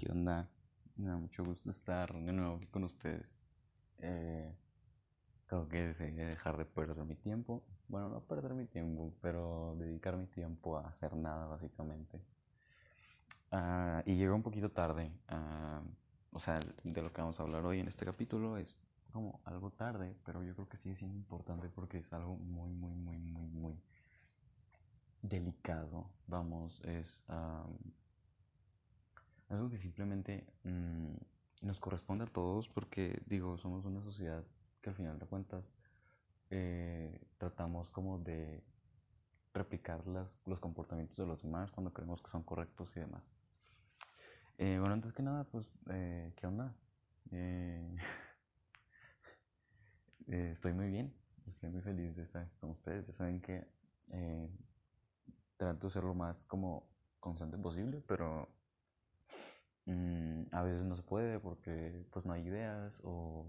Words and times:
¿Qué 0.00 0.10
onda? 0.10 0.48
Me 0.96 1.08
da 1.08 1.18
mucho 1.18 1.44
gusto 1.44 1.68
estar 1.68 2.10
de 2.14 2.32
nuevo 2.32 2.56
aquí 2.56 2.66
con 2.68 2.84
ustedes. 2.84 3.28
Eh, 3.98 4.50
creo 5.44 5.68
que 5.68 5.88
decidí 5.88 6.12
dejar 6.12 6.56
de 6.56 6.64
perder 6.64 7.04
mi 7.04 7.16
tiempo. 7.16 7.62
Bueno, 7.86 8.08
no 8.08 8.22
perder 8.22 8.54
mi 8.54 8.64
tiempo, 8.64 9.12
pero 9.20 9.76
dedicar 9.78 10.16
mi 10.16 10.26
tiempo 10.26 10.78
a 10.78 10.88
hacer 10.88 11.14
nada, 11.14 11.44
básicamente. 11.48 12.18
Ah, 13.50 14.02
y 14.06 14.14
llegó 14.14 14.34
un 14.34 14.42
poquito 14.42 14.70
tarde. 14.70 15.12
Ah, 15.28 15.82
o 16.32 16.40
sea, 16.40 16.54
de 16.82 17.02
lo 17.02 17.12
que 17.12 17.20
vamos 17.20 17.38
a 17.38 17.42
hablar 17.42 17.62
hoy 17.66 17.80
en 17.80 17.88
este 17.88 18.06
capítulo 18.06 18.56
es 18.56 18.74
como 19.12 19.42
algo 19.44 19.70
tarde, 19.70 20.16
pero 20.24 20.42
yo 20.42 20.54
creo 20.54 20.66
que 20.66 20.78
sigue 20.78 20.96
siendo 20.96 21.18
importante 21.18 21.68
porque 21.68 21.98
es 21.98 22.10
algo 22.14 22.36
muy, 22.36 22.72
muy, 22.72 22.94
muy, 22.94 23.18
muy, 23.18 23.48
muy 23.48 23.82
delicado. 25.20 26.10
Vamos, 26.26 26.80
es 26.86 27.22
algo 29.50 29.70
que 29.70 29.78
simplemente 29.78 30.46
mm, 30.64 31.14
nos 31.62 31.80
corresponde 31.80 32.24
a 32.24 32.28
todos 32.28 32.68
porque, 32.68 33.22
digo, 33.26 33.58
somos 33.58 33.84
una 33.84 34.02
sociedad 34.02 34.44
que 34.80 34.90
al 34.90 34.96
final 34.96 35.18
de 35.18 35.26
cuentas 35.26 35.64
eh, 36.50 37.20
tratamos 37.38 37.90
como 37.90 38.18
de 38.18 38.62
replicar 39.52 40.06
las, 40.06 40.40
los 40.46 40.60
comportamientos 40.60 41.16
de 41.16 41.26
los 41.26 41.42
demás 41.42 41.72
cuando 41.72 41.92
creemos 41.92 42.22
que 42.22 42.30
son 42.30 42.44
correctos 42.44 42.96
y 42.96 43.00
demás. 43.00 43.24
Eh, 44.58 44.78
bueno, 44.78 44.94
antes 44.94 45.12
que 45.12 45.22
nada, 45.22 45.44
pues, 45.44 45.66
eh, 45.90 46.32
¿qué 46.36 46.46
onda? 46.46 46.74
estoy 50.26 50.72
muy 50.72 50.88
bien, 50.88 51.14
estoy 51.46 51.70
muy 51.70 51.82
feliz 51.82 52.16
de 52.16 52.22
estar 52.22 52.48
con 52.60 52.70
ustedes. 52.70 53.06
Ya 53.06 53.12
saben 53.12 53.40
que 53.40 53.66
trato 55.56 55.86
de 55.86 55.92
ser 55.92 56.04
lo 56.04 56.14
más 56.14 56.44
como 56.46 56.88
constante 57.20 57.58
posible, 57.58 58.02
pero 58.06 58.48
Mm, 59.86 60.44
a 60.52 60.62
veces 60.62 60.84
no 60.84 60.96
se 60.96 61.02
puede 61.02 61.40
porque 61.40 62.04
pues 62.12 62.24
no 62.26 62.32
hay 62.32 62.46
ideas 62.46 62.92
o, 63.02 63.46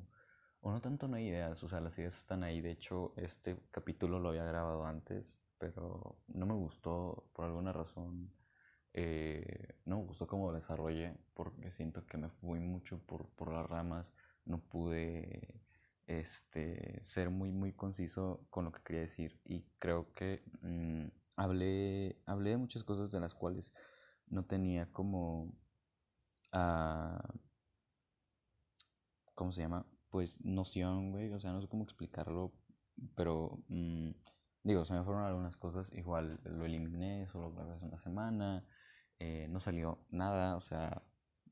o, 0.62 0.72
no 0.72 0.82
tanto 0.82 1.08
no 1.08 1.18
hay 1.18 1.28
ideas, 1.28 1.64
o 1.64 1.70
sea, 1.70 1.82
las 1.82 1.98
ideas 1.98 2.16
están 2.18 2.44
ahí. 2.44 2.62
De 2.62 2.72
hecho, 2.72 3.14
este 3.18 3.58
capítulo 3.72 4.20
lo 4.20 4.30
había 4.30 4.46
grabado 4.46 4.86
antes, 4.86 5.26
pero 5.58 6.18
no 6.28 6.46
me 6.46 6.54
gustó 6.54 7.30
por 7.34 7.46
alguna 7.46 7.74
razón. 7.74 8.32
Eh, 8.94 9.76
no 9.86 10.00
me 10.00 10.06
gustó 10.06 10.28
cómo 10.28 10.52
desarrollé 10.54 11.16
porque 11.34 11.72
siento 11.72 12.06
que 12.06 12.18
me 12.18 12.30
fui 12.30 12.60
mucho 12.60 13.00
por, 13.06 13.30
por 13.36 13.54
las 13.54 13.66
ramas, 13.68 14.06
no 14.46 14.60
pude 14.60 15.62
este, 16.08 17.02
ser 17.06 17.30
muy 17.30 17.52
muy 17.52 17.74
conciso 17.74 18.46
con 18.50 18.66
lo 18.66 18.72
que 18.74 18.82
quería 18.84 19.02
decir 19.02 19.40
y 19.46 19.64
creo 19.80 20.12
que 20.14 20.44
mm, 20.62 21.08
hablé, 21.38 22.22
hablé 22.26 22.52
de 22.52 22.58
muchas 22.58 22.84
cosas 22.84 23.12
de 23.12 23.20
las 23.20 23.34
cuales 23.34 23.74
no 24.28 24.46
tenía 24.46 24.92
como 24.92 25.54
¿cómo 29.36 29.52
se 29.52 29.62
llama? 29.62 29.86
Pues 30.10 30.44
noción, 30.44 31.12
güey, 31.12 31.32
o 31.34 31.40
sea, 31.40 31.52
no 31.52 31.62
sé 31.62 31.68
cómo 31.68 31.84
explicarlo, 31.84 32.54
pero 33.16 33.64
mm, 33.70 34.12
digo, 34.64 34.86
se 34.86 34.94
me 34.94 35.04
fueron 35.04 35.24
algunas 35.24 35.58
cosas, 35.58 35.92
igual 35.94 36.40
lo 36.44 36.66
eliminé, 36.66 37.28
solo 37.28 37.52
grabé 37.54 37.74
hace 37.74 37.86
una 37.86 38.00
semana, 38.00 38.66
eh, 39.20 39.48
no 39.50 39.60
salió 39.60 40.06
nada, 40.10 40.58
o 40.58 40.62
sea, 40.62 41.04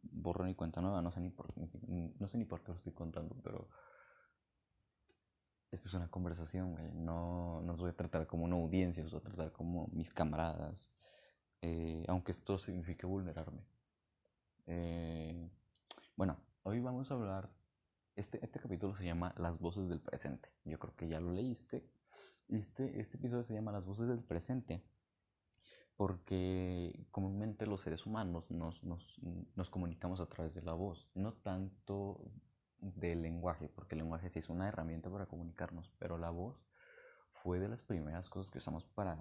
borro 0.02 0.46
ni 0.46 0.56
cuenta 0.56 0.82
nueva, 0.82 1.02
no 1.02 1.12
sé 1.12 1.20
ni 1.22 1.30
por, 1.30 1.54
no 1.58 2.28
sé 2.28 2.38
ni 2.38 2.46
por 2.46 2.62
qué 2.62 2.72
lo 2.72 2.78
estoy 2.78 2.94
contando, 2.94 3.36
pero 3.44 3.70
esta 5.72 5.88
es 5.88 5.94
una 5.94 6.10
conversación, 6.10 6.72
güey, 6.72 6.92
no, 6.94 7.62
no 7.62 7.74
los 7.74 7.82
voy 7.82 7.92
a 7.92 7.96
tratar 7.96 8.26
como 8.28 8.46
una 8.46 8.56
audiencia, 8.56 9.04
los 9.04 9.12
voy 9.12 9.22
a 9.22 9.24
tratar 9.24 9.52
como 9.52 9.88
mis 9.92 10.14
camaradas, 10.14 10.92
eh, 11.62 12.06
aunque 12.08 12.32
esto 12.32 12.58
signifique 12.58 13.06
vulnerarme. 13.06 13.62
Eh, 14.72 15.50
bueno, 16.16 16.38
hoy 16.62 16.80
vamos 16.80 17.10
a 17.10 17.16
hablar, 17.16 17.50
este, 18.16 18.40
este 18.46 18.60
capítulo 18.60 18.96
se 18.96 19.04
llama 19.04 19.34
Las 19.36 19.58
voces 19.58 19.90
del 19.90 20.00
presente. 20.00 20.54
Yo 20.64 20.78
creo 20.78 20.96
que 20.96 21.08
ya 21.08 21.20
lo 21.20 21.34
leíste. 21.34 21.90
Este, 22.50 23.00
este 23.00 23.18
episodio 23.18 23.42
se 23.42 23.56
llama 23.56 23.72
Las 23.72 23.84
voces 23.84 24.08
del 24.08 24.24
presente 24.24 24.84
porque 25.98 27.08
comúnmente 27.10 27.66
los 27.66 27.82
seres 27.82 28.06
humanos 28.06 28.50
nos, 28.52 28.84
nos, 28.84 29.20
nos, 29.56 29.70
comunicamos 29.72 30.22
a 30.22 30.28
través 30.28 30.54
de 30.54 30.62
la 30.62 30.74
voz, 30.74 31.10
no 31.16 31.34
tanto 31.34 32.32
del 32.78 33.24
lenguaje, 33.24 33.70
porque 33.70 33.96
el 33.96 34.02
lenguaje 34.02 34.30
sí 34.30 34.40
es 34.40 34.50
una 34.50 34.70
herramienta 34.70 35.10
para 35.10 35.26
comunicarnos, 35.26 35.92
pero 35.98 36.18
la 36.20 36.30
voz 36.30 36.64
fue 37.34 37.60
de 37.60 37.68
las 37.68 37.82
primeras 37.82 38.30
cosas 38.30 38.52
que 38.52 38.60
usamos 38.60 38.86
para, 38.86 39.20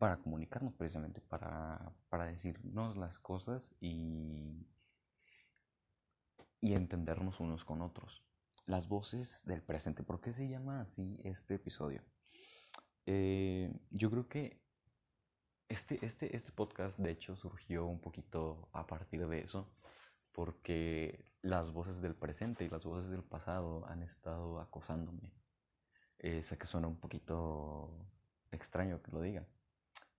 para 0.00 0.16
comunicarnos 0.16 0.72
precisamente, 0.72 1.20
para, 1.20 1.92
para 2.08 2.24
decirnos 2.24 2.96
las 2.96 3.18
cosas 3.18 3.76
y, 3.80 4.66
y 6.58 6.72
entendernos 6.72 7.38
unos 7.38 7.66
con 7.66 7.82
otros. 7.82 8.24
Las 8.64 8.88
voces 8.88 9.44
del 9.44 9.62
presente. 9.62 10.02
¿Por 10.02 10.22
qué 10.22 10.32
se 10.32 10.48
llama 10.48 10.80
así 10.80 11.20
este 11.22 11.56
episodio? 11.56 12.02
Eh, 13.04 13.70
yo 13.90 14.10
creo 14.10 14.26
que 14.26 14.62
este, 15.68 15.98
este, 16.00 16.34
este 16.34 16.50
podcast 16.50 16.98
de 16.98 17.10
hecho 17.10 17.36
surgió 17.36 17.84
un 17.84 18.00
poquito 18.00 18.70
a 18.72 18.86
partir 18.86 19.28
de 19.28 19.40
eso, 19.40 19.70
porque 20.32 21.26
las 21.42 21.74
voces 21.74 22.00
del 22.00 22.14
presente 22.14 22.64
y 22.64 22.70
las 22.70 22.84
voces 22.84 23.10
del 23.10 23.22
pasado 23.22 23.86
han 23.86 24.02
estado 24.02 24.60
acosándome. 24.60 25.30
Eh, 26.20 26.42
sé 26.42 26.56
que 26.56 26.66
suena 26.66 26.88
un 26.88 26.98
poquito 26.98 28.08
extraño 28.50 29.02
que 29.02 29.12
lo 29.12 29.20
diga, 29.20 29.46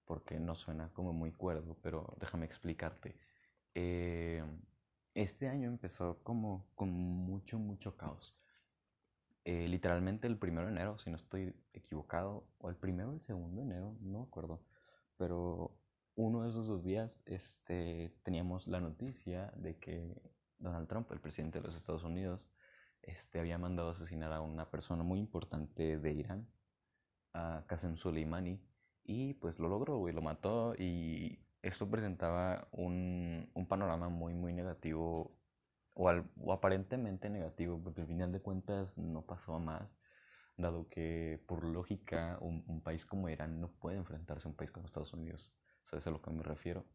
porque 0.05 0.39
no 0.39 0.55
suena 0.55 0.89
como 0.93 1.13
muy 1.13 1.31
cuerdo, 1.31 1.77
pero 1.81 2.15
déjame 2.19 2.45
explicarte. 2.45 3.15
Eh, 3.75 4.43
este 5.13 5.47
año 5.47 5.67
empezó 5.69 6.23
como 6.23 6.67
con 6.75 6.91
mucho, 6.91 7.59
mucho 7.59 7.97
caos. 7.97 8.35
Eh, 9.43 9.67
literalmente 9.67 10.27
el 10.27 10.37
primero 10.37 10.67
de 10.67 10.73
enero, 10.73 10.99
si 10.99 11.09
no 11.09 11.15
estoy 11.15 11.55
equivocado, 11.73 12.47
o 12.59 12.69
el 12.69 12.75
primero 12.75 13.09
o 13.09 13.13
el 13.13 13.21
segundo 13.21 13.61
de 13.61 13.67
enero, 13.67 13.97
no 14.01 14.19
me 14.19 14.25
acuerdo, 14.25 14.61
pero 15.17 15.75
uno 16.15 16.43
de 16.43 16.49
esos 16.49 16.67
dos 16.67 16.83
días 16.83 17.23
este, 17.25 18.13
teníamos 18.23 18.67
la 18.67 18.79
noticia 18.79 19.51
de 19.55 19.77
que 19.77 20.21
Donald 20.59 20.87
Trump, 20.87 21.11
el 21.11 21.19
presidente 21.19 21.59
de 21.59 21.65
los 21.65 21.75
Estados 21.75 22.03
Unidos, 22.03 22.47
este, 23.01 23.39
había 23.39 23.57
mandado 23.57 23.89
asesinar 23.89 24.31
a 24.31 24.41
una 24.41 24.69
persona 24.69 25.03
muy 25.03 25.19
importante 25.19 25.97
de 25.97 26.13
Irán, 26.13 26.47
a 27.33 27.63
Qasem 27.67 27.97
Soleimani, 27.97 28.61
y 29.03 29.33
pues 29.35 29.59
lo 29.59 29.69
logró, 29.69 30.07
y 30.09 30.13
lo 30.13 30.21
mató 30.21 30.75
y 30.77 31.39
esto 31.61 31.89
presentaba 31.89 32.67
un, 32.71 33.49
un 33.53 33.67
panorama 33.67 34.09
muy, 34.09 34.33
muy 34.33 34.53
negativo 34.53 35.37
o, 35.93 36.11
o, 36.39 36.53
aparentemente 36.53 37.29
negativo, 37.29 37.79
porque 37.83 38.01
al 38.01 38.07
final 38.07 38.31
de 38.31 38.41
cuentas 38.41 38.97
no 38.97 39.25
pasó 39.25 39.55
a 39.55 39.59
más, 39.59 39.89
dado 40.57 40.89
que 40.89 41.43
por 41.47 41.63
lógica 41.63 42.37
un, 42.41 42.63
un, 42.67 42.81
país 42.81 43.05
como 43.05 43.29
Irán 43.29 43.59
no 43.61 43.69
puede 43.71 43.97
enfrentarse 43.97 44.47
a 44.47 44.51
un 44.51 44.55
país 44.55 44.71
como 44.71 44.87
Estados 44.87 45.13
Unidos, 45.13 45.51
¿sabes 45.85 46.07
a 46.07 46.11
lo 46.11 46.21
que 46.21 46.31
me 46.31 46.43
refiero? 46.43 46.85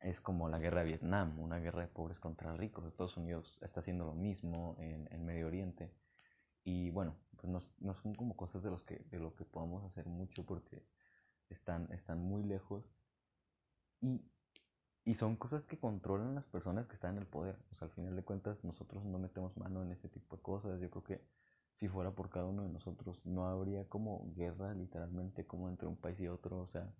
Es 0.00 0.20
como 0.20 0.48
la 0.48 0.58
guerra 0.58 0.80
de 0.80 0.88
Vietnam, 0.88 1.38
una 1.40 1.58
guerra 1.58 1.82
de 1.82 1.88
pobres 1.88 2.18
contra 2.18 2.54
ricos, 2.56 2.84
Estados 2.86 3.16
Unidos 3.16 3.58
está 3.62 3.80
haciendo 3.80 4.04
lo 4.06 4.14
mismo 4.14 4.76
en, 4.78 5.08
en 5.12 5.24
Medio 5.24 5.46
Oriente, 5.46 5.92
y 6.64 6.90
bueno, 6.90 7.16
pues 7.36 7.48
no, 7.48 7.62
no, 7.78 7.94
son 7.94 8.14
como 8.14 8.36
cosas 8.36 8.62
de, 8.62 8.70
los 8.70 8.82
que, 8.82 8.98
de 9.10 9.20
lo 9.20 9.36
que 9.36 9.44
podamos 9.44 9.84
hacer 9.84 10.06
mucho 10.06 10.44
porque 10.44 10.82
están, 11.50 11.90
están 11.92 12.20
muy 12.20 12.42
lejos 12.42 12.84
y, 14.00 14.20
y 15.04 15.14
son 15.14 15.36
cosas 15.36 15.64
que 15.64 15.78
controlan 15.78 16.34
las 16.34 16.46
personas 16.46 16.86
que 16.86 16.94
están 16.94 17.12
en 17.16 17.22
el 17.22 17.26
poder. 17.26 17.56
O 17.70 17.74
sea, 17.76 17.86
al 17.86 17.94
final 17.94 18.16
de 18.16 18.24
cuentas 18.24 18.62
nosotros 18.64 19.04
no 19.04 19.18
metemos 19.18 19.56
mano 19.56 19.82
en 19.82 19.92
ese 19.92 20.08
tipo 20.08 20.36
de 20.36 20.42
cosas. 20.42 20.80
Yo 20.80 20.90
creo 20.90 21.04
que 21.04 21.24
si 21.76 21.88
fuera 21.88 22.10
por 22.10 22.30
cada 22.30 22.46
uno 22.46 22.62
de 22.62 22.70
nosotros 22.70 23.24
no 23.24 23.46
habría 23.46 23.88
como 23.88 24.32
guerra 24.34 24.74
literalmente 24.74 25.46
como 25.46 25.68
entre 25.68 25.86
un 25.86 25.96
país 25.96 26.18
y 26.20 26.28
otro. 26.28 26.58
O 26.60 26.68
sea, 26.68 26.92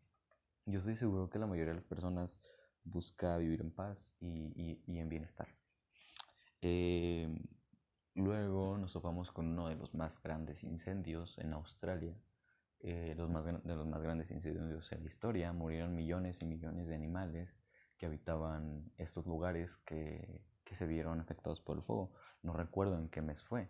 yo 0.66 0.78
estoy 0.78 0.96
seguro 0.96 1.30
que 1.30 1.38
la 1.38 1.46
mayoría 1.46 1.72
de 1.72 1.80
las 1.80 1.84
personas 1.84 2.38
busca 2.84 3.36
vivir 3.38 3.60
en 3.60 3.72
paz 3.72 4.08
y, 4.20 4.80
y, 4.86 4.98
en 4.98 5.08
bienestar. 5.08 5.48
Eh, 6.62 7.28
luego 8.14 8.78
nos 8.78 8.92
topamos 8.92 9.32
con 9.32 9.48
uno 9.48 9.68
de 9.68 9.76
los 9.76 9.94
más 9.94 10.22
grandes 10.22 10.62
incendios 10.62 11.36
en 11.38 11.52
Australia 11.52 12.16
eh, 12.80 13.14
los 13.16 13.30
más, 13.30 13.44
de 13.44 13.74
los 13.74 13.86
más 13.86 14.02
grandes 14.02 14.30
incendios 14.30 14.92
en 14.92 15.02
la 15.02 15.08
historia. 15.08 15.52
Murieron 15.52 15.94
millones 15.94 16.40
y 16.42 16.44
millones 16.44 16.86
de 16.86 16.94
animales 16.94 17.48
que 17.98 18.06
habitaban 18.06 18.90
estos 18.98 19.26
lugares 19.26 19.70
que, 19.86 20.42
que 20.64 20.74
se 20.76 20.86
vieron 20.86 21.20
afectados 21.20 21.60
por 21.60 21.76
el 21.76 21.82
fuego. 21.82 22.12
No 22.42 22.52
recuerdo 22.52 22.98
en 22.98 23.08
qué 23.08 23.22
mes 23.22 23.42
fue. 23.42 23.68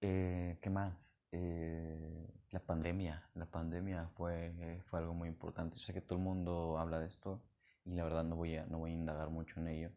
Eh, 0.00 0.58
¿Qué 0.60 0.70
más? 0.70 0.94
Eh, 1.32 2.28
la 2.50 2.60
pandemia. 2.60 3.28
La 3.34 3.46
pandemia 3.46 4.08
fue, 4.16 4.82
fue 4.86 4.98
algo 5.00 5.14
muy 5.14 5.28
importante. 5.28 5.76
Yo 5.78 5.86
sé 5.86 5.92
que 5.92 6.00
todo 6.00 6.18
el 6.18 6.24
mundo 6.24 6.78
habla 6.78 6.98
de 6.98 7.06
esto 7.06 7.42
y 7.84 7.94
la 7.94 8.04
verdad 8.04 8.24
no 8.24 8.36
voy 8.36 8.56
a, 8.56 8.66
no 8.66 8.78
voy 8.78 8.92
a 8.92 8.94
indagar 8.94 9.30
mucho 9.30 9.60
en 9.60 9.68
ello, 9.68 9.90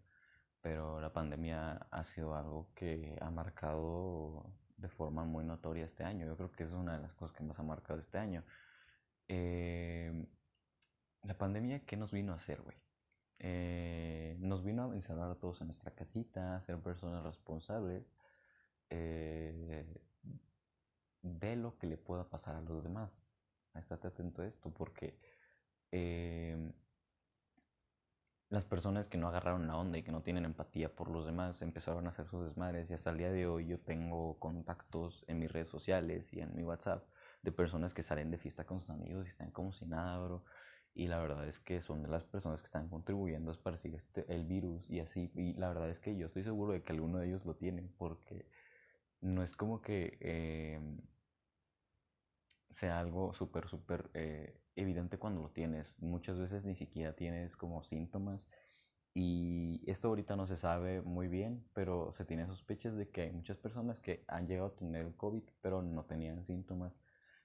pero 0.61 0.99
la 1.01 1.13
pandemia 1.13 1.87
ha 1.91 2.03
sido 2.03 2.35
algo 2.35 2.69
que 2.75 3.17
ha 3.21 3.29
marcado 3.29 4.51
de 4.77 4.89
forma 4.89 5.23
muy 5.23 5.43
notoria 5.43 5.85
este 5.85 6.03
año. 6.03 6.25
Yo 6.25 6.35
creo 6.35 6.51
que 6.51 6.63
es 6.63 6.73
una 6.73 6.95
de 6.97 7.01
las 7.01 7.13
cosas 7.13 7.35
que 7.35 7.43
más 7.43 7.57
ha 7.59 7.63
marcado 7.63 7.99
este 7.99 8.17
año. 8.17 8.43
Eh, 9.27 10.27
la 11.23 11.37
pandemia, 11.37 11.85
¿qué 11.85 11.97
nos 11.97 12.11
vino 12.11 12.33
a 12.33 12.35
hacer, 12.35 12.61
güey? 12.61 12.77
Eh, 13.39 14.37
nos 14.39 14.63
vino 14.63 14.91
a 14.91 14.95
encerrar 14.95 15.31
a 15.31 15.35
todos 15.35 15.59
en 15.61 15.67
nuestra 15.67 15.91
casita, 15.91 16.55
a 16.55 16.61
ser 16.61 16.79
personas 16.79 17.23
responsables, 17.23 18.05
eh, 18.89 19.85
ve 21.21 21.55
lo 21.55 21.77
que 21.77 21.87
le 21.87 21.97
pueda 21.97 22.29
pasar 22.29 22.55
a 22.55 22.61
los 22.61 22.83
demás. 22.83 23.27
Estate 23.73 24.07
atento 24.07 24.41
a 24.41 24.47
esto, 24.47 24.71
porque 24.71 25.19
eh, 25.91 26.71
las 28.49 28.65
personas 28.65 29.07
que 29.07 29.17
no 29.17 29.27
agarraron 29.27 29.67
la 29.67 29.75
onda 29.77 29.97
y 29.97 30.03
que 30.03 30.11
no 30.11 30.21
tienen 30.21 30.45
empatía 30.45 30.93
por 30.93 31.09
los 31.09 31.25
demás 31.25 31.61
empezaron 31.61 32.05
a 32.05 32.11
hacer 32.11 32.27
sus 32.27 32.45
desmadres 32.45 32.89
y 32.89 32.93
hasta 32.93 33.09
el 33.09 33.17
día 33.17 33.31
de 33.31 33.47
hoy 33.47 33.67
yo 33.67 33.79
tengo 33.79 34.37
contactos 34.39 35.25
en 35.27 35.39
mis 35.39 35.51
redes 35.51 35.69
sociales 35.69 36.31
y 36.31 36.41
en 36.41 36.55
mi 36.55 36.63
WhatsApp 36.63 37.03
de 37.41 37.51
personas 37.51 37.93
que 37.93 38.03
salen 38.03 38.31
de 38.31 38.37
fiesta 38.37 38.65
con 38.65 38.81
sus 38.81 38.89
amigos 38.89 39.25
y 39.25 39.29
están 39.29 39.51
como 39.51 39.71
si 39.73 39.85
nada, 39.85 40.19
bro. 40.19 40.43
Y 40.93 41.07
la 41.07 41.19
verdad 41.19 41.47
es 41.47 41.59
que 41.59 41.81
son 41.81 42.03
de 42.03 42.07
las 42.07 42.23
personas 42.23 42.61
que 42.61 42.67
están 42.67 42.87
contribuyendo 42.89 43.51
a 43.51 43.53
esparcir 43.53 43.95
este, 43.95 44.25
el 44.33 44.45
virus 44.45 44.89
y 44.89 44.99
así. 45.01 45.31
Y 45.35 45.53
la 45.53 45.67
verdad 45.67 45.89
es 45.89 45.99
que 45.99 46.15
yo 46.15 46.27
estoy 46.27 46.43
seguro 46.43 46.71
de 46.73 46.83
que 46.83 46.93
alguno 46.93 47.19
de 47.19 47.27
ellos 47.27 47.45
lo 47.45 47.55
tiene 47.55 47.89
porque 47.97 48.47
no 49.21 49.43
es 49.43 49.55
como 49.57 49.81
que 49.81 50.17
eh, 50.21 50.79
sea 52.75 52.99
algo 52.99 53.33
súper, 53.33 53.67
súper 53.69 54.09
eh, 54.13 54.59
evidente 54.75 55.17
cuando 55.17 55.41
lo 55.41 55.49
tienes. 55.49 55.93
Muchas 55.99 56.37
veces 56.37 56.65
ni 56.65 56.75
siquiera 56.75 57.15
tienes 57.15 57.55
como 57.55 57.83
síntomas. 57.83 58.47
Y 59.13 59.81
esto 59.89 60.09
ahorita 60.09 60.35
no 60.35 60.45
se 60.45 60.57
sabe 60.57 61.01
muy 61.01 61.29
bien, 61.29 61.65
pero 61.73 62.11
se 62.13 62.25
tiene 62.25 62.47
sospechas 62.47 62.97
de 62.97 63.09
que 63.09 63.21
hay 63.21 63.31
muchas 63.31 63.57
personas 63.57 63.99
que 63.99 64.25
han 64.27 64.47
llegado 64.47 64.67
a 64.69 64.75
tener 64.75 65.05
el 65.05 65.15
COVID, 65.15 65.43
pero 65.61 65.81
no 65.81 66.03
tenían 66.05 66.45
síntomas. 66.45 66.93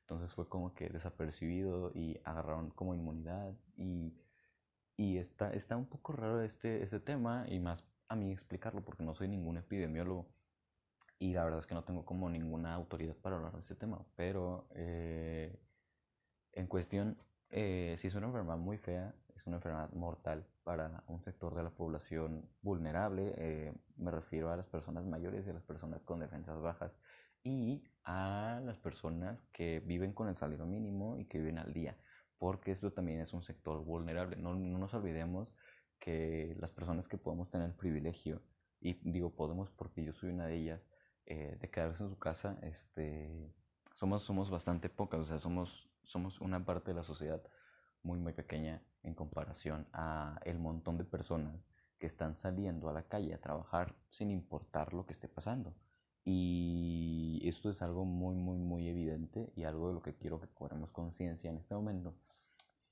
Entonces 0.00 0.34
fue 0.34 0.48
como 0.48 0.74
que 0.74 0.88
desapercibido 0.88 1.92
y 1.94 2.20
agarraron 2.24 2.70
como 2.70 2.94
inmunidad. 2.94 3.54
Y, 3.76 4.12
y 4.96 5.18
está, 5.18 5.52
está 5.52 5.76
un 5.76 5.86
poco 5.86 6.12
raro 6.12 6.42
este, 6.42 6.82
este 6.82 6.98
tema 6.98 7.46
y 7.48 7.60
más 7.60 7.84
a 8.08 8.16
mí 8.16 8.32
explicarlo 8.32 8.82
porque 8.84 9.04
no 9.04 9.14
soy 9.14 9.28
ningún 9.28 9.58
epidemiólogo 9.58 10.28
y 11.20 11.34
la 11.34 11.44
verdad 11.44 11.60
es 11.60 11.66
que 11.66 11.74
no 11.74 11.84
tengo 11.84 12.04
como 12.06 12.30
ninguna 12.30 12.74
autoridad 12.74 13.14
para 13.14 13.36
hablar 13.36 13.52
de 13.52 13.60
este 13.60 13.74
tema, 13.74 14.04
pero 14.16 14.66
eh, 14.74 15.54
en 16.52 16.66
cuestión, 16.66 17.18
eh, 17.50 17.96
si 18.00 18.06
es 18.06 18.14
una 18.14 18.26
enfermedad 18.26 18.56
muy 18.56 18.78
fea, 18.78 19.14
es 19.36 19.46
una 19.46 19.56
enfermedad 19.56 19.92
mortal 19.92 20.46
para 20.64 21.04
un 21.08 21.22
sector 21.22 21.54
de 21.54 21.62
la 21.62 21.70
población 21.70 22.48
vulnerable, 22.62 23.34
eh, 23.36 23.74
me 23.96 24.10
refiero 24.10 24.50
a 24.50 24.56
las 24.56 24.66
personas 24.66 25.04
mayores 25.04 25.46
y 25.46 25.50
a 25.50 25.52
las 25.52 25.62
personas 25.62 26.04
con 26.04 26.20
defensas 26.20 26.58
bajas 26.62 26.98
y 27.44 27.84
a 28.04 28.62
las 28.64 28.78
personas 28.78 29.46
que 29.52 29.80
viven 29.80 30.14
con 30.14 30.28
el 30.28 30.36
salario 30.36 30.64
mínimo 30.64 31.18
y 31.18 31.26
que 31.26 31.38
viven 31.38 31.58
al 31.58 31.74
día, 31.74 31.98
porque 32.38 32.72
esto 32.72 32.92
también 32.92 33.20
es 33.20 33.34
un 33.34 33.42
sector 33.42 33.84
vulnerable. 33.84 34.36
No, 34.36 34.54
no 34.54 34.78
nos 34.78 34.94
olvidemos 34.94 35.54
que 35.98 36.56
las 36.58 36.70
personas 36.70 37.08
que 37.08 37.18
podemos 37.18 37.50
tener 37.50 37.76
privilegio, 37.76 38.40
y 38.80 38.94
digo 39.10 39.34
podemos 39.34 39.70
porque 39.70 40.02
yo 40.02 40.14
soy 40.14 40.30
una 40.30 40.46
de 40.46 40.56
ellas, 40.56 40.89
eh, 41.30 41.56
de 41.60 41.70
quedarse 41.70 42.02
en 42.02 42.10
su 42.10 42.18
casa, 42.18 42.58
este, 42.62 43.54
somos, 43.94 44.24
somos 44.24 44.50
bastante 44.50 44.88
pocas, 44.88 45.20
o 45.20 45.24
sea, 45.24 45.38
somos, 45.38 45.88
somos 46.02 46.40
una 46.40 46.64
parte 46.64 46.90
de 46.90 46.96
la 46.96 47.04
sociedad 47.04 47.40
muy, 48.02 48.18
muy 48.18 48.32
pequeña 48.32 48.82
en 49.04 49.14
comparación 49.14 49.86
a 49.92 50.40
el 50.44 50.58
montón 50.58 50.98
de 50.98 51.04
personas 51.04 51.54
que 52.00 52.08
están 52.08 52.36
saliendo 52.36 52.88
a 52.88 52.92
la 52.92 53.04
calle 53.04 53.32
a 53.32 53.40
trabajar 53.40 53.94
sin 54.08 54.32
importar 54.32 54.92
lo 54.92 55.06
que 55.06 55.12
esté 55.12 55.28
pasando. 55.28 55.72
Y 56.24 57.40
esto 57.44 57.70
es 57.70 57.80
algo 57.80 58.04
muy, 58.04 58.34
muy, 58.34 58.58
muy 58.58 58.88
evidente 58.88 59.52
y 59.54 59.62
algo 59.62 59.86
de 59.86 59.94
lo 59.94 60.02
que 60.02 60.16
quiero 60.16 60.40
que 60.40 60.48
cobremos 60.48 60.90
conciencia 60.90 61.48
en 61.48 61.58
este 61.58 61.76
momento. 61.76 62.12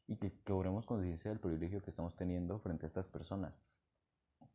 Y 0.07 0.15
que 0.15 0.31
cobremos 0.45 0.87
conciencia 0.87 1.33
del 1.33 1.41
privilegio 1.41 1.83
que 1.83 1.91
estamos 1.91 2.15
teniendo 2.15 2.61
frente 2.61 2.87
a 2.87 2.89
estas 2.89 3.09
personas 3.09 3.53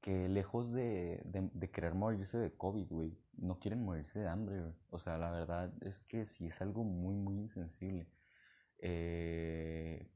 que 0.03 0.27
lejos 0.27 0.73
de, 0.73 1.21
de, 1.23 1.71
querer 1.71 1.94
morirse 1.94 2.38
de 2.38 2.51
COVID, 2.51 2.88
güey, 2.89 3.17
no 3.38 3.57
quieren 3.57 3.85
morirse 3.85 4.19
de 4.19 4.27
hambre, 4.27 4.59
güey. 4.59 4.73
O 4.89 5.00
sea, 5.00 5.17
la 5.17 5.31
verdad 5.31 5.73
es 5.81 6.01
que 6.01 6.25
sí 6.25 6.47
es 6.47 6.61
algo 6.61 6.83
muy, 6.83 7.15
muy 7.15 7.38
insensible. 7.38 8.09
Eh, 8.79 10.11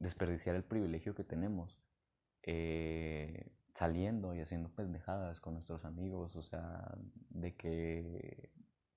desperdiciar 0.00 0.56
el 0.56 0.64
privilegio 0.64 1.14
que 1.14 1.22
tenemos 1.22 1.80
eh, 2.42 3.52
saliendo 3.72 4.34
y 4.34 4.40
haciendo 4.40 4.68
pendejadas 4.74 5.40
con 5.40 5.54
nuestros 5.54 5.84
amigos, 5.84 6.34
o 6.34 6.42
sea, 6.42 6.92
de 7.30 7.54
que, 7.54 8.50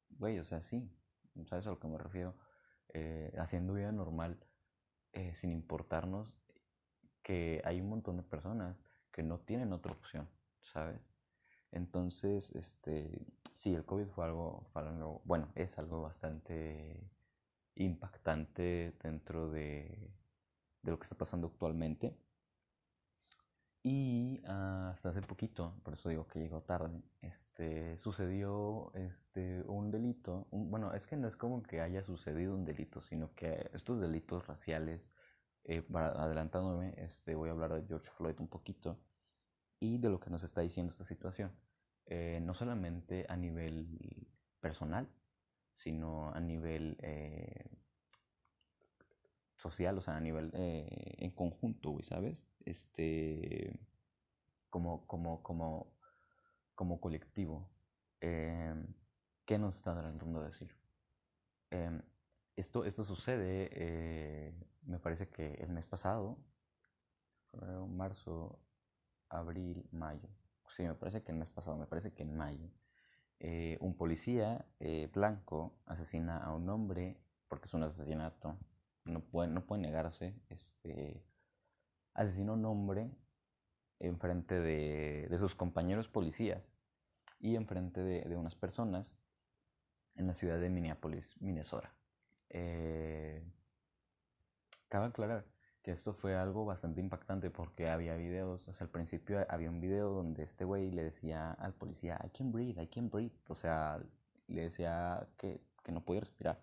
güey, 0.10 0.40
o 0.40 0.44
sea, 0.44 0.64
sí, 0.64 0.92
¿sabes 1.46 1.68
a 1.68 1.70
lo 1.70 1.80
que 1.80 1.88
me 1.88 2.00
refiero? 2.00 2.36
Eh, 2.96 3.36
haciendo 3.38 3.76
vida 3.76 3.92
normal 3.92 4.44
sin 5.36 5.52
importarnos 5.52 6.36
que 7.22 7.62
hay 7.66 7.82
un 7.82 7.90
montón 7.90 8.18
de 8.18 8.24
personas 8.24 8.82
que 9.12 9.24
no 9.24 9.40
tienen 9.40 9.74
otra 9.74 9.92
opción, 9.92 10.28
¿sabes? 10.62 11.02
Entonces, 11.72 12.52
este, 12.56 13.26
sí, 13.56 13.74
el 13.74 13.86
COVID 13.86 14.08
fue 14.08 14.26
algo, 14.26 14.66
fue 14.74 14.82
algo, 14.82 15.22
bueno, 15.26 15.50
es 15.56 15.78
algo 15.78 16.02
bastante 16.02 17.10
impactante 17.76 18.94
dentro 19.02 19.50
de, 19.50 20.12
de 20.84 20.92
lo 20.92 21.00
que 21.00 21.04
está 21.04 21.16
pasando 21.16 21.48
actualmente. 21.48 22.16
Y 23.84 24.42
hasta 24.46 25.10
hace 25.10 25.22
poquito, 25.22 25.76
por 25.84 25.96
eso 25.96 26.10
digo 26.10 26.28
que 26.28 26.40
llegó 26.40 26.62
tarde, 26.62 27.02
este, 27.22 27.98
sucedió 27.98 28.92
este, 28.94 29.64
un 29.64 29.90
delito. 29.90 30.48
bueno, 30.52 30.94
es 30.94 31.08
que 31.08 31.18
no 31.18 31.28
es 31.28 31.36
como 31.36 31.64
que 31.64 31.82
haya 31.82 32.04
sucedido 32.04 32.54
un 32.54 32.64
delito, 32.64 33.02
sino 33.02 33.34
que 33.34 33.70
estos 33.74 34.00
delitos 34.00 34.46
raciales 34.46 35.02
eh, 35.64 35.84
adelantándome, 35.94 36.94
este, 36.98 37.36
voy 37.36 37.50
a 37.50 37.52
hablar 37.52 37.74
de 37.74 37.86
George 37.88 38.10
Floyd 38.18 38.40
un 38.40 38.48
poquito 38.48 39.00
y 39.80 39.98
de 40.00 40.10
lo 40.10 40.20
que 40.20 40.30
nos 40.30 40.44
está 40.44 40.62
diciendo 40.62 40.92
esta 40.92 41.04
situación. 41.04 41.52
Eh, 42.06 42.40
no 42.42 42.54
solamente 42.54 43.26
a 43.30 43.38
nivel 43.38 44.28
personal, 44.60 45.08
sino 45.76 46.32
a 46.34 46.40
nivel 46.40 46.98
eh, 47.02 47.70
social, 49.56 49.98
o 49.98 50.02
sea, 50.02 50.18
a 50.18 50.20
nivel 50.20 50.52
en 50.54 51.32
conjunto, 51.32 52.02
¿sabes? 52.04 52.44
Este, 52.66 53.80
como, 54.70 55.06
como, 55.08 55.44
como, 55.44 55.94
como 56.76 57.00
colectivo. 57.00 57.70
¿Qué 58.20 59.58
nos 59.58 59.78
está 59.78 59.94
tratando 59.94 60.42
de 60.42 60.48
decir? 60.48 60.76
esto, 62.56 62.84
esto 62.86 63.04
sucede, 63.04 63.70
me 64.84 65.00
parece 65.00 65.30
que 65.30 65.54
el 65.56 65.70
mes 65.70 65.86
pasado, 65.86 66.38
febrero, 67.52 67.88
marzo, 67.88 68.60
abril, 69.30 69.88
mayo. 69.92 70.30
Sí, 70.76 70.84
me 70.84 70.96
parece 70.96 71.24
que 71.24 71.32
el 71.32 71.38
mes 71.38 71.50
pasado, 71.50 71.78
me 71.78 71.86
parece 71.86 72.14
que 72.14 72.24
en 72.24 72.36
mayo. 72.36 72.70
Eh, 73.40 73.78
un 73.82 73.96
policía 73.98 74.66
eh, 74.80 75.10
blanco 75.14 75.74
asesina 75.86 76.38
a 76.38 76.54
un 76.54 76.70
hombre 76.70 77.18
porque 77.48 77.66
es 77.66 77.74
un 77.74 77.84
asesinato. 77.84 78.58
No 79.06 79.22
puede, 79.22 79.50
no 79.50 79.66
puede 79.66 79.82
negarse. 79.82 80.36
Este, 80.50 81.24
asesina 82.14 82.52
a 82.52 82.56
un 82.56 82.66
hombre 82.66 83.12
enfrente 84.00 84.60
de, 84.60 85.28
de 85.30 85.38
sus 85.38 85.56
compañeros 85.56 86.08
policías 86.08 86.64
y 87.40 87.56
enfrente 87.56 88.02
de, 88.02 88.22
de 88.24 88.38
unas 88.38 88.56
personas 88.56 89.18
en 90.16 90.28
la 90.28 90.34
ciudad 90.34 90.60
de 90.60 90.70
Minneapolis, 90.70 91.36
Minnesota. 91.42 91.94
Eh, 92.50 93.44
cabe 94.92 95.08
aclarar 95.08 95.46
que 95.82 95.92
esto 95.92 96.14
fue 96.14 96.36
algo 96.36 96.66
bastante 96.66 97.00
impactante 97.02 97.50
porque 97.50 97.90
había 97.90 98.16
videos, 98.16 98.68
o 98.68 98.74
sea, 98.74 98.86
al 98.86 98.92
principio 98.92 99.44
había 99.50 99.70
un 99.70 99.82
video 99.82 100.10
donde 100.10 100.44
este 100.44 100.66
güey 100.66 100.92
le 100.92 101.04
decía 101.04 101.52
al 101.54 101.74
policía, 101.74 102.20
I 102.24 102.30
can 102.30 102.52
breathe, 102.52 102.82
I 102.82 102.88
can 102.88 103.10
breathe, 103.10 103.34
o 103.48 103.56
sea, 103.56 104.00
le 104.48 104.62
decía 104.64 105.28
que, 105.38 105.62
que 105.84 105.92
no 105.92 106.04
podía 106.04 106.22
respirar. 106.22 106.60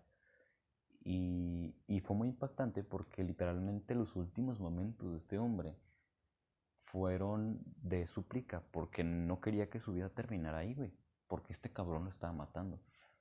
Y, 1.05 1.75
y, 1.87 2.01
fue 2.01 2.17
muy 2.17 2.29
impactante 2.29 2.85
porque 2.85 3.25
literalmente 3.25 3.95
los 3.95 4.15
últimos 4.15 4.61
momentos 4.61 5.11
de 5.13 5.19
este 5.19 5.39
hombre 5.39 5.75
fueron 6.85 7.61
de 7.83 8.07
súplica 8.07 8.63
porque 8.73 9.05
no 9.05 9.41
quería 9.41 9.71
que 9.71 9.81
su 9.81 9.95
vida 9.95 10.11
terminara 10.11 10.59
ahí, 10.59 10.75
güey, 10.75 10.93
porque 11.27 11.53
este 11.53 11.73
cabrón 11.73 12.05
lo 12.05 12.11
estaba 12.11 12.33
matando. 12.35 12.79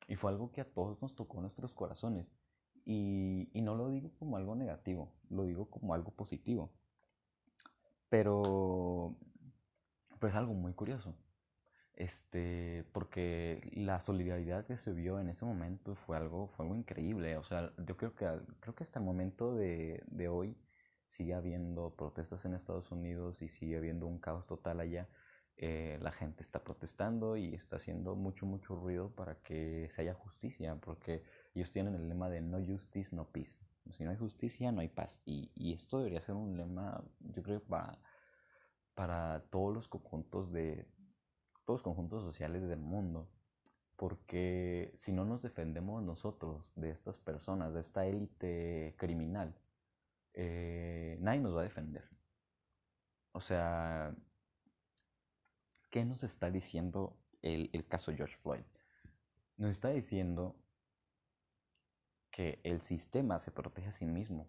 Y 0.08 0.16
fue 0.16 0.32
algo 0.32 0.52
que 0.52 0.62
a 0.62 0.70
todos 0.70 1.02
nos 1.02 1.16
tocó 1.16 1.40
nuestros 1.40 1.74
corazones. 1.74 2.28
Y, 2.90 3.50
no 3.62 3.76
lo 3.76 3.90
digo 3.90 4.12
como 4.18 4.38
algo 4.38 4.56
negativo, 4.56 5.12
lo 5.30 5.44
digo 5.44 5.70
como 5.70 5.94
algo 5.94 6.12
positivo. 6.12 6.72
Pero, 8.10 9.18
pero 10.20 10.30
es 10.30 10.36
algo 10.36 10.54
muy 10.54 10.74
curioso. 10.74 11.14
Este, 11.96 12.86
porque 12.94 13.62
la 13.74 14.00
solidaridad 14.00 14.66
que 14.66 14.78
se 14.78 14.94
vio 14.94 15.20
en 15.20 15.28
ese 15.28 15.44
momento 15.44 15.96
fue 15.96 16.16
algo, 16.16 16.48
fue 16.56 16.66
algo 16.66 16.78
increíble. 16.78 17.36
O 17.38 17.44
sea, 17.44 17.74
yo 17.86 17.98
creo 17.98 18.16
que, 18.16 18.26
creo 18.62 18.74
que 18.74 18.84
hasta 18.84 19.00
el 19.00 19.06
momento 19.06 19.54
de, 19.54 20.02
de 20.08 20.30
hoy 20.30 20.56
sigue 21.10 21.34
habiendo 21.34 21.94
protestas 21.96 22.46
en 22.46 22.54
Estados 22.54 22.90
Unidos 22.92 23.42
y 23.42 23.50
sigue 23.50 23.78
habiendo 23.78 24.08
un 24.08 24.20
caos 24.20 24.48
total 24.48 24.80
allá. 24.80 25.10
Eh, 25.58 25.98
la 26.02 26.12
gente 26.12 26.44
está 26.44 26.64
protestando 26.64 27.36
y 27.36 27.54
está 27.56 27.78
haciendo 27.78 28.16
mucho, 28.16 28.46
mucho 28.46 28.76
ruido 28.76 29.10
para 29.16 29.42
que 29.42 29.90
se 29.96 30.02
haya 30.04 30.14
justicia, 30.14 30.76
porque 30.76 31.24
ellos 31.58 31.72
tienen 31.72 31.96
el 31.96 32.08
lema 32.08 32.30
de 32.30 32.40
no 32.40 32.64
justice, 32.64 33.16
no 33.16 33.26
peace. 33.32 33.58
Si 33.92 34.04
no 34.04 34.12
hay 34.12 34.18
justicia, 34.18 34.72
no 34.72 34.82
hay 34.82 34.90
paz. 34.90 35.22
Y, 35.26 35.74
esto 35.74 35.98
debería 35.98 36.22
ser 36.22 36.36
un 36.36 36.56
lema, 36.56 37.04
yo 37.20 37.42
creo, 37.42 37.64
para, 37.64 37.98
para 38.94 39.44
todos 39.50 39.74
los 39.74 39.88
conjuntos 39.88 40.52
de 40.52 40.88
todos 41.66 41.80
los 41.80 41.84
conjuntos 41.84 42.24
sociales 42.24 42.68
del 42.68 42.80
mundo. 42.80 43.28
Porque 43.96 44.94
si 44.96 45.12
no 45.12 45.26
nos 45.26 45.42
defendemos 45.42 46.04
nosotros 46.04 46.64
de 46.76 46.92
estas 46.92 47.18
personas, 47.18 47.74
de 47.74 47.80
esta 47.80 48.06
élite 48.06 48.96
criminal, 49.00 49.56
eh, 50.34 51.18
nadie 51.20 51.40
nos 51.40 51.56
va 51.56 51.62
a 51.62 51.64
defender. 51.64 52.08
O 53.32 53.42
sea, 53.42 54.16
¿qué 55.90 56.06
nos 56.06 56.24
está 56.24 56.52
diciendo 56.52 57.18
el, 57.42 57.72
el 57.74 57.88
caso 57.88 58.14
George 58.14 58.38
Floyd? 58.38 58.64
Nos 59.58 59.72
está 59.72 59.90
diciendo 59.90 60.56
que 62.38 62.60
el 62.64 62.82
sistema 62.82 63.40
se 63.40 63.50
protege 63.50 63.88
a 63.88 63.94
sí 63.94 64.06
mismo. 64.06 64.48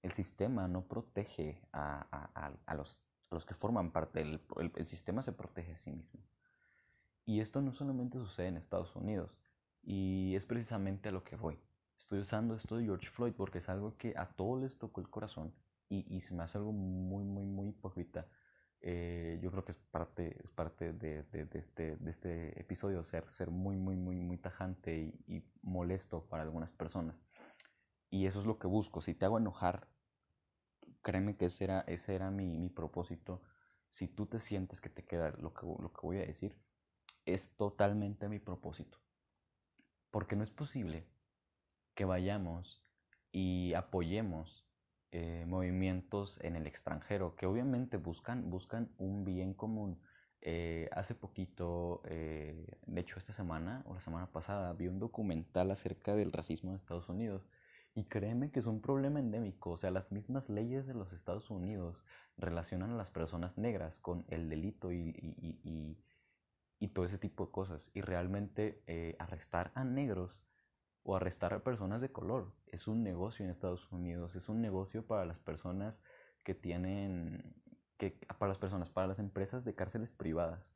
El 0.00 0.14
sistema 0.14 0.66
no 0.66 0.86
protege 0.88 1.60
a, 1.70 2.74
los, 2.74 2.98
los, 3.30 3.44
que 3.44 3.52
forman 3.52 3.90
parte 3.90 4.20
del 4.20 4.40
el, 4.76 4.86
sistema 4.86 5.20
se 5.20 5.32
protege 5.32 5.74
a 5.74 5.78
sí 5.78 5.92
mismo. 5.92 6.20
Y 7.26 7.40
esto 7.40 7.60
no 7.60 7.74
solamente 7.74 8.16
sucede 8.16 8.46
en 8.46 8.56
Estados 8.56 8.96
Unidos, 8.96 9.36
y 9.82 10.34
es 10.36 10.46
precisamente 10.46 11.10
a 11.10 11.12
lo 11.12 11.22
que 11.22 11.36
voy. 11.36 11.58
Estoy 11.98 12.20
usando 12.20 12.54
esto 12.54 12.78
de 12.78 12.84
George 12.84 13.10
Floyd 13.10 13.34
porque 13.36 13.58
es 13.58 13.68
algo 13.68 13.94
que 13.98 14.14
a 14.16 14.30
todos 14.30 14.62
les 14.62 14.78
tocó 14.78 15.02
el 15.02 15.10
corazón 15.10 15.52
y, 15.90 16.06
y 16.08 16.22
se 16.22 16.32
me 16.32 16.44
hace 16.44 16.56
algo 16.56 16.72
muy, 16.72 17.24
muy, 17.24 17.44
muy 17.44 17.68
hipócrita 17.68 18.26
eh, 18.84 19.38
yo 19.40 19.52
creo 19.52 19.64
que 19.64 19.70
es 19.70 19.78
parte, 19.78 20.36
es 20.42 20.50
parte 20.50 20.92
de, 20.92 21.22
de, 21.22 21.48
este, 21.54 21.96
de 21.96 22.10
este 22.10 22.60
episodio 22.60 23.04
ser, 23.04 23.30
ser 23.30 23.50
muy, 23.50 23.76
muy, 23.76 23.94
muy, 23.94 24.16
muy 24.16 24.38
tajante 24.38 25.14
y, 25.28 25.44
molesto 25.62 26.26
para 26.28 26.42
algunas 26.42 26.72
personas. 26.72 27.16
Y 28.10 28.26
eso 28.26 28.40
es 28.40 28.46
lo 28.46 28.58
que 28.58 28.66
busco. 28.66 29.00
Si 29.00 29.14
te 29.14 29.24
hago 29.24 29.38
enojar, 29.38 29.88
créeme 31.00 31.36
que 31.36 31.46
ese 31.46 31.64
era, 31.64 31.80
ese 31.82 32.16
era 32.16 32.32
mi, 32.32 32.56
mi 32.56 32.68
propósito. 32.68 33.42
Si 33.92 34.08
tú 34.08 34.26
te 34.26 34.40
sientes 34.40 34.80
que 34.80 34.90
te 34.90 35.04
queda 35.04 35.30
lo 35.30 35.54
que, 35.54 35.64
lo 35.64 35.92
que 35.92 36.00
voy 36.02 36.18
a 36.18 36.26
decir, 36.26 36.58
es 37.24 37.56
totalmente 37.56 38.28
mi 38.28 38.40
propósito. 38.40 38.98
Porque 40.10 40.34
no 40.34 40.42
es 40.42 40.50
posible 40.50 41.08
que 41.94 42.04
vayamos 42.04 42.84
y 43.30 43.74
apoyemos 43.74 44.66
eh, 45.14 45.44
movimientos 45.46 46.38
en 46.40 46.56
el 46.56 46.66
extranjero 46.66 47.36
que 47.36 47.44
obviamente 47.44 47.98
buscan, 47.98 48.48
buscan 48.48 48.90
un 48.96 49.24
bien 49.24 49.52
común. 49.52 50.00
Eh, 50.40 50.88
hace 50.92 51.14
poquito, 51.14 52.00
eh, 52.06 52.78
de 52.86 53.00
hecho 53.02 53.18
esta 53.18 53.34
semana 53.34 53.82
o 53.86 53.94
la 53.94 54.00
semana 54.00 54.32
pasada, 54.32 54.72
vi 54.72 54.88
un 54.88 54.98
documental 54.98 55.70
acerca 55.70 56.16
del 56.16 56.32
racismo 56.32 56.70
en 56.70 56.76
Estados 56.76 57.10
Unidos 57.10 57.46
y 57.94 58.04
créeme 58.04 58.50
que 58.50 58.60
es 58.60 58.66
un 58.66 58.80
problema 58.80 59.20
endémico, 59.20 59.72
o 59.72 59.76
sea, 59.76 59.90
las 59.90 60.10
mismas 60.12 60.48
leyes 60.48 60.86
de 60.86 60.94
los 60.94 61.12
Estados 61.12 61.50
Unidos 61.50 62.02
relacionan 62.38 62.92
a 62.92 62.96
las 62.96 63.10
personas 63.10 63.58
negras 63.58 63.98
con 63.98 64.24
el 64.28 64.48
delito 64.48 64.92
y, 64.92 65.10
y, 65.10 65.60
y, 65.62 65.98
y 66.78 66.88
todo 66.88 67.04
ese 67.04 67.18
tipo 67.18 67.44
de 67.44 67.52
cosas 67.52 67.90
y 67.92 68.00
realmente 68.00 68.82
arrestar 69.18 69.72
a 69.74 69.84
negros 69.84 70.38
o 71.04 71.16
arrestar 71.16 71.52
a 71.54 71.64
personas 71.64 72.00
de 72.00 72.12
color. 72.12 72.52
Es 72.66 72.86
un 72.86 73.02
negocio 73.02 73.44
en 73.44 73.50
Estados 73.50 73.90
Unidos, 73.92 74.36
es 74.36 74.48
un 74.48 74.60
negocio 74.60 75.06
para 75.06 75.24
las 75.24 75.38
personas 75.38 76.00
que 76.44 76.54
tienen, 76.54 77.54
que, 77.98 78.18
para 78.38 78.48
las 78.48 78.58
personas, 78.58 78.88
para 78.88 79.06
las 79.06 79.18
empresas 79.18 79.64
de 79.64 79.74
cárceles 79.74 80.12
privadas. 80.12 80.68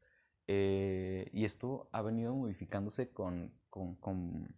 Eh, 0.49 1.29
y 1.33 1.45
esto 1.45 1.89
ha 1.93 2.03
venido 2.03 2.35
modificándose 2.35 3.11
con, 3.11 3.53
con, 3.71 3.97
con, 3.97 4.55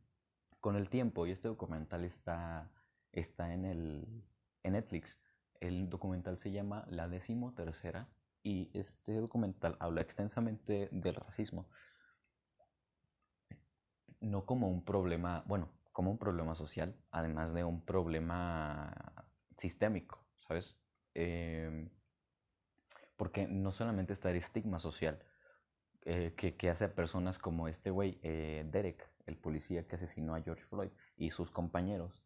con, 0.60 0.76
el 0.76 0.90
tiempo 0.90 1.26
y 1.26 1.30
este 1.30 1.48
documental 1.48 2.04
está, 2.04 2.70
está 3.12 3.54
en, 3.54 3.64
el, 3.64 4.25
en 4.62 4.72
Netflix. 4.72 5.18
El 5.60 5.88
documental 5.88 6.38
se 6.38 6.52
llama 6.52 6.87
La 6.90 7.08
décimo 7.08 7.54
tercera 7.54 8.08
y 8.42 8.70
este 8.75 9.14
documental 9.14 9.76
habla 9.80 10.02
extensamente 10.02 10.88
del 10.92 11.14
racismo 11.14 11.68
no 14.20 14.44
como 14.44 14.68
un 14.68 14.84
problema, 14.84 15.44
bueno, 15.46 15.68
como 15.92 16.10
un 16.10 16.18
problema 16.18 16.54
social, 16.54 16.94
además 17.10 17.52
de 17.54 17.64
un 17.64 17.80
problema 17.80 18.92
sistémico, 19.58 20.25
¿sabes? 20.46 20.76
Em, 21.14 21.88
porque 23.16 23.48
no 23.48 23.72
solamente 23.72 24.12
está 24.12 24.30
el 24.30 24.37
estigma 24.37 24.78
social 24.78 25.20
eh, 26.04 26.34
que, 26.37 26.70
hace 26.70 26.84
a 26.84 26.94
personas 26.94 27.38
como 27.38 27.68
este 27.68 27.90
güey, 27.90 28.18
eh, 28.22 28.64
Derek, 28.70 29.10
el 29.26 29.37
policía 29.37 29.87
que 29.87 29.96
asesinó 29.96 30.34
a 30.34 30.40
George 30.40 30.64
Floyd 30.64 30.90
y 31.16 31.30
sus 31.30 31.50
compañeros, 31.50 32.22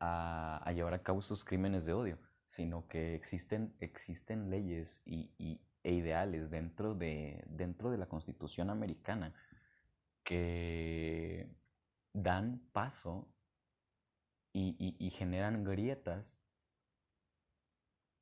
a, 0.00 0.72
llevar 0.74 0.94
a 0.94 1.02
cabo 1.02 1.20
sus 1.20 1.44
crímenes 1.44 1.84
de 1.84 1.92
odio, 1.92 2.18
sino 2.48 2.88
que 2.88 3.14
existen, 3.14 3.74
existen 3.80 4.50
leyes 4.50 5.00
y, 5.04 5.60
e 5.82 5.92
ideales 5.92 6.50
dentro 6.50 6.94
de, 6.94 7.44
dentro 7.48 7.90
de 7.90 7.98
la 7.98 8.06
Constitución 8.06 8.70
americana 8.70 9.34
que 10.30 11.50
dan 12.12 12.60
paso 12.72 13.26
y, 14.52 15.10
generan 15.10 15.64
grietas 15.64 16.38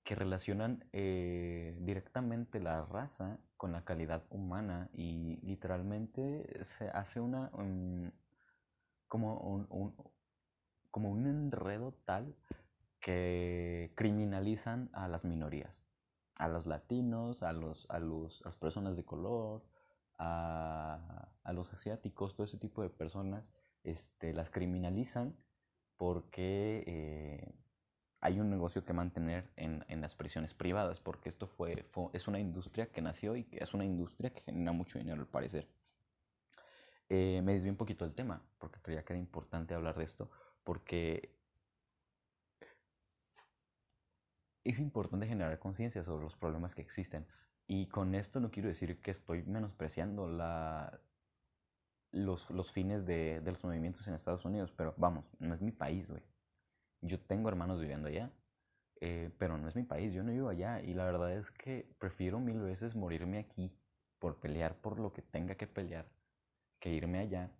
que 0.05 0.15
relacionan 0.15 0.88
eh, 0.95 1.77
directamente 1.83 2.61
la 2.61 2.87
raza 2.87 3.38
con 3.59 3.73
la 3.73 3.85
calidad 3.85 4.25
humana 4.31 4.88
y 4.95 5.37
literalmente 5.43 6.65
se 6.79 6.88
hace 6.88 7.21
una 7.21 7.50
como 9.07 9.37
un, 9.41 9.95
como 10.91 11.11
un 11.11 11.27
enredo 11.27 11.93
tal 12.07 12.35
que 13.00 13.93
criminalizan 13.97 14.88
a 14.95 15.09
las 15.09 15.25
minorías, 15.25 15.85
a 16.37 16.49
los 16.49 16.65
latinos, 16.65 17.43
a 17.43 17.53
los, 17.53 17.85
a 17.91 17.99
los 17.99 18.41
a 18.41 18.47
las 18.47 18.57
personas 18.57 18.97
de 18.97 19.05
color, 19.05 19.62
a, 20.18 21.28
a, 21.42 21.52
los 21.52 21.72
asiáticos, 21.72 22.34
todo 22.34 22.44
ese 22.46 22.58
tipo 22.58 22.82
de 22.82 22.90
personas, 22.90 23.44
este, 23.84 24.32
las 24.32 24.50
criminalizan 24.50 25.37
porque 25.96 26.84
eh, 26.87 27.54
hay 28.20 28.40
un 28.40 28.50
negocio 28.50 28.84
que 28.84 28.92
mantener 28.92 29.50
en, 29.56 29.84
en, 29.88 30.00
las 30.00 30.14
prisiones 30.14 30.54
privadas, 30.54 31.00
porque 31.00 31.28
esto 31.28 31.46
fue, 31.46 31.88
es 32.12 32.28
una 32.28 32.38
industria 32.38 32.90
que 32.90 33.02
nació 33.02 33.37
y 33.37 33.44
que 33.44 33.62
es 33.62 33.75
una 33.75 33.84
industria 33.84 34.30
que 34.30 34.40
genera 34.40 34.72
mucho 34.72 34.98
dinero 34.98 35.20
al 35.20 35.28
parecer. 35.28 35.68
Eh, 37.08 37.40
me 37.42 37.52
desvié 37.52 37.70
un 37.70 37.76
poquito 37.76 38.04
del 38.04 38.14
tema, 38.14 38.42
porque 38.58 38.80
creía 38.80 39.04
que 39.04 39.12
era 39.12 39.20
importante 39.20 39.75
hablar 39.75 39.96
de 39.96 40.04
esto, 40.04 40.30
porque 40.62 41.34
es 44.64 44.78
importante 44.78 45.26
generar 45.26 45.58
conciencia 45.58 46.04
sobre 46.04 46.25
los 46.25 46.37
problemas 46.37 46.75
que 46.75 46.82
existen. 46.82 47.26
Y 47.68 47.87
con 47.87 48.14
esto 48.14 48.40
no 48.40 48.50
quiero 48.50 48.68
decir 48.68 49.00
que 49.02 49.10
estoy 49.10 49.42
menospreciando 49.42 50.26
la, 50.26 51.00
los, 52.12 52.48
los 52.50 52.72
fines 52.72 53.06
de, 53.06 53.40
de, 53.40 53.52
los 53.52 53.62
movimientos 53.62 54.08
en 54.08 54.14
Estados 54.14 54.44
Unidos, 54.46 54.72
pero 54.75 54.94
vamos, 54.96 55.26
no 55.38 55.54
es 55.54 55.60
mi 55.60 55.70
país, 55.70 56.08
güey. 56.08 56.22
Yo 57.02 57.20
tengo 57.20 57.48
hermanos 57.50 57.78
viviendo 57.78 58.08
allá, 58.08 58.32
eh, 59.00 59.30
pero 59.38 59.58
no 59.58 59.68
es 59.68 59.76
mi 59.76 59.84
país, 59.84 60.12
yo 60.14 60.25
no 60.25 60.32
vivo 60.32 60.48
allá 60.48 60.80
y 60.80 60.94
la 60.94 61.04
verdad 61.04 61.32
es 61.32 61.50
que 61.50 61.94
prefiero 61.98 62.40
mil 62.40 62.58
veces 62.58 62.96
morirme 62.96 63.38
aquí 63.38 63.70
por 64.18 64.40
pelear 64.40 64.80
por 64.80 64.98
lo 64.98 65.12
que 65.12 65.22
tenga 65.22 65.54
que 65.54 65.66
pelear 65.66 66.06
que 66.80 66.90
irme 66.90 67.18
allá 67.18 67.52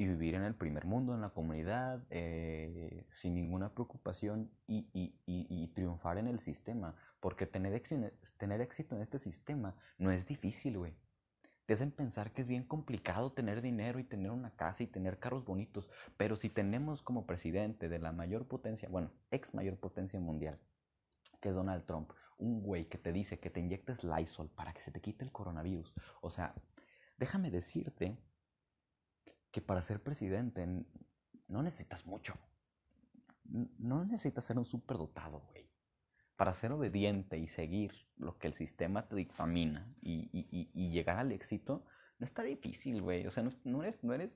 y 0.00 0.06
vivir 0.06 0.34
en 0.34 0.44
el 0.44 0.54
primer 0.54 0.86
mundo, 0.86 1.14
en 1.14 1.20
la 1.20 1.28
comunidad, 1.28 2.02
eh, 2.08 3.06
sin 3.10 3.34
ninguna 3.34 3.74
preocupación 3.74 4.50
y, 4.66 4.88
y, 4.94 5.12
y, 5.26 5.66
triunfar 5.74 6.16
en 6.16 6.26
el 6.26 6.40
sistema. 6.40 6.96
Porque 7.20 7.46
tener 7.46 7.74
éxito, 7.74 8.10
tener 8.38 8.62
éxito 8.62 8.96
en 8.96 9.02
este 9.02 9.18
sistema 9.18 9.76
no 9.98 10.10
es 10.10 10.24
difícil, 10.24 10.78
güey. 10.78 10.94
Te 11.66 11.74
hacen 11.74 11.90
pensar 11.90 12.32
que 12.32 12.40
es 12.40 12.48
bien 12.48 12.64
complicado 12.64 13.32
tener 13.32 13.60
dinero 13.60 13.98
y 13.98 14.04
tener 14.04 14.30
una 14.30 14.56
casa 14.56 14.82
y 14.82 14.86
tener 14.86 15.18
carros 15.18 15.44
bonitos. 15.44 15.90
Pero 16.16 16.34
si 16.34 16.48
tenemos 16.48 17.02
como 17.02 17.26
presidente 17.26 17.90
de 17.90 17.98
la 17.98 18.10
mayor 18.10 18.48
potencia, 18.48 18.88
bueno, 18.88 19.12
ex 19.30 19.52
mayor 19.52 19.76
potencia 19.76 20.18
mundial, 20.18 20.58
que 21.42 21.50
es 21.50 21.54
Donald 21.54 21.84
Trump, 21.84 22.10
un 22.38 22.62
güey 22.62 22.86
que 22.86 22.96
te 22.96 23.12
dice 23.12 23.38
que 23.38 23.50
te 23.50 23.60
inyectes 23.60 24.02
Lysol 24.02 24.48
para 24.48 24.72
que 24.72 24.80
se 24.80 24.92
te 24.92 25.02
quite 25.02 25.26
el 25.26 25.30
coronavirus. 25.30 25.92
O 26.22 26.30
sea, 26.30 26.54
déjame 27.18 27.50
decirte 27.50 28.16
que 29.50 29.60
para 29.60 29.82
ser 29.82 30.02
presidente 30.02 30.66
no 31.48 31.62
necesitas 31.62 32.06
mucho. 32.06 32.34
No 33.44 34.04
necesitas 34.04 34.44
ser 34.44 34.58
un 34.58 34.64
superdotado, 34.64 35.40
güey. 35.40 35.68
Para 36.36 36.54
ser 36.54 36.72
obediente 36.72 37.36
y 37.38 37.48
seguir 37.48 37.92
lo 38.16 38.38
que 38.38 38.46
el 38.46 38.54
sistema 38.54 39.08
te 39.08 39.16
dictamina 39.16 39.92
y, 40.00 40.90
llegar 40.90 41.18
al 41.18 41.32
éxito, 41.32 41.84
no 42.18 42.26
está 42.26 42.42
difícil, 42.42 43.02
güey. 43.02 43.26
O 43.26 43.30
sea, 43.30 43.42
no, 43.64 43.82
eres, 43.82 44.02
no 44.04 44.14
eres 44.14 44.30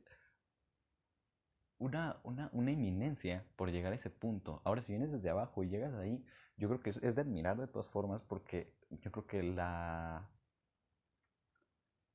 una, 1.78 2.20
una, 2.24 2.50
una, 2.52 2.72
eminencia 2.72 3.46
por 3.56 3.70
llegar 3.70 3.92
a 3.92 3.96
ese 3.96 4.10
punto. 4.10 4.60
Ahora, 4.64 4.82
si 4.82 4.92
vienes 4.92 5.12
desde 5.12 5.30
abajo 5.30 5.62
y 5.62 5.68
llegas 5.68 5.94
ahí, 5.94 6.24
yo 6.56 6.68
creo 6.68 6.80
que 6.80 6.90
es, 6.90 6.96
es 6.98 7.14
de 7.14 7.22
admirar 7.22 7.56
de 7.56 7.68
todas 7.68 7.88
formas 7.88 8.22
porque 8.22 8.74
yo 8.90 9.10
creo 9.12 9.26
que 9.26 9.42
la... 9.42 10.28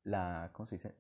la 0.04 0.52
¿Cómo 0.54 0.68
se 0.68 0.76
dice? 0.76 0.96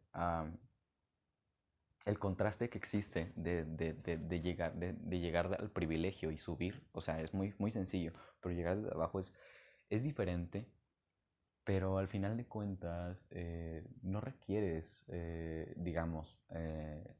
El 2.10 2.20
contraste 2.20 2.70
que 2.70 2.78
existe 2.78 3.32
de, 3.36 3.63
de, 3.66 4.42
llegar, 4.42 4.74
de, 4.75 5.20
llegar 5.20 5.56
al 5.60 5.70
privilegio 5.72 6.32
y 6.32 6.38
subir, 6.38 6.84
o 6.92 7.01
sea, 7.01 7.22
es 7.22 7.34
muy, 7.34 7.54
muy 7.60 7.72
sencillo, 7.72 8.13
pero 8.42 8.56
llegar 8.56 8.78
desde 8.78 8.96
abajo 8.96 9.20
es, 9.20 9.32
es 9.89 10.04
diferente, 10.04 10.68
pero 11.63 11.98
al 12.00 12.08
final 12.08 12.36
de 12.38 12.46
cuentas 12.48 13.28
eh, 13.32 13.86
no 14.01 14.22
requieres, 14.22 14.86
eh, 15.10 15.74
digamos, 15.78 16.39
eh, 16.50 17.16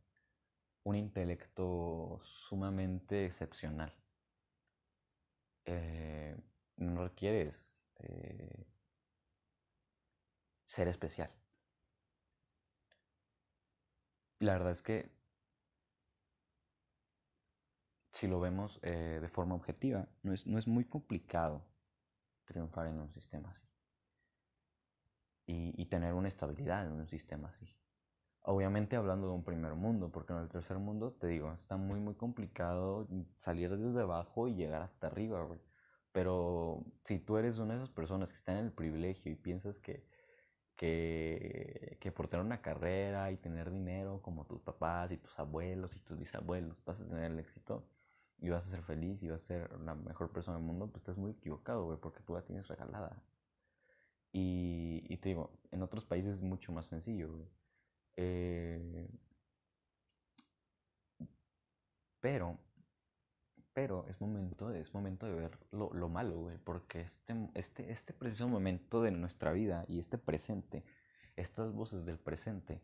un 0.84 0.96
intelecto 0.96 2.20
sumamente 2.24 3.26
excepcional. 3.26 3.94
no 6.78 7.04
requieres 7.04 7.70
ser 10.68 10.88
especial. 10.88 11.39
La 14.40 14.54
verdad 14.54 14.72
es 14.72 14.82
que 14.82 15.12
si 18.14 18.28
lo 18.28 18.40
vemos 18.40 18.80
eh, 18.84 19.20
de 19.22 19.30
forma 19.30 19.56
objetiva, 19.56 20.08
no 20.24 20.34
es, 20.34 20.46
no 20.48 20.58
es 20.58 20.68
muy 20.68 20.86
complicado 20.86 21.64
triunfar 22.46 22.88
en 22.88 23.00
un 23.00 23.10
sistema 23.14 23.50
así. 23.50 23.66
Y, 25.52 25.86
tener 25.88 26.14
una 26.14 26.28
estabilidad 26.28 26.86
en 26.86 26.92
un 26.92 27.08
sistema 27.08 27.50
así. 27.50 27.76
Obviamente 28.42 28.96
hablando 28.96 29.28
de 29.28 29.34
un 29.34 29.44
primer 29.44 29.74
mundo, 29.74 30.12
porque 30.12 30.34
en 30.34 30.40
el 30.40 30.50
tercer 30.50 30.78
mundo, 30.78 31.14
te 31.14 31.26
digo, 31.26 31.54
está 31.54 31.76
muy, 31.76 32.00
muy 32.00 32.14
complicado 32.14 33.08
salir 33.36 33.76
desde 33.76 34.02
abajo 34.02 34.48
y 34.48 34.54
llegar 34.54 34.84
hasta 34.84 35.08
arriba, 35.08 35.48
Pero 36.12 36.86
si 37.06 37.20
tú 37.20 37.38
eres 37.38 37.58
una 37.58 37.74
de 37.74 37.80
esas 37.84 37.96
personas 37.96 38.30
que 38.30 38.36
están 38.36 38.58
en 38.58 38.66
el 38.66 38.72
privilegio 38.74 39.32
y 39.32 39.36
piensas 39.36 39.80
que 39.80 40.06
que, 40.80 41.98
que, 42.00 42.12
por 42.14 42.30
tener 42.30 42.46
una 42.46 42.62
carrera 42.62 43.32
y 43.32 43.38
tener 43.38 43.70
dinero 43.70 44.22
como 44.22 44.46
tus 44.46 44.62
papás 44.62 45.12
y 45.12 45.18
tus 45.18 45.38
abuelos 45.38 45.94
y 45.94 46.00
tus 46.00 46.18
bisabuelos 46.18 46.78
vas 46.86 47.02
a 47.02 47.06
tener 47.06 47.32
el 47.34 47.40
éxito 47.40 47.86
y 48.38 48.50
vas 48.50 48.66
a 48.66 48.70
ser 48.70 48.84
feliz 48.84 49.22
y 49.22 49.28
vas 49.28 49.42
a 49.44 49.48
ser 49.48 49.80
la 49.82 49.94
mejor 49.94 50.32
persona 50.32 50.56
del 50.58 50.66
mundo, 50.66 50.88
pues 50.88 51.02
estás 51.02 51.18
muy 51.18 51.32
equivocado, 51.32 51.84
güey, 51.84 51.98
porque 52.00 52.22
tú 52.22 52.34
la 52.34 52.44
tienes 52.44 52.66
regalada. 52.70 53.22
Y, 54.32 55.04
y, 55.10 55.18
te 55.18 55.30
digo, 55.30 55.52
en 55.72 55.82
otros 55.84 56.06
países 56.06 56.36
es 56.36 56.42
mucho 56.42 56.72
más 56.72 56.86
sencillo, 56.86 57.30
güey. 57.34 57.48
Eh, 58.16 59.10
pero 62.22 62.58
pero 63.80 64.06
es 64.10 64.20
momento, 64.20 64.72
es 64.72 64.94
momento 64.94 65.26
de 65.26 65.36
ver 65.36 65.58
lo, 65.72 65.90
lo 65.94 66.10
malo, 66.10 66.38
güey, 66.38 66.58
porque 66.58 67.00
este, 67.00 67.50
este, 67.54 67.92
este 67.94 68.12
preciso 68.12 68.50
momento 68.50 69.02
de 69.02 69.10
nuestra 69.12 69.54
vida 69.54 69.86
y 69.88 70.00
este 70.00 70.18
presente, 70.18 70.84
estas 71.38 71.72
voces 71.72 72.04
del 72.04 72.18
presente, 72.18 72.82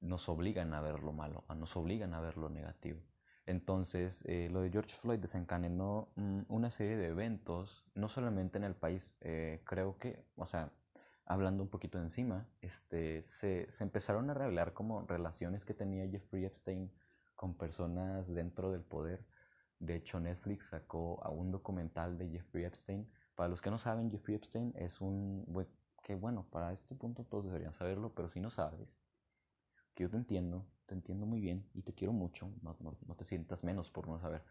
nos 0.00 0.28
obligan 0.28 0.74
a 0.74 0.80
ver 0.80 1.02
lo 1.02 1.12
malo, 1.12 1.42
nos 1.56 1.76
obligan 1.76 2.14
a 2.14 2.20
ver 2.20 2.36
lo 2.36 2.50
negativo. 2.50 3.00
Entonces, 3.46 4.22
eh, 4.26 4.48
lo 4.52 4.60
de 4.60 4.70
George 4.70 4.94
Floyd 4.94 5.18
desencadenó 5.18 6.12
mm, 6.14 6.42
una 6.46 6.70
serie 6.70 6.96
de 6.96 7.08
eventos, 7.08 7.84
no 7.96 8.08
solamente 8.08 8.58
en 8.58 8.64
el 8.64 8.76
país, 8.76 9.02
eh, 9.22 9.60
creo 9.64 9.98
que, 9.98 10.24
o 10.36 10.46
sea, 10.46 10.70
hablando 11.26 11.64
un 11.64 11.68
poquito 11.68 11.98
encima, 11.98 12.46
este, 12.60 13.24
se, 13.26 13.66
se 13.72 13.82
empezaron 13.82 14.30
a 14.30 14.34
revelar 14.34 14.72
como 14.72 15.04
relaciones 15.04 15.64
que 15.64 15.74
tenía 15.74 16.08
Jeffrey 16.08 16.44
Epstein 16.44 16.92
con 17.34 17.54
personas 17.54 18.32
dentro 18.32 18.70
del 18.70 18.82
poder 18.82 19.26
de 19.80 19.96
hecho, 19.96 20.18
Netflix 20.18 20.66
sacó 20.70 21.22
a 21.22 21.30
un 21.30 21.52
documental 21.52 22.18
de 22.18 22.28
Jeffrey 22.28 22.64
Epstein. 22.64 23.08
Para 23.34 23.48
los 23.48 23.60
que 23.60 23.70
no 23.70 23.78
saben, 23.78 24.10
Jeffrey 24.10 24.36
Epstein 24.36 24.72
es 24.76 25.00
un... 25.00 25.46
Que 26.02 26.14
bueno, 26.14 26.46
para 26.50 26.72
este 26.72 26.94
punto 26.94 27.24
todos 27.24 27.44
deberían 27.44 27.74
saberlo, 27.74 28.14
pero 28.14 28.30
si 28.30 28.40
no 28.40 28.50
sabes, 28.50 28.88
que 29.94 30.04
yo 30.04 30.10
te 30.10 30.16
entiendo, 30.16 30.66
te 30.86 30.94
entiendo 30.94 31.26
muy 31.26 31.40
bien 31.40 31.68
y 31.74 31.82
te 31.82 31.92
quiero 31.92 32.12
mucho, 32.12 32.50
no, 32.62 32.76
no, 32.80 33.14
te 33.14 33.24
sientas 33.24 33.62
menos 33.62 33.90
por 33.90 34.08
no 34.08 34.18
saber. 34.18 34.42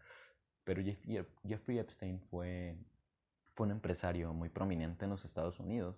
Pero 0.64 0.82
Jeffrey, 1.44 1.78
Epstein 1.78 2.20
fue, 2.30 2.78
fue 3.54 3.66
un 3.66 3.72
empresario 3.72 4.32
muy 4.32 4.50
prominente 4.50 5.04
en 5.04 5.10
los 5.10 5.24
Estados 5.24 5.58
Unidos. 5.58 5.96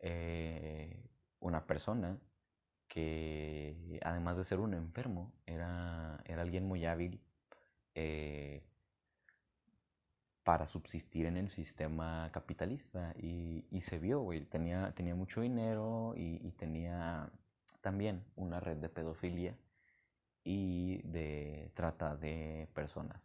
Eh, 0.00 1.08
una 1.38 1.66
persona 1.66 2.18
que 2.88 4.00
además 4.02 4.36
de 4.36 4.44
ser 4.44 4.58
un 4.58 4.74
enfermo, 4.74 5.32
era, 5.46 6.20
era 6.26 6.42
alguien 6.42 6.66
muy 6.66 6.84
hábil 6.84 7.22
eh, 8.02 8.62
para 10.42 10.66
subsistir 10.66 11.26
en 11.26 11.36
el 11.36 11.50
sistema 11.50 12.30
capitalista. 12.32 13.14
Y, 13.18 13.82
se 13.82 13.98
vio, 13.98 14.26
tenía 14.48 15.14
mucho 15.14 15.42
dinero 15.42 16.14
y, 16.16 16.50
tenía 16.52 17.30
también 17.82 18.24
una 18.36 18.58
red 18.58 18.78
de 18.78 18.88
pedofilia 18.88 19.54
y 20.44 21.02
de 21.02 21.70
trata 21.74 22.16
de 22.16 22.68
personas 22.74 23.22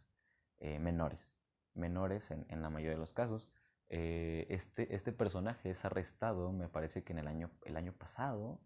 eh, 0.58 0.78
menores, 0.78 1.30
menores 1.74 2.30
en, 2.30 2.62
la 2.62 2.68
mayoría 2.68 2.96
de 2.96 3.00
los 3.00 3.14
casos. 3.14 3.48
Eh, 3.88 4.46
este, 4.50 4.94
este 4.94 5.10
personaje 5.10 5.70
es 5.70 5.84
arrestado, 5.86 6.52
me 6.52 6.68
parece 6.68 7.02
que 7.02 7.14
en 7.14 7.20
el 7.20 7.28
año, 7.28 7.50
el 7.64 7.78
año 7.78 7.94
pasado, 7.94 8.60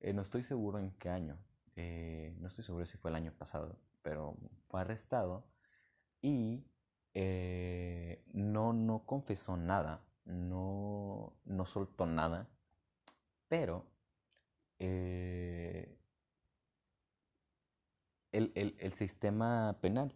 no 0.00 0.22
estoy 0.22 0.42
seguro 0.44 0.78
en 0.78 0.92
qué 0.92 1.10
año, 1.10 1.36
no 1.76 2.48
estoy 2.48 2.64
seguro 2.64 2.86
si 2.86 2.96
fue 2.96 3.10
el 3.10 3.16
año 3.16 3.32
pasado, 3.32 3.76
pero 4.06 4.36
fue 4.68 4.82
arrestado 4.82 5.44
y 6.22 6.64
eh, 7.12 8.22
no, 8.32 8.72
no 8.72 9.04
confesó 9.04 9.56
nada, 9.56 10.06
no, 10.24 11.36
no 11.44 11.66
soltó 11.66 12.06
nada, 12.06 12.48
pero 13.48 13.84
eh, 14.78 15.98
el, 18.30 18.52
el, 18.54 18.76
el, 18.78 18.92
sistema 18.92 19.76
penal 19.80 20.14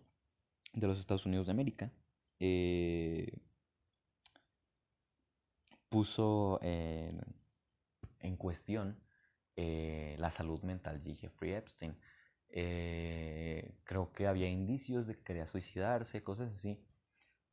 de 0.73 0.87
los 0.87 1.01
Estados 1.01 1.27
Unidos 1.27 1.47
de 1.47 1.53
América 1.53 1.91
eh, 2.39 3.41
puso 5.89 6.61
en, 6.63 7.19
cuestión 8.37 9.01
la 9.57 10.31
salud 10.31 10.63
mental 10.63 11.03
de 11.03 11.17
Jeffrey 11.17 11.55
Epstein 11.55 11.99
eh, 12.53 13.75
creo 13.85 14.13
que 14.13 14.27
había 14.27 14.49
indicios 14.49 15.07
de 15.07 15.17
que 15.17 15.23
quería 15.23 15.47
suicidarse, 15.47 16.23
cosas 16.23 16.53
así. 16.53 16.85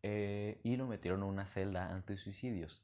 Eh, 0.04 0.60
y 0.64 0.78
lo 0.78 0.88
metieron 0.88 1.24
a 1.24 1.26
una 1.26 1.48
celda 1.48 1.90
anti-suicidios. 1.92 2.84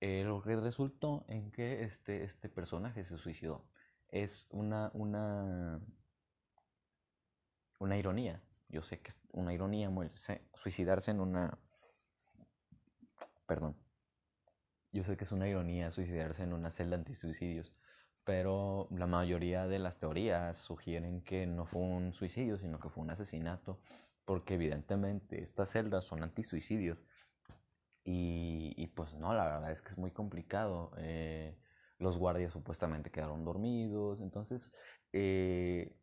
Eh, 0.00 0.24
lo 0.24 0.42
que 0.42 0.56
resultó 0.56 1.24
en 1.28 1.50
que 1.50 1.82
este, 1.84 2.24
este 2.24 2.48
personaje 2.48 3.04
se 3.04 3.18
suicidó. 3.18 3.64
Es 4.10 4.46
una, 4.50 4.90
una, 4.94 5.80
una 7.78 7.96
ironía. 7.98 8.42
Yo 8.68 8.82
sé 8.82 9.00
que 9.00 9.10
es 9.10 9.18
una 9.32 9.52
ironía 9.54 9.90
suicidarse 10.54 11.10
en 11.10 11.20
una... 11.20 11.58
Perdón. 13.46 13.76
Yo 14.92 15.04
sé 15.04 15.16
que 15.16 15.24
es 15.24 15.32
una 15.32 15.48
ironía 15.48 15.90
suicidarse 15.90 16.42
en 16.42 16.52
una 16.52 16.70
celda 16.70 16.96
anti-suicidios 16.96 17.72
pero 18.28 18.88
la 18.90 19.06
mayoría 19.06 19.66
de 19.66 19.78
las 19.78 19.98
teorías 19.98 20.58
sugieren 20.58 21.22
que 21.22 21.46
no 21.46 21.64
fue 21.64 21.80
un 21.80 22.12
suicidio, 22.12 22.58
sino 22.58 22.78
que 22.78 22.90
fue 22.90 23.02
un 23.02 23.08
asesinato, 23.08 23.80
porque 24.26 24.52
evidentemente 24.52 25.42
estas 25.42 25.70
celdas 25.70 26.04
son 26.04 26.22
antisuicidios. 26.22 27.06
Y, 28.04 28.74
y 28.76 28.88
pues 28.88 29.14
no, 29.14 29.32
la 29.32 29.46
verdad 29.46 29.72
es 29.72 29.80
que 29.80 29.92
es 29.92 29.96
muy 29.96 30.10
complicado. 30.10 30.92
Eh, 30.98 31.56
los 31.98 32.18
guardias 32.18 32.52
supuestamente 32.52 33.10
quedaron 33.10 33.46
dormidos, 33.46 34.20
entonces 34.20 34.70
eh, 35.14 35.96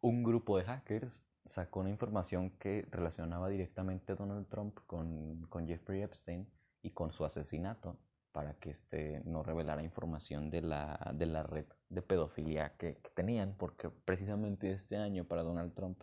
un 0.00 0.22
grupo 0.24 0.56
de 0.56 0.64
hackers 0.64 1.20
sacó 1.44 1.80
una 1.80 1.90
información 1.90 2.56
que 2.58 2.86
relacionaba 2.90 3.50
directamente 3.50 4.12
a 4.12 4.16
Donald 4.16 4.48
Trump 4.48 4.78
con, 4.86 5.42
con 5.50 5.66
Jeffrey 5.66 6.00
Epstein 6.00 6.48
y 6.80 6.92
con 6.92 7.12
su 7.12 7.26
asesinato 7.26 7.98
para 8.36 8.52
que 8.52 8.68
este, 8.68 9.22
no 9.24 9.42
revelara 9.42 9.82
información 9.82 10.50
de 10.50 10.60
la, 10.60 11.10
de 11.14 11.24
la 11.24 11.42
red 11.42 11.64
de 11.88 12.02
pedofilia 12.02 12.76
que, 12.76 13.00
tenían, 13.14 13.54
porque 13.56 13.88
precisamente 13.88 14.72
este 14.72 14.98
año 14.98 15.24
para 15.24 15.42
Donald 15.42 15.72
Trump 15.72 16.02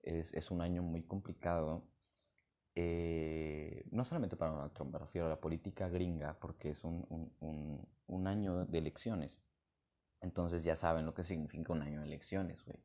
es, 0.00 0.32
es 0.32 0.52
un 0.52 0.60
año 0.60 0.84
muy 0.84 1.02
complicado, 1.02 1.82
eh, 2.76 3.84
no 3.90 4.04
solamente 4.04 4.36
para 4.36 4.52
Donald 4.52 4.72
Trump, 4.74 4.92
me 4.92 5.00
refiero 5.00 5.26
a 5.26 5.30
la 5.30 5.40
política 5.40 5.88
gringa, 5.88 6.38
porque 6.38 6.70
es 6.70 6.84
un, 6.84 7.04
un, 7.40 7.84
un, 8.06 8.26
año 8.28 8.64
de 8.64 8.78
elecciones. 8.78 9.42
Entonces 10.20 10.62
ya 10.62 10.76
saben 10.76 11.04
lo 11.04 11.14
que 11.14 11.24
significa 11.24 11.72
un 11.72 11.82
año 11.82 11.98
de 11.98 12.06
elecciones, 12.06 12.64
güey. 12.64 12.78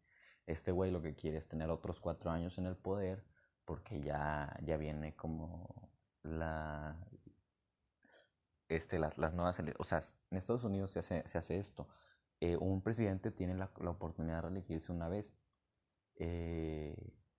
Este 0.47 0.71
güey 0.71 0.89
lo 0.89 1.03
que 1.03 1.13
quiere 1.13 1.37
es 1.37 1.47
tener 1.47 1.69
otros 1.69 1.99
cuatro 1.99 2.31
años 2.31 2.57
en 2.57 2.65
el 2.65 2.75
poder, 2.75 3.23
porque 3.63 4.01
ya, 4.01 4.57
ya 4.63 4.75
viene 4.77 5.15
como 5.15 5.91
la, 6.23 6.97
este, 8.67 8.99
las, 8.99 9.17
las 9.17 9.33
nuevas 9.33 9.61
o 9.77 9.83
sea, 9.83 10.01
en 10.31 10.37
Estados 10.37 10.63
Unidos 10.63 10.91
se 10.91 10.99
hace, 10.99 11.27
se 11.27 11.37
hace 11.37 11.57
esto. 11.57 11.87
Eh, 12.39 12.57
un 12.57 12.81
presidente 12.81 13.31
tiene 13.31 13.55
la, 13.55 13.71
la, 13.79 13.89
oportunidad 13.89 14.35
de 14.35 14.41
reelegirse 14.41 14.91
una 14.91 15.09
vez. 15.09 15.37
Eh, 16.15 16.95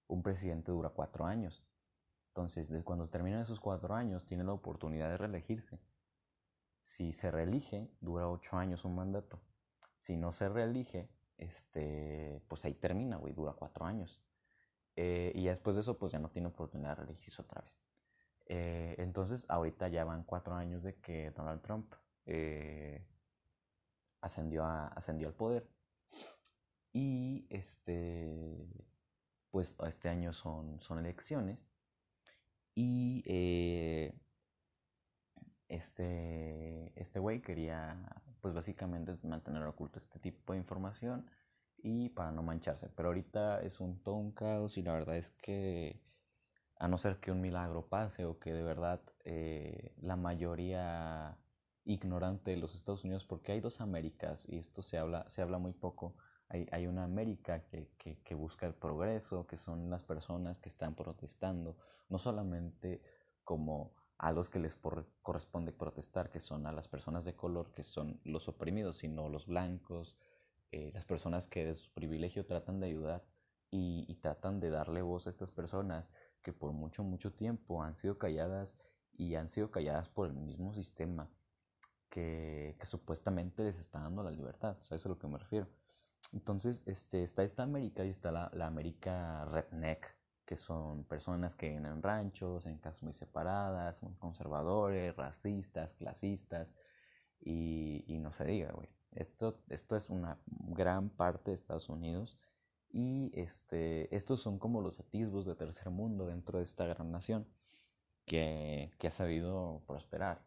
un 0.08 0.22
presidente 0.22 0.72
dura 0.72 0.90
cuatro 0.90 1.26
años. 1.26 1.64
Entonces, 2.28 2.70
cuando 2.84 3.08
terminan 3.08 3.42
esos 3.42 3.60
cuatro 3.60 3.94
años, 3.94 4.24
tiene 4.24 4.44
la 4.44 4.52
oportunidad 4.52 5.08
de 5.10 5.16
reelegirse. 5.16 5.80
Si 6.80 7.12
se 7.12 7.30
reelige, 7.30 7.90
dura 8.00 8.28
ocho 8.28 8.56
años 8.56 8.84
un 8.84 8.94
mandato. 8.94 9.40
Si 9.98 10.16
no 10.16 10.32
se 10.32 10.48
reelige, 10.48 11.10
este, 11.36 12.40
pues 12.48 12.64
ahí 12.64 12.74
termina, 12.74 13.16
güey, 13.16 13.34
dura 13.34 13.52
cuatro 13.52 13.84
años. 13.84 14.22
Eh, 14.96 15.32
y 15.34 15.46
después 15.46 15.76
de 15.76 15.82
eso, 15.82 15.98
pues 15.98 16.12
ya 16.12 16.18
no 16.18 16.30
tiene 16.30 16.48
oportunidad 16.48 16.90
de 16.90 17.04
reelegirse 17.04 17.42
otra 17.42 17.62
vez. 17.62 17.78
Eh, 18.48 18.96
entonces, 18.98 19.44
ahorita 19.48 19.88
ya 19.88 20.04
van 20.04 20.24
cuatro 20.24 20.54
años 20.54 20.82
de 20.82 20.96
que 20.96 21.30
Donald 21.32 21.62
Trump 21.62 21.92
eh, 22.26 23.06
ascendió, 24.20 24.64
ascendió 24.64 25.28
al 25.28 25.34
poder. 25.34 25.68
Y 26.92 27.46
este, 27.50 28.66
pues 29.50 29.76
este 29.87 30.08
año 30.08 30.32
son, 30.32 30.80
son 30.80 30.98
elecciones. 30.98 31.58
Y 32.74 33.22
este, 35.68 36.92
este 37.00 37.18
güey 37.18 37.40
quería, 37.40 37.96
pues 38.40 38.54
básicamente 38.54 39.16
mantener 39.22 39.62
oculto 39.64 39.98
este 39.98 40.18
tipo 40.18 40.52
de 40.52 40.58
información 40.58 41.28
y 41.78 42.08
para 42.11 42.32
no 42.32 42.42
mancharse. 42.42 42.88
Pero 42.96 43.08
ahorita 43.08 43.62
es 43.62 43.80
un 43.80 44.02
todo 44.02 44.16
un 44.16 44.32
caos 44.32 44.76
y 44.78 44.82
la 44.82 44.92
verdad 44.92 45.16
es 45.16 45.30
que 45.42 46.00
a 46.78 46.88
no 46.88 46.98
ser 46.98 47.18
que 47.18 47.32
un 47.32 47.40
milagro 47.40 47.86
pase 47.86 48.24
o 48.24 48.38
que 48.38 48.52
de 48.52 48.62
verdad 48.62 49.00
eh, 49.24 49.94
la 50.00 50.16
mayoría 50.16 51.36
ignorante 51.84 52.50
de 52.50 52.58
los 52.58 52.74
Estados 52.74 53.04
Unidos, 53.04 53.24
porque 53.24 53.52
hay 53.52 53.60
dos 53.60 53.80
Américas 53.80 54.44
y 54.48 54.58
esto 54.58 54.82
se 54.82 54.98
habla, 54.98 55.28
se 55.30 55.42
habla 55.42 55.58
muy 55.58 55.72
poco. 55.72 56.14
Hay, 56.48 56.66
hay 56.70 56.86
una 56.86 57.04
América 57.04 57.64
que, 57.64 57.90
que, 57.98 58.18
que 58.22 58.34
busca 58.34 58.66
el 58.66 58.74
progreso, 58.74 59.46
que 59.46 59.58
son 59.58 59.90
las 59.90 60.02
personas 60.02 60.58
que 60.60 60.68
están 60.68 60.94
protestando, 60.94 61.76
no 62.08 62.18
solamente 62.18 63.02
como 63.44 63.92
a 64.18 64.32
los 64.32 64.50
que 64.50 64.58
les 64.58 64.76
corresponde 65.22 65.72
protestar, 65.72 66.30
que 66.30 66.40
son 66.40 66.66
a 66.66 66.72
las 66.72 66.88
personas 66.88 67.24
de 67.24 67.34
color, 67.34 67.72
que 67.72 67.84
son 67.84 68.20
los 68.24 68.48
oprimidos, 68.48 68.98
sino 68.98 69.28
los 69.28 69.46
blancos, 69.46 70.16
eh, 70.72 70.90
las 70.92 71.04
personas 71.04 71.46
que 71.46 71.64
de 71.64 71.74
su 71.76 71.90
privilegio 71.92 72.44
tratan 72.44 72.80
de 72.80 72.88
ayudar 72.88 73.24
y, 73.70 74.14
tratan 74.16 74.60
de 74.60 74.70
darle 74.70 75.02
voz 75.02 75.26
a 75.26 75.30
estas 75.30 75.50
personas 75.50 76.10
que 76.48 76.54
por 76.54 76.72
mucho, 76.72 77.04
mucho 77.04 77.30
tiempo 77.30 77.82
han 77.82 77.94
sido 77.94 78.16
calladas 78.16 78.78
y 79.18 79.34
han 79.34 79.50
sido 79.50 79.70
calladas 79.70 80.08
por 80.08 80.28
el 80.28 80.32
mismo 80.32 80.72
sistema 80.72 81.28
que, 82.08 82.74
supuestamente 82.84 83.64
les 83.64 83.78
está 83.78 84.00
dando 84.00 84.22
la 84.22 84.30
libertad. 84.30 84.78
¿Sabes 84.80 84.92
a 84.92 84.94
eso 84.94 84.96
es 84.96 85.06
a 85.06 85.08
lo 85.11 85.18
que 85.18 85.26
me 85.26 85.37
refiero? 85.37 85.66
Entonces, 86.32 86.84
este, 86.87 87.22
está 87.22 87.42
esta 87.42 87.64
América 87.64 88.02
y 88.02 88.08
está 88.08 88.32
la, 88.32 88.50
la 88.54 88.66
América 88.66 89.44
redneck, 89.44 90.06
que 90.46 90.56
son 90.56 91.04
personas 91.04 91.54
que 91.54 91.68
viven 91.68 91.84
en 91.84 92.02
ranchos, 92.02 92.64
en 92.64 92.78
casas 92.78 93.02
muy 93.02 93.12
separadas, 93.12 94.02
muy 94.02 94.14
conservadores, 94.14 95.14
racistas, 95.16 95.96
clasistas, 95.96 96.72
y, 97.40 98.06
y 98.06 98.20
no 98.20 98.32
se 98.32 98.46
diga, 98.46 98.72
güey. 98.72 98.88
Esto, 99.12 99.61
esto 99.68 99.96
es 99.96 100.08
una 100.08 100.38
gran 100.46 101.11
parte 101.11 101.50
de 101.50 101.56
Estados 101.56 101.90
Unidos 101.90 102.38
y 102.90 103.31
este, 103.35 104.14
estos 104.14 104.40
son 104.40 104.59
como 104.59 104.81
los 104.81 104.98
atisbos 105.01 105.46
de 105.46 105.55
tercer 105.55 105.90
mundo 105.90 106.27
dentro 106.27 106.59
de 106.59 106.64
esta 106.64 106.87
gran 106.87 107.11
nación 107.12 107.46
que, 108.24 108.90
que 108.98 109.09
ha 109.09 109.11
sabido 109.11 109.83
prosperar. 109.87 110.42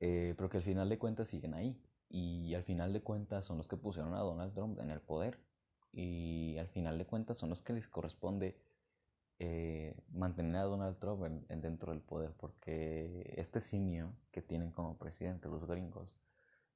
Eh, 0.00 0.34
pero 0.36 0.48
que 0.48 0.56
al 0.58 0.62
final 0.62 0.88
de 0.88 0.98
cuentas 0.98 1.28
siguen 1.28 1.54
ahí. 1.54 1.80
Y 2.08 2.54
al 2.54 2.64
final 2.64 2.92
de 2.92 3.02
cuentas 3.02 3.44
son 3.44 3.58
los 3.58 3.68
que 3.68 3.76
pusieron 3.76 4.14
a 4.14 4.20
Donald 4.20 4.54
Trump 4.54 4.78
en 4.80 4.90
el 4.90 5.00
poder. 5.00 5.38
Y 5.92 6.56
al 6.58 6.68
final 6.68 6.98
de 6.98 7.06
cuentas 7.06 7.38
son 7.38 7.50
los 7.50 7.62
que 7.62 7.72
les 7.72 7.88
corresponde 7.88 8.56
eh, 9.38 9.96
mantener 10.12 10.56
a 10.56 10.64
Donald 10.64 10.98
Trump 10.98 11.24
en, 11.24 11.60
dentro 11.60 11.92
del 11.92 12.02
poder. 12.02 12.32
Porque 12.32 13.34
este 13.36 13.60
simio 13.60 14.12
que 14.32 14.42
tienen 14.42 14.72
como 14.72 14.98
presidente 14.98 15.48
los 15.48 15.66
gringos 15.66 16.16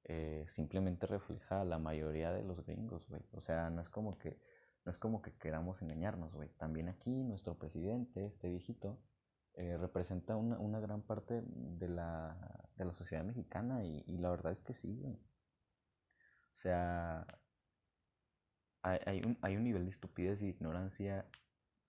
eh, 0.05 0.45
simplemente 0.49 1.07
refleja 1.07 1.65
la 1.65 1.79
mayoría 1.79 2.33
de 2.33 2.45
los 2.45 2.65
gringos, 2.65 3.07
güey. 3.09 3.23
O 3.33 3.41
sea, 3.41 3.71
no 3.71 3.81
es 3.81 3.89
como 3.89 4.19
que 4.19 4.39
no 4.85 4.91
es 4.91 4.99
como 4.99 5.23
que 5.23 5.33
queramos 5.39 5.81
engañarnos, 5.83 6.35
güey. 6.35 6.51
También 6.59 6.89
aquí 6.89 7.11
nuestro 7.11 7.57
presidente, 7.59 8.27
este 8.27 8.49
viejito, 8.51 9.01
eh, 9.55 9.77
representa 9.79 10.37
una, 10.37 10.59
una, 10.59 10.81
gran 10.81 11.03
parte 11.03 11.43
de 11.47 11.89
la, 11.89 12.37
de 12.77 12.85
la 12.85 12.93
sociedad 12.93 13.25
mexicana 13.25 13.85
y, 13.85 14.05
y, 14.07 14.19
la 14.19 14.31
verdad 14.31 14.53
es 14.53 14.61
que 14.63 14.75
sí, 14.75 14.99
güey. 15.01 15.15
O 15.15 16.61
sea, 16.61 17.27
hay, 18.83 18.99
hay, 19.07 19.21
un, 19.21 19.39
hay 19.43 19.57
un 19.57 19.65
nivel 19.65 19.85
de 19.85 19.91
estupidez 19.91 20.43
y 20.43 20.49
ignorancia 20.49 21.27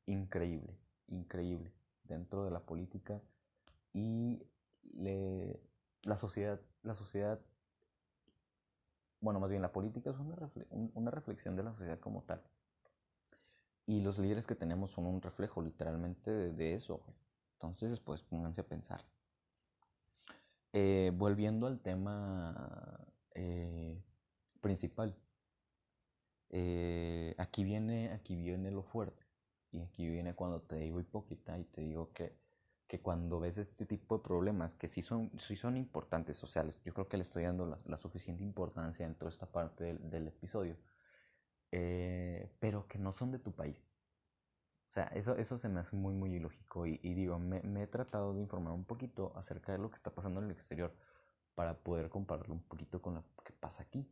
increíble, 0.06 0.78
increíble 1.08 1.74
dentro 2.04 2.46
de 2.46 2.52
la 2.52 2.62
política 2.62 3.22
y 3.94 4.42
le, 4.94 5.60
la 6.04 6.18
sociedad, 6.18 6.62
la 6.84 6.96
sociedad 6.96 7.42
bueno, 9.26 9.40
más 9.40 9.50
bien 9.50 9.64
la 9.64 9.72
política 9.72 10.12
es 10.12 10.18
una, 10.20 11.10
reflexión 11.10 11.56
de 11.56 11.64
la 11.64 11.72
sociedad 11.72 12.00
como 12.00 12.22
tal. 12.22 12.44
Y 13.88 14.02
los 14.02 14.20
líderes 14.20 14.46
que 14.46 14.54
tenemos 14.54 14.92
son 14.92 15.08
un 15.08 15.20
reflejo 15.20 15.64
literalmente 15.64 16.30
de, 16.30 16.76
eso. 16.76 17.02
Entonces, 17.54 18.00
pues 18.00 18.22
pónganse 18.22 18.62
a 18.62 18.68
pensar. 18.68 19.04
Eh, 20.74 21.12
volviendo 21.16 21.66
al 21.66 21.80
tema 21.80 23.04
eh, 23.34 24.00
principal. 24.62 25.16
Eh, 26.52 27.34
aquí, 27.40 27.64
viene, 27.64 28.12
aquí 28.12 28.36
viene 28.36 28.70
lo 28.70 28.84
fuerte. 28.84 29.24
Y 29.72 29.82
aquí 29.82 30.08
viene 30.08 30.36
cuando 30.36 30.62
te 30.62 30.76
digo 30.76 31.00
hipócrita 31.00 31.58
y 31.58 31.64
te 31.64 31.82
digo 31.82 32.12
que 32.14 32.38
que 32.88 33.02
cuando 33.02 33.40
ves 33.40 33.58
este 33.58 33.86
tipo 33.86 34.18
de 34.18 34.24
problemas, 34.24 34.76
que 34.76 34.88
sí 34.88 35.02
son, 35.02 35.32
sí 35.40 35.56
son 35.56 35.78
importantes 35.78 36.38
sociales, 36.38 36.80
yo 36.84 36.94
creo 36.94 37.08
que 37.08 37.18
le 37.18 37.24
estoy 37.24 37.44
dando 37.44 37.80
la, 37.86 37.98
suficiente 37.98 38.44
importancia 38.44 39.06
dentro 39.06 39.28
de 39.28 39.34
esta 39.34 39.48
parte 39.48 39.96
del, 39.96 40.28
episodio, 40.28 40.78
eh, 41.72 42.52
pero 42.60 42.88
que 42.88 43.00
no 43.00 43.12
son 43.12 43.32
de 43.32 43.40
tu 43.40 43.54
país. 43.54 43.90
O 44.90 44.94
sea, 44.96 45.06
eso, 45.08 45.36
eso 45.36 45.58
se 45.58 45.68
me 45.68 45.82
hace 45.82 45.96
muy, 45.96 46.14
muy 46.14 46.34
ilógico 46.34 46.86
y, 46.86 46.98
digo, 47.14 47.38
me, 47.38 47.60
he 47.84 47.88
tratado 47.88 48.34
de 48.34 48.40
informar 48.40 48.74
un 48.74 48.86
poquito 48.86 49.34
acerca 49.36 49.74
de 49.74 49.80
lo 49.80 49.90
que 49.90 49.98
está 49.98 50.12
pasando 50.12 50.40
en 50.40 50.46
el 50.46 50.52
exterior 50.52 50.96
para 51.54 51.74
poder 51.74 52.10
compararlo 52.10 52.54
un 52.54 52.64
poquito 52.64 53.02
con 53.02 53.16
lo 53.16 53.24
que 53.44 53.52
pasa 53.52 53.84
aquí. 53.84 54.08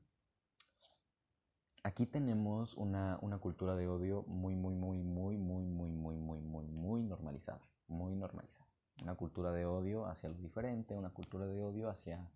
Aquí 1.83 2.05
tenemos 2.05 2.73
una, 2.75 3.17
una 3.21 3.38
cultura 3.38 3.75
de 3.75 3.88
odio 3.88 4.23
muy, 4.23 4.55
muy, 4.55 4.75
muy, 4.75 4.97
muy, 5.03 5.38
muy, 5.38 5.63
muy, 5.63 5.91
muy, 5.91 6.17
muy, 6.17 6.41
muy, 6.41 6.67
muy 6.67 7.03
normalizada, 7.03 7.62
muy 7.93 8.15
normalizada 8.15 8.63
una 9.01 9.15
cultura 9.15 9.51
de 9.51 9.65
odio 9.65 10.06
hacia 10.06 10.29
lo 10.29 10.36
diferente, 10.36 10.95
una 10.95 11.10
cultura 11.10 11.45
de 11.45 11.62
odio 11.62 11.89
hacia, 11.89 12.29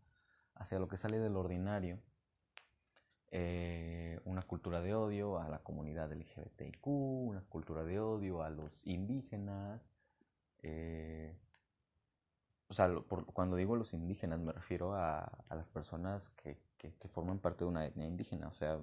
hacia 0.55 0.79
lo 0.79 0.87
que 0.87 0.97
sale 0.97 1.19
del 1.19 1.35
ordinario, 1.35 1.99
eh, 3.29 4.19
una 4.25 4.41
cultura 4.41 4.81
de 4.81 4.93
odio 4.95 5.39
a 5.39 5.49
la 5.49 5.59
comunidad 5.59 6.11
LGBTIQ, 6.11 6.87
una 6.87 7.41
cultura 7.41 7.83
de 7.83 7.99
odio 7.99 8.41
a 8.41 8.49
los 8.49 8.79
indígenas. 8.83 9.81
Eh, 10.63 11.37
o 12.69 12.73
sea, 12.73 12.89
cuando 13.33 13.55
digo 13.55 13.75
los 13.75 13.93
indígenas 13.93 14.39
me 14.39 14.51
refiero 14.51 14.93
a, 14.93 15.19
a 15.21 15.55
las 15.55 15.69
personas 15.69 16.29
que, 16.31 16.59
que, 16.77 16.93
que, 16.95 17.07
forman 17.07 17.39
parte 17.39 17.63
de 17.63 17.69
una 17.69 17.85
etnia 17.85 18.07
indígena, 18.07 18.47
o 18.47 18.53
sea, 18.53 18.79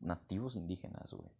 nativos 0.00 0.56
indígenas, 0.56 1.12
güey. 1.12 1.30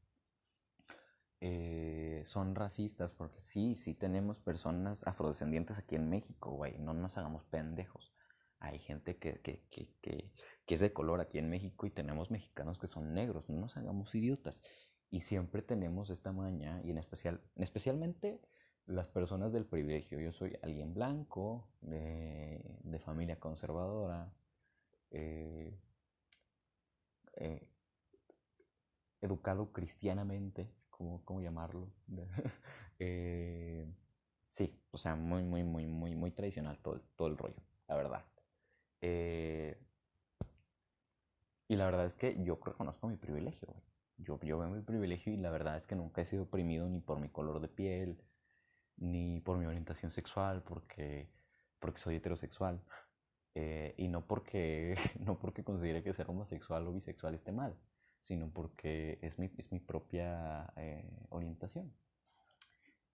Eh, 1.40 2.22
son 2.26 2.54
racistas, 2.54 3.12
porque 3.12 3.40
sí, 3.40 3.76
sí 3.76 3.94
tenemos 3.94 4.40
personas 4.40 5.06
afrodescendientes 5.06 5.78
aquí 5.78 5.94
en 5.94 6.08
México, 6.08 6.50
güey, 6.50 6.78
no 6.78 6.94
nos 6.94 7.16
hagamos 7.16 7.44
pendejos. 7.44 8.12
Hay 8.60 8.80
gente 8.80 9.18
que, 9.18 9.40
que, 9.40 9.64
que, 9.70 9.94
que, 10.02 10.32
es 10.74 10.80
de 10.80 10.92
color 10.92 11.20
aquí 11.20 11.38
en 11.38 11.48
México 11.48 11.86
y 11.86 11.90
tenemos 11.90 12.30
mexicanos 12.30 12.78
que 12.78 12.88
son 12.88 13.14
negros, 13.14 13.48
no 13.48 13.60
nos 13.60 13.76
hagamos 13.76 14.14
idiotas. 14.14 14.60
Y 15.10 15.20
siempre 15.20 15.62
tenemos 15.62 16.10
esta 16.10 16.32
maña, 16.32 16.82
y 16.84 16.90
en 16.90 16.98
especial, 16.98 17.40
especialmente 17.56 18.40
las 18.86 19.08
personas 19.08 19.52
del 19.52 19.66
privilegio. 19.66 20.18
Yo 20.18 20.32
soy 20.32 20.58
alguien 20.62 20.92
blanco, 20.92 21.70
de, 21.80 22.78
de 22.82 22.98
familia 22.98 23.38
conservadora, 23.38 24.32
eh, 25.10 25.78
eh, 27.36 27.68
educado 29.20 29.72
cristianamente, 29.72 30.72
¿cómo, 30.98 31.40
llamarlo? 31.40 31.88
eh, 32.98 33.86
sí, 34.48 34.80
o 34.90 34.98
sea, 34.98 35.14
muy, 35.16 35.42
muy, 35.42 35.64
muy, 35.64 35.86
muy, 35.86 36.14
muy 36.14 36.30
tradicional 36.32 36.78
todo, 36.78 37.00
todo 37.16 37.28
el 37.28 37.38
rollo, 37.38 37.62
la 37.88 37.96
verdad. 37.96 38.24
Eh, 39.00 39.78
y 41.68 41.76
la 41.76 41.84
verdad 41.86 42.06
es 42.06 42.16
que 42.16 42.42
yo 42.42 42.58
reconozco 42.64 43.08
mi 43.08 43.16
privilegio, 43.16 43.68
Yo, 44.18 44.40
yo 44.40 44.58
veo 44.58 44.68
mi 44.70 44.82
privilegio 44.82 45.32
y 45.32 45.36
la 45.36 45.50
verdad 45.50 45.76
es 45.78 45.86
que 45.86 45.94
nunca 45.96 46.22
he 46.22 46.24
sido 46.24 46.44
oprimido 46.44 46.88
ni 46.88 47.00
por 47.00 47.20
mi 47.20 47.28
color 47.28 47.60
de 47.60 47.68
piel, 47.68 48.20
ni 48.96 49.40
por 49.40 49.58
mi 49.58 49.66
orientación 49.66 50.12
sexual, 50.12 50.62
porque, 50.64 51.30
porque 51.80 52.00
soy 52.00 52.16
heterosexual. 52.16 52.82
Eh, 53.54 53.94
y 53.98 54.08
no 54.08 54.26
porque, 54.26 54.96
no 55.20 55.38
porque 55.38 55.64
considere 55.64 56.02
que 56.02 56.14
ser 56.14 56.28
homosexual 56.30 56.86
o 56.86 56.92
bisexual 56.92 57.34
esté 57.34 57.52
mal, 57.52 57.76
sino 58.28 58.50
porque 58.52 59.18
es 59.22 59.38
mi, 59.38 59.50
es 59.56 59.72
mi 59.72 59.80
propia 59.80 60.70
eh, 60.76 61.10
orientación. 61.30 61.92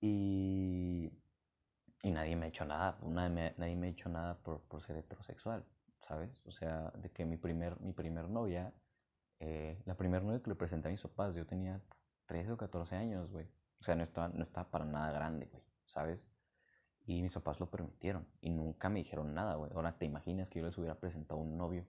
Y, 0.00 1.10
y, 2.02 2.10
nadie 2.10 2.36
me 2.36 2.46
ha 2.46 2.48
hecho 2.48 2.64
nada, 2.64 2.98
nadie 3.02 3.30
me, 3.30 3.54
nadie 3.56 3.76
me 3.76 3.86
ha 3.86 3.90
hecho 3.90 4.08
nada 4.08 4.36
por, 4.42 4.60
por, 4.62 4.82
ser 4.82 4.96
heterosexual, 4.96 5.64
¿sabes? 6.08 6.42
O 6.46 6.50
sea, 6.52 6.90
de 7.02 7.10
que 7.12 7.24
mi 7.24 7.36
primer, 7.36 7.80
mi 7.80 7.92
primer 7.92 8.28
novia 8.28 8.72
Eh, 9.40 9.82
la 9.86 9.96
primera 9.96 10.24
novia 10.24 10.42
que 10.42 10.50
le 10.50 10.56
presenté 10.56 10.88
a 10.88 10.92
mis 10.92 11.02
papás, 11.02 11.34
yo 11.36 11.46
tenía 11.46 11.80
13 12.26 12.52
o 12.52 12.56
14 12.56 12.96
años, 12.96 13.30
güey. 13.32 13.46
O 13.80 13.84
sea, 13.84 13.94
no 13.96 14.04
estaba, 14.04 14.28
no 14.28 14.42
estaba 14.42 14.70
para 14.70 14.84
nada 14.86 15.12
grande, 15.12 15.46
güey, 15.52 15.64
¿sabes? 15.86 16.20
Y 17.06 17.22
mis 17.22 17.34
papás 17.34 17.60
lo 17.60 17.70
permitieron 17.70 18.26
y 18.40 18.50
nunca 18.50 18.88
me 18.90 19.00
dijeron 19.00 19.34
nada, 19.34 19.56
güey. 19.56 19.70
Ahora, 19.74 19.98
¿te 19.98 20.06
imaginas 20.06 20.50
que 20.50 20.60
yo 20.60 20.66
les 20.66 20.78
hubiera 20.78 20.96
presentado 21.00 21.40
un 21.40 21.56
novio? 21.58 21.84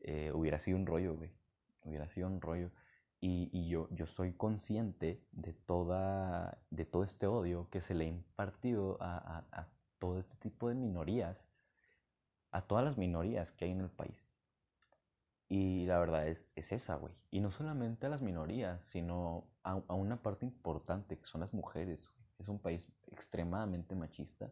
Eh, 0.00 0.32
hubiera 0.32 0.58
sido 0.58 0.78
un 0.78 0.86
rollo, 0.86 1.16
güey. 1.16 1.30
Hubiera 1.84 2.08
sido 2.08 2.28
un 2.28 2.40
rollo. 2.40 2.70
Y, 3.20 3.50
y, 3.52 3.68
yo, 3.68 3.88
yo 3.92 4.06
soy 4.06 4.32
consciente 4.32 5.24
de, 5.32 5.52
toda, 5.52 6.58
de 6.70 6.84
todo 6.84 7.04
este 7.04 7.26
odio 7.26 7.68
que 7.70 7.80
se 7.80 7.94
le 7.94 8.04
ha 8.04 8.08
impartido 8.08 8.98
a, 9.00 9.16
a, 9.16 9.60
a 9.60 9.68
todo 9.98 10.18
este 10.18 10.36
tipo 10.36 10.68
de 10.68 10.74
minorías, 10.74 11.38
a 12.52 12.62
todas 12.62 12.84
las 12.84 12.96
minorías 12.98 13.50
que 13.52 13.64
hay 13.64 13.72
en 13.72 13.80
el 13.80 13.90
país. 13.90 14.16
Y 15.48 15.86
la 15.86 15.98
verdad 15.98 16.26
es, 16.28 16.50
es 16.56 16.72
esa, 16.72 16.96
güey. 16.96 17.12
Y 17.30 17.40
no 17.40 17.50
solamente 17.52 18.06
a 18.06 18.08
las 18.08 18.22
minorías, 18.22 18.82
sino 18.86 19.44
a, 19.62 19.82
a 19.86 19.94
una 19.94 20.22
parte 20.22 20.46
importante, 20.46 21.18
que 21.18 21.26
son 21.26 21.42
las 21.42 21.52
mujeres. 21.52 22.10
Es 22.38 22.48
un 22.48 22.58
país 22.58 22.90
extremadamente 23.06 23.94
machista. 23.94 24.50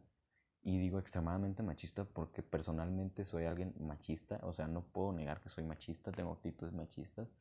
Y 0.62 0.79
digo 0.79 0.99
extremadamente 0.99 1.62
machista 1.62 2.05
porque 2.05 2.42
personalmente 2.42 3.25
soy 3.25 3.44
alguien 3.46 3.75
machista. 3.81 4.40
O 4.42 4.53
sea, 4.53 4.68
no 4.68 4.90
puedo 4.92 5.12
negar 5.12 5.40
que 5.42 5.49
soy 5.49 5.64
machista, 5.64 6.12
tengo 6.12 6.33
actitudes 6.33 6.73
machistas 6.75 7.35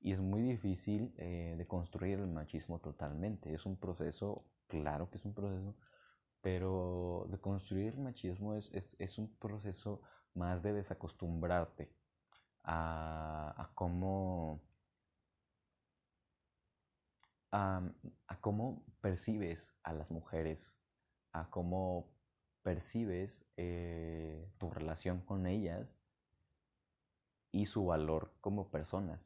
y 0.00 0.12
es 0.12 0.20
muy 0.20 0.42
difícil 0.42 1.14
eh, 1.18 1.54
de 1.56 1.66
construir 1.68 2.18
el 2.20 2.28
machismo 2.28 2.80
totalmente. 2.80 3.54
Es 3.54 3.64
un 3.66 3.78
proceso, 3.78 4.50
claro 4.66 5.10
que 5.10 5.18
es 5.18 5.24
un 5.24 5.34
proceso, 5.34 5.76
pero 6.40 7.26
de 7.30 7.40
construir 7.40 7.94
el 7.94 8.00
machismo 8.00 8.54
es, 8.54 8.70
es, 8.72 8.96
es 8.98 9.18
un 9.18 9.38
proceso 9.38 10.02
más 10.34 10.62
de 10.62 10.72
desacostumbrarte 10.74 11.96
a, 12.64 13.54
a 13.62 13.74
cómo... 13.74 14.68
A, 17.52 17.80
a 18.26 18.40
cómo 18.40 18.84
percibes 19.00 19.68
a 19.84 19.92
las 19.92 20.10
mujeres, 20.10 20.74
a 21.32 21.50
cómo 21.50 22.13
percibes 22.64 23.44
eh, 23.58 24.50
tu 24.58 24.70
relación 24.70 25.20
con 25.20 25.46
ellas 25.46 25.96
y 27.52 27.66
su 27.66 27.84
valor 27.84 28.32
como 28.40 28.70
personas. 28.70 29.20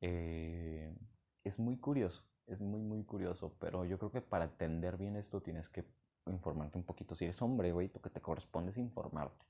Eh, 0.00 0.96
es 1.44 1.58
muy 1.58 1.76
curioso, 1.76 2.22
es 2.46 2.60
muy, 2.60 2.80
muy 2.80 3.02
curioso, 3.04 3.54
pero 3.58 3.84
yo 3.84 3.98
creo 3.98 4.12
que 4.12 4.22
para 4.22 4.44
entender 4.44 4.96
bien 4.96 5.16
esto 5.16 5.42
tienes 5.42 5.68
que 5.68 5.84
informarte 6.26 6.78
un 6.78 6.84
poquito. 6.84 7.16
Si 7.16 7.24
eres 7.24 7.42
hombre, 7.42 7.72
güey, 7.72 7.90
lo 7.92 8.00
que 8.00 8.08
te 8.08 8.22
corresponde 8.22 8.70
es 8.70 8.78
informarte. 8.78 9.44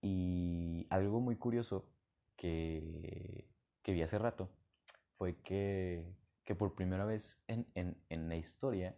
Y 0.00 0.86
algo 0.88 1.20
muy 1.20 1.36
curioso 1.36 1.84
que, 2.36 3.46
que 3.82 3.92
vi 3.92 4.02
hace 4.02 4.18
rato 4.18 4.48
fue 5.12 5.36
que, 5.42 6.06
que 6.44 6.54
por 6.54 6.74
primera 6.74 7.04
vez 7.04 7.38
en, 7.48 7.66
en, 7.74 8.02
en 8.08 8.30
la 8.30 8.36
historia 8.36 8.96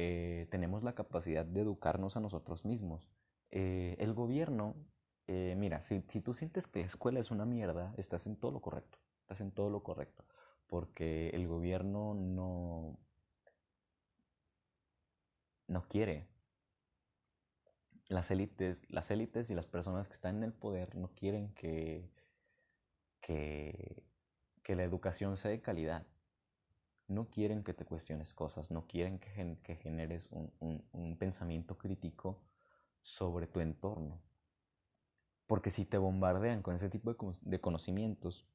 eh, 0.00 0.46
tenemos 0.50 0.82
la 0.82 0.94
capacidad 0.94 1.44
de 1.46 1.60
educarnos 1.62 2.16
a 2.16 2.20
nosotros 2.20 2.64
mismos. 2.64 3.08
Eh, 3.50 3.96
el 3.98 4.14
gobierno, 4.14 4.74
eh, 5.26 5.54
mira, 5.58 5.80
si, 5.82 6.02
si 6.08 6.20
tú 6.20 6.34
sientes 6.34 6.66
que 6.66 6.80
la 6.80 6.86
escuela 6.86 7.20
es 7.20 7.30
una 7.30 7.44
mierda, 7.46 7.94
estás 7.96 8.26
en 8.26 8.36
todo 8.36 8.52
lo 8.52 8.60
correcto 8.60 8.98
estás 9.28 9.42
en 9.42 9.50
todo 9.52 9.68
lo 9.68 9.82
correcto, 9.82 10.24
porque 10.68 11.28
el 11.30 11.46
gobierno 11.46 12.14
no, 12.14 12.98
no 15.66 15.82
quiere. 15.88 16.26
Las 18.08 18.30
élites, 18.30 18.78
las 18.88 19.10
élites 19.10 19.50
y 19.50 19.54
las 19.54 19.66
personas 19.66 20.08
que 20.08 20.14
están 20.14 20.36
en 20.38 20.44
el 20.44 20.54
poder 20.54 20.96
no 20.96 21.08
quieren 21.14 21.52
que, 21.52 22.10
que, 23.20 24.02
que 24.62 24.76
la 24.76 24.84
educación 24.84 25.36
sea 25.36 25.50
de 25.50 25.60
calidad. 25.60 26.06
No 27.08 27.28
quieren 27.30 27.64
que 27.64 27.74
te 27.74 27.84
cuestiones 27.84 28.34
cosas, 28.34 28.70
no 28.70 28.86
quieren 28.86 29.18
que, 29.18 29.58
que 29.64 29.76
generes 29.76 30.28
un, 30.30 30.52
un, 30.60 30.84
un 30.92 31.16
pensamiento 31.18 31.76
crítico 31.76 32.38
sobre 33.02 33.46
tu 33.48 33.60
entorno. 33.60 34.20
Porque 35.48 35.70
si 35.70 35.84
te 35.84 35.98
bombardean 35.98 36.62
con 36.62 36.76
ese 36.76 36.88
tipo 36.90 37.12
de, 37.12 37.18
de 37.40 37.60
conocimientos, 37.60 38.46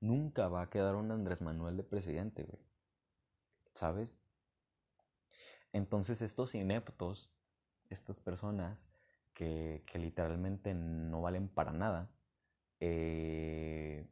nunca 0.00 0.46
va 0.48 0.62
a 0.62 0.70
quedar 0.70 0.94
un 0.94 1.10
Andrés 1.10 1.40
Manuel 1.40 1.76
de 1.76 1.82
presidente, 1.82 2.44
güey. 2.44 2.62
¿Sabes? 3.74 4.16
Entonces 5.72 6.22
estos 6.22 6.54
ineptos, 6.54 7.30
estas 7.90 8.20
personas 8.20 8.88
que, 9.34 9.82
que 9.86 9.98
literalmente 9.98 10.74
no 10.74 11.22
valen 11.22 11.48
para 11.48 11.72
nada, 11.72 12.10
eh, 12.80 14.06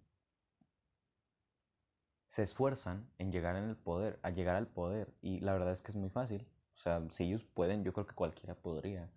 se 2.33 2.42
esfuerzan 2.42 3.11
en 3.18 3.31
llegar 3.31 3.57
en 3.57 3.64
el 3.64 3.77
poder, 3.77 4.18
a 4.23 4.31
llegar 4.31 4.57
al 4.57 4.66
poder. 4.66 5.12
Y 5.21 5.40
la 5.40 5.53
verdad 5.53 5.73
es 5.73 5.83
que 5.83 5.90
es 5.92 5.97
muy 5.97 6.09
fácil. 6.09 6.47
O 6.77 6.79
sea, 6.79 7.03
si 7.11 7.25
ellos 7.25 7.45
pueden, 7.45 7.85
yo 7.85 7.92
creo 7.92 8.07
que 8.07 8.14
cualquiera 8.14 8.55
podría. 8.55 9.11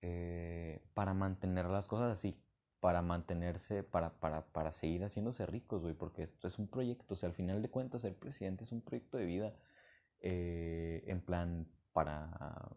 Eh, 0.00 0.82
para 0.94 1.12
mantener 1.14 1.66
las 1.66 1.88
cosas 1.88 2.12
así 2.12 2.34
para 2.80 3.02
mantenerse, 3.02 3.82
para, 3.82 4.10
para, 4.20 4.46
para 4.52 4.72
seguir 4.74 5.04
haciéndose 5.04 5.46
ricos, 5.46 5.82
güey, 5.82 5.94
porque 5.94 6.24
esto 6.24 6.48
es 6.48 6.58
un 6.58 6.68
proyecto, 6.68 7.14
o 7.14 7.16
sea, 7.16 7.30
al 7.30 7.34
final 7.34 7.62
de 7.62 7.70
cuentas 7.70 8.02
ser 8.02 8.14
presidente 8.18 8.64
es 8.64 8.72
un 8.72 8.82
proyecto 8.82 9.16
de 9.18 9.24
vida, 9.26 9.54
eh, 10.20 11.02
en 11.06 11.20
plan, 11.22 11.66
para, 11.92 12.76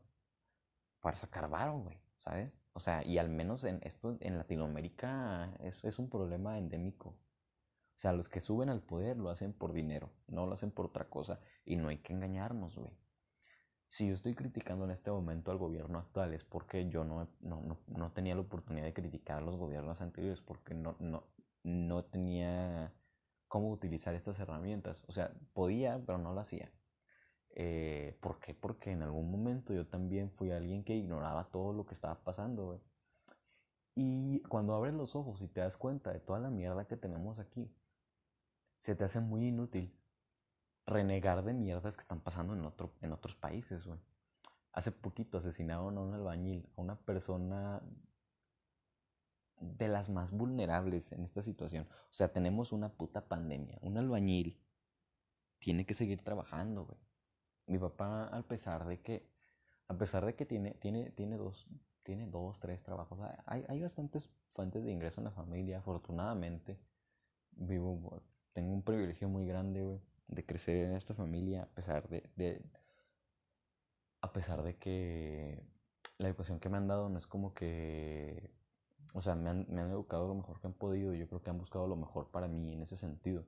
para 1.01 1.17
sacar 1.17 1.49
varo, 1.49 1.79
güey, 1.79 1.97
¿sabes? 2.17 2.51
O 2.73 2.79
sea, 2.79 3.03
y 3.05 3.17
al 3.17 3.29
menos 3.29 3.63
en 3.65 3.79
esto, 3.83 4.17
en 4.21 4.37
Latinoamérica, 4.37 5.53
es, 5.59 5.83
es 5.83 5.99
un 5.99 6.09
problema 6.09 6.57
endémico. 6.57 7.17
O 7.97 7.99
sea, 7.99 8.13
los 8.13 8.29
que 8.29 8.39
suben 8.41 8.69
al 8.69 8.83
poder 8.83 9.17
lo 9.17 9.29
hacen 9.29 9.53
por 9.53 9.73
dinero, 9.73 10.13
no 10.27 10.45
lo 10.45 10.53
hacen 10.53 10.71
por 10.71 10.85
otra 10.85 11.09
cosa, 11.09 11.41
y 11.65 11.75
no 11.77 11.89
hay 11.89 11.97
que 11.97 12.13
engañarnos, 12.13 12.77
güey 12.77 12.95
si 13.89 14.07
yo 14.07 14.13
estoy 14.13 14.35
criticando 14.35 14.85
en 14.85 14.91
este 14.91 15.11
momento 15.11 15.51
al 15.51 15.57
gobierno 15.57 15.99
actual 15.99 16.33
es 16.33 16.43
porque 16.43 16.89
yo 16.89 17.03
no, 17.03 17.27
no, 17.39 17.61
no, 17.61 17.77
no 17.87 18.11
tenía 18.13 18.35
la 18.35 18.41
oportunidad 18.41 18.85
de 18.85 18.93
criticar 18.93 19.37
a 19.37 19.41
los 19.41 19.55
gobiernos 19.55 20.01
anteriores, 20.01 20.41
porque 20.41 20.73
no, 20.73 20.97
no, 20.99 21.23
no 21.63 22.05
tenía 22.05 22.93
cómo 23.47 23.71
utilizar 23.71 24.13
estas 24.15 24.39
herramientas. 24.39 25.03
O 25.07 25.13
sea, 25.13 25.33
podía, 25.53 25.99
pero 26.05 26.17
no 26.17 26.33
lo 26.33 26.41
hacía. 26.41 26.71
Eh, 27.55 28.17
¿Por 28.21 28.39
qué? 28.39 28.53
Porque 28.53 28.91
en 28.91 29.01
algún 29.03 29.31
momento 29.31 29.73
yo 29.73 29.87
también 29.87 30.31
fui 30.31 30.51
alguien 30.51 30.83
que 30.83 30.95
ignoraba 30.95 31.49
todo 31.51 31.73
lo 31.73 31.85
que 31.85 31.95
estaba 31.95 32.23
pasando, 32.23 32.81
Y 33.95 34.41
cuando 34.43 34.75
abres 34.75 34.93
los 34.93 35.15
ojos 35.15 35.41
y 35.41 35.47
te 35.47 35.59
das 35.61 35.75
cuenta 35.77 36.13
de 36.13 36.19
toda 36.19 36.39
la 36.39 36.49
mierda 36.49 36.87
que 36.87 36.97
tenemos 36.97 37.39
aquí, 37.39 37.73
se 38.79 38.95
te 38.95 39.03
hace 39.03 39.19
muy 39.19 39.47
inútil 39.47 39.93
renegar 40.85 41.43
de 41.43 41.53
mierdas 41.53 41.95
que 41.95 42.01
están 42.01 42.21
pasando 42.21 42.53
en, 42.53 42.65
otro, 42.65 42.93
en 43.01 43.11
otros 43.11 43.35
países, 43.35 43.85
güey. 43.85 43.99
Hace 44.71 44.91
poquito 44.91 45.39
asesinaron 45.39 45.97
a 45.97 46.01
un 46.01 46.13
albañil, 46.13 46.69
a 46.77 46.81
una 46.81 46.95
persona 46.95 47.81
de 49.59 49.87
las 49.87 50.09
más 50.09 50.31
vulnerables 50.31 51.11
en 51.11 51.23
esta 51.23 51.41
situación. 51.41 51.87
O 51.89 52.13
sea, 52.13 52.31
tenemos 52.31 52.71
una 52.71 52.89
puta 52.89 53.27
pandemia. 53.27 53.79
Un 53.81 53.97
albañil 53.97 54.59
tiene 55.59 55.85
que 55.85 55.93
seguir 55.93 56.23
trabajando, 56.23 56.85
güey. 56.85 56.99
Mi 57.65 57.77
papá, 57.79 58.27
a 58.27 58.43
pesar 58.43 58.87
de 58.87 59.01
que, 59.01 59.29
a 59.87 59.97
pesar 59.97 60.25
de 60.25 60.35
que 60.35 60.45
tiene, 60.45 60.71
tiene, 60.75 61.09
tiene 61.11 61.37
dos, 61.37 61.67
tiene 62.03 62.27
dos, 62.27 62.59
tres 62.59 62.81
trabajos, 62.83 63.19
hay, 63.45 63.65
hay 63.67 63.81
bastantes 63.81 64.29
fuentes 64.53 64.83
de 64.83 64.91
ingreso 64.91 65.19
en 65.19 65.25
la 65.25 65.31
familia, 65.31 65.79
afortunadamente. 65.79 66.79
Vivo, 67.51 68.21
tengo 68.57 68.73
un 68.73 68.81
privilegio 68.81 69.29
muy 69.29 69.45
grande, 69.45 69.83
güey 69.83 69.99
de 70.27 70.45
crecer 70.45 70.85
en 70.85 70.95
esta 70.95 71.13
familia 71.13 71.63
a 71.63 71.75
pesar 71.75 72.09
de, 72.09 72.29
de, 72.35 72.61
a 74.21 74.33
pesar 74.33 74.63
de 74.63 74.75
que 74.75 75.63
la 76.17 76.27
educación 76.27 76.59
que 76.59 76.69
me 76.69 76.77
han 76.77 76.87
dado 76.87 77.09
no 77.09 77.17
es 77.17 77.27
como 77.27 77.53
que 77.53 78.51
o 79.13 79.21
sea 79.21 79.35
me 79.35 79.49
han, 79.49 79.65
me 79.69 79.81
han 79.81 79.91
educado 79.91 80.27
lo 80.27 80.35
mejor 80.35 80.59
que 80.59 80.67
han 80.67 80.73
podido 80.73 81.13
yo 81.13 81.27
creo 81.27 81.41
que 81.41 81.49
han 81.49 81.57
buscado 81.57 81.87
lo 81.87 81.95
mejor 81.95 82.29
para 82.29 82.47
mí 82.47 82.73
en 82.73 82.81
ese 82.81 82.97
sentido 82.97 83.45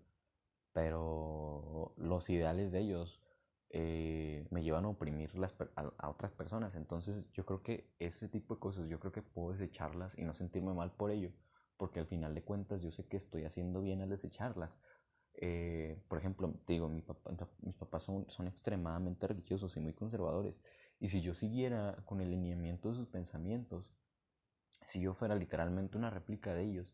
pero 0.72 1.94
los 1.98 2.30
ideales 2.30 2.72
de 2.72 2.80
ellos 2.80 3.20
eh, 3.72 4.48
me 4.52 4.64
llevan 4.64 4.86
a 4.86 4.90
oprimir 4.90 5.32
a, 5.76 6.10
otras 6.10 6.32
personas 6.32 6.76
entonces 6.76 7.30
yo 7.34 7.46
creo 7.46 7.62
que 7.62 7.92
ese 8.00 8.30
tipo 8.30 8.56
de 8.56 8.60
cosas 8.60 8.88
yo 8.88 9.00
creo 9.00 9.12
que 9.12 9.22
puedo 9.22 9.52
desecharlas 9.52 10.18
y 10.18 10.24
no 10.24 10.34
sentirme 10.34 10.74
mal 10.74 10.92
por 10.92 11.12
ello 11.12 11.32
porque 11.78 12.00
al 12.00 12.08
final 12.08 12.34
de 12.36 12.44
cuentas 12.44 12.82
yo 12.82 12.92
sé 12.92 13.06
que 13.08 13.18
estoy 13.18 13.44
haciendo 13.44 13.82
bien 13.82 14.02
al 14.02 14.10
desecharlas 14.10 14.72
eh, 15.42 15.98
por 16.10 16.20
ejemplo, 16.20 16.54
te 16.66 16.74
digo, 16.74 16.90
mi 16.90 17.02
papá, 17.02 17.32
mis 17.62 17.76
papás 17.76 18.04
son, 18.04 18.30
son 18.30 18.48
extremadamente 18.48 19.26
religiosos 19.28 19.76
y 19.78 19.80
muy 19.80 19.94
conservadores. 19.94 20.56
Y 21.00 21.10
si 21.10 21.22
yo 21.22 21.34
siguiera 21.34 22.04
con 22.06 22.20
el 22.22 22.32
lineamiento 22.32 22.90
de 22.90 22.96
sus 22.96 23.08
pensamientos, 23.08 23.90
si 24.86 25.00
yo 25.02 25.14
fuera 25.14 25.36
literalmente 25.36 25.98
una 25.98 26.10
réplica 26.10 26.54
de 26.54 26.64
ellos, 26.64 26.94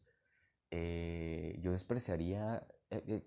eh, 0.72 1.58
yo 1.62 1.72
despreciaría, 1.72 2.68
eh, 2.92 3.24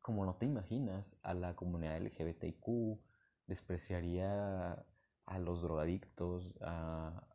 como 0.00 0.24
no 0.24 0.36
te 0.36 0.46
imaginas, 0.46 1.16
a 1.22 1.34
la 1.34 1.56
comunidad 1.56 1.96
LGBTIQ, 1.96 3.00
despreciaría 3.46 4.86
a 5.26 5.38
los 5.40 5.62
drogadictos, 5.62 6.54
a, 6.60 7.26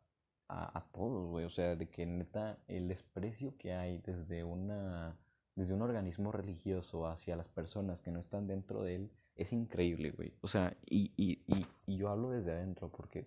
a, 0.48 0.78
a 0.78 0.90
todos, 0.92 1.28
güey. 1.28 1.44
O 1.44 1.50
sea, 1.50 1.76
de 1.76 1.90
que 1.90 2.06
neta 2.06 2.62
el 2.68 2.88
desprecio 2.88 3.56
que 3.58 3.74
hay 3.74 3.98
desde 3.98 4.44
una 4.44 5.18
desde 5.58 5.74
un 5.74 5.82
organismo 5.82 6.30
religioso 6.30 7.08
hacia 7.08 7.34
las 7.34 7.48
personas 7.48 8.00
que 8.00 8.12
no 8.12 8.20
están 8.20 8.46
dentro 8.46 8.84
de 8.84 8.94
él, 8.94 9.10
es 9.34 9.52
increíble, 9.52 10.12
güey. 10.12 10.32
O 10.40 10.46
sea, 10.46 10.76
y, 10.86 11.12
y, 11.16 11.42
y, 11.52 11.66
y 11.84 11.96
yo 11.96 12.10
hablo 12.10 12.30
desde 12.30 12.52
adentro 12.52 12.92
porque 12.92 13.26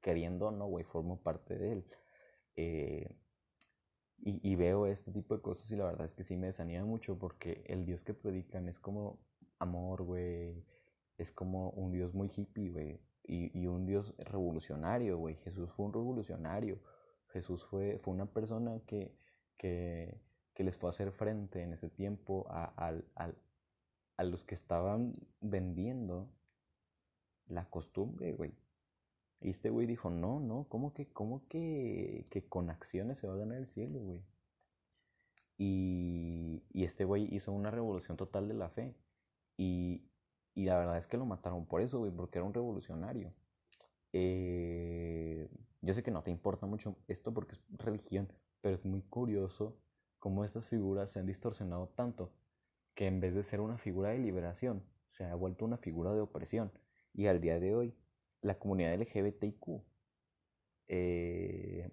queriendo 0.00 0.52
no, 0.52 0.66
güey, 0.66 0.84
formo 0.84 1.20
parte 1.20 1.58
de 1.58 1.72
él. 1.72 1.84
Eh, 2.54 3.08
y, 4.18 4.38
y, 4.48 4.54
veo 4.54 4.86
este 4.86 5.10
tipo 5.10 5.34
de 5.34 5.42
cosas 5.42 5.68
y 5.72 5.74
la 5.74 5.86
verdad 5.86 6.04
es 6.04 6.14
que 6.14 6.22
sí 6.22 6.36
me 6.36 6.46
desanima 6.46 6.84
mucho 6.84 7.18
porque 7.18 7.64
el 7.66 7.84
Dios 7.84 8.04
que 8.04 8.14
predican 8.14 8.68
es 8.68 8.78
como 8.78 9.18
amor, 9.58 10.04
güey. 10.04 10.64
Es 11.18 11.32
como 11.32 11.70
un 11.70 11.90
Dios 11.90 12.14
muy 12.14 12.30
hippie, 12.34 12.70
güey. 12.70 13.00
Y, 13.24 13.50
y, 13.58 13.66
un 13.66 13.84
Dios 13.84 14.14
revolucionario, 14.18 15.18
güey. 15.18 15.34
Jesús 15.38 15.72
fue 15.72 15.86
un 15.86 15.92
revolucionario. 15.92 16.78
Jesús 17.32 17.64
fue, 17.64 17.98
fue 17.98 18.14
una 18.14 18.26
persona 18.26 18.80
que, 18.86 19.12
que, 19.58 20.20
que 20.56 20.64
les 20.64 20.76
fue 20.78 20.88
a 20.88 20.92
hacer 20.92 21.12
frente 21.12 21.62
en 21.62 21.74
ese 21.74 21.90
tiempo 21.90 22.46
a, 22.48 22.72
a, 24.16 24.24
los 24.24 24.42
que 24.46 24.54
estaban 24.54 25.14
vendiendo 25.42 26.30
la 27.46 27.68
costumbre, 27.68 28.32
güey. 28.32 28.54
Y 29.42 29.50
este 29.50 29.68
güey 29.68 29.86
dijo, 29.86 30.08
no, 30.08 30.40
no, 30.40 30.64
¿cómo 30.70 30.94
que, 30.94 31.12
cómo 31.12 31.46
que, 31.48 32.26
que 32.30 32.48
con 32.48 32.70
acciones 32.70 33.18
se 33.18 33.26
va 33.26 33.34
a 33.34 33.36
ganar 33.36 33.58
el 33.58 33.66
cielo, 33.66 34.00
güey? 34.00 34.22
Y, 35.58 36.62
y 36.72 36.84
este 36.84 37.04
güey 37.04 37.34
hizo 37.34 37.52
una 37.52 37.70
revolución 37.70 38.16
total 38.16 38.48
de 38.48 38.54
la 38.54 38.70
fe. 38.70 38.96
Y, 39.58 40.08
y 40.54 40.64
la 40.64 40.78
verdad 40.78 40.96
es 40.96 41.06
que 41.06 41.18
lo 41.18 41.26
mataron 41.26 41.66
por 41.66 41.82
eso, 41.82 41.98
güey, 41.98 42.10
porque 42.12 42.38
era 42.38 42.46
un 42.46 42.54
revolucionario. 42.54 43.34
Eh, 44.14 45.50
yo 45.82 45.92
sé 45.92 46.02
que 46.02 46.10
no 46.10 46.22
te 46.22 46.30
importa 46.30 46.64
mucho 46.64 46.96
esto 47.08 47.34
porque 47.34 47.56
es 47.56 47.60
religión, 47.72 48.32
pero 48.62 48.74
es 48.74 48.86
muy 48.86 49.02
curioso 49.02 49.76
cómo 50.26 50.44
estas 50.44 50.66
figuras 50.66 51.12
se 51.12 51.20
han 51.20 51.26
distorsionado 51.26 51.86
tanto 51.94 52.32
que 52.96 53.06
en 53.06 53.20
vez 53.20 53.32
de 53.32 53.44
ser 53.44 53.60
una 53.60 53.78
figura 53.78 54.10
de 54.10 54.18
liberación, 54.18 54.82
se 55.08 55.22
ha 55.22 55.36
vuelto 55.36 55.64
una 55.64 55.76
figura 55.76 56.12
de 56.14 56.20
opresión. 56.20 56.72
Y 57.14 57.28
al 57.28 57.40
día 57.40 57.60
de 57.60 57.76
hoy, 57.76 57.94
la 58.40 58.58
comunidad 58.58 58.92
LGBTIQ 59.00 59.84
eh, 60.88 61.88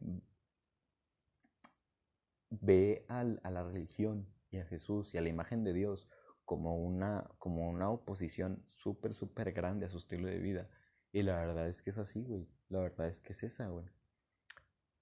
ve 2.49 3.05
al, 3.07 3.39
a 3.43 3.51
la 3.51 3.61
religión 3.65 4.27
y 4.49 4.57
a 4.57 4.65
Jesús 4.65 5.13
y 5.13 5.19
a 5.19 5.21
la 5.21 5.29
imagen 5.29 5.63
de 5.63 5.73
Dios 5.73 6.09
como 6.43 6.75
una, 6.77 7.29
como 7.37 7.69
una 7.69 7.91
oposición 7.91 8.65
súper, 8.71 9.13
súper 9.13 9.53
grande 9.53 9.85
a 9.85 9.89
su 9.89 9.99
estilo 9.99 10.27
de 10.27 10.39
vida. 10.39 10.67
Y 11.11 11.21
la 11.21 11.35
verdad 11.35 11.67
es 11.67 11.83
que 11.83 11.91
es 11.91 11.99
así, 11.99 12.23
güey. 12.23 12.47
La 12.69 12.79
verdad 12.79 13.09
es 13.09 13.19
que 13.19 13.33
es 13.33 13.43
esa, 13.43 13.67
güey. 13.67 13.85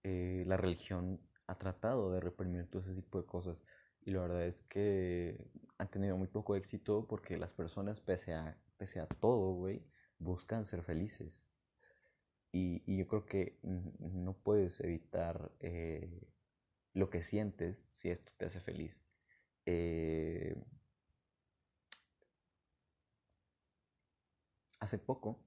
Eh, 0.04 0.44
la 0.48 0.58
religión 0.58 1.22
ha 1.52 1.58
tratado 1.58 2.12
de 2.12 2.22
reprimir 2.22 2.70
todo 2.70 2.82
ese 2.82 2.94
tipo 2.94 3.20
de 3.22 3.26
cosas. 3.28 3.58
Y 4.04 4.12
la 4.12 4.22
verdad 4.22 4.46
es 4.46 4.64
que 4.64 5.50
han 5.78 5.90
tenido 5.92 6.18
muy 6.18 6.28
poco 6.28 6.56
éxito 6.56 7.06
porque 7.08 7.38
las 7.38 7.52
personas, 7.52 8.00
pese 8.00 8.34
a, 8.34 8.58
pese 8.78 9.02
a 9.02 9.06
todo, 9.08 9.54
güey, 9.54 9.86
buscan 10.18 10.66
ser 10.66 10.82
felices. 10.82 11.34
Y, 12.54 12.84
y 12.86 12.98
yo 12.98 13.08
creo 13.08 13.26
que 13.26 13.60
no 13.64 14.34
puedes 14.34 14.80
evitar 14.82 15.52
eh, 15.60 16.28
lo 16.94 17.10
que 17.10 17.22
sientes 17.22 17.86
si 17.98 18.10
esto 18.10 18.32
te 18.38 18.46
hace 18.46 18.62
feliz. 18.62 18.98
Eh, 19.66 20.56
hace 24.80 24.98
poco, 24.98 25.44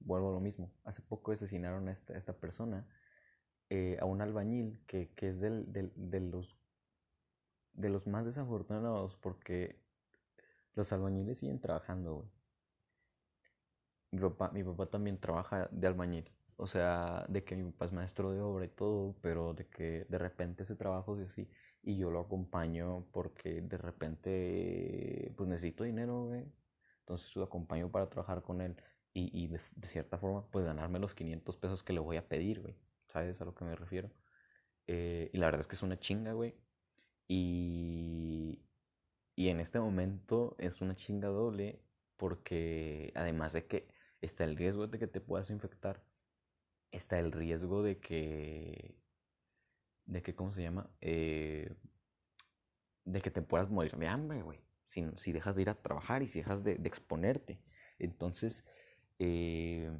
vuelvo 0.00 0.30
a 0.30 0.32
lo 0.32 0.40
mismo, 0.40 0.72
hace 0.84 1.02
poco 1.02 1.32
asesinaron 1.32 1.88
a 1.88 1.92
esta, 1.92 2.14
a 2.14 2.18
esta 2.18 2.34
persona, 2.34 2.86
eh, 3.70 3.98
a 4.00 4.04
un 4.04 4.20
albañil 4.20 4.80
que, 4.86 5.10
que 5.14 5.30
es 5.30 5.40
del, 5.40 5.72
del, 5.72 5.92
de, 5.96 6.20
los, 6.20 6.56
de 7.74 7.88
los 7.88 8.06
más 8.06 8.24
desafortunados 8.26 9.16
porque 9.16 9.80
los 10.74 10.92
albañiles 10.92 11.38
siguen 11.38 11.60
trabajando. 11.60 12.30
Mi 14.10 14.20
papá, 14.20 14.50
mi 14.52 14.62
papá 14.64 14.86
también 14.86 15.18
trabaja 15.18 15.68
de 15.72 15.86
albañil. 15.86 16.30
O 16.56 16.66
sea, 16.66 17.26
de 17.28 17.44
que 17.44 17.56
mi 17.56 17.70
papá 17.72 17.86
es 17.86 17.92
maestro 17.92 18.30
de 18.32 18.40
obra 18.40 18.64
y 18.64 18.68
todo, 18.68 19.16
pero 19.20 19.52
de 19.54 19.66
que 19.68 20.06
de 20.08 20.18
repente 20.18 20.62
ese 20.62 20.76
trabajo 20.76 21.18
es 21.18 21.28
así. 21.28 21.48
Y 21.82 21.96
yo 21.98 22.10
lo 22.10 22.20
acompaño 22.20 23.06
porque 23.12 23.60
de 23.62 23.76
repente, 23.78 25.32
pues 25.36 25.48
necesito 25.48 25.84
dinero. 25.84 26.32
Entonces 27.00 27.34
lo 27.36 27.44
acompaño 27.44 27.90
para 27.90 28.08
trabajar 28.08 28.42
con 28.42 28.60
él. 28.60 28.76
Y, 29.12 29.30
y 29.44 29.48
de, 29.48 29.60
de, 29.76 29.88
cierta 29.88 30.18
forma, 30.18 30.46
pues 30.50 30.64
ganarme 30.64 30.98
los 30.98 31.14
500 31.14 31.56
pesos 31.56 31.82
que 31.82 31.92
le 31.92 32.00
voy 32.00 32.16
a 32.16 32.28
pedir, 32.28 32.60
güey. 32.60 32.76
¿Sabes 33.06 33.40
a 33.40 33.44
lo 33.44 33.54
que 33.54 33.64
me 33.64 33.76
refiero? 33.76 34.10
Eh, 34.86 35.30
y 35.32 35.38
la 35.38 35.46
verdad 35.46 35.60
es 35.60 35.66
que 35.66 35.76
es 35.76 35.82
una 35.82 35.98
chinga, 35.98 36.32
güey. 36.32 36.54
Y, 37.28 38.62
y 39.34 39.48
en 39.48 39.60
este 39.60 39.80
momento 39.80 40.56
es 40.58 40.80
una 40.80 40.94
chinga 40.94 41.28
doble 41.28 41.80
porque 42.16 43.12
además 43.14 43.52
de 43.52 43.66
que 43.66 43.88
está 44.20 44.44
el 44.44 44.56
riesgo 44.56 44.86
de 44.86 44.98
que 44.98 45.06
te 45.06 45.20
puedas 45.20 45.50
infectar, 45.50 46.02
está 46.90 47.18
el 47.18 47.32
riesgo 47.32 47.82
de 47.82 47.98
que, 47.98 48.96
de 50.06 50.22
que, 50.22 50.34
¿cómo 50.34 50.52
se 50.52 50.62
llama? 50.62 50.90
Eh, 51.00 51.74
de 53.04 53.20
que 53.20 53.30
te 53.30 53.42
puedas 53.42 53.70
morir 53.70 53.96
de 53.96 54.08
hambre, 54.08 54.42
güey. 54.42 54.60
Si, 54.84 55.04
si, 55.18 55.32
dejas 55.32 55.56
de 55.56 55.62
ir 55.62 55.70
a 55.70 55.74
trabajar 55.74 56.22
y 56.22 56.28
si 56.28 56.40
dejas 56.40 56.62
de, 56.62 56.72
exponerte. 56.84 57.60
Entonces, 57.98 58.64
eh, 59.18 59.90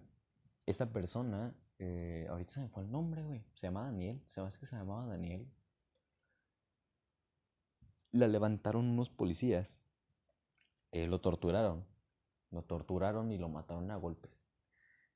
esta 0.65 0.93
persona, 0.93 1.55
eh, 1.79 2.27
ahorita 2.29 2.53
se 2.53 2.61
me 2.61 2.69
fue 2.69 2.83
el 2.83 2.91
nombre, 2.91 3.23
güey. 3.23 3.45
Se 3.55 3.67
llama 3.67 3.85
Daniel. 3.85 4.23
Se 4.29 4.41
me 4.41 4.49
hace 4.49 4.59
que 4.59 4.67
se 4.67 4.77
llamaba 4.77 5.07
Daniel. 5.07 5.51
La 8.13 8.29
levantaron 8.29 8.87
unos 8.87 9.11
policías. 9.11 9.75
lo 10.93 11.21
torturaron 11.21 11.85
lo 12.51 12.63
torturaron 12.63 13.31
y 13.33 13.39
lo 13.39 13.49
mataron 13.49 13.91
a 13.91 13.97
golpes. 13.97 14.41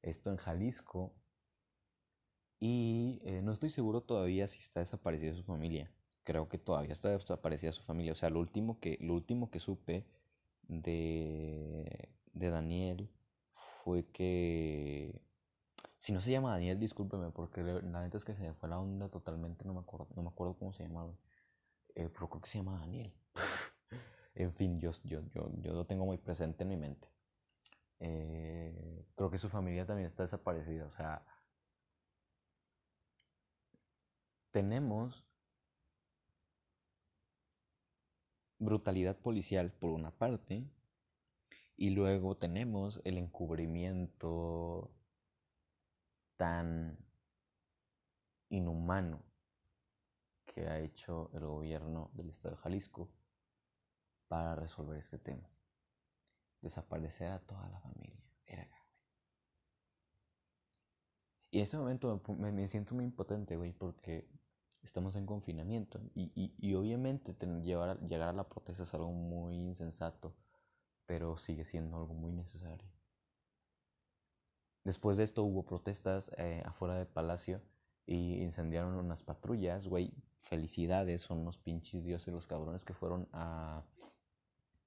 Esto 0.02 0.30
en 0.30 0.36
Jalisco. 0.36 1.14
Y 2.58 3.20
eh, 3.24 3.40
no 3.42 3.52
estoy 3.52 3.70
seguro 3.70 4.02
todavía 4.02 4.46
si 4.46 4.58
está 4.60 4.80
desaparecida 4.80 5.34
su 5.34 5.44
familia. 5.44 5.90
Creo 6.24 6.48
que 6.48 6.58
todavía 6.58 6.92
está 6.92 7.08
desaparecida 7.08 7.72
su 7.72 7.82
familia. 7.82 8.12
O 8.12 8.16
sea, 8.16 8.30
lo 8.30 8.40
último 8.40 8.78
que, 8.80 8.98
lo 9.00 9.14
último 9.14 9.50
que 9.50 9.60
supe 9.60 10.06
de, 10.68 12.10
de 12.32 12.50
Daniel 12.50 13.10
fue 13.82 14.06
que... 14.06 15.22
Si 16.00 16.12
no 16.12 16.20
se 16.20 16.32
llama 16.32 16.50
Daniel, 16.52 16.80
discúlpeme, 16.80 17.30
porque 17.30 17.62
la 17.62 18.02
neta 18.02 18.16
es 18.18 18.24
que 18.24 18.34
se 18.34 18.42
me 18.42 18.54
fue 18.54 18.68
la 18.68 18.80
onda 18.80 19.08
totalmente, 19.08 19.64
no 19.64 19.74
me 19.74 19.80
acuerdo, 19.80 20.08
no 20.16 20.22
me 20.22 20.30
acuerdo 20.30 20.54
cómo 20.58 20.72
se 20.72 20.82
llamaba. 20.82 21.12
Eh, 21.94 22.08
pero 22.12 22.28
creo 22.28 22.42
que 22.42 22.48
se 22.50 22.58
llama 22.58 22.80
Daniel. 22.80 23.12
en 24.34 24.52
fin, 24.54 24.80
yo, 24.80 24.92
yo, 25.04 25.22
yo, 25.34 25.50
yo 25.62 25.72
lo 25.74 25.86
tengo 25.86 26.06
muy 26.06 26.18
presente 26.18 26.64
en 26.64 26.68
mi 26.70 26.76
mente 26.76 27.08
eh, 28.00 29.04
creo 29.14 29.30
que 29.30 29.38
su 29.38 29.48
familia 29.48 29.86
también 29.86 30.08
está 30.08 30.22
desaparecida. 30.24 30.86
O 30.86 30.92
sea, 30.92 31.22
tenemos 34.52 35.24
brutalidad 38.60 39.16
policial 39.16 39.72
por 39.72 39.90
una 39.90 40.12
parte 40.12 40.64
y 41.76 41.90
luego 41.90 42.36
tenemos 42.36 43.00
el 43.04 43.18
encubrimiento 43.18 44.90
tan 46.40 46.96
inhumano 48.48 49.22
que 50.46 50.66
ha 50.66 50.78
hecho 50.78 51.30
el 51.34 51.44
gobierno 51.44 52.10
del 52.14 52.30
estado 52.30 52.54
de 52.54 52.62
Jalisco 52.62 53.10
para 54.26 54.54
resolver 54.54 54.98
este 54.98 55.18
tema 55.18 55.50
desaparecer 56.62 57.30
a 57.30 57.40
toda 57.40 57.68
la 57.68 57.78
familia. 57.80 58.24
Verga, 58.46 58.78
Y 61.50 61.58
en 61.58 61.62
ese 61.64 61.76
momento 61.76 62.22
me, 62.38 62.52
me, 62.52 62.68
siento 62.68 62.94
muy 62.94 63.04
impotente, 63.04 63.56
güey, 63.56 63.72
porque 63.72 64.26
estamos 64.80 65.16
en 65.16 65.26
confinamiento. 65.26 66.00
Y, 66.14 66.32
y, 66.34 66.54
y 66.56 66.74
obviamente 66.74 67.34
tener, 67.34 67.62
llevar, 67.62 68.00
llegar 68.08 68.30
a 68.30 68.32
la 68.32 68.48
protesta 68.48 68.84
es 68.84 68.94
algo 68.94 69.12
muy 69.12 69.56
insensato, 69.56 70.34
pero 71.04 71.36
sigue 71.36 71.66
siendo 71.66 71.98
algo 71.98 72.14
muy 72.14 72.32
necesario. 72.32 72.88
Después 74.84 75.16
de 75.18 75.24
esto 75.24 75.44
hubo 75.44 75.64
protestas 75.64 76.32
eh, 76.38 76.62
afuera 76.64 76.94
del 76.94 77.06
palacio 77.06 77.60
y 78.06 78.42
incendiaron 78.42 78.94
unas 78.94 79.22
patrullas, 79.22 79.86
güey. 79.86 80.12
Felicidades, 80.40 81.22
son 81.22 81.38
unos 81.40 81.58
pinches 81.58 82.04
dioses 82.04 82.32
los 82.32 82.46
cabrones 82.46 82.84
que 82.84 82.94
fueron 82.94 83.28
a, 83.32 83.84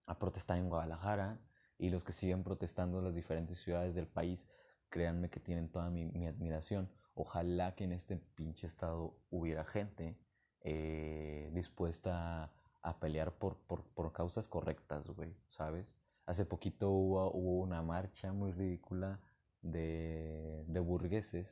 a 0.07 0.19
protestar 0.19 0.57
en 0.57 0.67
Guadalajara 0.67 1.39
y 1.77 1.89
los 1.89 2.03
que 2.03 2.11
siguen 2.11 2.43
protestando 2.43 2.99
en 2.99 3.05
las 3.05 3.15
diferentes 3.15 3.59
ciudades 3.59 3.95
del 3.95 4.07
país, 4.07 4.47
créanme 4.89 5.29
que 5.29 5.39
tienen 5.39 5.69
toda 5.69 5.89
mi, 5.89 6.05
mi 6.05 6.27
admiración. 6.27 6.89
Ojalá 7.15 7.75
que 7.75 7.83
en 7.83 7.93
este 7.93 8.17
pinche 8.17 8.67
estado 8.67 9.15
hubiera 9.29 9.63
gente 9.63 10.17
eh, 10.61 11.51
dispuesta 11.53 12.51
a, 12.81 12.99
pelear 12.99 13.33
por, 13.33 13.57
por, 13.67 13.83
por, 13.83 14.11
causas 14.11 14.47
correctas, 14.47 15.07
güey, 15.09 15.35
¿sabes? 15.49 15.93
Hace 16.25 16.45
poquito 16.45 16.89
hubo, 16.89 17.31
hubo 17.31 17.61
una 17.61 17.81
marcha 17.81 18.33
muy 18.33 18.51
ridícula 18.51 19.19
de, 19.63 20.63
de 20.67 20.79
burgueses 20.79 21.47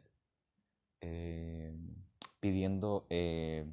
eh, 1.02 1.74
pidiendo 2.40 3.08
eh, 3.10 3.66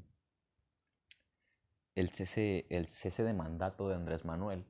el 1.95 2.11
cese, 2.11 2.66
el 2.70 2.86
cese 2.86 3.22
de 3.24 3.34
mandato 3.34 3.89
de 3.89 3.97
Andrés 3.97 4.24
Manuel 4.24 4.64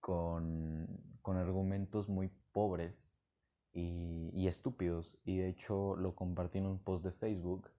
con, 0.00 0.86
con 1.22 1.36
argumentos 1.36 2.08
muy 2.08 2.30
pobres 2.52 2.94
y, 3.72 4.30
y, 4.34 4.48
estúpidos. 4.48 5.16
Y 5.24 5.38
de 5.38 5.48
hecho 5.48 5.96
lo 5.96 6.14
compartí 6.14 6.58
en 6.58 6.66
un 6.66 6.78
post 6.78 7.04
de 7.04 7.12
Facebook 7.12 7.70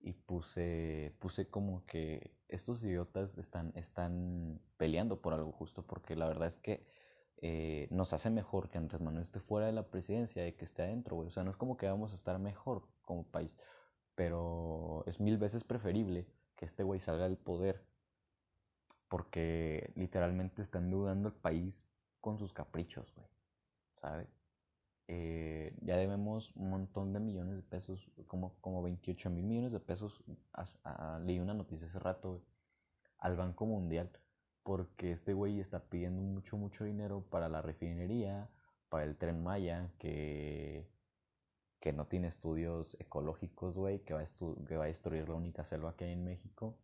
y 0.00 0.12
puse, 0.12 1.14
puse 1.18 1.48
como 1.48 1.84
que 1.86 2.34
estos 2.48 2.84
idiotas 2.84 3.38
están, 3.38 3.72
están 3.76 4.60
peleando 4.76 5.20
por 5.20 5.34
algo 5.34 5.52
justo, 5.52 5.86
porque 5.86 6.16
la 6.16 6.26
verdad 6.26 6.48
es 6.48 6.58
que 6.58 6.86
eh, 7.42 7.88
nos 7.90 8.12
hace 8.12 8.30
mejor 8.30 8.70
que 8.70 8.78
Andrés 8.78 9.00
Manuel 9.00 9.24
esté 9.24 9.40
fuera 9.40 9.66
de 9.66 9.72
la 9.72 9.88
presidencia 9.90 10.46
y 10.46 10.52
que 10.52 10.64
esté 10.64 10.82
adentro, 10.82 11.16
güey. 11.16 11.28
O 11.28 11.30
sea, 11.32 11.42
no 11.42 11.50
es 11.50 11.56
como 11.56 11.76
que 11.76 11.88
vamos 11.88 12.12
a 12.12 12.14
estar 12.14 12.38
mejor 12.38 12.88
como 13.02 13.24
país, 13.24 13.56
pero 14.14 15.02
es 15.06 15.20
mil 15.20 15.38
veces 15.38 15.64
preferible 15.64 16.26
que 16.56 16.64
este 16.66 16.84
güey 16.84 17.00
salga 17.00 17.24
del 17.24 17.36
poder, 17.36 17.84
porque 19.08 19.92
literalmente 19.96 20.62
están 20.62 20.90
dudando 20.90 21.28
el 21.28 21.34
país 21.34 21.88
con 22.20 22.38
sus 22.38 22.52
caprichos, 22.52 23.12
güey. 23.16 23.28
¿Sabes? 24.00 24.28
Eh, 25.08 25.76
ya 25.82 25.96
debemos 25.96 26.54
un 26.54 26.70
montón 26.70 27.12
de 27.12 27.20
millones 27.20 27.56
de 27.56 27.62
pesos, 27.62 28.08
como, 28.28 28.54
como 28.60 28.82
28 28.82 29.30
mil 29.30 29.44
millones 29.44 29.72
de 29.72 29.80
pesos. 29.80 30.22
leí 31.24 31.40
una 31.40 31.54
noticia 31.54 31.88
hace 31.88 31.98
rato, 31.98 32.40
al 33.18 33.36
Banco 33.36 33.66
Mundial, 33.66 34.10
porque 34.62 35.12
este 35.12 35.34
güey 35.34 35.60
está 35.60 35.80
pidiendo 35.88 36.22
mucho, 36.22 36.56
mucho 36.56 36.84
dinero 36.84 37.24
para 37.30 37.48
la 37.48 37.62
refinería, 37.62 38.48
para 38.88 39.04
el 39.04 39.16
tren 39.16 39.42
Maya, 39.42 39.90
que, 39.98 40.88
que 41.80 41.92
no 41.92 42.06
tiene 42.06 42.28
estudios 42.28 42.96
ecológicos, 43.00 43.76
güey, 43.76 44.00
que, 44.00 44.14
va 44.14 44.24
que 44.66 44.76
va 44.76 44.84
a 44.84 44.88
destruir 44.88 45.28
la 45.28 45.34
única 45.34 45.64
selva 45.64 45.96
que 45.96 46.04
hay 46.06 46.12
en 46.12 46.24
México. 46.24 46.78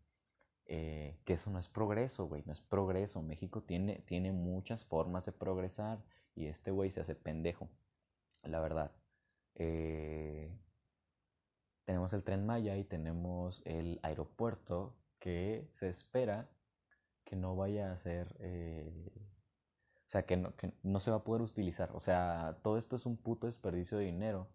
Eh, 0.66 1.18
que 1.24 1.32
eso 1.34 1.50
no 1.50 1.58
es 1.58 1.68
progreso, 1.68 2.26
güey, 2.26 2.42
no 2.46 2.52
es 2.52 2.60
progreso. 2.60 3.22
México 3.22 3.62
tiene, 3.62 4.00
tiene 4.06 4.32
muchas 4.32 4.84
formas 4.84 5.24
de 5.24 5.32
progresar 5.32 6.04
y 6.34 6.46
este 6.46 6.70
güey 6.70 6.90
se 6.90 7.00
hace 7.00 7.14
pendejo 7.14 7.70
la 8.42 8.60
verdad. 8.60 8.92
Eh, 9.54 10.50
tenemos 11.84 12.12
el 12.12 12.22
tren 12.22 12.46
Maya 12.46 12.76
y 12.76 12.84
tenemos 12.84 13.62
el 13.64 13.98
aeropuerto 14.02 14.94
que 15.18 15.68
se 15.72 15.88
espera 15.88 16.48
que 17.28 17.36
no 17.36 17.56
vaya 17.56 17.92
a 17.92 17.98
ser, 17.98 18.34
eh, 18.40 18.90
o 20.06 20.10
sea, 20.10 20.24
que 20.24 20.38
no, 20.38 20.56
que 20.56 20.72
no 20.82 20.98
se 20.98 21.10
va 21.10 21.18
a 21.18 21.24
poder 21.24 21.42
utilizar. 21.42 21.90
O 21.92 22.00
sea, 22.00 22.58
todo 22.62 22.78
esto 22.78 22.96
es 22.96 23.04
un 23.04 23.18
puto 23.18 23.46
desperdicio 23.46 23.98
de 23.98 24.06
dinero. 24.06 24.48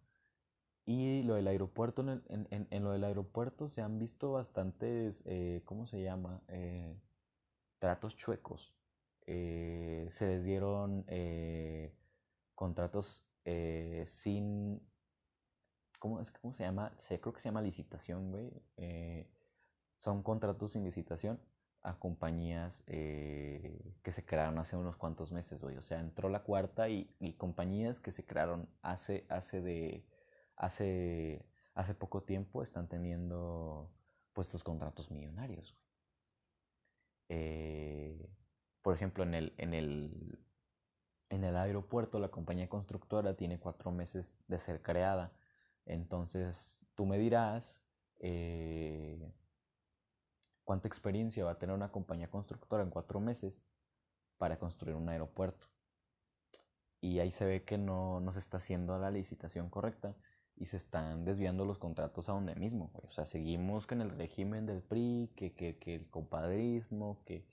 Y 0.85 1.21
lo 1.21 1.35
del 1.35 1.47
aeropuerto, 1.47 2.01
en, 2.01 2.23
en, 2.29 2.67
en, 2.71 2.83
lo 2.83 2.91
del 2.91 3.03
aeropuerto 3.03 3.69
se 3.69 3.81
han 3.83 3.99
visto 3.99 4.31
bastantes, 4.31 5.21
eh, 5.27 5.61
¿cómo 5.65 5.85
se 5.85 6.01
llama? 6.01 6.41
tratos 7.77 8.15
chuecos. 8.15 8.73
se 9.25 10.09
les 10.19 10.43
dieron 10.43 11.05
contratos 12.55 13.23
eh, 13.45 14.03
sin... 14.07 14.81
¿cómo, 15.99 16.19
es, 16.21 16.31
¿Cómo 16.31 16.53
se 16.53 16.63
llama? 16.63 16.91
Creo 17.07 17.33
que 17.33 17.39
se 17.39 17.49
llama 17.49 17.61
licitación, 17.61 18.31
güey. 18.31 18.51
Eh, 18.77 19.29
son 19.99 20.23
contratos 20.23 20.71
sin 20.71 20.83
licitación 20.83 21.39
a 21.83 21.99
compañías 21.99 22.83
eh, 22.87 23.93
que 24.03 24.11
se 24.11 24.25
crearon 24.25 24.57
hace 24.57 24.77
unos 24.77 24.95
cuantos 24.97 25.31
meses, 25.31 25.61
güey. 25.63 25.77
O 25.77 25.81
sea, 25.81 25.99
entró 25.99 26.29
la 26.29 26.43
cuarta 26.43 26.89
y, 26.89 27.13
y, 27.19 27.33
compañías 27.33 27.99
que 27.99 28.11
se 28.11 28.25
crearon 28.25 28.69
hace, 28.81 29.25
hace 29.29 29.61
de... 29.61 30.05
Hace, 30.55 31.45
hace 31.73 31.95
poco 31.95 32.21
tiempo 32.23 32.61
están 32.63 32.87
teniendo 32.87 33.91
puestos 34.33 34.63
contratos 34.63 35.09
millonarios, 35.11 35.75
güey. 37.27 38.29
por 38.83 38.93
ejemplo, 38.93 39.23
en 39.23 39.33
el, 39.33 39.53
en 39.57 39.73
el 39.73 40.39
en 41.33 41.43
el 41.43 41.57
aeropuerto 41.57 42.19
la 42.19 42.29
compañía 42.29 42.69
constructora 42.69 43.35
tiene 43.35 43.59
cuatro 43.59 43.91
meses 43.91 44.37
de 44.47 44.59
ser 44.59 44.81
creada. 44.83 45.33
Entonces 45.85 46.79
tú 46.95 47.05
me 47.07 47.17
dirás 47.17 47.83
eh, 48.19 49.33
cuánta 50.63 50.87
experiencia 50.87 51.45
va 51.45 51.51
a 51.51 51.59
tener 51.59 51.75
una 51.75 51.91
compañía 51.91 52.29
constructora 52.29 52.83
en 52.83 52.89
cuatro 52.89 53.19
meses 53.19 53.61
para 54.37 54.59
construir 54.59 54.95
un 54.95 55.09
aeropuerto. 55.09 55.67
Y 57.01 57.19
ahí 57.19 57.31
se 57.31 57.45
ve 57.45 57.63
que 57.63 57.77
no, 57.77 58.19
no 58.19 58.31
se 58.31 58.39
está 58.39 58.57
haciendo 58.57 58.97
la 58.97 59.11
licitación 59.11 59.69
correcta 59.69 60.15
y 60.55 60.67
se 60.67 60.77
están 60.77 61.25
desviando 61.25 61.65
los 61.65 61.77
contratos 61.77 62.29
a 62.29 62.33
donde 62.33 62.55
mismo. 62.55 62.91
O 62.93 63.11
sea, 63.11 63.25
seguimos 63.25 63.87
con 63.87 64.01
el 64.01 64.09
régimen 64.11 64.65
del 64.65 64.81
PRI, 64.81 65.31
que, 65.35 65.53
que, 65.53 65.77
que 65.77 65.95
el 65.95 66.09
compadrismo, 66.09 67.21
que 67.25 67.45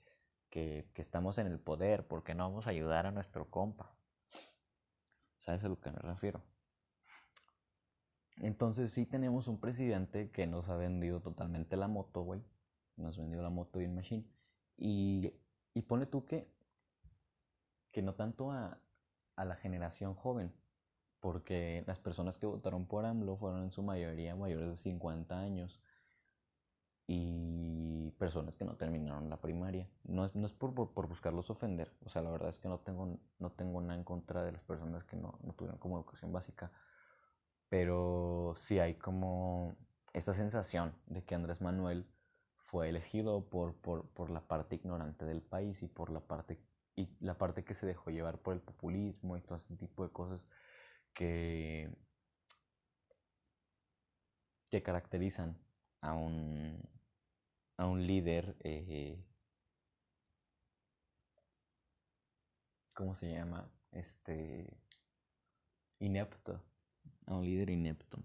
que, 0.51 0.85
estamos 0.97 1.39
en 1.39 1.47
el 1.47 1.59
poder, 1.59 2.05
porque 2.07 2.35
no 2.35 2.43
vamos 2.43 2.67
a 2.67 2.69
ayudar 2.69 3.07
a 3.07 3.11
nuestro 3.11 3.49
compa. 3.49 3.95
¿Sabes 5.39 5.63
a 5.63 5.69
lo 5.69 5.79
que 5.79 5.89
me 5.89 5.97
refiero? 5.97 6.43
Entonces 8.37 8.91
sí 8.91 9.05
tenemos 9.05 9.47
un 9.47 9.59
presidente 9.59 10.29
que 10.29 10.45
nos 10.45 10.69
ha 10.69 10.75
vendido 10.75 11.21
totalmente 11.21 11.75
la 11.77 11.87
moto, 11.87 12.21
güey. 12.21 12.43
Nos 13.01 13.17
vendió 13.17 13.41
la 13.41 13.49
moto 13.49 13.79
bien 13.79 13.95
machine. 13.95 14.25
Y, 14.77 15.33
y 15.73 15.81
pone 15.83 16.05
tú 16.05 16.25
que, 16.25 16.47
que 17.91 18.01
no 18.01 18.15
tanto 18.15 18.51
a, 18.51 18.79
a 19.35 19.45
la 19.45 19.55
generación 19.55 20.15
joven, 20.15 20.53
porque 21.19 21.83
las 21.87 21.99
personas 21.99 22.37
que 22.37 22.45
votaron 22.45 22.85
por 22.85 23.05
AMLO 23.05 23.37
fueron 23.37 23.63
en 23.63 23.71
su 23.71 23.83
mayoría 23.83 24.35
mayores 24.35 24.69
de 24.69 24.77
50 24.77 25.39
años 25.39 25.81
y 27.07 28.11
personas 28.17 28.55
que 28.55 28.65
no 28.65 28.75
terminaron 28.75 29.29
la 29.29 29.37
primaria. 29.37 29.89
No 30.03 30.25
es, 30.25 30.35
no 30.35 30.47
es 30.47 30.53
por, 30.53 30.73
por, 30.73 31.07
buscarlos 31.07 31.49
ofender, 31.49 31.91
o 32.05 32.09
sea, 32.09 32.21
la 32.21 32.31
verdad 32.31 32.49
es 32.49 32.57
que 32.57 32.69
no 32.69 32.79
tengo, 32.79 33.19
no 33.39 33.51
tengo 33.51 33.81
nada 33.81 33.95
en 33.95 34.03
contra 34.03 34.43
de 34.43 34.51
las 34.53 34.63
personas 34.63 35.03
que 35.03 35.17
no, 35.17 35.37
no 35.43 35.53
tuvieron 35.53 35.79
como 35.79 35.97
educación 35.97 36.31
básica, 36.31 36.71
pero 37.69 38.55
sí 38.57 38.79
hay 38.79 38.95
como 38.95 39.75
esta 40.13 40.33
sensación 40.33 40.93
de 41.07 41.23
que 41.23 41.35
Andrés 41.35 41.61
Manuel 41.61 42.05
fue 42.71 42.87
elegido 42.87 43.49
por, 43.49 43.75
por, 43.75 44.07
por 44.11 44.29
la 44.29 44.47
parte 44.47 44.75
ignorante 44.75 45.25
del 45.25 45.41
país 45.41 45.83
y 45.83 45.87
por 45.87 46.09
la 46.09 46.21
parte, 46.21 46.57
y 46.95 47.09
la 47.19 47.37
parte 47.37 47.65
que 47.65 47.75
se 47.75 47.85
dejó 47.85 48.11
llevar 48.11 48.39
por 48.39 48.53
el 48.53 48.61
populismo 48.61 49.35
y 49.35 49.41
todo 49.41 49.57
ese 49.57 49.75
tipo 49.75 50.05
de 50.05 50.11
cosas 50.13 50.47
que, 51.13 51.93
que 54.69 54.81
caracterizan 54.81 55.57
a 55.99 56.13
un, 56.13 56.81
a 57.75 57.87
un 57.87 58.07
líder, 58.07 58.55
eh, 58.61 59.21
¿cómo 62.93 63.15
se 63.15 63.33
llama? 63.33 63.69
Este, 63.91 64.77
inepto, 65.99 66.63
a 67.25 67.35
un 67.35 67.43
líder 67.43 67.69
inepto. 67.69 68.23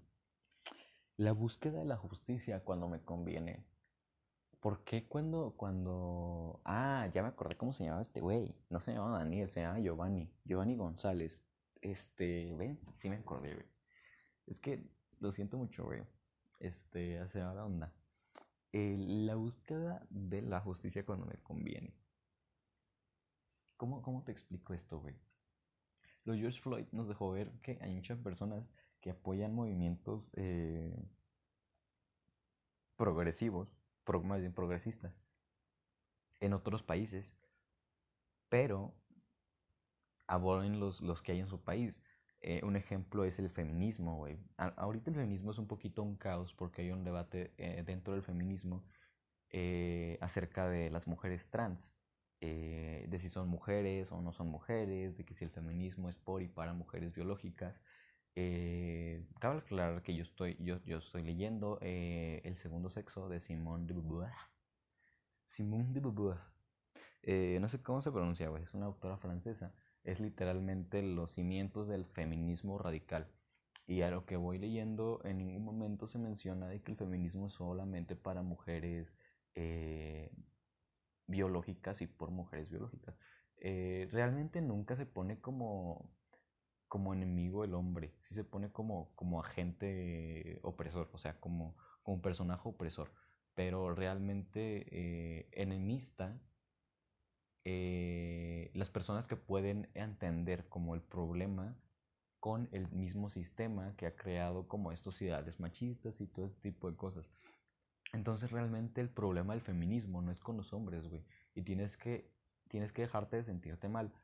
La 1.16 1.32
búsqueda 1.32 1.80
de 1.80 1.84
la 1.86 1.96
justicia 1.96 2.62
cuando 2.62 2.86
me 2.88 3.02
conviene. 3.02 3.75
¿Por 4.66 4.82
qué 4.82 5.06
cuando, 5.06 5.54
cuando... 5.56 6.60
Ah, 6.64 7.08
ya 7.14 7.22
me 7.22 7.28
acordé 7.28 7.56
cómo 7.56 7.72
se 7.72 7.84
llamaba 7.84 8.02
este 8.02 8.20
güey. 8.20 8.52
No 8.68 8.80
se 8.80 8.92
llamaba 8.92 9.18
Daniel, 9.18 9.48
se 9.48 9.60
llamaba 9.60 9.78
Giovanni. 9.78 10.28
Giovanni 10.44 10.74
González. 10.74 11.40
Este, 11.80 12.52
ven, 12.56 12.80
sí 12.96 13.08
me 13.08 13.14
acordé, 13.14 13.54
güey. 13.54 13.66
Es 14.48 14.58
que 14.58 14.90
lo 15.20 15.30
siento 15.30 15.56
mucho, 15.56 15.84
güey. 15.84 16.02
Este, 16.58 17.20
hace 17.20 17.38
la 17.38 17.64
onda 17.64 17.94
la 18.72 19.36
búsqueda 19.36 20.04
de 20.10 20.42
la 20.42 20.60
justicia 20.60 21.06
cuando 21.06 21.26
me 21.26 21.36
conviene. 21.44 21.94
¿Cómo, 23.76 24.02
cómo 24.02 24.24
te 24.24 24.32
explico 24.32 24.74
esto, 24.74 24.98
güey? 24.98 25.14
Lo 26.24 26.34
George 26.34 26.60
Floyd 26.60 26.86
nos 26.90 27.06
dejó 27.06 27.30
ver 27.30 27.52
que 27.62 27.78
hay 27.80 27.92
muchas 27.92 28.18
personas 28.18 28.68
que 29.00 29.10
apoyan 29.10 29.54
movimientos 29.54 30.28
eh, 30.34 31.08
progresivos, 32.96 33.75
más 34.24 34.40
bien 34.40 34.52
progresistas, 34.54 35.14
en 36.40 36.54
otros 36.54 36.82
países, 36.82 37.36
pero 38.48 38.94
abolen 40.26 40.80
los, 40.80 41.00
los 41.00 41.22
que 41.22 41.32
hay 41.32 41.40
en 41.40 41.48
su 41.48 41.62
país. 41.62 41.94
Eh, 42.40 42.60
un 42.64 42.76
ejemplo 42.76 43.24
es 43.24 43.38
el 43.38 43.50
feminismo, 43.50 44.26
ahorita 44.56 45.10
el 45.10 45.16
feminismo 45.16 45.50
es 45.50 45.58
un 45.58 45.66
poquito 45.66 46.02
un 46.02 46.16
caos 46.16 46.52
porque 46.54 46.82
hay 46.82 46.90
un 46.90 47.02
debate 47.02 47.54
eh, 47.56 47.82
dentro 47.84 48.12
del 48.12 48.22
feminismo 48.22 48.84
eh, 49.50 50.18
acerca 50.20 50.68
de 50.68 50.90
las 50.90 51.06
mujeres 51.06 51.50
trans, 51.50 51.80
de 52.40 53.18
si 53.20 53.28
son 53.30 53.48
mujeres 53.48 54.12
o 54.12 54.20
no 54.20 54.32
son 54.32 54.48
mujeres, 54.48 55.16
de 55.16 55.24
que 55.24 55.34
si 55.34 55.44
el 55.44 55.50
feminismo 55.50 56.08
es 56.08 56.16
por 56.16 56.42
y 56.42 56.48
para 56.48 56.74
mujeres 56.74 57.12
biológicas. 57.12 57.80
Cabe 59.40 59.58
aclarar 59.58 60.02
que 60.02 60.14
yo 60.14 60.22
estoy, 60.22 60.56
yo, 60.60 60.82
yo 60.84 60.98
estoy 60.98 61.22
leyendo 61.22 61.78
El 61.80 62.56
segundo 62.56 62.90
sexo 62.90 63.28
de 63.28 63.40
Simone 63.40 63.86
de 63.86 63.94
Beauvoir. 63.94 64.32
Simone 65.46 65.92
de 65.92 66.00
Beauvoir. 66.00 66.38
no 67.60 67.68
sé 67.68 67.82
cómo 67.82 68.02
se 68.02 68.12
pronuncia. 68.12 68.50
Es 68.58 68.74
una 68.74 68.86
autora 68.86 69.16
francesa 69.16 69.74
es 70.06 70.20
literalmente 70.20 71.02
los 71.02 71.32
cimientos 71.32 71.88
del 71.88 72.06
feminismo 72.06 72.78
radical. 72.78 73.28
Y 73.88 74.02
a 74.02 74.10
lo 74.10 74.24
que 74.24 74.36
voy 74.36 74.58
leyendo, 74.58 75.20
en 75.24 75.38
ningún 75.38 75.64
momento 75.64 76.06
se 76.06 76.18
menciona 76.18 76.68
de 76.68 76.80
que 76.82 76.92
el 76.92 76.98
feminismo 76.98 77.48
es 77.48 77.54
solamente 77.54 78.16
para 78.16 78.42
mujeres, 78.42 79.12
eh, 79.54 80.30
biológicas 81.26 82.00
y 82.02 82.06
por 82.06 82.30
mujeres 82.30 82.70
biológicas. 82.70 83.16
Eh, 83.58 84.08
realmente 84.12 84.60
nunca 84.60 84.96
se 84.96 85.06
pone 85.06 85.40
como, 85.40 86.08
como 86.96 87.12
enemigo 87.12 87.62
el 87.62 87.74
hombre, 87.74 88.14
sí 88.22 88.32
se 88.32 88.42
pone 88.42 88.72
como, 88.72 89.14
como 89.16 89.38
agente 89.38 90.58
opresor, 90.62 91.10
o 91.12 91.18
sea, 91.18 91.38
como, 91.38 91.76
como 92.02 92.22
personaje 92.22 92.66
opresor, 92.66 93.12
pero 93.54 93.94
realmente 93.94 94.86
eh, 94.90 95.46
enemista 95.52 96.40
eh, 97.64 98.70
las 98.72 98.88
personas 98.88 99.26
que 99.26 99.36
pueden 99.36 99.90
entender 99.92 100.70
como 100.70 100.94
el 100.94 101.02
problema 101.02 101.76
con 102.40 102.66
el 102.72 102.88
mismo 102.92 103.28
sistema 103.28 103.94
que 103.98 104.06
ha 104.06 104.16
creado 104.16 104.66
como 104.66 104.90
estas 104.90 105.12
sociedades 105.12 105.60
machistas 105.60 106.22
y 106.22 106.26
todo 106.26 106.46
este 106.46 106.62
tipo 106.62 106.90
de 106.90 106.96
cosas. 106.96 107.28
Entonces 108.14 108.50
realmente 108.50 109.02
el 109.02 109.10
problema 109.10 109.52
del 109.52 109.60
feminismo 109.60 110.22
no 110.22 110.32
es 110.32 110.40
con 110.40 110.56
los 110.56 110.72
hombres, 110.72 111.06
güey. 111.08 111.26
Y 111.54 111.60
tienes 111.60 111.98
que, 111.98 112.32
tienes 112.68 112.90
que 112.90 113.02
dejarte 113.02 113.36
de 113.36 113.44
sentirte 113.44 113.86
mal. 113.86 114.14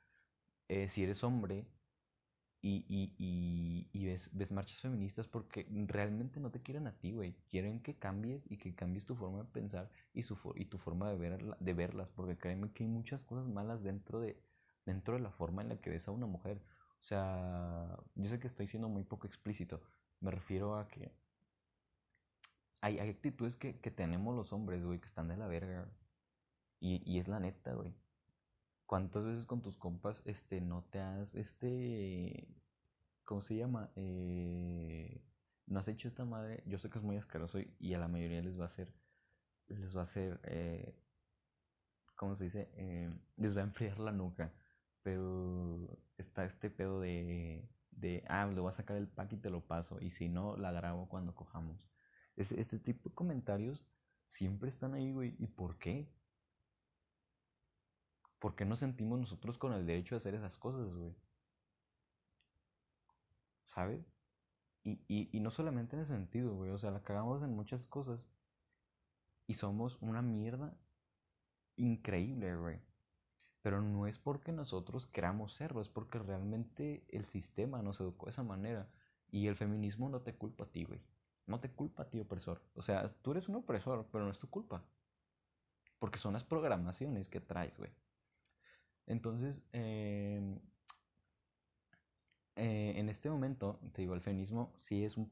Eh, 0.69 0.89
si 0.89 1.05
eres 1.05 1.23
hombre 1.23 1.67
y, 2.63 2.87
y, 2.89 3.13
y, 3.19 3.89
y 3.93 4.07
ves, 4.07 4.31
ves, 4.33 4.53
marchas 4.53 4.81
feministas 4.81 5.27
porque 5.27 5.67
realmente 5.89 6.39
no 6.39 6.53
te 6.53 6.63
quieren 6.63 6.87
a 6.87 6.93
ti, 6.93 7.13
güey. 7.13 7.35
Quieren 7.51 7.81
que 7.83 7.97
cambies 7.97 8.45
y 8.49 8.57
que 8.57 8.75
cambies 8.75 9.05
tu 9.05 9.17
forma 9.17 9.39
de 9.39 9.45
pensar 9.47 9.91
y, 10.15 10.23
su, 10.23 10.39
y 10.55 10.67
tu 10.67 10.79
forma 10.79 11.13
de, 11.13 11.55
de 11.59 11.75
verlas. 11.75 12.09
Porque 12.15 12.39
créeme 12.39 12.71
que 12.73 12.85
hay 12.85 12.89
muchas 12.89 13.25
cosas 13.25 13.49
malas 13.49 13.83
dentro 13.83 14.21
de, 14.21 14.41
dentro 14.87 15.15
de 15.15 15.21
la 15.21 15.33
forma 15.33 15.63
en 15.63 15.71
la 15.71 15.81
que 15.81 15.91
ves 15.91 16.07
a 16.07 16.13
una 16.13 16.27
mujer. 16.27 16.63
O 17.01 17.05
sea, 17.05 17.99
yo 18.15 18.31
sé 18.31 18.39
que 18.39 18.47
estoy 18.47 18.69
siendo 18.69 18.89
muy 18.89 19.03
poco 19.03 19.27
explícito. 19.27 19.83
Me 20.21 20.31
refiero 20.31 20.77
a 20.77 20.87
que 20.89 21.11
hay, 22.81 23.01
actitudes 23.01 23.57
que, 23.57 23.73
tenemos 23.73 24.37
los 24.37 24.53
hombres, 24.53 24.85
güey, 24.85 25.01
que 25.01 25.09
están 25.09 25.27
de 25.29 25.37
la 25.37 25.49
verga. 25.49 25.89
Y, 26.79 27.03
y 27.11 27.19
es 27.19 27.27
la 27.27 27.41
neta, 27.41 27.75
güey. 27.75 27.93
¿Cuántas 28.87 29.25
veces 29.25 29.47
con 29.47 29.63
tus 29.63 29.77
compas, 29.77 30.23
este, 30.25 30.61
no 30.61 30.85
te 30.91 31.01
has, 31.01 31.35
este, 31.35 32.49
¿cómo 33.25 33.41
se 33.43 33.57
llama? 33.57 33.91
Eh, 33.97 35.23
no 35.67 35.81
has 35.81 35.89
hecho 35.89 36.09
esta 36.09 36.25
madre. 36.25 36.63
Yo 36.67 36.79
sé 36.79 36.91
que 36.91 36.99
es 36.99 37.05
muy 37.05 37.17
asqueroso 37.17 37.59
y, 37.79 37.95
a 37.95 37.99
la 37.99 38.09
mayoría 38.09 38.43
les 38.43 38.59
va 38.59 38.65
a 38.65 38.67
hacer, 38.67 38.93
les 39.69 39.97
va 39.97 40.03
a 40.03 40.05
hacer, 40.05 40.41
eh, 40.45 40.95
¿cómo 42.17 42.37
se 42.37 42.45
dice? 42.45 42.71
Eh, 42.75 43.11
les 43.37 43.57
va 43.57 43.61
a 43.63 43.65
enfriar 43.65 43.99
la 43.99 44.13
nuca. 44.13 44.53
Pero 45.03 45.99
está 46.17 46.45
este 46.45 46.71
pedo 46.71 47.01
de, 47.01 47.69
de, 47.91 48.25
ah, 48.29 48.47
le 48.47 48.61
voy 48.61 48.71
a 48.71 48.75
sacar 48.75 48.97
el 48.97 49.09
pack 49.09 49.33
y 49.33 49.37
te 49.39 49.51
lo 49.51 49.67
paso. 49.67 50.01
Y 50.01 50.11
si 50.11 50.29
no, 50.29 50.57
la 50.57 50.73
grabo 50.73 51.09
cuando 51.09 51.35
cojamos. 51.35 51.89
Este, 52.37 52.61
este 52.61 52.79
tipo 52.79 53.09
de 53.09 53.15
comentarios 53.15 53.85
siempre 54.29 54.69
están 54.69 54.95
ahí, 54.95 55.13
güey. 55.13 55.35
¿Y 55.39 55.49
por 55.49 55.79
qué? 55.79 56.09
¿Por 58.43 58.57
qué 58.57 58.65
nos 58.65 58.81
sentimos 58.81 59.21
nosotros 59.21 59.57
con 59.57 59.73
el 59.73 59.87
derecho 59.87 60.17
de 60.17 60.19
hacer 60.19 60.35
esas 60.35 60.59
cosas, 60.59 60.93
güey? 60.93 61.15
¿Sabes? 63.69 64.05
Y, 64.83 65.01
y, 65.07 65.31
y 65.31 65.39
no 65.39 65.53
solamente 65.53 65.95
en 65.95 66.03
ese 66.03 66.13
sentido, 66.13 66.53
güey. 66.57 66.73
O 66.73 66.79
sea, 66.79 66.91
la 66.91 67.05
cagamos 67.05 67.45
en 67.45 67.55
muchas 67.55 67.87
cosas. 67.87 68.19
Y 69.47 69.55
somos 69.55 69.97
una 70.01 70.23
mierda 70.23 70.77
increíble, 71.77 72.57
güey. 72.57 72.81
Pero 73.63 73.81
no 73.81 74.09
es 74.09 74.19
porque 74.19 74.51
nosotros 74.51 75.07
queramos 75.07 75.53
serlo, 75.55 75.81
es 75.81 75.89
porque 75.89 76.19
realmente 76.19 77.05
el 77.11 77.27
sistema 77.27 77.81
nos 77.81 78.01
educó 78.01 78.27
de 78.27 78.33
esa 78.33 78.43
manera. 78.43 78.91
Y 79.31 79.47
el 79.47 79.55
feminismo 79.55 80.09
no 80.09 80.23
te 80.23 80.35
culpa 80.35 80.65
a 80.65 80.73
ti, 80.73 80.83
güey. 80.83 81.01
No 81.47 81.61
te 81.61 81.71
culpa 81.71 82.03
a 82.03 82.11
ti, 82.11 82.19
opresor. 82.19 82.61
O 82.75 82.83
sea, 82.83 83.15
tú 83.23 83.31
eres 83.31 83.49
un 83.49 83.55
opresor, 83.55 84.09
pero 84.11 84.25
no 84.25 84.33
es 84.33 84.41
tu 84.41 84.51
culpa. 84.51 84.83
Porque 86.01 86.19
son 86.19 86.33
las 86.33 86.43
programaciones 86.43 87.29
que 87.29 87.39
traes, 87.41 87.79
güey. 87.79 87.93
Entonces, 89.07 89.61
em, 89.73 90.59
eh, 92.57 92.95
en 92.97 93.09
este 93.09 93.31
momento, 93.31 93.81
te 93.93 94.03
digo, 94.03 94.15
el 94.15 94.21
feminismo 94.21 94.73
sí 94.79 95.05
es 95.05 95.17
un, 95.17 95.31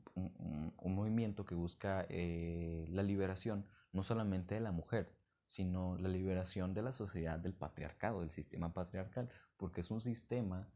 movimiento 0.84 1.44
que 1.44 1.54
busca 1.54 2.06
eh, 2.08 2.86
la 2.90 3.02
liberación 3.02 3.66
no 3.92 4.02
solamente 4.02 4.54
de 4.54 4.60
la 4.60 4.72
mujer, 4.72 5.14
sino 5.48 5.96
la 5.98 6.08
liberación 6.08 6.74
de 6.74 6.82
la 6.82 6.92
sociedad 6.92 7.38
del 7.38 7.54
patriarcado, 7.54 8.20
del 8.20 8.30
sistema 8.30 8.72
patriarcal, 8.72 9.30
porque 9.56 9.82
es 9.82 9.90
un 9.90 10.00
sistema 10.00 10.68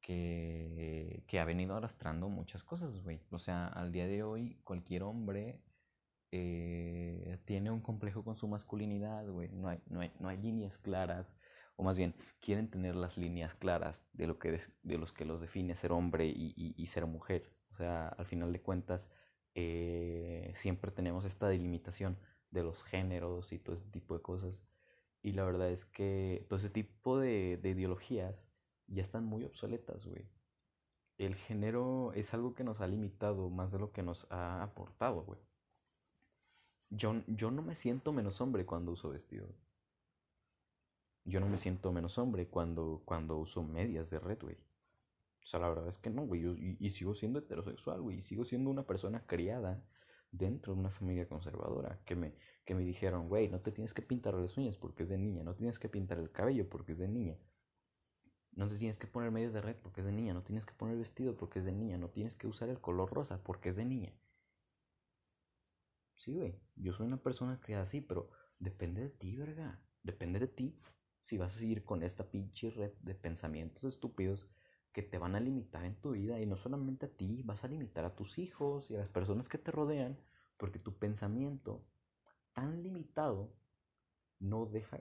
que, 0.00 1.24
que 1.26 1.40
ha 1.40 1.44
venido 1.44 1.76
arrastrando 1.76 2.28
muchas 2.28 2.62
cosas, 2.62 3.02
güey. 3.02 3.20
O 3.30 3.38
sea, 3.38 3.66
al 3.68 3.92
día 3.92 4.06
de 4.06 4.22
hoy 4.22 4.60
cualquier 4.64 5.02
hombre 5.02 5.60
eh, 6.32 7.38
tiene 7.44 7.70
un 7.70 7.80
complejo 7.80 8.24
con 8.24 8.36
su 8.36 8.48
masculinidad, 8.48 9.26
güey. 9.28 9.48
No 9.50 9.68
hay, 9.68 9.80
no, 9.88 10.00
hay, 10.00 10.12
no 10.18 10.28
hay 10.28 10.36
líneas 10.38 10.78
claras, 10.78 11.36
o 11.76 11.82
más 11.82 11.96
bien, 11.96 12.14
quieren 12.40 12.68
tener 12.70 12.96
las 12.96 13.16
líneas 13.18 13.54
claras 13.54 14.02
de, 14.14 14.26
lo 14.26 14.38
que, 14.38 14.60
de 14.82 14.98
los 14.98 15.12
que 15.12 15.26
los 15.26 15.40
define 15.40 15.74
ser 15.74 15.92
hombre 15.92 16.26
y, 16.26 16.54
y, 16.56 16.86
ser 16.86 17.06
mujer. 17.06 17.52
O 17.72 17.76
sea, 17.76 18.08
al 18.08 18.26
final 18.26 18.52
de 18.52 18.62
cuentas, 18.62 19.10
eh, 19.54 20.52
siempre 20.56 20.90
tenemos 20.90 21.24
esta 21.26 21.48
delimitación 21.48 22.18
de 22.50 22.62
los 22.62 22.82
géneros 22.84 23.52
y 23.52 23.58
todo 23.58 23.76
ese 23.76 23.88
tipo 23.90 24.14
de 24.16 24.22
cosas. 24.22 24.54
Y 25.22 25.32
la 25.32 25.44
verdad 25.44 25.70
es 25.70 25.84
que 25.84 26.46
todo 26.48 26.58
ese 26.58 26.70
tipo 26.70 27.18
de, 27.18 27.58
de 27.58 27.70
ideologías 27.70 28.42
ya 28.86 29.02
están 29.02 29.24
muy 29.24 29.44
obsoletas, 29.44 30.06
güey. 30.06 30.26
El 31.18 31.34
género 31.34 32.12
es 32.14 32.32
algo 32.34 32.54
que 32.54 32.64
nos 32.64 32.80
ha 32.80 32.86
limitado 32.86 33.50
más 33.50 33.72
de 33.72 33.78
lo 33.78 33.92
que 33.92 34.02
nos 34.02 34.26
ha 34.30 34.62
aportado, 34.62 35.22
güey. 35.24 35.40
Yo, 36.90 37.22
yo 37.26 37.50
no 37.50 37.62
me 37.62 37.74
siento 37.74 38.12
menos 38.12 38.40
hombre 38.40 38.64
cuando 38.64 38.92
uso 38.92 39.10
vestido. 39.10 39.48
Yo 41.26 41.40
no 41.40 41.48
me 41.48 41.56
siento 41.56 41.92
menos 41.92 42.18
hombre 42.18 42.48
cuando, 42.48 43.02
cuando 43.04 43.36
uso 43.36 43.62
medias 43.62 44.10
de 44.10 44.20
red, 44.20 44.38
güey. 44.40 44.56
O 45.42 45.46
sea, 45.46 45.60
la 45.60 45.68
verdad 45.68 45.88
es 45.88 45.98
que 45.98 46.08
no, 46.08 46.22
güey. 46.22 46.44
y, 46.44 46.76
y, 46.80 46.90
sigo 46.90 47.14
siendo 47.14 47.40
heterosexual, 47.40 48.00
güey. 48.00 48.18
Y 48.18 48.22
sigo 48.22 48.44
siendo 48.44 48.70
una 48.70 48.86
persona 48.86 49.26
criada 49.26 49.84
dentro 50.30 50.74
de 50.74 50.80
una 50.80 50.90
familia 50.90 51.28
conservadora 51.28 52.00
que 52.04 52.14
me, 52.14 52.34
que 52.64 52.74
me 52.74 52.82
dijeron, 52.82 53.28
güey, 53.28 53.48
no 53.48 53.60
te 53.60 53.72
tienes 53.72 53.94
que 53.94 54.02
pintar 54.02 54.34
las 54.34 54.56
uñas 54.56 54.76
porque 54.76 55.02
es 55.02 55.08
de 55.08 55.18
niña, 55.18 55.42
no 55.42 55.54
tienes 55.54 55.78
que 55.78 55.88
pintar 55.88 56.18
el 56.18 56.30
cabello 56.30 56.68
porque 56.68 56.92
es 56.92 56.98
de 56.98 57.08
niña, 57.08 57.36
no 58.52 58.68
te 58.68 58.76
tienes 58.76 58.98
que 58.98 59.06
poner 59.06 59.30
medios 59.30 59.52
de 59.52 59.60
red 59.60 59.76
porque 59.76 60.00
es 60.00 60.06
de 60.06 60.12
niña, 60.12 60.34
no 60.34 60.42
tienes 60.42 60.66
que 60.66 60.74
poner 60.74 60.96
vestido 60.96 61.36
porque 61.36 61.60
es 61.60 61.64
de 61.64 61.72
niña, 61.72 61.98
no 61.98 62.10
tienes 62.10 62.36
que 62.36 62.46
usar 62.46 62.68
el 62.68 62.80
color 62.80 63.12
rosa 63.12 63.42
porque 63.42 63.70
es 63.70 63.76
de 63.76 63.84
niña. 63.84 64.12
Sí, 66.14 66.34
güey, 66.34 66.58
yo 66.76 66.92
soy 66.92 67.06
una 67.06 67.22
persona 67.22 67.60
criada 67.60 67.84
así, 67.84 68.00
pero 68.00 68.30
depende 68.58 69.02
de 69.02 69.10
ti, 69.10 69.36
verga, 69.36 69.80
depende 70.02 70.40
de 70.40 70.48
ti 70.48 70.78
si 71.26 71.38
vas 71.38 71.56
a 71.56 71.58
seguir 71.58 71.84
con 71.84 72.04
esta 72.04 72.30
pinche 72.30 72.70
red 72.70 72.92
de 73.02 73.16
pensamientos 73.16 73.82
estúpidos 73.82 74.48
que 74.92 75.02
te 75.02 75.18
van 75.18 75.34
a 75.34 75.40
limitar 75.40 75.84
en 75.84 75.96
tu 75.96 76.12
vida 76.12 76.40
y 76.40 76.46
no 76.46 76.56
solamente 76.56 77.06
a 77.06 77.08
ti, 77.08 77.42
vas 77.42 77.64
a 77.64 77.68
limitar 77.68 78.04
a 78.04 78.14
tus 78.14 78.38
hijos 78.38 78.88
y 78.90 78.94
a 78.94 78.98
las 78.98 79.08
personas 79.08 79.48
que 79.48 79.58
te 79.58 79.72
rodean 79.72 80.16
porque 80.56 80.78
tu 80.78 80.96
pensamiento 80.96 81.84
tan 82.52 82.80
limitado 82.80 83.52
no 84.38 84.66
deja 84.66 85.00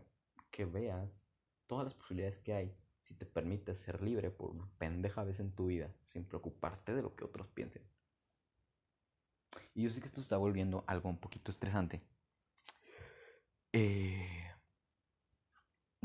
que 0.49 0.65
veas 0.65 1.23
todas 1.67 1.85
las 1.85 1.93
posibilidades 1.93 2.39
que 2.39 2.53
hay 2.53 2.75
si 3.03 3.13
te 3.13 3.27
permites 3.27 3.77
ser 3.77 4.01
libre 4.01 4.31
por 4.31 4.49
una 4.49 4.67
pendeja 4.79 5.23
vez 5.23 5.39
en 5.39 5.51
tu 5.51 5.67
vida 5.67 5.93
sin 6.07 6.25
preocuparte 6.25 6.95
de 6.95 7.03
lo 7.03 7.15
que 7.15 7.23
otros 7.23 7.47
piensen. 7.49 7.83
Y 9.75 9.83
yo 9.83 9.91
sé 9.91 9.99
que 9.99 10.07
esto 10.07 10.21
está 10.21 10.37
volviendo 10.37 10.83
algo 10.87 11.07
un 11.07 11.19
poquito 11.19 11.51
estresante. 11.51 12.01
Eh, 13.71 14.44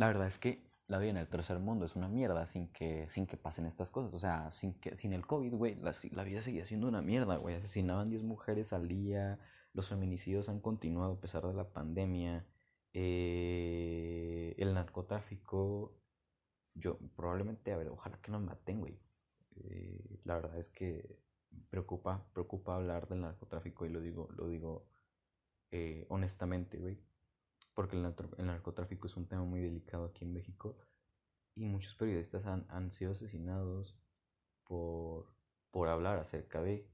la 0.00 0.06
verdad 0.06 0.28
es 0.28 0.38
que 0.38 0.64
la 0.86 0.98
vida 0.98 1.10
en 1.10 1.18
el 1.18 1.28
tercer 1.28 1.58
mundo 1.58 1.84
es 1.84 1.94
una 1.94 2.08
mierda 2.08 2.46
sin 2.46 2.68
que, 2.68 3.06
sin 3.10 3.26
que 3.26 3.36
pasen 3.36 3.66
estas 3.66 3.90
cosas. 3.90 4.14
O 4.14 4.18
sea, 4.18 4.50
sin, 4.50 4.72
que, 4.80 4.96
sin 4.96 5.12
el 5.12 5.26
COVID, 5.26 5.52
güey, 5.54 5.74
la, 5.76 5.94
la, 6.12 6.24
vida 6.24 6.40
seguía 6.40 6.64
siendo 6.64 6.88
una 6.88 7.02
mierda, 7.02 7.36
güey. 7.36 7.56
Asesinaban 7.56 8.08
10 8.08 8.22
mujeres 8.22 8.72
al 8.72 8.88
día, 8.88 9.38
los 9.74 9.90
feminicidios 9.90 10.48
han 10.48 10.60
continuado 10.60 11.12
a 11.12 11.20
pesar 11.20 11.46
de 11.46 11.52
la 11.52 11.68
pandemia, 11.68 12.46
eh, 12.94 14.54
el 14.56 14.72
narcotráfico, 14.72 15.94
yo 16.74 16.98
probablemente, 17.14 17.70
a 17.72 17.76
ver, 17.76 17.88
ojalá 17.88 18.18
que 18.22 18.30
no 18.30 18.40
me 18.40 18.46
maten, 18.46 18.80
güey. 18.80 18.98
Eh, 19.56 20.18
la 20.24 20.36
verdad 20.36 20.56
es 20.56 20.70
que 20.70 21.18
preocupa, 21.68 22.26
preocupa 22.32 22.76
hablar 22.76 23.06
del 23.06 23.20
narcotráfico 23.20 23.84
y 23.84 23.90
lo 23.90 24.00
digo, 24.00 24.30
lo 24.34 24.48
digo 24.48 24.86
eh, 25.72 26.06
honestamente, 26.08 26.78
güey 26.78 27.09
porque 27.74 27.96
el, 27.96 28.02
narcotráfico 28.46 29.06
es 29.06 29.16
un 29.16 29.26
tema 29.26 29.44
muy 29.44 29.60
delicado 29.60 30.06
aquí 30.06 30.24
en 30.24 30.32
México 30.32 30.76
y 31.54 31.64
muchos 31.64 31.94
periodistas 31.94 32.46
han, 32.46 32.66
han 32.68 32.90
sido 32.92 33.12
asesinados 33.12 33.96
por, 34.64 35.26
por 35.70 35.88
hablar 35.88 36.18
acerca 36.18 36.62
de... 36.62 36.88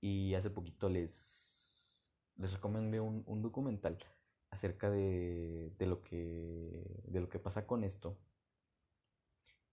Y 0.00 0.34
hace 0.34 0.50
poquito 0.50 0.88
les, 0.88 2.04
les 2.36 2.52
recomendé 2.52 3.00
un, 3.00 3.22
un 3.26 3.42
documental 3.42 3.98
acerca 4.50 4.90
de, 4.90 5.72
de, 5.78 5.86
lo 5.86 6.02
que, 6.02 7.02
de 7.04 7.20
lo 7.20 7.28
que 7.28 7.38
pasa 7.38 7.66
con 7.66 7.84
esto. 7.84 8.18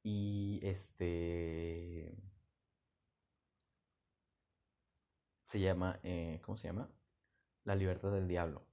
Y 0.04 0.60
este... 0.64 2.16
Se 5.46 5.60
llama, 5.60 6.00
eh, 6.04 6.40
¿cómo 6.46 6.58
se 6.58 6.68
llama? 6.68 6.90
La 7.64 7.76
libertad 7.76 8.12
del 8.12 8.28
diablo. 8.28 8.69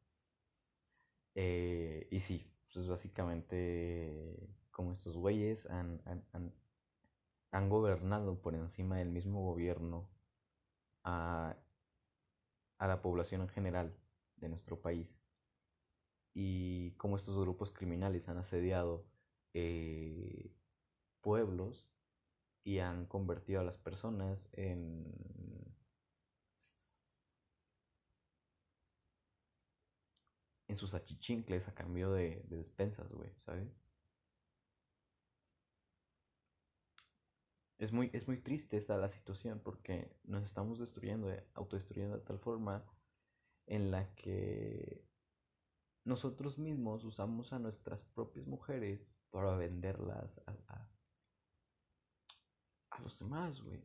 Eh, 1.37 2.09
y 2.11 2.21
sí, 2.21 2.51
pues 2.73 2.89
básicamente 2.89 4.49
como 4.71 4.93
estos 4.93 5.17
güeyes 5.17 5.67
han, 5.67 6.01
han, 6.07 6.53
han, 7.51 7.69
gobernado 7.69 8.41
por 8.41 8.55
encima 8.55 8.97
del 8.97 9.11
mismo 9.11 9.43
gobierno 9.43 10.09
a, 11.05 11.57
a 12.79 12.87
la 12.87 13.03
población 13.03 13.43
en 13.43 13.49
general 13.49 13.95
de 14.37 14.49
nuestro 14.49 14.81
país. 14.81 15.15
Y 16.35 16.93
cómo 16.93 17.17
estos 17.17 17.39
grupos 17.39 17.71
criminales 17.71 18.29
han 18.29 18.39
asediado 18.39 19.07
eh, 19.53 20.55
pueblos 21.21 21.87
y 22.65 22.79
han 22.79 23.07
convertido 23.07 23.61
a 23.61 23.65
las 23.65 23.77
personas 23.77 24.49
en 24.53 25.76
en 30.69 30.77
sus 30.77 30.95
achichincles 30.95 31.69
a 31.69 31.75
cambio 31.75 32.13
de, 32.13 32.43
de 32.49 32.57
despensas, 32.59 33.11
güey, 33.13 33.33
¿sabes? 33.39 33.69
Es 37.79 37.93
muy, 37.93 38.11
es 38.15 38.27
muy 38.27 38.39
triste 38.39 38.79
esta 38.79 38.97
la 38.97 39.11
situación 39.11 39.61
porque 39.63 40.11
nos 40.25 40.45
estamos 40.45 40.79
destruyendo, 40.79 41.29
autodestruyendo 41.55 42.17
de 42.17 42.25
tal 42.25 42.39
forma 42.39 42.85
en 43.67 43.91
la 43.91 44.15
que 44.15 45.05
nosotros 46.05 46.59
mismos 46.59 47.05
usamos 47.05 47.53
a 47.53 47.59
nuestras 47.59 48.03
propias 48.15 48.47
mujeres 48.47 49.07
para 49.31 49.57
venderlas 49.57 50.41
a, 50.47 50.89
a, 52.91 53.01
los 53.03 53.19
demás, 53.19 53.61
güey. 53.61 53.81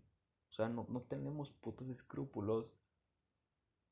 O 0.50 0.54
sea, 0.54 0.70
no, 0.70 0.86
no 0.88 1.02
tenemos 1.02 1.52
putos 1.52 1.90
escrúpulos 1.90 2.74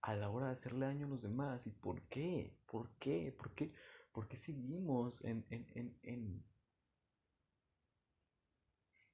a 0.01 0.15
la 0.15 0.29
hora 0.29 0.47
de 0.47 0.53
hacerle 0.53 0.85
daño 0.85 1.05
a 1.07 1.09
los 1.09 1.21
demás. 1.21 1.65
¿Y 1.67 1.71
por 1.71 2.01
qué? 2.09 2.53
¿Por 2.65 2.89
qué? 2.99 3.31
¿Por 3.37 3.53
qué? 3.55 3.73
¿Por 4.11 4.27
qué 4.27 4.37
seguimos 4.37 5.23
en, 5.23 5.45
en, 5.49 5.67
en, 5.75 5.97
en, 6.03 6.43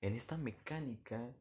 en 0.02 0.14
esta 0.14 0.38
mecánica 0.38 1.34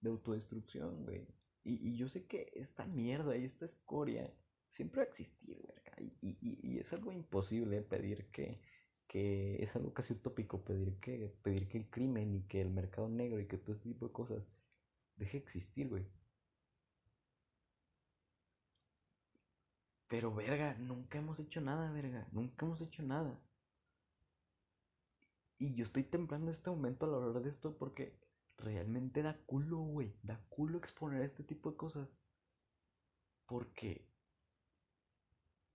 de 0.00 0.10
autodestrucción, 0.10 1.04
güey? 1.04 1.26
Y, 1.64 1.88
y, 1.88 1.96
yo 1.96 2.08
sé 2.08 2.26
que 2.26 2.52
esta 2.54 2.84
mierda 2.86 3.36
y 3.36 3.44
esta 3.46 3.64
escoria 3.64 4.30
siempre 4.72 4.98
va 4.98 5.04
a 5.04 5.08
existir, 5.08 5.62
verga. 5.66 5.94
Y, 5.98 6.12
y, 6.20 6.58
y, 6.74 6.78
es 6.78 6.92
algo 6.92 7.10
imposible 7.12 7.80
pedir 7.82 8.26
que, 8.30 8.60
que 9.08 9.62
es 9.62 9.74
algo 9.76 9.94
casi 9.94 10.12
utópico 10.12 10.62
pedir 10.64 10.98
que, 11.00 11.34
pedir 11.42 11.68
que 11.68 11.78
el 11.78 11.88
crimen 11.90 12.34
y 12.34 12.42
que 12.46 12.60
el 12.60 12.70
mercado 12.70 13.08
negro 13.08 13.40
y 13.40 13.46
que 13.46 13.56
todo 13.58 13.76
este 13.76 13.88
tipo 13.88 14.06
de 14.06 14.12
cosas 14.12 14.42
deje 15.16 15.38
de 15.38 15.44
existir, 15.44 15.88
güey. 15.88 16.06
Pero, 20.14 20.32
verga, 20.32 20.74
nunca 20.74 21.18
hemos 21.18 21.40
hecho 21.40 21.60
nada, 21.60 21.90
verga. 21.90 22.24
Nunca 22.30 22.64
hemos 22.64 22.80
hecho 22.80 23.02
nada. 23.02 23.36
Y 25.58 25.74
yo 25.74 25.84
estoy 25.84 26.04
temblando 26.04 26.46
en 26.46 26.54
este 26.54 26.70
momento 26.70 27.04
al 27.04 27.14
hablar 27.14 27.42
de 27.42 27.50
esto 27.50 27.76
porque 27.76 28.16
realmente 28.56 29.24
da 29.24 29.36
culo, 29.44 29.78
güey. 29.78 30.16
Da 30.22 30.40
culo 30.50 30.78
exponer 30.78 31.22
este 31.22 31.42
tipo 31.42 31.72
de 31.72 31.76
cosas. 31.76 32.08
Porque 33.46 34.08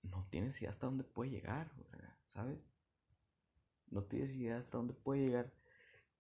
no 0.04 0.26
tienes 0.30 0.58
idea 0.62 0.70
hasta 0.70 0.86
dónde 0.86 1.04
puede 1.04 1.32
llegar, 1.32 1.70
¿sabes? 2.34 2.64
No 3.88 4.04
tienes 4.04 4.32
idea 4.32 4.60
hasta 4.60 4.78
dónde 4.78 4.94
puede 4.94 5.20
llegar. 5.20 5.54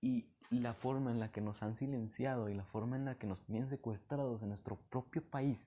Y 0.02 0.34
la 0.50 0.74
forma 0.74 1.10
en 1.12 1.22
la 1.22 1.32
que 1.32 1.40
nos 1.40 1.64
han 1.64 1.78
silenciado 1.78 2.50
y 2.50 2.54
la 2.54 2.66
forma 2.66 2.98
en 2.98 3.06
la 3.06 3.18
que 3.18 3.28
nos 3.28 3.42
tienen 3.46 3.70
secuestrados 3.70 4.42
en 4.42 4.50
nuestro 4.50 4.76
propio 4.90 5.24
país 5.24 5.58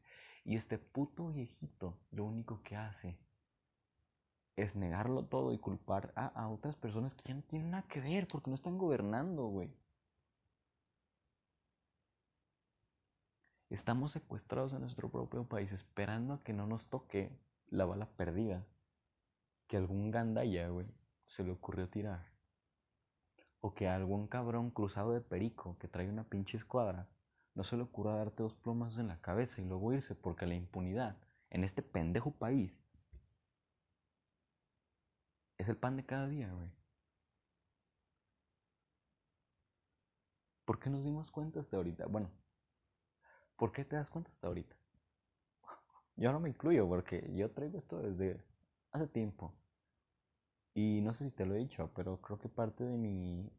y 0.45 0.57
este 0.57 0.79
puto 0.79 1.29
viejito 1.29 1.99
lo 2.11 2.25
único 2.25 2.63
que 2.63 2.77
hace 2.77 3.19
es 4.57 4.77
negarlo 4.77 5.25
todo 5.25 5.53
y 5.53 5.59
culpar 5.59 6.13
a, 6.15 6.49
otras 6.49 6.77
personas 6.77 7.15
que 7.15 7.29
ya 7.29 7.35
no 7.35 7.43
tienen 7.43 7.71
nada 7.71 7.87
que 7.89 8.01
ver 8.01 8.27
porque 8.29 8.51
no 8.51 8.55
están 8.55 8.77
gobernando, 8.77 9.47
güey. 9.47 9.75
Estamos 13.71 14.13
secuestrados 14.13 14.75
en 14.75 14.81
nuestro 14.81 15.11
propio 15.11 15.45
país 15.45 15.73
esperando 15.73 16.35
a 16.35 16.43
que 16.43 16.53
no 16.53 16.67
nos 16.67 16.85
toque 16.91 17.31
la 17.69 17.87
bala 17.87 18.07
perdida 18.07 18.67
que 19.67 19.79
algún 19.79 20.11
gandaya, 20.11 20.69
güey, 20.69 20.87
se 21.29 21.43
le 21.43 21.53
ocurrió 21.53 21.89
tirar. 21.89 22.31
O 23.61 23.73
que 23.73 23.89
algún 23.89 24.27
cabrón 24.27 24.71
cruzado 24.71 25.13
de 25.13 25.23
perico 25.23 25.79
que 25.79 25.89
trae 25.89 26.11
una 26.11 26.25
pinche 26.25 26.59
escuadra 26.59 27.09
no 27.55 27.65
se 27.65 27.77
le 27.77 27.83
ocurra 27.83 28.17
darte 28.17 28.43
dos 28.43 28.55
plomas 28.55 28.99
en 28.99 29.09
la 29.09 29.21
cabeza 29.21 29.61
y 29.61 29.65
luego 29.65 29.93
irse, 29.93 30.15
porque 30.15 30.47
la 30.47 30.55
impunidad 30.55 31.17
en 31.51 31.65
este 31.65 31.83
pendejo 31.83 32.31
país 32.31 32.73
es 35.59 35.69
el 35.69 35.77
pan 35.77 35.97
de 35.97 36.05
cada 36.05 36.29
día, 36.29 36.53
güey. 36.53 36.71
¿Por 40.65 40.79
qué 40.79 40.91
nos 40.91 41.05
dimos 41.05 41.31
cuenta 41.31 41.61
hasta 41.61 41.77
ahorita? 41.77 42.07
Bueno, 42.07 42.31
¿por 43.57 43.73
qué 43.73 43.85
te 43.85 43.97
das 43.97 44.11
cuenta 44.11 44.31
hasta 44.31 44.47
ahorita? 44.47 44.75
Yo 46.17 46.33
no 46.33 46.41
me 46.41 46.49
incluyo 46.49 46.89
porque 46.89 47.31
yo 47.35 47.51
traigo 47.51 47.79
esto 47.79 47.99
desde 47.99 48.43
hace 48.93 49.07
tiempo. 49.07 49.55
Y 50.75 51.01
no 51.03 51.13
sé 51.13 51.27
si 51.27 51.31
te 51.33 51.45
lo 51.47 51.55
he 51.55 51.59
dicho, 51.59 51.91
pero 51.95 52.21
creo 52.21 52.39
que 52.39 52.49
parte 52.49 52.85
de 52.85 52.97
mi 52.97 53.51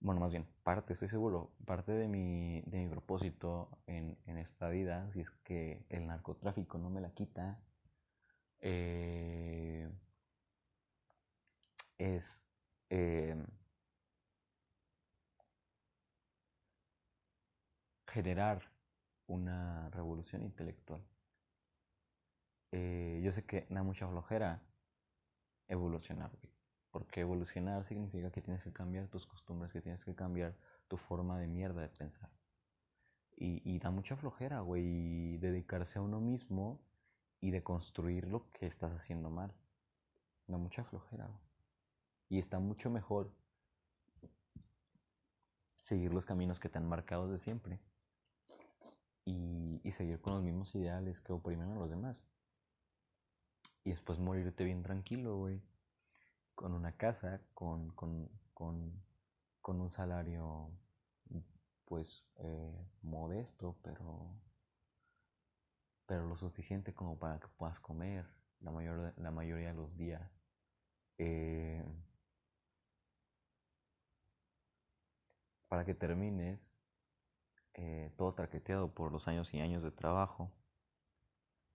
bueno, 0.00 0.20
más 0.20 0.30
bien, 0.30 0.46
parte, 0.62 0.92
estoy 0.92 1.08
seguro, 1.08 1.52
parte 1.66 1.92
de 1.92 2.08
mi, 2.08 2.62
de 2.66 2.78
mi 2.78 2.88
propósito 2.88 3.68
en, 3.86 4.16
en, 4.26 4.38
esta 4.38 4.68
vida, 4.68 5.10
si 5.12 5.20
es 5.20 5.30
que 5.44 5.84
el 5.88 6.06
narcotráfico 6.06 6.78
no 6.78 6.90
me 6.90 7.00
la 7.00 7.10
quita, 7.10 7.58
eh, 8.60 9.90
es 11.98 12.42
eh, 12.90 13.36
generar 18.06 18.62
una 19.26 19.90
revolución 19.90 20.42
intelectual. 20.42 21.02
Eh, 22.72 23.20
yo 23.24 23.32
sé 23.32 23.44
que 23.44 23.66
da 23.70 23.82
mucha 23.82 24.06
flojera 24.08 24.62
evolucionar, 25.68 26.30
porque 26.98 27.20
evolucionar 27.20 27.84
significa 27.84 28.32
que 28.32 28.42
tienes 28.42 28.60
que 28.64 28.72
cambiar 28.72 29.06
tus 29.06 29.24
costumbres, 29.24 29.72
que 29.72 29.80
tienes 29.80 30.04
que 30.04 30.16
cambiar 30.16 30.56
tu 30.88 30.96
forma 30.96 31.38
de 31.38 31.46
mierda 31.46 31.80
de 31.80 31.88
pensar. 31.88 32.28
Y, 33.36 33.78
da 33.78 33.92
mucha 33.92 34.16
flojera, 34.16 34.62
güey, 34.62 35.38
dedicarse 35.38 36.00
a 36.00 36.02
uno 36.02 36.20
mismo 36.20 36.80
y 37.40 37.52
de 37.52 37.62
construir 37.62 38.26
lo 38.26 38.50
que 38.50 38.66
estás 38.66 38.92
haciendo 38.92 39.30
mal. 39.30 39.54
Da 40.48 40.58
mucha 40.58 40.82
flojera, 40.82 41.28
güey. 41.28 41.40
Y 42.30 42.38
está 42.40 42.58
mucho 42.58 42.90
mejor 42.90 43.32
seguir 45.84 46.12
los 46.12 46.26
caminos 46.26 46.58
que 46.58 46.68
te 46.68 46.78
han 46.78 46.88
marcado 46.88 47.30
de 47.30 47.38
siempre. 47.38 47.78
Y, 49.24 49.80
y 49.84 49.92
seguir 49.92 50.20
con 50.20 50.34
los 50.34 50.42
mismos 50.42 50.74
ideales 50.74 51.20
que 51.20 51.32
oprimen 51.32 51.70
a 51.70 51.76
los 51.76 51.90
demás. 51.90 52.16
Y 53.84 53.90
después 53.90 54.18
morirte 54.18 54.64
bien 54.64 54.82
tranquilo, 54.82 55.36
güey 55.36 55.62
con 56.58 56.72
una 56.72 56.90
casa, 56.96 57.40
con, 57.54 57.90
con, 57.90 58.28
con, 58.52 59.00
con 59.60 59.80
un 59.80 59.92
salario 59.92 60.72
pues 61.84 62.24
eh, 62.38 62.84
modesto, 63.02 63.76
pero, 63.80 64.34
pero 66.06 66.26
lo 66.26 66.36
suficiente 66.36 66.92
como 66.92 67.16
para 67.16 67.38
que 67.38 67.46
puedas 67.56 67.78
comer 67.78 68.26
la, 68.58 68.72
mayor, 68.72 69.14
la 69.18 69.30
mayoría 69.30 69.68
de 69.68 69.74
los 69.74 69.96
días. 69.96 70.42
Eh, 71.18 71.84
para 75.68 75.84
que 75.84 75.94
termines 75.94 76.74
eh, 77.74 78.12
todo 78.16 78.34
traqueteado 78.34 78.92
por 78.92 79.12
los 79.12 79.28
años 79.28 79.54
y 79.54 79.60
años 79.60 79.84
de 79.84 79.92
trabajo 79.92 80.50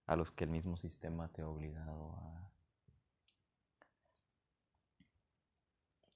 a 0.06 0.14
los 0.14 0.30
que 0.30 0.44
el 0.44 0.50
mismo 0.50 0.76
sistema 0.76 1.32
te 1.32 1.40
ha 1.40 1.48
obligado 1.48 2.12
a, 2.18 2.53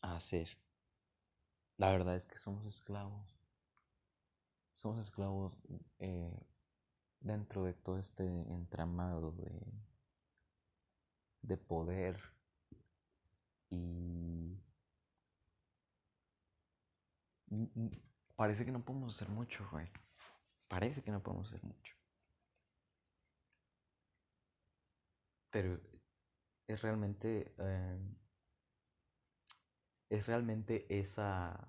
hacer. 0.03 0.49
La 1.76 1.92
verdad 1.92 2.16
es 2.16 2.26
que 2.26 2.38
somos 2.38 2.66
esclavos. 2.66 3.38
Somos 4.74 5.01
esclavos 5.05 5.55
eh, 5.99 6.46
dentro 7.20 7.64
de 7.64 7.74
todo 7.74 7.99
este 7.99 8.24
entramado 8.24 9.32
de, 9.32 9.51
de 11.42 11.57
poder 11.57 12.20
y, 13.70 14.59
parece 18.36 18.64
que 18.64 18.72
no 18.72 18.84
podemos 18.84 19.14
hacer 19.14 19.28
mucho, 19.28 19.66
güey. 19.70 19.88
Parece 20.68 21.03
que 21.03 21.11
no 21.11 21.22
podemos 21.22 21.49
hacer 21.49 21.62
mucho. 21.64 21.94
Pero 25.51 25.80
es 26.66 26.82
realmente 26.82 27.55
eh, 27.59 27.99
¿Es 30.11 30.26
realmente 30.26 30.86
esa 30.98 31.68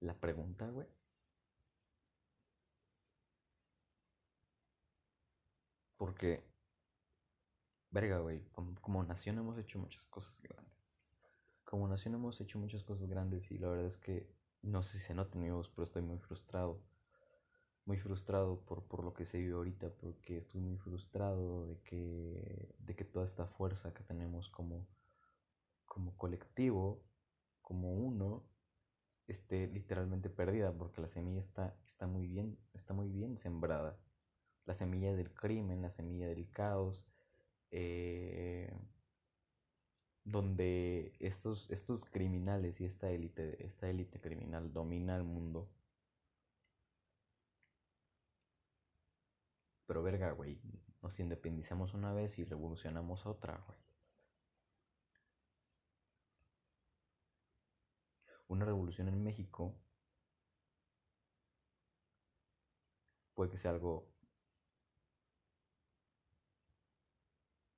la 0.00 0.14
pregunta, 0.20 0.68
güey? 0.70 0.86
Porque 5.96 6.44
verga, 7.90 8.18
güey, 8.18 8.42
como, 8.82 9.04
nación 9.04 9.38
hemos 9.38 9.56
hecho 9.56 9.78
muchas 9.78 10.04
cosas 10.06 10.38
grandes. 10.42 10.74
Como 11.64 11.88
nación 11.88 12.14
hemos 12.14 12.40
hecho 12.40 12.58
muchas 12.58 12.82
cosas 12.84 13.08
grandes 13.08 13.50
y 13.50 13.58
la 13.58 13.68
verdad 13.68 13.86
es 13.86 13.96
que 13.96 14.28
no 14.62 14.82
sé 14.82 14.98
si 14.98 15.06
se 15.06 15.14
nota 15.14 15.38
mi 15.38 15.50
voz, 15.50 15.68
pero 15.70 15.84
estoy 15.84 16.02
muy 16.02 16.18
frustrado. 16.18 16.82
Muy 17.86 17.98
frustrado 17.98 18.60
por, 18.64 18.84
por 18.88 19.04
lo 19.04 19.14
que 19.14 19.26
se 19.26 19.38
vive 19.38 19.54
ahorita, 19.54 19.90
porque 19.90 20.38
estoy 20.38 20.60
muy 20.60 20.76
frustrado 20.78 21.66
de 21.66 21.80
que, 21.82 22.74
de 22.78 22.96
que 22.96 23.04
toda 23.04 23.26
esta 23.26 23.46
fuerza 23.46 23.94
que 23.94 24.02
tenemos 24.02 24.48
como, 24.48 24.88
como 25.86 26.16
colectivo, 26.16 27.02
como 27.64 27.92
uno, 27.92 28.44
esté 29.26 29.66
literalmente 29.68 30.30
perdida, 30.30 30.72
porque 30.72 31.00
la 31.00 31.08
semilla 31.08 31.40
está, 31.40 31.76
está, 31.86 32.06
muy 32.06 32.28
bien, 32.28 32.58
está 32.74 32.94
muy 32.94 33.08
bien 33.08 33.38
sembrada. 33.38 33.98
La 34.66 34.74
semilla 34.74 35.14
del 35.14 35.32
crimen, 35.34 35.82
la 35.82 35.90
semilla 35.90 36.28
del 36.28 36.48
caos, 36.50 37.06
eh, 37.70 38.72
donde 40.24 41.14
estos, 41.20 41.70
estos 41.70 42.04
criminales 42.04 42.80
y 42.80 42.84
esta 42.86 43.10
élite, 43.10 43.64
esta 43.64 43.88
élite 43.88 44.20
criminal 44.20 44.72
domina 44.72 45.16
el 45.16 45.24
mundo. 45.24 45.68
Pero 49.86 50.02
verga, 50.02 50.32
güey, 50.32 50.58
nos 51.02 51.18
independizamos 51.20 51.94
una 51.94 52.12
vez 52.12 52.38
y 52.38 52.44
revolucionamos 52.44 53.26
otra, 53.26 53.62
güey. 53.66 53.78
Una 58.48 58.64
revolución 58.64 59.08
en 59.08 59.22
México 59.22 59.74
puede 63.34 63.50
que 63.50 63.58
sea 63.58 63.72
algo 63.72 64.08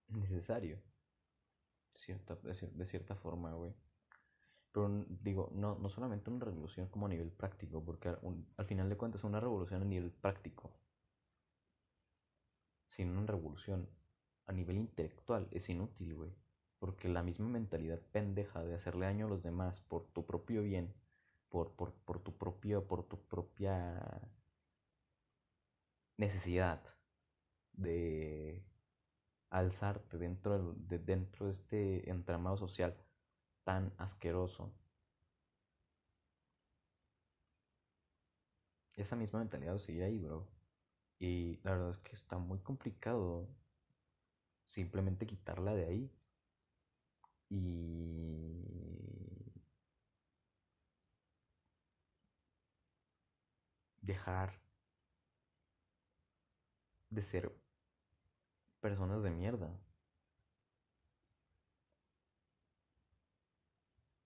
necesario 0.08 0.80
cierta, 1.94 2.36
de, 2.36 2.86
cierta 2.86 3.16
forma, 3.16 3.52
güey. 3.54 3.74
Pero 4.72 5.04
digo, 5.22 5.50
no, 5.54 5.78
no 5.78 5.88
solamente 5.88 6.30
una 6.30 6.44
revolución 6.44 6.88
como 6.88 7.06
a 7.06 7.08
nivel 7.08 7.32
práctico, 7.32 7.82
porque 7.84 8.08
al, 8.08 8.66
final 8.66 8.88
de 8.88 8.96
cuentas 8.96 9.24
una 9.24 9.40
revolución 9.40 9.82
a 9.82 9.84
nivel 9.84 10.12
práctico, 10.12 10.72
sino 12.88 13.12
una 13.12 13.26
revolución 13.26 13.88
a 14.46 14.52
nivel 14.52 14.76
intelectual 14.76 15.48
es 15.50 15.68
inútil, 15.68 16.14
güey. 16.14 16.45
Porque 16.78 17.08
la 17.08 17.22
misma 17.22 17.48
mentalidad 17.48 18.00
pendeja 18.12 18.62
de 18.64 18.74
hacerle 18.74 19.06
daño 19.06 19.26
a 19.26 19.30
los 19.30 19.42
demás 19.42 19.80
por 19.82 20.06
tu 20.08 20.26
propio 20.26 20.62
bien, 20.62 20.92
por, 21.48 21.72
por, 21.72 21.92
por 21.92 22.20
tu 22.20 22.36
propio, 22.36 22.86
por 22.86 23.04
tu 23.04 23.18
propia 23.26 24.00
necesidad 26.16 26.80
de 27.72 28.62
alzarte 29.50 30.18
dentro 30.18 30.74
de, 30.74 30.98
dentro 30.98 31.46
de 31.46 31.52
este 31.52 32.10
entramado 32.10 32.56
social 32.56 32.96
tan 33.64 33.92
asqueroso. 33.98 34.72
Esa 38.96 39.16
misma 39.16 39.40
mentalidad 39.40 39.78
sigue 39.78 40.04
ahí, 40.04 40.18
bro. 40.18 40.46
Y 41.18 41.58
la 41.62 41.72
verdad 41.72 41.90
es 41.90 41.98
que 41.98 42.16
está 42.16 42.38
muy 42.38 42.58
complicado 42.58 43.46
simplemente 44.64 45.26
quitarla 45.26 45.74
de 45.74 45.86
ahí. 45.86 46.10
Y 47.48 48.36
dejar 54.06 54.60
de 57.10 57.22
ser 57.22 57.52
personas 58.80 59.22
de 59.22 59.30
mierda. 59.30 59.70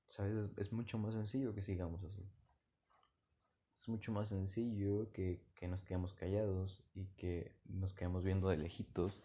¿Sabes? 0.08 0.50
Es, 0.58 0.72
mucho 0.72 0.98
más 0.98 1.14
sencillo 1.14 1.54
que 1.54 1.62
sigamos 1.62 2.02
así. 2.04 2.22
Es 3.80 3.88
mucho 3.88 4.12
más 4.12 4.28
sencillo 4.28 5.10
que, 5.12 5.40
que 5.54 5.66
nos 5.66 5.82
quedemos 5.82 6.12
callados 6.12 6.82
y 6.94 7.06
que 7.16 7.54
nos 7.64 7.94
quedemos 7.94 8.24
viendo 8.24 8.48
de 8.48 8.58
lejitos 8.58 9.22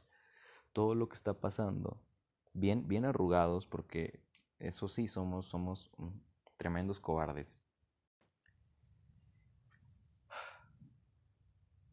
todo 0.71 0.95
lo 0.95 1.09
que 1.09 1.15
está 1.15 1.33
pasando. 1.33 1.99
Bien, 2.55 2.87
bien 2.87 3.05
arrugados 3.05 3.67
porque 3.67 4.19
eso 4.57 4.87
sí 4.87 5.07
somos, 5.07 5.45
somos 5.47 5.91
tremendos 6.57 6.99
cobardes. 6.99 7.61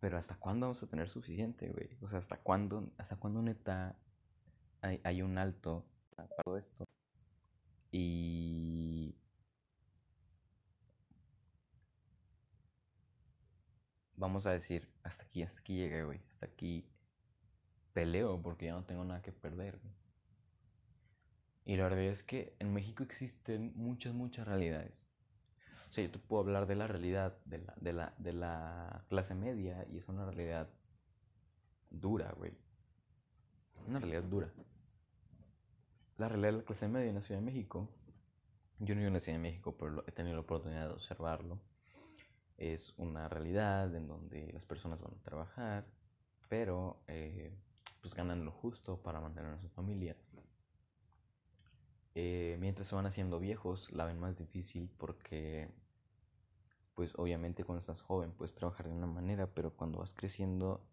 Pero 0.01 0.19
¿hasta 0.19 0.37
cuándo 0.37 0.67
vamos 0.67 0.83
a 0.83 0.87
tener 0.89 1.09
suficiente, 1.09 1.71
güey? 1.71 1.97
O 2.03 2.09
sea, 2.09 2.19
¿hasta 2.19 2.37
cuándo, 2.37 2.91
hasta 2.99 3.17
cuándo 3.17 3.41
neta 3.43 3.97
hay, 4.83 5.01
hay 5.05 5.23
un 5.23 5.39
alto 5.39 5.85
para 6.17 6.29
todo 6.45 6.57
esto? 6.59 6.87
Y... 7.93 9.15
Vamos 14.17 14.47
a 14.47 14.53
decir, 14.53 14.89
hasta 15.03 15.25
aquí, 15.25 15.43
hasta 15.43 15.61
aquí 15.61 15.77
llegué, 15.77 16.05
güey. 16.05 16.21
Hasta 16.31 16.47
aquí 16.47 16.87
peleo 17.93 18.41
porque 18.43 18.67
ya 18.67 18.73
no 18.73 18.85
tengo 18.85 19.05
nada 19.05 19.23
que 19.23 19.33
perder. 19.33 19.79
Y 21.65 21.77
la 21.77 21.85
verdad 21.85 22.01
es 22.01 22.23
que 22.23 22.57
en 22.59 22.73
México 22.73 23.03
existen 23.03 23.73
muchas, 23.77 24.15
muchas 24.15 24.47
realidades. 24.47 24.93
O 25.91 25.93
sea, 25.93 26.05
yo 26.05 26.11
te 26.11 26.19
puedo 26.19 26.43
hablar 26.43 26.67
de 26.67 26.75
la 26.75 26.87
realidad 26.87 27.37
de 27.45 27.59
la, 27.59 27.75
de 27.77 27.93
la, 27.93 28.15
de 28.19 28.33
la 28.33 29.05
clase 29.09 29.35
media 29.35 29.87
y 29.91 29.99
es 29.99 30.09
una 30.09 30.25
realidad 30.25 30.69
dura, 31.91 32.33
güey. 32.33 32.53
Una 33.87 34.01
realidad 34.01 34.23
dura. 34.23 34.53
La 36.19 36.29
realidad 36.29 36.53
de 36.53 36.59
la 36.59 36.65
clase 36.65 36.89
media 36.89 37.09
en 37.11 37.17
la 37.17 37.23
Ciudad 37.23 37.41
de 37.41 37.47
México, 37.47 37.89
yo 38.79 38.95
no 38.95 39.01
vivo 39.01 39.09
en 39.09 39.15
la 39.15 39.21
Ciudad 39.21 39.39
de 39.39 39.43
México, 39.43 39.77
pero 39.77 40.05
he 40.07 40.13
tenido 40.13 40.35
la 40.35 40.43
oportunidad 40.43 40.89
de 40.89 40.95
observarlo. 40.95 41.61
Es 42.57 42.95
una 42.97 43.29
realidad 43.29 43.95
en 43.95 44.09
donde 44.09 44.53
las 44.53 44.65
personas 44.65 45.01
van 45.01 45.15
a 45.15 45.23
trabajar, 45.23 45.87
pero 46.49 47.03
eh, 47.07 47.53
pues 48.01 48.15
ganan 48.15 48.45
lo 48.45 48.53
justo 48.53 49.01
para 49.03 49.21
mantener 49.21 49.53
a 49.53 49.61
su 49.61 49.69
familia. 49.69 50.17
Eh, 52.15 52.57
mientras 52.61 52.89
se 52.89 52.95
van 52.95 53.07
haciendo 53.07 53.39
viejos, 53.41 53.91
la 53.93 54.05
ven 54.05 54.21
más 54.21 54.37
difícil 54.37 54.91
porque 54.99 55.71
pues 56.95 57.13
obviamente 57.17 57.65
cuando 57.65 57.81
estás 57.81 58.03
joven 58.03 58.33
puedes 58.33 58.55
trabajar 58.55 58.87
de 58.89 58.95
una 58.95 59.07
manera, 59.07 59.47
pero 59.55 59.75
cuando 59.75 59.99
vas 59.99 60.15
creciendo, 60.15 60.87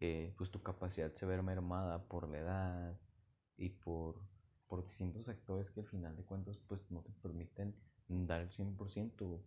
eh, 0.00 0.32
pues 0.36 0.50
tu 0.50 0.62
capacidad 0.62 1.12
se 1.14 1.26
ve 1.26 1.40
mermada 1.42 2.02
por 2.04 2.28
la 2.28 2.38
edad 2.38 3.00
y 3.56 3.70
por, 3.70 4.20
por 4.68 4.84
distintos 4.84 5.26
factores 5.26 5.70
que 5.70 5.80
al 5.80 5.86
final 5.86 6.16
de 6.16 6.24
cuentas 6.24 6.58
pues 6.68 6.90
no 6.90 7.02
te 7.02 7.12
permiten 7.22 7.74
dar 8.08 8.40
el 8.42 8.50
100%. 8.50 9.40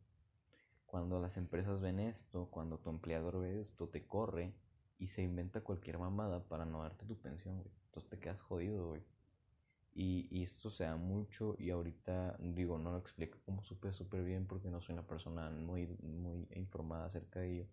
Cuando 0.86 1.20
las 1.20 1.38
empresas 1.38 1.82
ven 1.82 2.00
esto, 2.00 2.48
cuando 2.52 2.78
tu 2.78 2.90
empleador 2.90 3.40
ve 3.40 3.60
esto, 3.62 3.90
te 3.90 4.06
corre 4.06 4.54
y 5.00 5.08
se 5.10 5.24
inventa 5.24 5.62
cualquier 5.62 5.98
mamada 5.98 6.44
para 6.44 6.66
no 6.66 6.82
darte 6.84 7.06
tu 7.06 7.18
pensión, 7.18 7.64
Entonces 7.88 8.10
te 8.10 8.20
quedas 8.20 8.42
jodido, 8.42 8.90
güey. 8.90 9.02
Y, 9.96 10.44
esto 10.44 10.72
se 10.72 10.84
da 10.86 10.96
mucho 10.96 11.56
y 11.60 11.70
ahorita 11.70 12.38
digo, 12.40 12.78
no 12.78 12.92
lo 12.92 12.98
explico 12.98 13.38
como 13.46 13.64
súper, 13.64 13.94
súper 13.94 14.24
bien 14.24 14.48
porque 14.48 14.70
no 14.70 14.82
soy 14.82 14.94
una 14.94 15.06
persona 15.08 15.50
muy, 15.52 15.88
muy 16.02 16.48
informada 16.56 17.06
acerca 17.06 17.40
de 17.42 17.54
ello. 17.54 17.68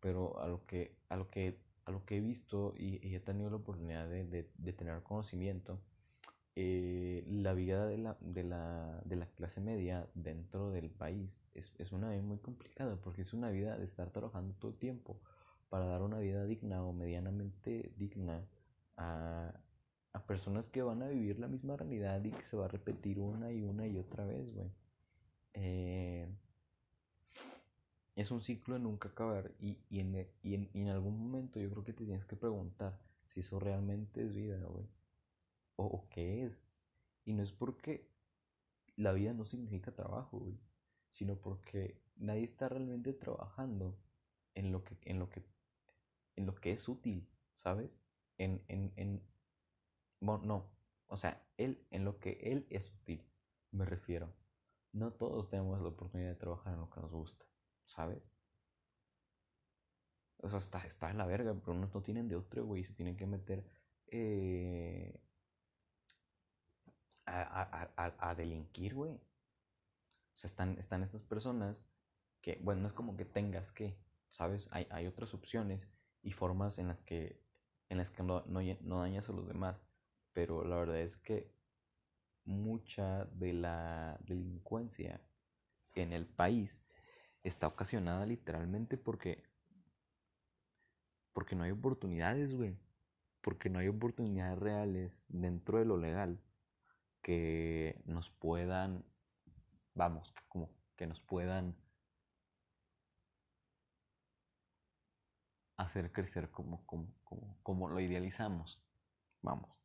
Pero 0.00 0.40
a 0.40 0.48
lo 0.48 0.64
que, 0.66 0.96
a 1.08 1.16
lo 1.16 1.30
que, 1.30 1.58
a 1.84 1.90
lo 1.90 2.04
que 2.04 2.18
he 2.18 2.20
visto 2.20 2.74
y, 2.76 3.14
he 3.14 3.20
tenido 3.20 3.50
la 3.50 3.56
oportunidad 3.56 4.08
de, 4.08 4.24
de, 4.54 4.72
tener 4.72 5.02
conocimiento, 5.02 5.80
eh, 6.54 7.24
la 7.26 7.54
vida 7.54 7.86
de 7.86 7.98
la, 7.98 8.16
de, 8.20 8.44
la, 8.44 9.00
de 9.04 9.16
la 9.16 9.26
clase 9.26 9.60
media 9.60 10.08
dentro 10.14 10.70
del 10.70 10.90
país 10.90 11.40
es, 11.54 11.72
es 11.78 11.92
una 11.92 12.10
vida 12.10 12.22
muy 12.22 12.38
complicada 12.38 12.96
porque 12.96 13.22
es 13.22 13.32
una 13.32 13.50
vida 13.50 13.78
de 13.78 13.86
estar 13.86 14.10
trabajando 14.10 14.54
todo 14.54 14.70
el 14.72 14.76
tiempo 14.78 15.20
para 15.70 15.86
dar 15.86 16.02
una 16.02 16.18
vida 16.18 16.44
digna 16.44 16.84
o 16.84 16.92
medianamente 16.92 17.92
digna 17.96 18.46
a, 18.98 19.54
a 20.12 20.26
personas 20.26 20.68
que 20.68 20.82
van 20.82 21.02
a 21.02 21.08
vivir 21.08 21.38
la 21.38 21.48
misma 21.48 21.76
realidad 21.76 22.22
y 22.24 22.30
que 22.30 22.44
se 22.44 22.56
va 22.56 22.66
a 22.66 22.68
repetir 22.68 23.18
una 23.18 23.50
y 23.52 23.62
una 23.62 23.86
y 23.86 23.96
otra 23.98 24.24
vez, 24.24 24.52
güey. 24.54 24.70
Eh, 25.54 26.28
es 28.16 28.30
un 28.30 28.42
ciclo 28.42 28.74
de 28.74 28.80
nunca 28.80 29.08
acabar 29.08 29.52
y, 29.58 29.78
y, 29.88 30.00
en, 30.00 30.28
y, 30.42 30.54
en, 30.54 30.70
y, 30.72 30.82
en, 30.82 30.88
algún 30.88 31.18
momento 31.18 31.60
yo 31.60 31.70
creo 31.70 31.84
que 31.84 31.92
te 31.92 32.04
tienes 32.04 32.24
que 32.26 32.36
preguntar 32.36 32.98
si 33.26 33.40
eso 33.40 33.58
realmente 33.58 34.22
es 34.22 34.34
vida, 34.34 34.58
güey. 34.66 34.86
O, 35.76 35.86
o, 35.86 36.08
qué 36.10 36.44
es. 36.44 36.52
Y 37.24 37.32
no 37.32 37.42
es 37.42 37.52
porque 37.52 38.06
la 38.96 39.12
vida 39.12 39.32
no 39.32 39.46
significa 39.46 39.92
trabajo, 39.92 40.38
güey. 40.40 40.58
Sino 41.10 41.36
porque 41.36 42.02
nadie 42.16 42.44
está 42.44 42.68
realmente 42.68 43.12
trabajando 43.12 43.96
en 44.54 44.72
lo 44.72 44.84
que, 44.84 44.96
en 45.02 45.18
lo 45.18 45.30
que, 45.30 45.42
en 46.36 46.46
lo 46.46 46.54
que 46.54 46.72
es 46.72 46.88
útil, 46.88 47.26
¿sabes? 47.56 47.90
En, 48.38 48.62
en, 48.68 48.92
en, 48.96 49.22
bueno, 50.22 50.42
no. 50.44 50.70
O 51.08 51.16
sea, 51.16 51.44
él, 51.56 51.86
en 51.90 52.04
lo 52.04 52.18
que 52.18 52.38
él 52.42 52.66
es 52.70 52.90
útil, 52.90 53.22
me 53.72 53.84
refiero. 53.84 54.32
No 54.92 55.12
todos 55.12 55.48
tenemos 55.50 55.80
la 55.80 55.88
oportunidad 55.88 56.30
de 56.30 56.36
trabajar 56.36 56.74
en 56.74 56.80
lo 56.80 56.90
que 56.90 57.00
nos 57.00 57.10
gusta, 57.10 57.44
¿sabes? 57.86 58.22
O 60.38 60.48
sea, 60.48 60.58
está, 60.58 60.78
está 60.86 61.10
en 61.10 61.18
la 61.18 61.26
verga, 61.26 61.54
pero 61.54 61.72
unos 61.72 61.94
no 61.94 62.02
tienen 62.02 62.28
de 62.28 62.36
otro, 62.36 62.64
güey, 62.64 62.84
se 62.84 62.94
tienen 62.94 63.16
que 63.16 63.26
meter 63.26 63.64
eh, 64.08 65.20
a, 67.26 68.34
delinquir, 68.36 68.94
güey. 68.94 69.14
O 69.14 70.36
sea, 70.36 70.48
están, 70.48 70.78
están 70.78 71.02
estas 71.02 71.22
personas 71.22 71.84
que, 72.40 72.58
bueno, 72.62 72.82
no 72.82 72.88
es 72.88 72.92
como 72.92 73.16
que 73.16 73.24
tengas 73.24 73.70
que, 73.72 73.96
¿sabes? 74.30 74.68
Hay, 74.72 74.86
hay 74.90 75.06
otras 75.06 75.32
opciones 75.34 75.88
y 76.22 76.32
formas 76.32 76.78
en 76.78 76.88
las 76.88 77.00
que, 77.02 77.40
en 77.88 77.98
las 77.98 78.10
que 78.10 78.22
no, 78.22 78.42
no, 78.46 79.00
dañas 79.00 79.28
a 79.28 79.32
los 79.32 79.46
demás. 79.46 79.80
Pero 80.32 80.64
la 80.64 80.76
verdad 80.76 81.00
es 81.00 81.16
que 81.16 81.50
mucha 82.44 83.24
de 83.26 83.52
la 83.52 84.18
delincuencia 84.24 85.20
en 85.94 86.12
el 86.12 86.26
país 86.26 86.82
está 87.42 87.66
ocasionada 87.66 88.26
literalmente 88.26 88.96
porque 88.96 89.44
porque 91.32 91.56
no 91.56 91.64
hay 91.64 91.70
oportunidades, 91.70 92.54
güey. 92.54 92.76
Porque 93.40 93.68
no 93.70 93.78
hay 93.78 93.88
oportunidades 93.88 94.58
reales 94.58 95.12
dentro 95.28 95.78
de 95.78 95.84
lo 95.84 95.96
legal 95.96 96.40
que 97.22 98.00
nos 98.04 98.30
puedan, 98.30 99.04
vamos, 99.94 100.32
como 100.48 100.70
que 100.96 101.06
nos 101.06 101.20
puedan 101.20 101.76
hacer 105.76 106.12
crecer 106.12 106.50
como, 106.50 106.84
como, 106.86 107.08
como, 107.24 107.56
como 107.62 107.88
lo 107.88 108.00
idealizamos. 108.00 108.80
Vamos. 109.42 109.81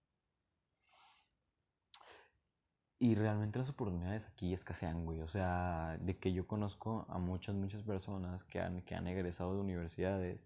Y 3.00 3.14
realmente 3.16 3.60
las 3.60 3.70
oportunidades 3.70 4.26
aquí 4.26 4.54
escasean, 4.54 5.06
güey. 5.06 5.22
O 5.22 5.28
sea, 5.28 5.98
de 6.02 6.18
que 6.18 6.34
yo 6.34 6.48
conozco 6.48 7.06
a 7.10 7.20
muchas, 7.20 7.56
muchas 7.56 7.84
personas 7.84 8.43
que 8.45 8.60
han, 8.60 8.82
que 8.82 8.95
han 8.95 9.08
egresado 9.08 9.54
de 9.54 9.62
universidades 9.62 10.39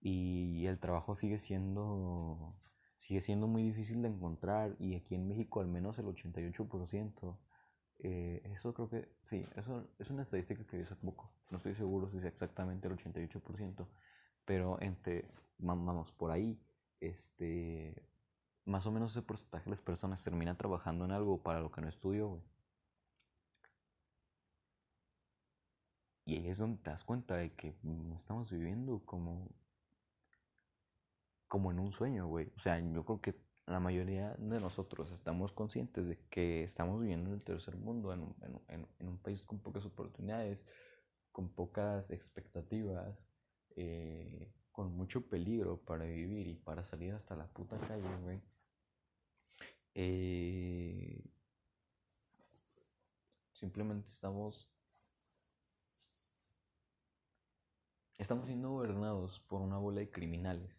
y 0.00 0.66
el 0.66 0.78
trabajo 0.78 1.14
sigue 1.14 1.38
siendo, 1.38 2.54
sigue 2.98 3.20
siendo 3.20 3.46
muy 3.46 3.62
difícil 3.62 4.02
de 4.02 4.08
encontrar 4.08 4.76
y 4.78 4.94
aquí 4.94 5.14
en 5.14 5.28
México 5.28 5.60
al 5.60 5.68
menos 5.68 5.98
el 5.98 6.06
88%. 6.06 7.38
Eh, 7.98 8.42
eso 8.52 8.74
creo 8.74 8.88
que, 8.90 9.08
sí, 9.22 9.44
eso 9.56 9.86
es 9.98 10.10
una 10.10 10.22
estadística 10.22 10.64
que 10.66 10.78
vi 10.78 10.82
hace 10.84 10.96
poco. 10.96 11.30
No 11.50 11.58
estoy 11.58 11.74
seguro 11.74 12.08
si 12.10 12.18
es 12.18 12.24
exactamente 12.24 12.88
el 12.88 12.96
88%, 12.96 13.86
pero 14.44 14.80
entre, 14.80 15.26
vamos, 15.58 16.12
por 16.12 16.30
ahí, 16.30 16.58
este, 17.00 17.94
más 18.66 18.86
o 18.86 18.92
menos 18.92 19.12
ese 19.12 19.22
porcentaje 19.22 19.64
de 19.64 19.70
las 19.70 19.80
personas 19.80 20.22
termina 20.22 20.56
trabajando 20.58 21.04
en 21.06 21.12
algo 21.12 21.42
para 21.42 21.60
lo 21.60 21.70
que 21.70 21.80
no 21.80 21.88
estudió, 21.88 22.42
Y 26.26 26.34
ahí 26.36 26.48
es 26.48 26.58
donde 26.58 26.82
te 26.82 26.90
das 26.90 27.04
cuenta 27.04 27.36
de 27.36 27.54
que 27.54 27.76
no 27.84 28.16
estamos 28.16 28.50
viviendo 28.50 29.00
como, 29.06 29.48
como 31.46 31.70
en 31.70 31.78
un 31.78 31.92
sueño, 31.92 32.26
güey. 32.26 32.52
O 32.56 32.60
sea, 32.60 32.80
yo 32.80 33.04
creo 33.04 33.20
que 33.20 33.40
la 33.66 33.78
mayoría 33.78 34.34
de 34.34 34.60
nosotros 34.60 35.12
estamos 35.12 35.52
conscientes 35.52 36.08
de 36.08 36.18
que 36.28 36.64
estamos 36.64 37.00
viviendo 37.00 37.30
en 37.30 37.36
el 37.36 37.42
tercer 37.44 37.76
mundo, 37.76 38.12
en 38.12 38.22
un, 38.22 38.36
en, 38.68 38.88
en 38.98 39.08
un 39.08 39.18
país 39.18 39.42
con 39.44 39.60
pocas 39.60 39.84
oportunidades, 39.84 40.64
con 41.30 41.48
pocas 41.54 42.10
expectativas, 42.10 43.16
eh, 43.76 44.52
con 44.72 44.96
mucho 44.96 45.28
peligro 45.28 45.80
para 45.84 46.06
vivir 46.06 46.48
y 46.48 46.54
para 46.54 46.84
salir 46.84 47.14
hasta 47.14 47.36
la 47.36 47.46
puta 47.46 47.78
calle, 47.78 48.16
güey. 48.24 48.42
Eh, 49.98 51.24
simplemente 53.52 54.10
estamos 54.10 54.70
estamos 58.18 58.44
siendo 58.46 58.70
gobernados 58.70 59.40
por 59.48 59.62
una 59.62 59.78
bola 59.78 60.00
de 60.00 60.10
criminales. 60.10 60.76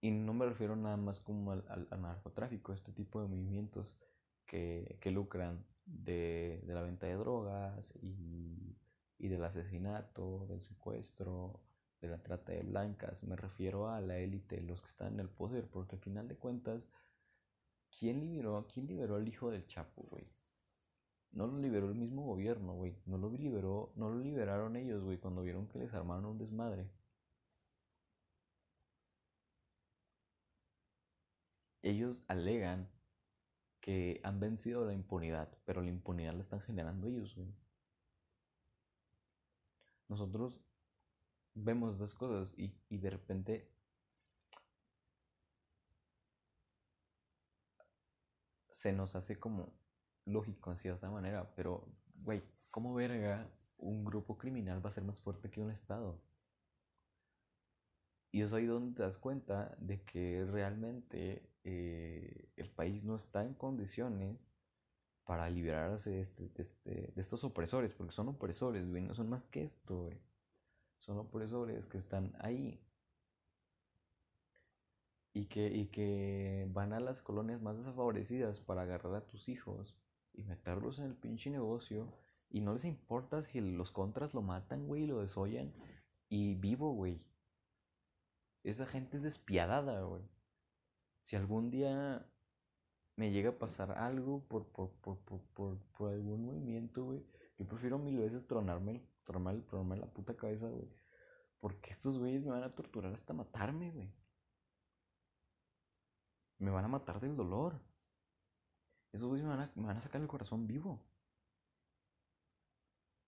Y 0.00 0.10
no 0.12 0.32
me 0.32 0.46
refiero 0.46 0.76
nada 0.76 0.96
más 0.96 1.20
como 1.20 1.52
al, 1.52 1.64
al, 1.68 2.00
narcotráfico, 2.00 2.72
este 2.72 2.92
tipo 2.92 3.20
de 3.20 3.26
movimientos 3.28 3.96
que, 4.46 4.98
que 5.00 5.10
lucran 5.10 5.66
de, 5.86 6.62
de, 6.64 6.74
la 6.74 6.82
venta 6.82 7.06
de 7.06 7.14
drogas 7.14 7.84
y 8.02 8.76
y 9.18 9.28
del 9.28 9.44
asesinato, 9.44 10.46
del 10.48 10.62
secuestro, 10.62 11.60
de 12.00 12.08
la 12.08 12.18
trata 12.22 12.52
de 12.52 12.62
blancas. 12.62 13.22
Me 13.24 13.36
refiero 13.36 13.88
a 13.88 14.00
la 14.00 14.18
élite, 14.18 14.60
los 14.62 14.80
que 14.82 14.88
están 14.88 15.14
en 15.14 15.20
el 15.20 15.28
poder, 15.28 15.68
porque 15.68 15.96
al 15.96 16.02
final 16.02 16.28
de 16.28 16.36
cuentas, 16.36 16.82
¿quién 17.98 18.20
liberó, 18.20 18.66
quién 18.72 18.86
liberó 18.86 19.16
al 19.16 19.28
hijo 19.28 19.50
del 19.50 19.66
Chapo, 19.66 20.02
güey? 20.10 20.26
No 21.32 21.46
lo 21.46 21.58
liberó 21.58 21.88
el 21.88 21.94
mismo 21.96 22.22
gobierno, 22.24 22.74
güey. 22.74 22.96
No 23.06 23.18
lo 23.18 23.30
liberó, 23.30 23.92
no 23.96 24.10
lo 24.10 24.18
liberaron 24.20 24.76
ellos, 24.76 25.02
güey, 25.04 25.18
cuando 25.18 25.42
vieron 25.42 25.68
que 25.68 25.78
les 25.78 25.92
armaron 25.94 26.24
un 26.26 26.38
desmadre. 26.38 26.88
Ellos 31.82 32.22
alegan 32.28 32.90
que 33.80 34.20
han 34.24 34.40
vencido 34.40 34.84
la 34.84 34.92
impunidad, 34.92 35.48
pero 35.64 35.80
la 35.82 35.88
impunidad 35.88 36.34
la 36.34 36.42
están 36.42 36.60
generando 36.60 37.06
ellos, 37.06 37.34
güey 37.34 37.48
nosotros 40.08 40.60
vemos 41.56 41.94
estas 41.94 42.14
cosas 42.14 42.54
y, 42.56 42.72
de 42.90 43.10
repente 43.10 43.68
se 48.70 48.92
nos 48.92 49.16
hace 49.16 49.38
como 49.38 49.72
lógico 50.26 50.70
en 50.70 50.78
cierta 50.78 51.10
manera, 51.10 51.50
pero, 51.56 51.88
güey, 52.14 52.42
¿cómo 52.70 52.94
verga 52.94 53.48
un 53.78 54.04
grupo 54.04 54.36
criminal 54.38 54.84
va 54.84 54.90
a 54.90 54.92
ser 54.92 55.04
más 55.04 55.18
fuerte 55.20 55.50
que 55.50 55.60
un 55.60 55.70
Estado? 55.70 56.20
Y 58.32 58.42
es 58.42 58.52
ahí 58.52 58.66
donde 58.66 58.94
te 58.94 59.02
das 59.02 59.18
cuenta 59.18 59.74
de 59.78 60.02
que 60.02 60.44
realmente 60.50 61.48
eh, 61.64 62.50
el 62.56 62.70
país 62.70 63.02
no 63.02 63.16
está 63.16 63.44
en 63.44 63.54
condiciones 63.54 64.38
para 65.24 65.48
liberarse 65.48 66.10
de, 66.10 66.20
este, 66.20 66.62
este, 66.62 67.12
de, 67.14 67.22
estos 67.22 67.44
opresores, 67.44 67.94
porque 67.94 68.12
son 68.12 68.28
opresores, 68.28 68.88
güey, 68.88 69.02
no 69.02 69.14
son 69.14 69.30
más 69.30 69.46
que 69.46 69.64
esto, 69.64 70.02
güey. 70.02 70.20
Son 71.06 71.18
opresores 71.18 71.86
que 71.86 71.98
están 71.98 72.34
ahí 72.40 72.80
y 75.32 75.46
que, 75.46 75.68
y 75.68 75.86
que 75.86 76.66
van 76.72 76.92
a 76.92 77.00
las 77.00 77.22
colonias 77.22 77.62
más 77.62 77.76
desfavorecidas 77.76 78.58
para 78.58 78.82
agarrar 78.82 79.14
a 79.14 79.26
tus 79.26 79.48
hijos 79.48 79.96
y 80.32 80.42
meterlos 80.42 80.98
en 80.98 81.04
el 81.04 81.14
pinche 81.14 81.50
negocio 81.50 82.12
y 82.50 82.60
no 82.60 82.74
les 82.74 82.84
importa 82.84 83.42
si 83.42 83.60
los 83.60 83.92
contras 83.92 84.34
lo 84.34 84.42
matan, 84.42 84.86
güey, 84.86 85.06
lo 85.06 85.20
desollan 85.20 85.72
y 86.28 86.54
vivo, 86.54 86.92
güey. 86.92 87.20
Esa 88.64 88.86
gente 88.86 89.18
es 89.18 89.22
despiadada, 89.22 90.02
güey. 90.02 90.22
Si 91.22 91.36
algún 91.36 91.70
día 91.70 92.26
me 93.16 93.30
llega 93.30 93.50
a 93.50 93.58
pasar 93.58 93.92
algo 93.92 94.42
por, 94.48 94.66
por, 94.66 94.90
por, 95.00 95.18
por, 95.18 95.78
por 95.96 96.12
algún 96.12 96.46
movimiento, 96.46 97.04
güey, 97.04 97.24
yo 97.58 97.66
prefiero 97.66 97.98
mil 97.98 98.18
veces 98.18 98.46
tronarme, 98.46 99.02
tronarme 99.26 99.96
la 99.98 100.06
puta 100.06 100.36
cabeza, 100.36 100.68
güey. 100.68 100.88
Porque 101.60 101.92
estos 101.92 102.18
güeyes 102.18 102.44
me 102.44 102.52
van 102.52 102.62
a 102.62 102.74
torturar 102.74 103.12
hasta 103.12 103.34
matarme, 103.34 103.90
güey. 103.90 104.12
Me 106.58 106.70
van 106.70 106.84
a 106.84 106.88
matar 106.88 107.20
del 107.20 107.36
dolor. 107.36 107.80
Esos 109.12 109.28
güeyes 109.28 109.44
me 109.44 109.50
van 109.50 109.60
a, 109.60 109.72
me 109.74 109.86
van 109.86 109.96
a 109.98 110.00
sacar 110.02 110.20
el 110.20 110.28
corazón 110.28 110.66
vivo. 110.66 111.02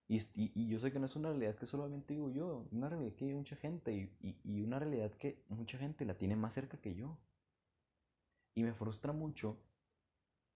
Y, 0.06 0.16
y, 0.34 0.52
y, 0.54 0.68
yo 0.68 0.80
sé 0.80 0.90
que 0.90 0.98
no 0.98 1.04
es 1.04 1.16
una 1.16 1.28
realidad 1.28 1.56
que 1.56 1.66
solamente 1.66 2.14
digo 2.14 2.30
yo, 2.30 2.66
una 2.72 2.88
realidad 2.88 3.14
que 3.14 3.26
hay 3.26 3.34
mucha 3.34 3.56
gente 3.56 3.92
y, 3.92 4.16
y, 4.20 4.40
y 4.42 4.62
una 4.62 4.78
realidad 4.78 5.12
que 5.12 5.44
mucha 5.50 5.76
gente 5.76 6.06
la 6.06 6.16
tiene 6.16 6.34
más 6.34 6.54
cerca 6.54 6.80
que 6.80 6.94
yo. 6.94 7.18
Y 8.54 8.62
me 8.62 8.72
frustra 8.72 9.12
mucho 9.12 9.58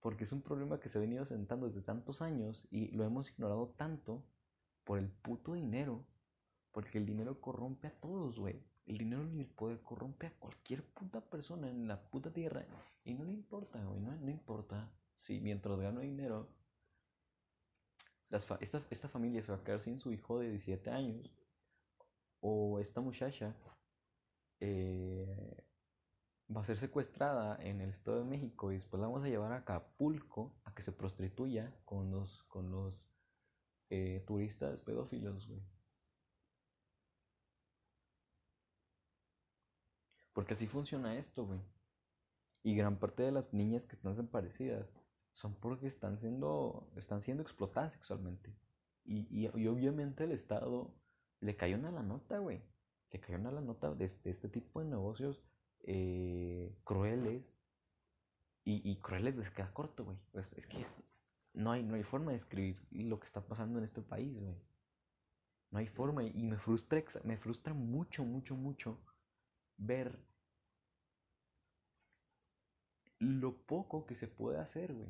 porque 0.01 0.25
es 0.25 0.33
un 0.33 0.43
problema 0.43 0.81
que 0.81 0.89
se 0.89 0.99
ha 0.99 1.01
venido 1.01 1.25
sentando 1.25 1.67
desde 1.67 1.81
tantos 1.81 2.23
años 2.23 2.67
y 2.71 2.89
lo 2.91 3.05
hemos 3.05 3.31
ignorado 3.31 3.69
tanto 3.77 4.25
por 4.85 4.99
el 4.99 5.09
puto 5.09 5.55
dinero. 5.55 6.05
Porque 6.73 6.99
el 6.99 7.07
dinero 7.07 7.41
corrompe 7.41 7.89
a 7.89 8.01
todos, 8.01 8.39
güey. 8.39 8.63
El 8.87 8.99
dinero 8.99 9.29
y 9.31 9.41
el 9.41 9.47
poder 9.47 9.83
corrompe 9.83 10.27
a 10.27 10.39
cualquier 10.39 10.83
puta 10.83 11.21
persona 11.21 11.69
en 11.69 11.87
la 11.87 12.01
puta 12.11 12.33
tierra. 12.33 12.65
Y 13.05 13.15
no 13.15 13.25
le 13.25 13.33
importa, 13.33 13.85
güey. 13.85 14.01
No, 14.01 14.15
no 14.17 14.31
importa. 14.31 14.91
Si 15.19 15.41
mientras 15.41 15.79
gano 15.79 16.01
dinero, 16.01 16.49
esta, 18.31 18.87
esta 18.91 19.09
familia 19.09 19.43
se 19.43 19.53
va 19.53 19.59
a 19.59 19.65
quedar 19.65 19.81
sin 19.81 19.99
su 19.99 20.13
hijo 20.13 20.39
de 20.39 20.51
17 20.51 20.91
años. 20.91 21.31
O 22.41 22.81
esta 22.81 23.01
muchacha 23.01 23.55
eh, 24.59 25.67
va 26.55 26.61
a 26.61 26.65
ser 26.65 26.79
secuestrada 26.79 27.57
en 27.63 27.81
el 27.81 27.91
Estado 27.91 28.19
de 28.19 28.25
México 28.25 28.73
y 28.73 28.77
después 28.77 29.01
la 29.01 29.07
vamos 29.07 29.25
a 29.25 29.29
llevar 29.29 29.53
a 29.53 29.57
Acapulco 29.59 30.55
a 30.65 30.75
que 30.75 30.83
se 30.83 30.93
prostituya 30.93 31.75
con 31.85 32.11
los, 32.11 32.43
con 32.45 32.71
los 32.71 33.01
eh, 33.95 34.25
turistas 34.27 34.81
pedófilos, 34.81 35.47
güey. 35.47 35.61
Porque 40.33 40.55
así 40.55 40.67
funciona 40.67 41.19
esto, 41.19 41.45
güey. 41.45 41.61
Y 42.63 42.75
gran 42.75 42.99
parte 42.99 43.23
de 43.23 43.33
las 43.33 43.53
niñas 43.53 43.85
que 43.85 43.97
están 43.97 44.13
desaparecidas 44.13 44.89
son 45.35 45.55
porque 45.57 45.89
están 45.89 46.19
siendo, 46.19 46.91
están 46.97 47.21
siendo 47.21 47.43
explotadas 47.43 47.93
sexualmente. 47.93 48.57
Y, 49.05 49.27
y, 49.29 49.47
obviamente 49.69 50.25
el 50.25 50.33
Estado 50.33 50.95
le 51.41 51.55
cayó 51.57 51.77
una 51.77 51.91
la 51.91 52.03
nota, 52.03 52.39
güey. 52.39 52.63
le 53.11 53.21
cayeron 53.21 53.47
a 53.49 53.53
la 53.53 53.61
nota 53.61 53.95
de 53.95 54.07
este, 54.07 54.31
este 54.31 54.49
tipo 54.49 54.81
de 54.81 54.87
negocios 54.87 55.43
eh, 55.83 56.75
crueles 56.85 57.43
y, 58.65 58.91
y, 58.91 58.97
crueles 59.01 59.37
les 59.37 59.51
queda 59.51 59.75
corto, 59.75 60.07
güey. 60.07 60.17
Pues 60.31 60.51
es 60.55 60.67
que 60.67 60.87
no 61.55 61.73
hay, 61.73 61.83
no 61.83 61.95
hay 61.95 62.03
forma 62.03 62.33
de 62.33 62.39
describir 62.39 62.79
lo 62.91 63.21
que 63.21 63.27
está 63.27 63.41
pasando 63.47 63.79
en 63.79 63.85
este 63.85 64.03
país, 64.03 64.39
güey. 64.39 64.57
No 65.71 65.79
hay 65.79 65.87
forma 65.87 66.23
y 66.25 66.43
me 66.43 66.59
frustra, 66.59 67.03
me 67.25 67.39
frustra 67.39 67.73
mucho, 67.73 68.25
mucho, 68.25 68.55
mucho 68.55 68.99
ver 69.79 70.19
lo 73.19 73.57
poco 73.57 74.05
que 74.07 74.15
se 74.15 74.29
puede 74.29 74.59
hacer, 74.59 74.93
güey. 74.93 75.09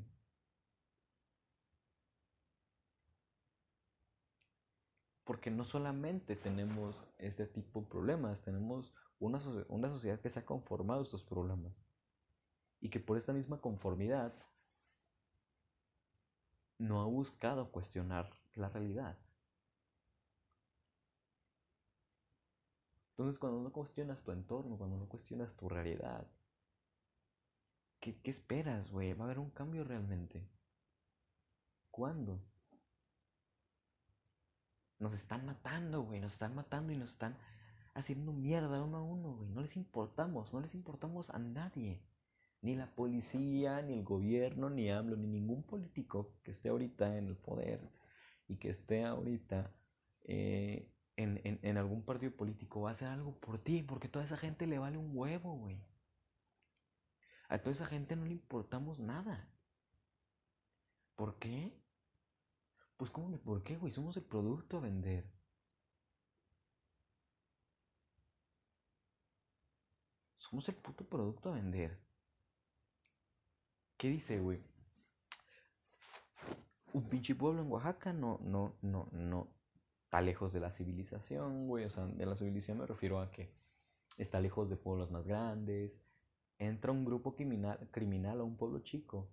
Porque 5.25 5.51
no 5.51 5.65
solamente 5.65 6.37
tenemos 6.37 7.05
este 7.19 7.47
tipo 7.47 7.81
de 7.81 7.87
problemas, 7.87 8.41
tenemos 8.43 8.95
una, 9.19 9.41
una 9.69 9.89
sociedad 9.89 10.21
que 10.21 10.31
se 10.31 10.41
ha 10.41 10.47
conformado 10.47 11.03
estos 11.03 11.25
problemas. 11.25 11.73
Y 12.81 12.91
que 12.91 13.01
por 13.01 13.17
esta 13.17 13.33
misma 13.33 13.61
conformidad 13.61 14.35
no 16.83 17.01
ha 17.01 17.07
buscado 17.07 17.71
cuestionar 17.71 18.29
la 18.55 18.69
realidad. 18.69 19.17
Entonces 23.11 23.39
cuando 23.39 23.63
no 23.63 23.73
cuestionas 23.73 24.21
tu 24.25 24.33
entorno, 24.33 24.77
cuando 24.77 24.97
no 24.97 25.07
cuestionas 25.09 25.55
tu 25.55 25.69
realidad, 25.69 26.27
¿qué, 28.01 28.21
qué 28.21 28.33
esperas, 28.33 28.91
güey? 28.91 29.13
¿Va 29.13 29.25
a 29.25 29.27
haber 29.27 29.39
un 29.39 29.51
cambio 29.51 29.85
realmente? 29.85 30.45
¿Cuándo? 31.93 32.41
Nos 34.99 35.13
están 35.15 35.47
matando, 35.47 36.03
güey, 36.03 36.21
nos 36.21 36.33
están 36.33 36.55
matando 36.55 36.93
y 36.93 36.97
nos 36.97 37.13
están 37.13 37.37
haciendo 37.95 38.33
mierda 38.33 38.83
uno 38.83 38.97
a 38.97 39.03
uno, 39.03 39.37
güey. 39.37 39.51
No 39.51 39.61
les 39.61 39.77
importamos, 39.77 40.53
no 40.53 40.61
les 40.61 40.75
importamos 40.75 41.31
a 41.31 41.39
nadie. 41.39 42.01
Ni 42.63 42.77
la 42.77 42.87
policía, 42.95 43.83
ni 43.83 43.95
el 43.95 44.05
gobierno, 44.05 44.71
ni 44.71 44.91
hablo, 44.91 45.17
ni 45.17 45.27
ningún 45.27 45.63
político 45.65 46.33
que 46.43 46.53
esté 46.53 46.69
ahorita 46.71 47.19
en 47.19 47.27
el 47.27 47.37
poder 47.37 47.81
y 48.49 48.57
que 48.57 48.71
esté 48.71 49.05
ahorita 49.05 49.71
eh, 50.25 50.89
en, 51.17 51.41
en, 51.45 51.59
en, 51.63 51.77
algún 51.77 52.05
partido 52.05 52.33
político 52.33 52.83
va 52.83 52.91
a 52.91 52.93
hacer 52.93 53.09
algo 53.09 53.39
por 53.41 53.59
ti, 53.59 53.83
porque 53.83 54.09
toda 54.09 54.25
esa 54.25 54.37
gente 54.37 54.67
le 54.67 54.79
vale 54.79 54.97
un 54.97 55.11
huevo, 55.17 55.57
güey. 55.57 55.79
A 57.49 57.59
toda 57.59 57.73
esa 57.73 57.87
gente 57.87 58.17
no 58.17 58.25
le 58.25 58.33
importamos 58.33 58.99
nada. 58.99 59.49
¿Por 61.17 61.39
qué? 61.39 61.73
Pues 62.97 63.11
cómo 63.11 63.31
que 63.31 63.39
por 63.39 63.63
qué, 63.63 63.77
güey, 63.77 63.93
somos 63.93 64.17
el 64.17 64.23
producto 64.25 64.79
a 64.79 64.81
vender. 64.81 65.25
Somos 70.39 70.69
el 70.69 70.77
puto 70.77 71.05
producto 71.05 71.51
a 71.51 71.55
vender. 71.55 71.99
¿Qué 74.03 74.09
dice, 74.09 74.41
güey? 74.41 74.59
Un 76.93 77.05
pinche 77.05 77.37
pueblo 77.37 77.63
en 77.63 77.71
Oaxaca 77.71 78.13
no, 78.13 78.41
no, 78.43 78.75
no, 78.83 79.09
no, 79.13 79.47
está 80.03 80.21
lejos 80.21 80.53
de 80.53 80.59
la 80.59 80.73
civilización, 80.73 81.69
güey. 81.69 81.85
O 81.85 81.89
sea, 81.89 82.07
de 82.07 82.27
la 82.27 82.35
civilización 82.35 82.79
me 82.79 82.87
refiero 82.87 83.21
a 83.21 83.31
que 83.31 83.55
está 84.19 84.41
lejos 84.41 84.69
de 84.69 84.77
pueblos 84.77 85.13
más 85.13 85.25
grandes. 85.25 85.93
Entra 86.59 86.91
un 86.91 87.05
grupo 87.05 87.37
criminal, 87.37 87.79
criminal 87.93 88.41
a 88.41 88.43
un 88.43 88.57
pueblo 88.57 88.81
chico. 88.81 89.31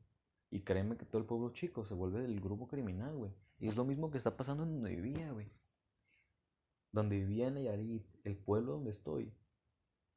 Y 0.51 0.61
créeme 0.61 0.97
que 0.97 1.05
todo 1.07 1.19
el 1.19 1.27
pueblo 1.27 1.51
chico 1.51 1.83
se 1.83 1.95
vuelve 1.95 2.21
del 2.21 2.39
grupo 2.39 2.67
criminal, 2.67 3.15
güey. 3.15 3.31
Y 3.57 3.69
es 3.69 3.75
lo 3.75 3.85
mismo 3.85 4.11
que 4.11 4.19
está 4.19 4.37
pasando 4.37 4.65
en 4.65 4.73
donde 4.73 4.95
vivía, 4.95 5.31
güey. 5.31 5.51
Donde 6.91 7.17
vivía 7.17 7.47
en 7.47 7.55
Nayarit, 7.55 8.05
el 8.23 8.37
pueblo 8.37 8.73
donde 8.73 8.91
estoy. 8.91 9.33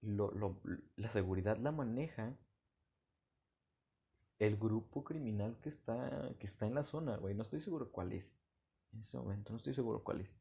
Lo, 0.03 0.31
lo, 0.33 0.61
la 0.97 1.09
seguridad 1.09 1.57
la 1.57 1.73
maneja 1.73 2.37
el 4.43 4.57
grupo 4.57 5.05
criminal 5.05 5.57
que 5.63 5.69
está, 5.69 6.35
que 6.41 6.47
está 6.47 6.67
en 6.67 6.75
la 6.75 6.83
zona, 6.83 7.17
güey. 7.17 7.33
No 7.33 7.43
estoy 7.43 7.61
seguro 7.61 7.93
cuál 7.93 8.13
es. 8.13 8.35
En 8.93 9.03
ese 9.03 9.17
momento 9.17 9.53
no 9.53 9.57
estoy 9.57 9.73
seguro 9.73 10.03
cuál 10.03 10.21
es. 10.21 10.37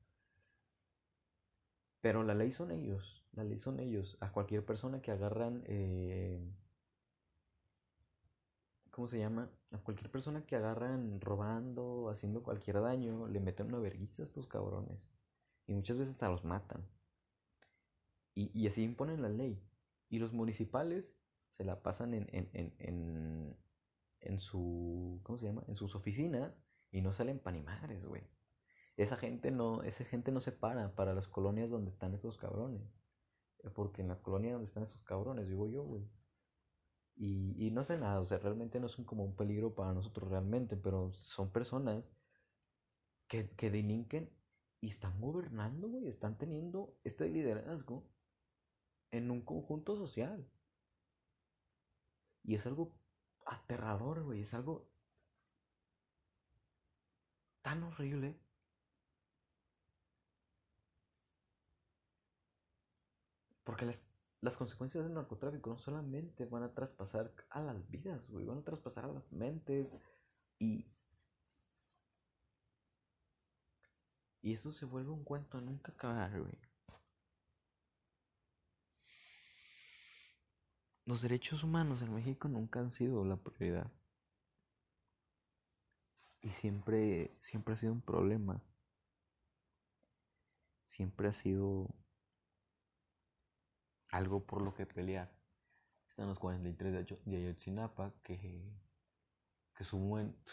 Pero 2.02 2.24
la 2.24 2.34
ley 2.34 2.52
son 2.52 2.72
ellos. 2.72 3.24
La 3.34 3.43
ley 3.43 3.60
son 3.60 3.80
ellos. 3.80 4.18
A 4.20 4.32
cualquier 4.32 4.66
persona 4.66 5.02
que 5.04 5.12
agarran... 5.12 5.64
Eh, 5.68 6.39
¿Cómo 8.89 9.08
se 9.08 9.20
llama? 9.20 9.52
A 9.72 9.78
cualquier 9.78 10.10
persona 10.10 10.45
que 10.47 10.56
agarran 10.56 11.22
robando, 11.22 12.10
haciendo 12.10 12.41
cualquier 12.41 12.82
daño, 12.82 13.28
le 13.28 13.39
meten 13.39 13.68
una 13.68 13.80
vergüenza 13.80 14.24
a 14.24 14.26
estos 14.26 14.47
cabrones. 14.47 14.99
Y 15.68 15.74
muchas 15.74 15.99
veces 15.99 16.16
hasta 16.16 16.28
los 16.30 16.43
matan. 16.43 16.84
Y, 18.34 18.49
y 18.60 18.68
así 18.68 18.82
imponen 18.82 19.22
la 19.22 19.30
ley. 19.30 19.62
Y 20.10 20.18
los 20.18 20.34
municipales 20.34 21.06
se 21.56 21.66
la 21.66 21.84
pasan 21.84 22.16
en, 22.16 22.28
en, 22.32 22.49
en, 22.54 22.74
en, 22.80 23.58
en 24.22 24.39
su. 24.39 25.19
¿Cómo 25.24 25.38
se 25.38 25.47
llama? 25.47 25.63
En 25.67 25.76
sus 25.76 25.95
oficinas 25.95 26.53
y 26.91 27.01
no 27.01 27.13
salen 27.13 27.39
pan 27.39 27.55
y 27.55 27.61
madres, 27.61 28.05
güey. 28.05 28.24
Esa 28.97 29.17
gente 29.17 29.51
no, 29.51 29.84
esa 29.84 30.05
gente 30.05 30.32
no 30.32 30.41
se 30.41 30.51
para 30.51 30.95
para 30.95 31.13
las 31.13 31.28
colonias 31.28 31.69
donde 31.69 31.91
están 31.91 32.13
esos 32.13 32.38
cabrones. 32.38 32.84
Porque 33.76 34.01
en 34.01 34.07
la 34.09 34.22
colonia 34.22 34.53
donde 34.53 34.67
están 34.67 34.84
esos 34.84 35.03
cabrones 35.03 35.47
vivo 35.47 35.67
yo, 35.67 35.84
güey. 35.84 36.09
Y, 37.15 37.55
y 37.67 37.72
no 37.72 37.84
sé 37.84 37.97
nada, 37.97 38.19
o 38.19 38.26
sea, 38.26 38.39
realmente 38.39 38.80
no 38.80 38.88
son 38.89 39.05
como 39.05 39.24
un 39.24 39.36
peligro 39.36 39.76
para 39.76 39.93
nosotros 39.93 40.30
realmente, 40.30 40.76
pero 40.78 41.11
son 41.11 41.51
personas 41.51 42.03
que, 43.28 43.49
que 43.51 43.69
delinquen 43.69 44.30
y 44.80 44.89
están 44.89 45.19
gobernando, 45.22 45.88
güey, 45.88 46.07
están 46.07 46.38
teniendo 46.38 46.97
este 47.03 47.30
liderazgo 47.30 48.09
en 49.11 49.30
un 49.30 49.41
conjunto 49.41 49.95
social. 49.95 50.49
Y 52.43 52.55
es 52.55 52.65
algo 52.65 52.95
aterrador, 53.52 54.24
güey, 54.24 54.41
es 54.41 54.54
algo 54.54 54.88
tan 57.64 57.84
horrible. 57.84 58.39
Porque 63.64 63.86
las, 63.86 64.04
las 64.41 64.56
consecuencias 64.58 65.04
del 65.04 65.14
narcotráfico 65.16 65.70
no 65.72 65.78
solamente 65.80 66.45
van 66.45 66.64
a 66.64 66.74
traspasar 66.74 67.34
a 67.49 67.62
las 67.62 67.89
vidas, 67.89 68.28
güey, 68.30 68.45
van 68.45 68.60
a 68.60 68.64
traspasar 68.64 69.06
a 69.06 69.14
las 69.14 69.32
mentes 69.32 69.95
y... 70.60 70.88
Y 74.43 74.54
eso 74.54 74.72
se 74.72 74.86
vuelve 74.86 75.10
un 75.12 75.24
cuento 75.24 75.58
a 75.58 75.62
nunca 75.62 75.93
acabar, 75.93 76.39
güey. 76.39 76.60
Los 81.06 81.22
derechos 81.22 81.64
humanos 81.64 82.02
en 82.02 82.14
México 82.14 82.47
nunca 82.47 82.80
han 82.80 82.91
sido 82.91 83.26
la 83.26 83.36
prioridad. 83.36 83.91
Y 86.41 86.49
siempre, 86.49 87.36
siempre 87.39 87.74
ha 87.74 87.78
sido 87.78 87.93
un 87.93 88.02
problema. 88.02 88.62
Siempre 90.86 91.28
ha 91.28 91.34
sido 91.34 91.88
algo 94.12 94.45
por 94.45 94.62
lo 94.62 94.76
que 94.76 94.86
pelear. 94.86 95.32
Están 96.10 96.28
los 96.28 96.39
43 96.39 97.08
de 97.26 97.38
Ayotzinapa 97.38 98.14
que, 98.24 98.38
que 99.76 99.84
su, 99.84 99.97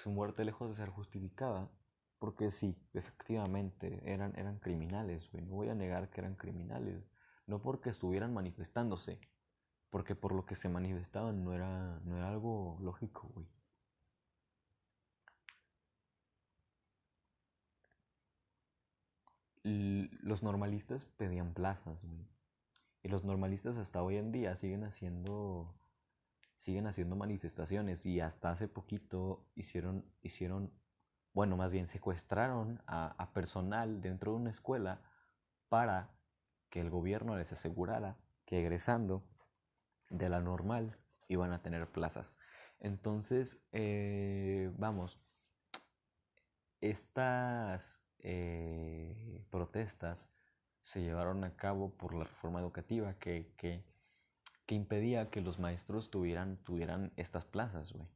muerte 0.06 0.44
lejos 0.44 0.70
de 0.70 0.76
ser 0.76 0.88
justificada, 0.88 1.68
porque 2.18 2.50
sí, 2.50 2.74
efectivamente 2.94 4.00
eran, 4.04 4.38
eran 4.38 4.58
criminales, 4.60 5.28
No 5.34 5.56
voy 5.56 5.68
a 5.68 5.74
negar 5.74 6.10
que 6.10 6.20
eran 6.20 6.36
criminales, 6.36 7.04
no 7.46 7.60
porque 7.60 7.90
estuvieran 7.90 8.32
manifestándose, 8.32 9.20
porque 9.90 10.14
por 10.14 10.32
lo 10.32 10.44
que 10.46 10.56
se 10.56 10.68
manifestaban 10.68 11.44
no 11.44 11.54
era, 11.54 12.00
no 12.04 12.16
era 12.16 12.28
algo 12.28 12.78
lógico, 12.80 13.28
güey. 13.34 13.46
Los 19.64 20.42
normalistas 20.42 21.04
pedían 21.16 21.52
plazas, 21.52 22.02
güey. 22.04 22.26
Y 23.02 23.08
los 23.08 23.24
normalistas 23.24 23.76
hasta 23.76 24.02
hoy 24.02 24.16
en 24.16 24.32
día 24.32 24.56
siguen 24.56 24.84
haciendo 24.84 25.74
siguen 26.58 26.86
haciendo 26.86 27.16
manifestaciones 27.16 28.04
y 28.04 28.20
hasta 28.20 28.50
hace 28.50 28.68
poquito 28.68 29.46
hicieron 29.54 30.04
hicieron 30.22 30.72
bueno, 31.32 31.56
más 31.56 31.70
bien 31.70 31.86
secuestraron 31.86 32.82
a, 32.86 33.14
a 33.22 33.32
personal 33.32 34.00
dentro 34.00 34.32
de 34.32 34.38
una 34.38 34.50
escuela 34.50 35.00
para 35.68 36.10
que 36.70 36.80
el 36.80 36.90
gobierno 36.90 37.36
les 37.36 37.52
asegurara 37.52 38.16
que 38.44 38.60
egresando 38.60 39.22
de 40.10 40.28
la 40.28 40.40
normal 40.40 40.98
iban 41.28 41.52
a 41.52 41.62
tener 41.62 41.86
plazas. 41.90 42.26
Entonces, 42.80 43.56
eh, 43.72 44.70
vamos, 44.76 45.18
estas 46.80 47.82
eh, 48.20 49.44
protestas 49.50 50.28
se 50.82 51.02
llevaron 51.02 51.44
a 51.44 51.56
cabo 51.56 51.96
por 51.96 52.14
la 52.14 52.24
reforma 52.24 52.60
educativa 52.60 53.18
que, 53.18 53.54
que, 53.56 53.84
que 54.66 54.74
impedía 54.74 55.30
que 55.30 55.40
los 55.40 55.58
maestros 55.58 56.10
tuvieran, 56.10 56.62
tuvieran 56.64 57.12
estas 57.16 57.44
plazas, 57.44 57.92
güey. 57.92 58.08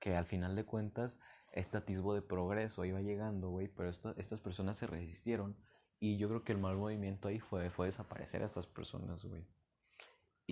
Que 0.00 0.16
al 0.16 0.26
final 0.26 0.56
de 0.56 0.64
cuentas, 0.64 1.14
este 1.52 1.76
atisbo 1.78 2.14
de 2.14 2.22
progreso 2.22 2.84
iba 2.84 3.00
llegando, 3.00 3.50
güey, 3.50 3.68
pero 3.68 3.90
estas 3.90 4.40
personas 4.40 4.78
se 4.78 4.86
resistieron 4.86 5.56
Y 6.00 6.16
yo 6.18 6.28
creo 6.28 6.44
que 6.44 6.52
el 6.52 6.58
mal 6.58 6.76
movimiento 6.76 7.28
ahí 7.28 7.40
fue, 7.40 7.70
fue 7.70 7.86
desaparecer 7.88 8.42
a 8.42 8.46
estas 8.46 8.66
personas, 8.66 9.24
güey. 9.24 9.46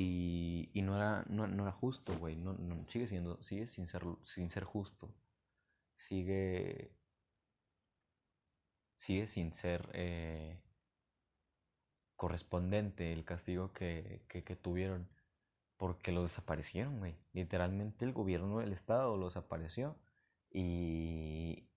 Y, 0.00 0.70
y 0.74 0.82
no, 0.82 0.94
era, 0.96 1.24
no, 1.28 1.48
no 1.48 1.64
era 1.64 1.72
justo, 1.72 2.16
güey. 2.18 2.36
No, 2.36 2.52
no, 2.52 2.86
sigue 2.88 3.08
siendo, 3.08 3.42
sigue 3.42 3.66
sin 3.66 3.88
ser, 3.88 4.04
sin 4.32 4.48
ser 4.48 4.62
justo. 4.62 5.12
Sigue, 5.96 6.92
sigue 8.96 9.26
sin 9.26 9.52
ser 9.54 9.90
eh, 9.94 10.62
correspondente 12.14 13.12
el 13.12 13.24
castigo 13.24 13.72
que, 13.72 14.22
que, 14.28 14.44
que 14.44 14.54
tuvieron. 14.54 15.08
Porque 15.76 16.12
los 16.12 16.28
desaparecieron, 16.28 17.00
güey. 17.00 17.16
Literalmente 17.32 18.04
el 18.04 18.12
gobierno 18.12 18.60
del 18.60 18.72
estado 18.74 19.16
los 19.16 19.34
desapareció. 19.34 19.96
Y, 20.52 21.68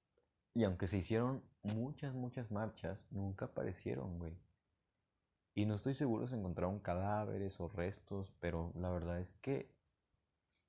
y 0.53 0.63
aunque 0.63 0.88
se 0.88 0.97
hicieron 0.99 1.43
muchas, 1.63 2.13
muchas 2.13 2.51
marchas, 2.51 3.03
nunca 3.09 3.45
aparecieron, 3.45 4.19
güey. 4.19 4.38
Y 5.54 5.66
no 5.66 5.76
estoy 5.76 5.95
seguro 5.95 6.28
si 6.28 6.36
encontraron 6.36 6.80
cadáveres 6.80 7.60
o 7.60 7.68
restos, 7.68 8.34
pero 8.39 8.72
la 8.76 8.89
verdad 8.89 9.20
es 9.20 9.34
que 9.41 9.70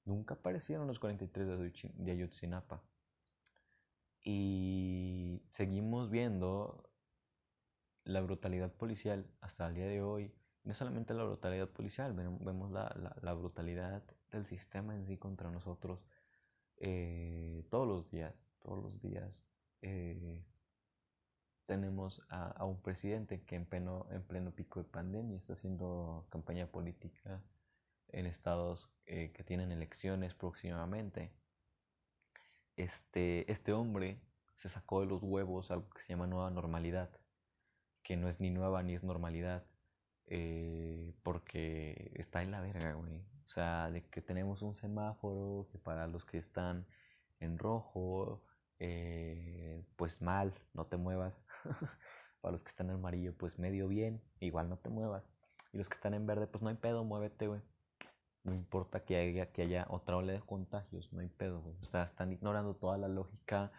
nunca 0.05 0.35
aparecieron 0.35 0.89
los 0.89 0.99
43 0.99 1.95
de 1.95 2.13
Ayotzinapa. 2.13 2.83
Y 4.25 5.43
seguimos 5.51 6.11
viendo 6.11 6.89
la 8.05 8.21
brutalidad 8.21 8.73
policial 8.73 9.27
hasta 9.41 9.67
el 9.69 9.75
día 9.75 9.87
de 9.87 10.03
hoy. 10.03 10.33
No 10.65 10.75
solamente 10.75 11.15
la 11.15 11.25
brutalidad 11.25 11.69
policial, 11.69 12.13
vemos 12.13 12.71
la, 12.71 13.15
la, 13.21 13.35
brutalidad 13.35 14.03
del 14.31 14.47
sistema 14.47 14.95
en 14.95 15.07
sí 15.07 15.17
contra 15.17 15.51
nosotros 15.51 16.05
eh, 16.77 17.65
todos 17.69 17.87
los 17.89 18.11
días, 18.11 18.35
todos 18.61 18.83
los 18.83 19.01
días. 19.01 19.45
Eh, 19.81 20.45
tenemos 21.67 22.21
a, 22.29 22.65
un 22.65 22.81
presidente 22.81 23.43
que 23.45 23.57
en 23.57 23.67
pleno, 23.67 24.07
en 24.11 24.23
pleno 24.23 24.51
pico 24.53 24.83
de 24.83 24.89
pandemia 24.89 25.37
está 25.37 25.55
haciendo 25.55 26.27
campaña 26.31 26.67
política 26.67 27.43
en 28.09 28.27
estados 28.27 28.91
eh, 29.07 29.33
que 29.33 29.45
tienen 29.45 29.73
elecciones 29.73 30.35
próximamente. 30.35 31.33
Este, 32.77 33.51
este 33.51 33.73
hombre 33.73 34.21
se 34.57 34.69
sacó 34.69 35.01
de 35.01 35.07
los 35.07 35.23
huevos 35.23 35.71
algo 35.71 35.89
que 35.91 36.03
se 36.03 36.09
llama 36.09 36.27
nueva 36.27 36.51
normalidad, 36.51 37.11
que 38.03 38.17
no 38.17 38.29
es 38.29 38.41
ni 38.41 38.51
nueva 38.51 38.83
ni 38.83 38.95
es 38.95 39.03
normalidad, 39.03 39.65
eh, 40.27 41.15
porque 41.23 42.13
está 42.15 42.43
en 42.43 42.51
la 42.51 42.61
verga, 42.61 42.93
güey. 42.95 43.17
O 43.47 43.51
sea, 43.51 43.91
de 43.91 44.03
que 44.05 44.23
tenemos 44.23 44.63
un 44.63 44.75
semáforo 44.75 45.69
que 45.71 45.79
para 45.79 46.07
los 46.07 46.25
que 46.25 46.39
están 46.39 46.87
en 47.41 47.59
rojo 47.59 48.43
eh, 48.85 49.87
pues 49.97 50.21
mal, 50.21 50.53
no 50.75 50.87
te 50.87 50.97
muevas. 50.97 51.41
Para 52.41 52.53
los 52.53 52.63
que 52.63 52.71
están 52.71 52.91
en 52.91 52.97
amarillo, 52.97 53.33
pues 53.39 53.57
medio 53.61 53.87
bien, 53.87 54.21
igual 54.41 54.69
no 54.69 54.77
te 54.79 54.91
muevas. 54.91 55.25
Y 55.73 55.79
los 55.79 55.89
que 55.89 55.95
están 55.95 56.15
en 56.15 56.27
verde, 56.27 56.49
pues 56.49 56.63
no 56.63 56.69
hay 56.69 56.75
pedo, 56.75 57.05
muévete, 57.05 57.47
güey. 57.47 57.61
No 58.43 58.55
importa 58.55 59.05
que 59.05 59.17
haya, 59.17 59.53
que 59.53 59.63
haya 59.63 59.87
otra 59.89 60.17
ola 60.17 60.33
de 60.33 60.41
contagios, 60.41 61.13
no 61.13 61.21
hay 61.21 61.29
pedo, 61.29 61.63
güey. 61.63 61.77
O 61.81 61.87
sea, 61.87 62.05
están 62.05 62.33
ignorando 62.33 62.75
toda 62.75 62.99
la 62.99 63.07
lógica 63.07 63.71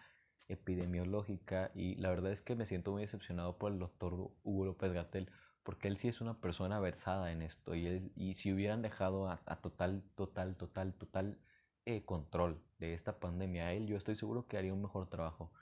epidemiológica 0.48 1.70
y 1.74 1.96
la 1.96 2.08
verdad 2.08 2.32
es 2.32 2.40
que 2.40 2.54
me 2.54 2.64
siento 2.64 2.92
muy 2.92 3.02
decepcionado 3.02 3.58
por 3.58 3.72
el 3.72 3.78
doctor 3.78 4.14
Hugo 4.42 4.64
López 4.64 4.92
Gatel 4.92 5.30
porque 5.62 5.88
él 5.88 5.98
sí 5.98 6.08
es 6.08 6.20
una 6.20 6.40
persona 6.40 6.80
versada 6.80 7.32
en 7.32 7.42
esto 7.42 7.74
y, 7.74 7.86
él, 7.86 8.12
y 8.14 8.34
si 8.34 8.52
hubieran 8.52 8.82
dejado 8.82 9.28
a, 9.28 9.40
a 9.46 9.56
total, 9.56 10.02
total, 10.14 10.56
total, 10.56 10.94
total 10.94 11.38
eh, 11.86 12.04
control 12.04 12.62
de 12.78 12.94
esta 12.94 13.18
pandemia. 13.20 13.72
Él 13.72 13.86
yo 13.86 13.96
estoy 13.96 14.16
seguro 14.16 14.46
que 14.46 14.58
haría 14.58 14.72
un 14.72 14.82
mejor 14.82 15.08
trabajo, 15.08 15.52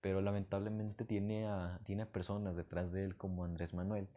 pero 0.00 0.20
lamentablemente 0.20 1.04
tiene 1.04 1.46
a, 1.46 1.80
tiene 1.84 2.06
personas 2.06 2.56
detrás 2.56 2.92
de 2.92 3.04
él 3.04 3.16
como 3.16 3.44
Andrés 3.44 3.74
Manuel 3.74 4.08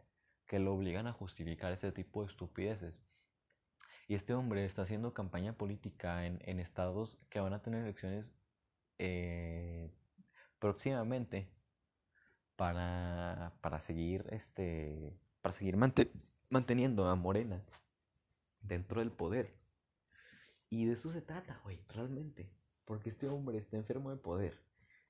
que 0.46 0.58
lo 0.58 0.74
obligan 0.74 1.06
a 1.06 1.12
justificar 1.12 1.72
ese 1.72 1.92
tipo 1.92 2.22
de 2.22 2.30
estupideces. 2.30 2.94
Y 4.08 4.16
este 4.16 4.34
hombre 4.34 4.64
está 4.64 4.82
haciendo 4.82 5.14
campaña 5.14 5.52
política 5.52 6.26
en, 6.26 6.40
en 6.44 6.58
estados 6.58 7.18
que 7.30 7.38
van 7.38 7.52
a 7.52 7.62
tener 7.62 7.84
elecciones 7.84 8.26
eh, 8.98 9.90
próximamente 10.58 11.48
para, 12.56 13.54
para 13.62 13.80
seguir 13.80 14.26
este 14.30 15.16
para 15.40 15.54
seguir 15.54 15.76
manteniendo 16.50 17.08
a 17.08 17.14
Morena 17.14 17.64
dentro 18.60 19.00
del 19.00 19.10
poder. 19.10 19.59
Y 20.70 20.86
de 20.86 20.92
eso 20.92 21.10
se 21.10 21.20
trata, 21.20 21.60
güey, 21.64 21.80
realmente. 21.88 22.48
Porque 22.84 23.10
este 23.10 23.28
hombre 23.28 23.58
está 23.58 23.76
enfermo 23.76 24.10
de 24.10 24.16
poder. 24.16 24.56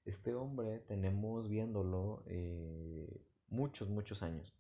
Este 0.07 0.35
hombre 0.35 0.79
tenemos 0.81 1.49
viéndolo 1.49 2.25
eh, 2.27 3.27
muchos, 3.49 3.91
muchos 3.91 4.23
años. 4.23 4.57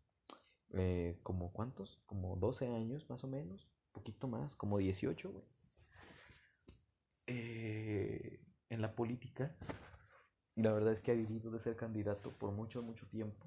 Eh, 0.73 1.19
¿Como 1.23 1.53
cuántos? 1.53 2.03
Como 2.05 2.37
12 2.37 2.69
años 2.69 3.09
más 3.09 3.25
o 3.25 3.29
menos. 3.29 3.67
Poquito 3.93 4.29
más, 4.29 4.55
como 4.55 4.77
18, 4.77 5.33
güey. 5.33 5.45
Eh, 7.27 8.45
en 8.69 8.83
la 8.83 8.95
política. 8.95 9.57
La 10.55 10.73
verdad 10.73 10.93
es 10.93 11.01
que 11.01 11.13
ha 11.13 11.15
vivido 11.15 11.51
de 11.51 11.61
ser 11.61 11.77
candidato 11.77 12.31
por 12.33 12.53
mucho, 12.53 12.83
mucho 12.83 13.07
tiempo. 13.09 13.47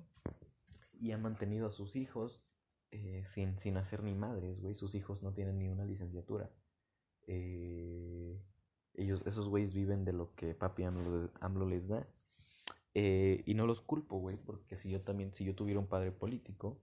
Y 1.00 1.12
ha 1.12 1.18
mantenido 1.20 1.68
a 1.68 1.72
sus 1.72 1.96
hijos 1.96 2.44
sin, 3.26 3.60
sin 3.60 3.78
hacer 3.78 4.02
ni 4.02 4.16
madres, 4.16 4.60
güey. 4.60 4.74
Sus 4.74 4.96
hijos 4.96 5.22
no 5.22 5.34
tienen 5.34 5.60
ni 5.60 5.68
una 5.68 5.86
licenciatura. 5.86 6.52
Eh, 7.28 8.40
ellos, 8.96 9.22
esos 9.26 9.48
güeyes 9.48 9.74
viven 9.74 10.06
de 10.06 10.14
lo 10.14 10.34
que 10.36 10.54
papi 10.56 10.84
AMLO, 10.84 11.68
les 11.68 11.88
da. 11.88 12.08
Eh, 12.94 13.44
y 13.46 13.56
no 13.56 13.66
los 13.66 13.82
culpo, 13.82 14.20
güey, 14.20 14.38
porque 14.38 14.78
si 14.78 14.90
yo 14.90 15.02
también, 15.02 15.34
si 15.34 15.46
yo 15.46 15.56
tuviera 15.56 15.80
un 15.80 15.88
padre 15.88 16.12
político 16.12 16.80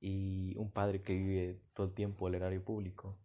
y 0.00 0.54
un 0.56 0.70
padre 0.70 1.02
que 1.02 1.14
vive 1.14 1.60
todo 1.74 1.86
el 1.88 1.94
tiempo 1.94 2.28
el 2.28 2.36
erario 2.36 2.64
público 2.64 3.18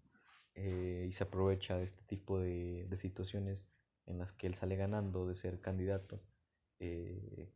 eh, 0.56 1.06
y 1.08 1.14
se 1.14 1.24
aprovecha 1.24 1.78
de 1.78 1.84
este 1.86 2.04
tipo 2.04 2.40
de, 2.40 2.88
de, 2.90 2.98
situaciones 2.98 3.68
en 4.08 4.18
las 4.20 4.34
que 4.34 4.48
él 4.48 4.56
sale 4.56 4.76
ganando 4.76 5.28
de 5.28 5.36
ser 5.36 5.62
candidato, 5.62 6.22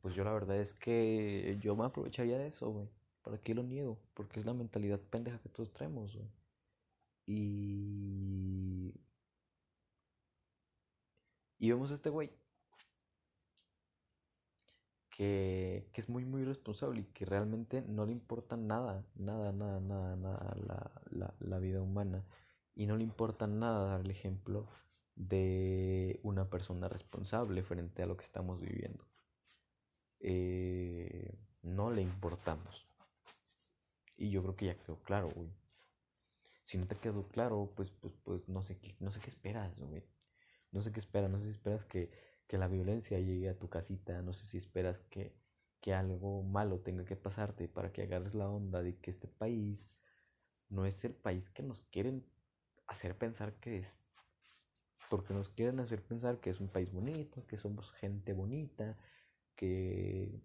pues 0.01 0.15
yo 0.15 0.23
la 0.23 0.33
verdad 0.33 0.57
es 0.57 0.73
que 0.73 1.57
yo 1.61 1.75
me 1.75 1.85
aprovecharía 1.85 2.37
de 2.37 2.47
eso, 2.47 2.71
güey. 2.71 2.89
¿Para 3.21 3.37
qué 3.37 3.53
lo 3.53 3.63
niego? 3.63 3.99
Porque 4.13 4.39
es 4.39 4.45
la 4.45 4.53
mentalidad 4.53 4.99
pendeja 4.99 5.39
que 5.39 5.49
todos 5.49 5.71
traemos, 5.73 6.15
güey. 6.15 6.29
Y. 7.29 8.91
Y 11.59 11.69
vemos 11.69 11.91
a 11.91 11.93
este 11.93 12.09
güey. 12.09 12.31
Que, 15.11 15.87
que, 15.93 16.01
es 16.01 16.09
muy, 16.09 16.25
muy 16.25 16.43
responsable 16.43 17.01
y 17.01 17.03
que 17.03 17.25
realmente 17.25 17.83
no 17.83 18.05
le 18.05 18.13
importa 18.13 18.55
nada, 18.57 19.05
nada, 19.15 19.51
nada, 19.51 19.79
nada, 19.81 20.15
nada 20.15 20.55
la, 20.65 21.01
la, 21.11 21.35
la 21.39 21.59
vida 21.59 21.81
humana. 21.81 22.25
Y 22.73 22.87
no 22.87 22.97
le 22.97 23.03
importa 23.03 23.45
nada 23.45 23.91
dar 23.91 24.01
el 24.01 24.09
ejemplo 24.09 24.65
de 25.15 26.19
una 26.23 26.49
persona 26.49 26.87
responsable 26.87 27.61
frente 27.61 28.01
a 28.01 28.07
lo 28.07 28.17
que 28.17 28.25
estamos 28.25 28.59
viviendo. 28.59 29.05
Eh, 30.19 31.37
no 31.61 31.91
le 31.91 32.01
importamos. 32.01 32.87
Y 34.17 34.31
yo 34.31 34.41
creo 34.41 34.55
que 34.55 34.65
ya 34.67 34.77
quedó 34.77 34.95
claro, 35.03 35.29
güey 35.29 35.49
si 36.69 36.77
no 36.77 36.85
te 36.85 36.95
quedó 36.95 37.27
claro, 37.27 37.73
pues, 37.75 37.89
pues, 37.89 38.13
pues 38.23 38.47
no 38.47 38.61
sé 38.61 38.77
qué, 38.77 38.95
no 38.99 39.09
sé 39.09 39.19
qué 39.19 39.31
esperas, 39.31 39.79
güey. 39.79 40.03
No 40.71 40.83
sé 40.83 40.91
qué 40.91 40.99
esperas, 40.99 41.31
no 41.31 41.39
sé 41.39 41.45
si 41.45 41.49
esperas 41.49 41.83
que, 41.85 42.11
que 42.47 42.59
la 42.59 42.67
violencia 42.67 43.17
llegue 43.17 43.49
a 43.49 43.57
tu 43.57 43.69
casita, 43.69 44.21
no 44.21 44.33
sé 44.33 44.45
si 44.45 44.59
esperas 44.59 45.01
que, 45.09 45.33
que 45.81 45.95
algo 45.95 46.43
malo 46.43 46.79
tenga 46.81 47.05
que 47.05 47.15
pasarte 47.15 47.67
para 47.67 47.91
que 47.91 48.03
agarres 48.03 48.35
la 48.35 48.47
onda 48.47 48.83
de 48.83 48.99
que 48.99 49.09
este 49.09 49.27
país 49.27 49.89
no 50.69 50.85
es 50.85 51.03
el 51.05 51.15
país 51.15 51.49
que 51.49 51.63
nos 51.63 51.81
quieren 51.85 52.23
hacer 52.85 53.17
pensar 53.17 53.55
que 53.55 53.79
es. 53.79 53.97
Porque 55.09 55.33
nos 55.33 55.49
quieren 55.49 55.79
hacer 55.79 56.03
pensar 56.03 56.39
que 56.39 56.51
es 56.51 56.59
un 56.59 56.67
país 56.67 56.91
bonito, 56.93 57.47
que 57.47 57.57
somos 57.57 57.91
gente 57.93 58.33
bonita, 58.33 58.95
que... 59.55 60.39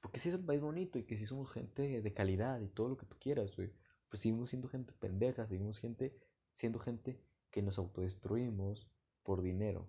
Porque 0.00 0.18
sí 0.18 0.30
es 0.30 0.36
un 0.36 0.46
país 0.46 0.62
bonito 0.62 0.98
y 0.98 1.04
que 1.04 1.18
sí 1.18 1.26
somos 1.26 1.52
gente 1.52 2.00
de 2.00 2.14
calidad 2.14 2.58
y 2.62 2.68
todo 2.68 2.88
lo 2.88 2.96
que 2.96 3.04
tú 3.04 3.18
quieras, 3.20 3.54
güey 3.54 3.70
pues 4.08 4.22
seguimos 4.22 4.50
siendo 4.50 4.68
gente 4.68 4.92
pendeja, 4.92 5.46
seguimos 5.46 5.78
gente, 5.78 6.16
siendo 6.54 6.78
gente 6.78 7.20
que 7.50 7.62
nos 7.62 7.78
autodestruimos 7.78 8.88
por 9.22 9.42
dinero. 9.42 9.88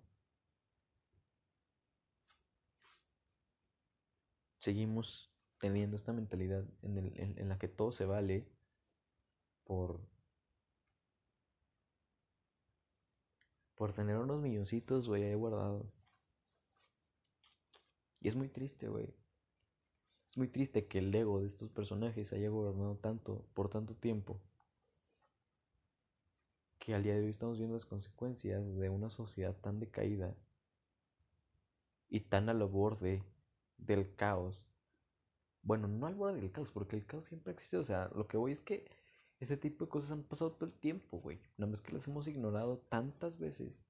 Seguimos 4.57 5.33
teniendo 5.57 5.95
esta 5.95 6.13
mentalidad 6.13 6.65
en, 6.81 6.97
el, 6.97 7.13
en, 7.17 7.49
la 7.49 7.57
que 7.57 7.67
todo 7.67 7.91
se 7.91 8.05
vale 8.05 8.47
por 9.63 10.01
por 13.75 13.93
tener 13.93 14.17
unos 14.17 14.41
milloncitos, 14.41 15.07
güey, 15.07 15.23
ahí 15.23 15.35
guardados. 15.35 15.85
Y 18.19 18.27
es 18.27 18.35
muy 18.35 18.49
triste, 18.49 18.89
güey. 18.89 19.15
Es 20.29 20.37
muy 20.37 20.47
triste 20.47 20.85
que 20.85 20.99
el 20.99 21.13
ego 21.15 21.41
de 21.41 21.47
estos 21.47 21.71
personajes 21.71 22.31
haya 22.33 22.49
gobernado 22.49 22.95
tanto 22.97 23.47
por 23.55 23.67
tanto 23.67 23.95
tiempo 23.95 24.39
que 26.77 26.93
al 26.93 27.01
día 27.01 27.15
de 27.15 27.21
hoy 27.21 27.31
estamos 27.31 27.57
viendo 27.57 27.75
las 27.75 27.87
consecuencias 27.87 28.75
de 28.77 28.89
una 28.89 29.09
sociedad 29.09 29.55
tan 29.55 29.79
decaída 29.79 30.35
y 32.09 32.19
tan 32.19 32.47
a 32.47 32.53
lo 32.53 32.69
borde 32.69 33.23
del 33.79 34.15
caos 34.15 34.67
Bueno, 35.63 35.87
no 35.87 36.05
al 36.05 36.13
borde 36.13 36.39
del 36.39 36.51
caos, 36.51 36.69
porque 36.71 36.95
el 36.95 37.07
caos 37.07 37.25
siempre 37.25 37.53
existe. 37.53 37.77
O 37.77 37.83
sea, 37.83 38.09
lo 38.15 38.27
que 38.27 38.37
voy 38.37 38.51
es 38.51 38.61
que 38.61 38.85
ese 39.39 39.57
tipo 39.57 39.85
de 39.85 39.89
cosas 39.89 40.11
han 40.11 40.23
pasado 40.23 40.51
todo 40.51 40.65
el 40.65 40.73
tiempo, 40.73 41.19
güey. 41.19 41.39
Nada 41.57 41.71
más 41.71 41.81
que 41.81 41.91
las 41.91 42.07
hemos 42.07 42.27
ignorado 42.27 42.77
tantas 42.89 43.39
veces. 43.39 43.83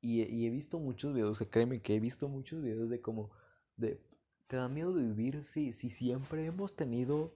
Y, 0.00 0.22
he 0.46 0.50
visto 0.50 0.78
muchos 0.80 1.14
videos, 1.14 1.38
créeme 1.50 1.82
que 1.82 1.94
he 1.94 2.00
visto 2.00 2.28
muchos 2.28 2.62
videos 2.62 2.90
de 2.90 3.00
cómo 3.00 3.30
de, 3.76 4.00
te 4.46 4.56
da 4.56 4.68
miedo 4.68 4.92
vivir 4.94 5.42
si, 5.44 5.72
si 5.72 5.90
siempre 5.90 6.46
hemos 6.46 6.76
tenido 6.76 7.34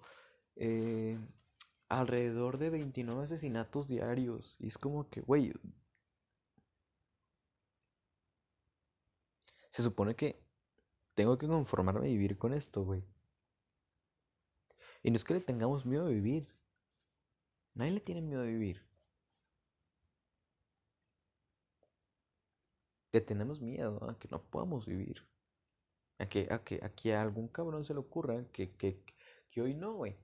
eh, 0.56 1.18
alrededor 1.88 2.58
de 2.58 2.70
29 2.70 3.24
asesinatos 3.24 3.88
diarios. 3.88 4.56
Y 4.58 4.68
es 4.68 4.78
como 4.78 5.08
que, 5.08 5.20
güey, 5.20 5.52
se 9.70 9.82
supone 9.82 10.16
que 10.16 10.42
tengo 11.14 11.38
que 11.38 11.46
conformarme 11.46 12.00
a 12.00 12.10
vivir 12.10 12.38
con 12.38 12.52
esto, 12.52 12.84
güey. 12.84 13.04
Y 15.02 15.10
no 15.10 15.16
es 15.16 15.24
que 15.24 15.34
le 15.34 15.40
tengamos 15.40 15.86
miedo 15.86 16.06
de 16.06 16.14
vivir. 16.14 16.48
Nadie 17.74 17.92
le 17.92 18.00
tiene 18.00 18.22
miedo 18.22 18.42
de 18.42 18.48
vivir. 18.48 18.82
Le 23.12 23.20
tenemos 23.20 23.60
miedo 23.60 24.02
a 24.08 24.18
que 24.18 24.28
no 24.28 24.42
podamos 24.42 24.86
vivir. 24.86 25.22
A 26.18 26.26
que 26.28 26.48
a, 26.50 27.18
a 27.18 27.22
algún 27.22 27.48
cabrón 27.48 27.84
se 27.84 27.94
le 27.94 28.00
ocurra 28.00 28.44
que, 28.52 28.72
que, 28.76 29.02
que 29.50 29.60
hoy 29.62 29.74
no, 29.74 29.94
güey. 29.94 30.16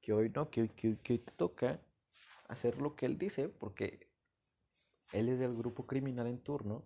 Que 0.00 0.12
hoy 0.12 0.30
no, 0.30 0.50
que, 0.50 0.68
que, 0.70 0.98
que 1.00 1.12
hoy 1.14 1.18
te 1.20 1.32
toca 1.32 1.80
hacer 2.48 2.80
lo 2.80 2.96
que 2.96 3.06
él 3.06 3.18
dice 3.18 3.48
porque 3.48 4.08
él 5.12 5.28
es 5.28 5.38
del 5.38 5.54
grupo 5.54 5.86
criminal 5.86 6.26
en 6.26 6.38
turno 6.42 6.84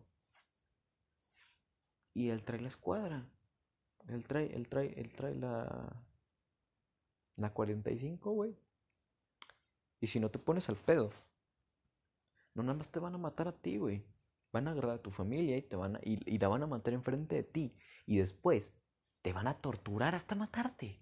y 2.15 2.31
él 2.31 2.43
trae 2.45 2.61
la 2.61 2.69
escuadra. 2.69 3.29
Él 4.09 4.27
trae, 4.27 4.55
él 4.55 4.69
trae, 4.69 4.93
él 5.01 5.13
trae 5.15 5.35
la, 5.35 6.05
la 7.37 7.53
45, 7.53 8.31
güey. 8.33 8.57
Y 10.01 10.09
si 10.09 10.21
no 10.21 10.31
te 10.31 10.39
pones 10.39 10.69
al 10.69 10.77
pedo, 10.77 11.11
no 12.55 12.63
nada 12.63 12.79
más 12.79 12.91
te 12.91 12.99
van 12.99 13.15
a 13.15 13.19
matar 13.19 13.49
a 13.49 13.53
ti, 13.53 13.77
güey. 13.79 14.03
Van 14.53 14.69
a 14.69 14.73
agarrar 14.73 14.93
a 14.93 15.03
tu 15.03 15.11
familia 15.11 15.57
y 15.57 15.63
te 15.63 15.77
van 15.77 15.97
a, 15.97 16.01
y, 16.03 16.39
la 16.39 16.49
van 16.49 16.63
a 16.63 16.67
matar 16.67 16.93
enfrente 16.95 17.37
de 17.37 17.43
ti. 17.45 17.75
Y 18.07 18.19
después 18.19 18.75
te 19.23 19.33
van 19.33 19.47
a 19.49 19.61
torturar 19.61 20.15
hasta 20.15 20.35
matarte. 20.35 20.99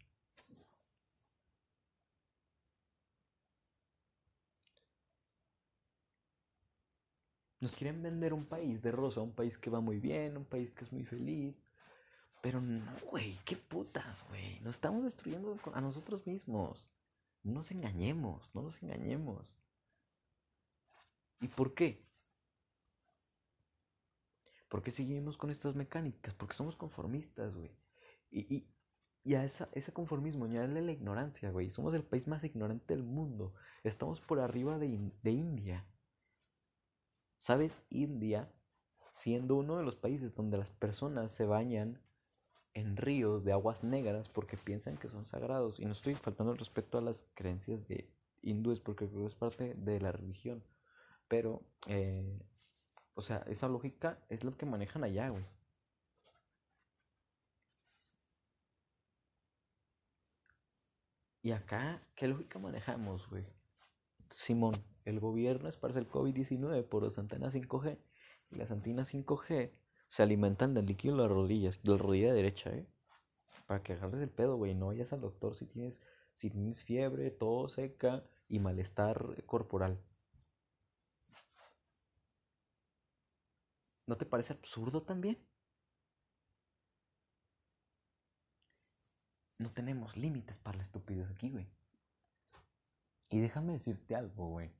Nos 7.61 7.73
quieren 7.73 8.03
vender 8.03 8.33
un 8.33 8.47
país 8.47 8.81
de 8.83 8.91
rosa, 8.91 9.21
un 9.21 9.35
país 9.35 9.59
que 9.59 9.69
va 9.69 9.81
muy 9.81 9.99
bien, 10.01 10.37
un 10.37 10.47
país 10.47 10.73
que 10.73 10.85
es 10.85 10.93
muy 10.93 11.05
feliz. 11.05 11.55
Pero 12.43 12.61
no, 12.61 12.83
güey, 13.11 13.39
qué 13.45 13.57
putas, 13.57 14.25
güey. 14.29 14.61
Nos 14.61 14.77
estamos 14.77 15.03
destruyendo 15.05 15.59
a 15.75 15.81
nosotros 15.81 16.27
mismos. 16.27 16.89
No 17.43 17.53
nos 17.53 17.71
engañemos, 17.71 18.51
no 18.55 18.63
nos 18.63 18.83
engañemos. 18.83 19.55
¿Y 21.41 21.49
por 21.49 21.75
qué? 21.75 22.10
Porque 24.71 24.93
seguimos 24.93 25.37
con 25.37 25.51
estas 25.51 25.75
mecánicas? 25.75 26.33
Porque 26.35 26.55
somos 26.55 26.77
conformistas, 26.77 27.55
güey. 27.57 27.73
Y, 28.31 28.55
y, 28.55 28.73
y, 29.25 29.35
a 29.35 29.45
esa, 29.45 29.69
ese 29.73 29.93
conformismo, 29.93 30.45
añade 30.45 30.81
la 30.81 30.93
ignorancia, 30.93 31.51
güey. 31.51 31.71
Somos 31.71 31.93
el 31.93 32.05
país 32.05 32.29
más 32.29 32.45
ignorante 32.45 32.95
del 32.95 33.03
mundo. 33.03 33.53
Estamos 33.83 34.21
por 34.21 34.39
arriba 34.39 34.79
de, 34.79 35.13
de 35.23 35.31
India. 35.33 35.85
¿Sabes? 37.37 37.83
India, 37.91 38.49
siendo 39.13 39.57
uno 39.57 39.77
de 39.77 39.83
los 39.83 39.97
países 39.97 40.37
donde 40.37 40.57
las 40.57 40.71
personas 40.71 41.33
se 41.33 41.47
bañan 41.47 42.01
en 42.73 42.97
ríos 42.97 43.45
de 43.45 43.53
aguas 43.53 43.83
negras 43.83 44.29
porque 44.29 44.57
piensan 44.57 44.99
que 44.99 45.09
son 45.09 45.27
sagrados. 45.27 45.81
Y 45.81 45.85
no 45.85 45.93
estoy 45.93 46.15
faltando 46.15 46.53
el 46.53 46.59
respeto 46.59 46.99
a 46.99 47.03
las 47.03 47.27
creencias 47.35 47.89
de 47.89 48.09
hindúes 48.41 48.79
porque 48.79 49.09
creo 49.09 49.23
que 49.23 49.27
es 49.27 49.35
parte 49.35 49.75
de 49.75 50.01
la 50.01 50.13
religión. 50.13 50.63
Pero, 51.27 51.63
eh, 51.89 52.39
o 53.21 53.23
sea, 53.23 53.45
esa 53.49 53.69
lógica 53.69 54.19
es 54.31 54.45
lo 54.45 54.57
que 54.57 54.65
manejan 54.65 55.05
allá, 55.05 55.29
güey. 55.29 55.45
Y 61.43 61.53
acá, 61.53 62.03
¿qué 62.17 62.29
lógica 62.29 62.59
manejamos, 62.59 63.29
güey? 63.29 63.45
Simón, 64.31 64.75
el 65.05 65.21
gobierno 65.21 65.69
esparce 65.69 65.99
el 65.99 66.09
COVID-19 66.09 66.89
por 66.89 67.03
las 67.03 67.19
antenas 67.19 67.55
5G 67.55 67.99
y 68.53 68.57
las 68.57 68.71
antenas 68.71 69.13
5G 69.13 69.71
se 70.09 70.23
alimentan 70.23 70.73
del 70.73 70.87
líquido 70.87 71.17
de 71.17 71.23
las 71.23 71.31
rodillas, 71.31 71.83
de 71.83 71.91
la 71.91 71.99
rodilla 71.99 72.33
derecha, 72.33 72.71
¿eh? 72.71 72.87
Para 73.67 73.83
que 73.83 73.93
agarres 73.93 74.23
el 74.23 74.31
pedo, 74.31 74.57
güey. 74.57 74.75
No 74.75 74.87
vayas 74.87 75.13
al 75.13 75.21
doctor 75.21 75.57
si 75.57 75.67
tienes, 75.67 76.01
si 76.37 76.49
tienes 76.49 76.83
fiebre, 76.85 77.31
tos 77.31 77.73
seca 77.75 78.25
y 78.49 78.61
malestar 78.61 79.45
corporal. 79.45 80.01
¿No 84.11 84.17
te 84.17 84.27
parece 84.27 84.53
absurdo 84.53 85.05
también? 85.05 85.39
No 89.61 89.71
tenemos 89.71 90.17
límites 90.17 90.57
para 90.57 90.79
la 90.79 90.83
estupidez 90.83 91.31
aquí, 91.31 91.53
güey. 91.53 91.71
Y 93.31 93.39
déjame 93.39 93.75
decirte 93.75 94.17
algo, 94.17 94.49
güey. 94.49 94.75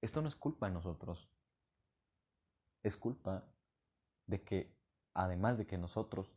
Esto 0.00 0.22
no 0.22 0.28
es 0.28 0.34
culpa 0.34 0.66
de 0.66 0.72
nosotros. 0.72 1.28
Es 2.82 2.96
culpa 2.96 3.44
de 4.28 4.42
que 4.42 4.74
además 5.12 5.58
de 5.58 5.66
que 5.66 5.76
nosotros 5.76 6.34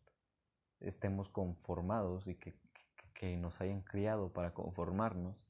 estemos 0.81 1.29
conformados 1.29 2.27
y 2.27 2.35
que, 2.35 2.59
nos 3.37 3.61
hayan 3.61 3.83
criado 3.83 4.33
para 4.33 4.53
conformarnos, 4.53 5.47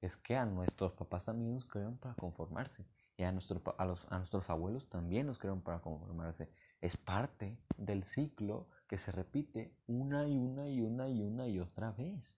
es 0.00 0.16
que 0.16 0.36
a 0.36 0.46
nuestros 0.46 0.92
papás 0.92 1.24
también 1.24 1.54
nos 1.54 1.64
crearon 1.64 1.98
para 1.98 2.14
conformarse. 2.14 2.86
Y 3.16 3.22
a, 3.24 3.32
nuestro, 3.32 3.62
a, 3.78 3.84
los, 3.86 4.06
a 4.10 4.18
nuestros 4.18 4.50
abuelos 4.50 4.88
también 4.88 5.26
nos 5.26 5.38
crearon 5.38 5.62
para 5.62 5.80
conformarse. 5.80 6.50
Es 6.80 6.96
parte 6.96 7.58
del 7.78 8.04
ciclo 8.04 8.68
que 8.88 8.98
se 8.98 9.10
repite 9.10 9.74
una 9.86 10.28
y 10.28 10.36
una 10.38 10.68
y 10.68 10.82
una 10.82 11.08
y 11.08 11.22
una 11.22 11.48
y 11.48 11.58
otra 11.58 11.92
vez. 11.92 12.36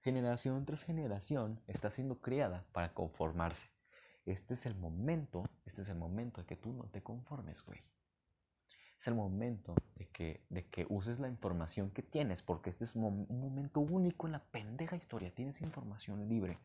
Generación 0.00 0.64
tras 0.64 0.84
generación 0.84 1.60
está 1.66 1.90
siendo 1.90 2.20
criada 2.20 2.66
para 2.72 2.94
conformarse. 2.94 3.68
Este 4.26 4.54
es 4.54 4.66
el 4.66 4.74
momento, 4.74 5.42
este 5.64 5.82
es 5.82 5.88
el 5.88 5.96
momento 5.96 6.42
de 6.42 6.46
que 6.46 6.56
tú 6.56 6.72
no 6.72 6.84
te 6.84 7.02
conformes, 7.02 7.64
güey. 7.64 7.80
Es 8.98 9.06
el 9.06 9.14
momento 9.14 9.74
de 9.96 10.08
que, 10.08 10.44
de 10.50 10.68
que 10.68 10.86
uses 10.88 11.18
la 11.18 11.28
información 11.28 11.90
que 11.90 12.02
tienes, 12.02 12.42
porque 12.42 12.70
este 12.70 12.84
es 12.84 12.94
un 12.94 13.26
momento 13.28 13.80
único 13.80 14.26
en 14.26 14.32
la 14.32 14.44
pendeja 14.44 14.96
historia. 14.96 15.34
Tienes 15.34 15.62
información 15.62 16.28
libre. 16.28 16.58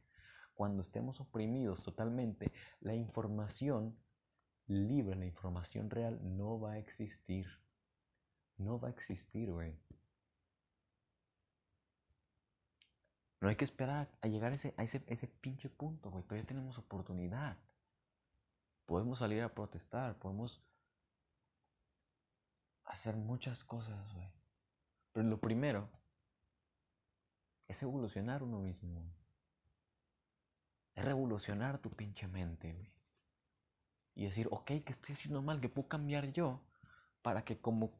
Cuando 0.56 0.82
estemos 0.82 1.20
oprimidos 1.20 1.84
totalmente, 1.84 2.52
la 2.80 2.94
información 2.94 3.98
libre, 4.68 5.16
la 5.16 5.26
información 5.26 5.90
real 5.90 6.20
no 6.38 6.60
va 6.60 6.74
a 6.74 6.78
existir. 6.78 7.48
No 8.58 8.80
va 8.80 8.90
a 8.90 8.92
existir, 8.92 9.52
güey. 9.52 9.78
No 13.42 13.50
hay 13.50 13.56
que 13.56 13.66
esperar 13.66 14.10
a 14.22 14.28
llegar 14.28 14.54
a 14.54 14.56
ese, 14.56 14.74
a 14.78 14.84
ese, 14.84 15.04
ese 15.08 15.28
pinche 15.28 15.70
punto, 15.70 16.10
güey. 16.12 16.24
Todavía 16.24 16.48
tenemos 16.48 16.78
oportunidad. 16.78 17.58
Podemos 18.86 19.20
salir 19.20 19.42
a 19.42 19.54
protestar, 19.54 20.18
podemos 20.20 20.62
hacer 22.86 23.16
muchas 23.16 23.64
cosas, 23.64 24.14
güey. 24.14 24.32
Pero 25.12 25.28
lo 25.28 25.40
primero 25.40 25.90
es 27.68 27.82
evolucionar 27.84 28.44
uno 28.44 28.60
mismo. 28.60 29.04
Es 30.96 31.06
revolucionar 31.06 31.80
tu 31.80 31.90
pinche 31.90 32.28
mente. 32.28 32.92
Y 34.16 34.26
decir, 34.26 34.48
ok, 34.52 34.66
¿qué 34.66 34.94
estoy 34.94 35.16
haciendo 35.16 35.42
mal? 35.42 35.60
¿Qué 35.60 35.70
puedo 35.70 35.88
cambiar 35.88 36.32
yo? 36.32 36.62
Para 37.22 37.44
que 37.46 37.60
como 37.60 37.92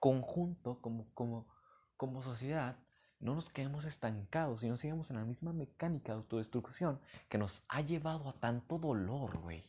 conjunto, 0.00 0.80
como, 0.80 1.12
como, 1.14 1.48
como 1.96 2.22
sociedad, 2.22 2.76
no 3.20 3.34
nos 3.34 3.50
quedemos 3.50 3.84
estancados 3.84 4.62
y 4.62 4.68
no 4.68 4.76
sigamos 4.76 5.10
en 5.10 5.16
la 5.16 5.24
misma 5.24 5.52
mecánica 5.52 6.12
de 6.12 6.18
autodestrucción 6.18 7.00
que 7.28 7.38
nos 7.38 7.64
ha 7.68 7.80
llevado 7.80 8.28
a 8.28 8.34
tanto 8.38 8.78
dolor, 8.78 9.38
güey. 9.38 9.64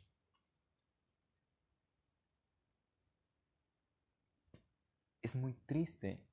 Es 5.24 5.36
muy 5.36 5.54
triste, 5.54 6.24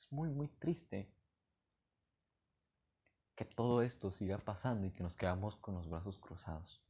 es 0.00 0.12
muy, 0.12 0.28
muy 0.30 0.48
triste 0.48 1.10
que 3.40 3.46
todo 3.46 3.80
esto 3.80 4.10
siga 4.10 4.36
pasando 4.36 4.86
y 4.86 4.90
que 4.90 5.02
nos 5.02 5.16
quedamos 5.16 5.56
con 5.56 5.74
los 5.74 5.88
brazos 5.88 6.18
cruzados. 6.18 6.82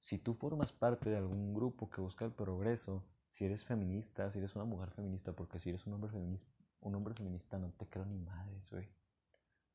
Si 0.00 0.18
tú 0.18 0.34
formas 0.34 0.70
parte 0.70 1.08
de 1.08 1.16
algún 1.16 1.54
grupo 1.54 1.88
que 1.88 2.02
busca 2.02 2.26
el 2.26 2.32
progreso, 2.32 3.02
si 3.26 3.46
eres 3.46 3.64
feminista, 3.64 4.30
si 4.30 4.40
eres 4.40 4.54
una 4.54 4.66
mujer 4.66 4.90
feminista, 4.90 5.32
porque 5.32 5.60
si 5.60 5.70
eres 5.70 5.86
un 5.86 5.94
hombre 5.94 6.10
feminista, 6.10 6.52
un 6.82 6.94
hombre 6.94 7.14
feminista 7.14 7.56
no 7.56 7.70
te 7.70 7.88
creo 7.88 8.04
ni 8.04 8.18
madres, 8.18 8.68
güey. 8.70 8.86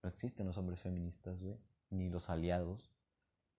No 0.03 0.09
existen 0.09 0.45
los 0.45 0.59
hombres 0.59 0.79
feministas, 0.81 1.41
güey. 1.41 1.57
Ni 1.89 2.11
los 2.11 2.29
aliados. 2.29 2.91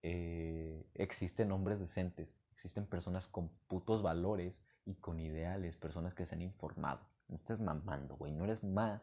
Eh, 0.02 0.88
existen 0.94 1.50
hombres 1.50 1.80
decentes. 1.80 2.32
Existen 2.52 2.86
personas 2.86 3.26
con 3.26 3.48
putos 3.66 4.00
valores 4.00 4.54
y 4.84 4.94
con 4.94 5.18
ideales, 5.18 5.76
personas 5.76 6.14
que 6.14 6.24
se 6.24 6.36
han 6.36 6.42
informado. 6.42 7.00
No 7.26 7.34
estás 7.34 7.60
mamando, 7.60 8.14
güey. 8.16 8.30
No 8.30 8.44
eres 8.44 8.62
más 8.62 9.02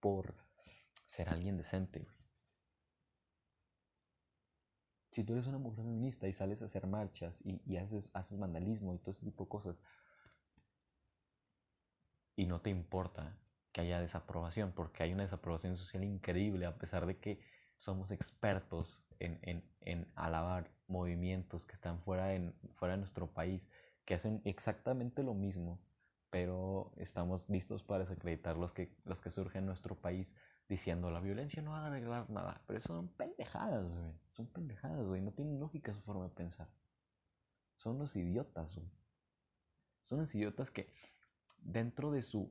por 0.00 0.47
ser 1.08 1.28
alguien 1.30 1.56
decente. 1.56 2.06
Si 5.10 5.24
tú 5.24 5.32
eres 5.32 5.46
una 5.46 5.58
mujer 5.58 5.84
feminista 5.84 6.28
y 6.28 6.32
sales 6.32 6.62
a 6.62 6.66
hacer 6.66 6.86
marchas 6.86 7.42
y, 7.44 7.76
haces, 7.76 8.10
haces 8.12 8.38
vandalismo 8.38 8.94
y 8.94 8.98
todo 8.98 9.12
ese 9.12 9.24
tipo 9.24 9.44
de 9.44 9.48
cosas, 9.48 9.76
y 12.36 12.46
no 12.46 12.60
te 12.60 12.70
importa 12.70 13.36
que 13.72 13.80
haya 13.80 14.00
desaprobación, 14.00 14.72
porque 14.72 15.02
hay 15.02 15.12
una 15.12 15.24
desaprobación 15.24 15.76
social 15.76 16.04
increíble, 16.04 16.66
a 16.66 16.78
pesar 16.78 17.06
de 17.06 17.18
que 17.18 17.40
somos 17.78 18.10
expertos 18.10 19.02
en, 19.18 19.40
en, 19.42 19.64
en 19.80 20.12
alabar 20.14 20.70
movimientos 20.86 21.66
que 21.66 21.74
están 21.74 22.00
fuera 22.00 22.26
de, 22.26 22.52
fuera 22.74 22.94
de 22.94 22.98
nuestro 22.98 23.32
país, 23.32 23.66
que 24.04 24.14
hacen 24.14 24.42
exactamente 24.44 25.22
lo 25.22 25.34
mismo, 25.34 25.80
pero 26.30 26.92
estamos 26.96 27.48
listos 27.48 27.82
para 27.82 28.00
desacreditar 28.00 28.56
los 28.56 28.72
que, 28.72 28.94
los 29.04 29.20
que 29.20 29.30
surgen 29.30 29.62
en 29.62 29.66
nuestro 29.66 29.96
país 29.96 30.34
diciendo 30.68 31.10
la 31.10 31.20
violencia 31.20 31.62
no 31.62 31.70
va 31.70 31.84
a 31.84 31.86
arreglar 31.86 32.28
nada. 32.30 32.62
Pero 32.66 32.78
eso 32.78 32.88
son 32.88 33.08
pendejadas, 33.08 33.88
güey. 33.88 34.12
Son 34.32 34.46
pendejadas, 34.46 35.06
güey. 35.06 35.20
No 35.20 35.32
tienen 35.32 35.58
lógica 35.58 35.94
su 35.94 36.00
forma 36.02 36.24
de 36.24 36.30
pensar. 36.30 36.68
Son 37.76 37.96
unos 37.96 38.14
idiotas, 38.16 38.74
güey. 38.74 38.90
Son 40.04 40.18
unos 40.18 40.34
idiotas 40.34 40.70
que 40.70 40.92
dentro 41.58 42.10
de 42.10 42.22
su 42.22 42.50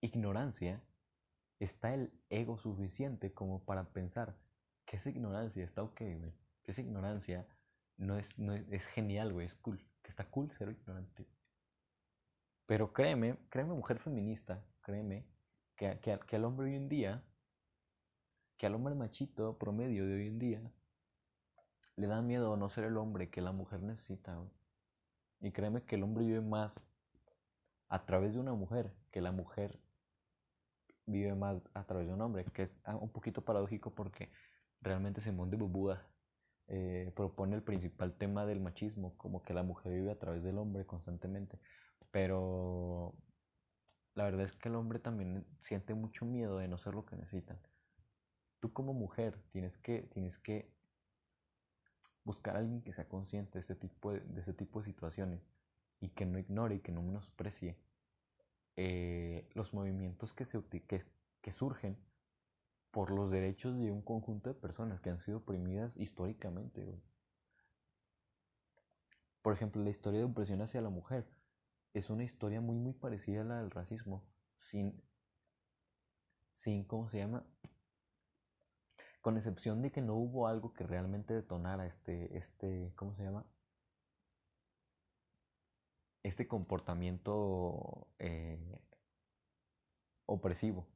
ignorancia 0.00 0.80
está 1.58 1.92
el 1.92 2.12
ego 2.30 2.56
suficiente 2.58 3.32
como 3.32 3.64
para 3.64 3.92
pensar 3.92 4.36
que 4.86 4.96
esa 4.96 5.10
ignorancia 5.10 5.64
está 5.64 5.82
ok, 5.82 6.00
güey. 6.00 6.32
Que 6.62 6.70
esa 6.70 6.80
ignorancia 6.80 7.46
no 7.96 8.16
es, 8.16 8.26
no 8.38 8.54
es, 8.54 8.84
genial, 8.94 9.32
güey. 9.32 9.46
Es 9.46 9.56
cool. 9.56 9.84
Que 10.02 10.10
está 10.10 10.24
cool 10.30 10.50
ser 10.52 10.70
ignorante. 10.70 11.26
Pero 12.66 12.92
créeme, 12.92 13.36
créeme, 13.48 13.74
mujer 13.74 13.98
feminista, 13.98 14.62
créeme, 14.82 15.26
que, 15.78 15.98
que, 16.00 16.18
que 16.26 16.36
al 16.36 16.44
hombre 16.44 16.66
hoy 16.66 16.74
en 16.74 16.88
día, 16.90 17.24
que 18.58 18.66
al 18.66 18.74
hombre 18.74 18.94
machito 18.94 19.56
promedio 19.56 20.06
de 20.06 20.14
hoy 20.14 20.26
en 20.26 20.38
día, 20.38 20.72
le 21.96 22.06
da 22.06 22.20
miedo 22.20 22.56
no 22.56 22.68
ser 22.68 22.84
el 22.84 22.96
hombre 22.96 23.30
que 23.30 23.40
la 23.40 23.52
mujer 23.52 23.80
necesita. 23.82 24.38
Y 25.40 25.52
créeme 25.52 25.84
que 25.84 25.96
el 25.96 26.02
hombre 26.02 26.24
vive 26.26 26.40
más 26.40 26.84
a 27.88 28.04
través 28.04 28.34
de 28.34 28.40
una 28.40 28.52
mujer 28.52 28.92
que 29.10 29.20
la 29.20 29.32
mujer 29.32 29.80
vive 31.06 31.34
más 31.34 31.62
a 31.74 31.84
través 31.84 32.06
de 32.06 32.12
un 32.12 32.20
hombre, 32.20 32.44
que 32.44 32.62
es 32.62 32.78
ah, 32.84 32.96
un 32.96 33.10
poquito 33.10 33.42
paradójico 33.42 33.94
porque 33.94 34.30
realmente 34.80 35.20
Simón 35.20 35.50
de 35.50 35.56
Bubúa 35.56 36.06
eh, 36.66 37.10
propone 37.16 37.56
el 37.56 37.62
principal 37.62 38.16
tema 38.18 38.44
del 38.44 38.60
machismo, 38.60 39.16
como 39.16 39.42
que 39.42 39.54
la 39.54 39.62
mujer 39.62 39.92
vive 39.92 40.10
a 40.10 40.18
través 40.18 40.42
del 40.42 40.58
hombre 40.58 40.84
constantemente, 40.86 41.58
pero 42.10 43.14
la 44.18 44.24
verdad 44.24 44.46
es 44.46 44.52
que 44.52 44.68
el 44.68 44.74
hombre 44.74 44.98
también 44.98 45.46
siente 45.62 45.94
mucho 45.94 46.24
miedo 46.24 46.58
de 46.58 46.66
no 46.66 46.76
ser 46.76 46.92
lo 46.92 47.06
que 47.06 47.14
necesitan. 47.14 47.56
Tú 48.58 48.72
como 48.72 48.92
mujer 48.92 49.40
tienes 49.52 49.78
que, 49.78 50.02
tienes 50.12 50.36
que 50.38 50.74
buscar 52.24 52.56
a 52.56 52.58
alguien 52.58 52.82
que 52.82 52.92
sea 52.92 53.08
consciente 53.08 53.58
de 53.58 53.60
este 53.60 53.76
tipo 53.76 54.12
de, 54.12 54.18
de 54.18 54.40
este 54.40 54.54
tipo 54.54 54.80
de 54.80 54.86
situaciones 54.86 55.40
y 56.00 56.08
que 56.08 56.26
no 56.26 56.36
ignore 56.36 56.74
y 56.74 56.80
que 56.80 56.90
no 56.90 57.00
menosprecie 57.00 57.78
eh, 58.74 59.48
los 59.54 59.72
movimientos 59.72 60.32
que, 60.32 60.44
se, 60.44 60.60
que, 60.64 61.04
que 61.40 61.52
surgen 61.52 61.96
por 62.90 63.12
los 63.12 63.30
derechos 63.30 63.78
de 63.78 63.92
un 63.92 64.02
conjunto 64.02 64.52
de 64.52 64.60
personas 64.60 65.00
que 65.00 65.10
han 65.10 65.20
sido 65.20 65.38
oprimidas 65.38 65.96
históricamente. 65.96 67.00
Por 69.42 69.52
ejemplo, 69.52 69.80
la 69.80 69.90
historia 69.90 70.18
de 70.18 70.26
opresión 70.26 70.60
hacia 70.60 70.82
la 70.82 70.90
mujer 70.90 71.37
es 71.98 72.10
una 72.10 72.24
historia 72.24 72.60
muy 72.60 72.76
muy 72.76 72.92
parecida 72.92 73.42
a 73.42 73.44
la 73.44 73.58
del 73.58 73.70
racismo, 73.70 74.24
sin, 74.60 75.02
sin 76.52 76.84
¿cómo 76.84 77.08
se 77.10 77.18
llama? 77.18 77.44
Con 79.20 79.36
excepción 79.36 79.82
de 79.82 79.90
que 79.90 80.00
no 80.00 80.14
hubo 80.14 80.46
algo 80.46 80.72
que 80.72 80.84
realmente 80.84 81.34
detonara 81.34 81.86
este, 81.86 82.38
este, 82.38 82.92
¿cómo 82.96 83.14
se 83.16 83.24
llama? 83.24 83.44
Este 86.22 86.46
comportamiento 86.46 88.08
eh, 88.18 88.80
opresivo. 90.26 90.86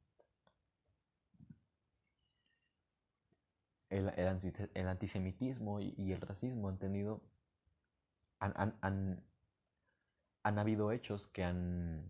El, 3.89 4.09
el, 4.09 4.87
antisemitismo 4.87 5.79
y, 5.79 6.11
el 6.11 6.21
racismo 6.21 6.67
han 6.69 6.79
tenido, 6.79 7.21
han, 8.39 8.75
han, 8.81 9.23
habido 10.43 10.91
hechos 10.91 11.27
que 11.27 11.43
han, 11.43 12.05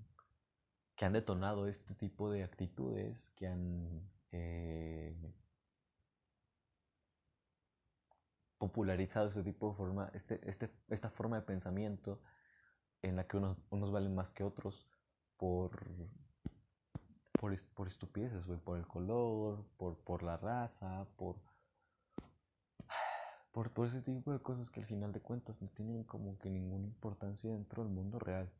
que 0.95 1.05
han 1.05 1.13
detonado 1.13 1.67
este 1.67 1.93
tipo 1.95 2.31
de 2.31 2.43
actitudes, 2.43 3.29
que 3.35 3.47
han 3.47 4.01
eh, 4.31 5.15
popularizado 8.57 9.27
este 9.27 9.43
tipo 9.43 9.69
de 9.71 9.75
forma, 9.75 10.11
este, 10.13 10.39
este, 10.49 10.71
esta 10.89 11.09
forma 11.09 11.37
de 11.37 11.43
pensamiento 11.43 12.21
en 13.01 13.15
la 13.15 13.27
que 13.27 13.37
unos, 13.37 13.57
unos 13.69 13.91
valen 13.91 14.15
más 14.15 14.31
que 14.31 14.43
otros 14.43 14.87
por, 15.37 15.85
por, 17.33 17.57
por 17.75 17.87
estupideces, 17.87 18.45
por 18.61 18.77
el 18.77 18.87
color, 18.87 19.65
por, 19.77 19.97
por 20.03 20.23
la 20.23 20.37
raza, 20.37 21.05
por, 21.17 21.35
por, 23.53 23.71
por 23.71 23.87
ese 23.87 24.01
tipo 24.01 24.33
de 24.33 24.39
cosas 24.39 24.69
que 24.69 24.81
al 24.81 24.87
final 24.87 25.13
de 25.13 25.21
cuentas 25.21 25.61
no 25.61 25.69
tienen 25.69 26.03
como 26.03 26.37
que 26.39 26.49
ninguna 26.49 26.87
importancia 26.87 27.51
dentro 27.51 27.83
del 27.83 27.93
mundo 27.93 28.19
real. 28.19 28.51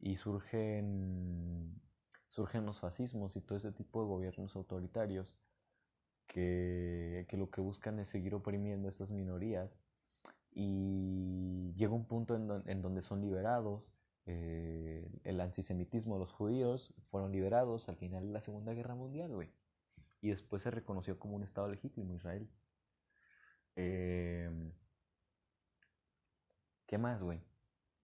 Y 0.00 0.16
surgen, 0.16 1.80
surgen 2.28 2.66
los 2.66 2.80
fascismos 2.80 3.36
y 3.36 3.40
todo 3.40 3.58
ese 3.58 3.72
tipo 3.72 4.00
de 4.00 4.08
gobiernos 4.08 4.56
autoritarios 4.56 5.36
que, 6.26 7.26
lo 7.32 7.50
que 7.50 7.60
buscan 7.60 7.98
es 7.98 8.08
seguir 8.08 8.34
oprimiendo 8.34 8.88
a 8.88 8.90
estas 8.90 9.10
minorías 9.10 9.70
y 10.52 11.72
llega 11.76 11.92
un 11.92 12.06
punto 12.06 12.34
en, 12.34 12.82
donde 12.82 13.02
son 13.02 13.20
liberados. 13.20 13.84
Eh, 14.24 15.08
el 15.24 15.40
antisemitismo 15.40 16.18
los 16.18 16.32
judíos 16.32 16.94
fueron 17.10 17.30
liberados 17.30 17.88
al 17.88 17.96
final 17.96 18.26
de 18.26 18.32
la 18.32 18.40
Segunda 18.40 18.72
Guerra 18.72 18.94
Mundial, 18.94 19.34
güey. 19.34 19.50
Y 20.22 20.30
después 20.30 20.62
se 20.62 20.70
reconoció 20.70 21.18
como 21.18 21.36
un 21.36 21.42
Estado 21.42 21.68
legítimo 21.68 22.14
Israel. 22.14 22.48
Em, 23.76 24.72
¿Qué 26.86 26.98
más, 26.98 27.22
güey? 27.22 27.40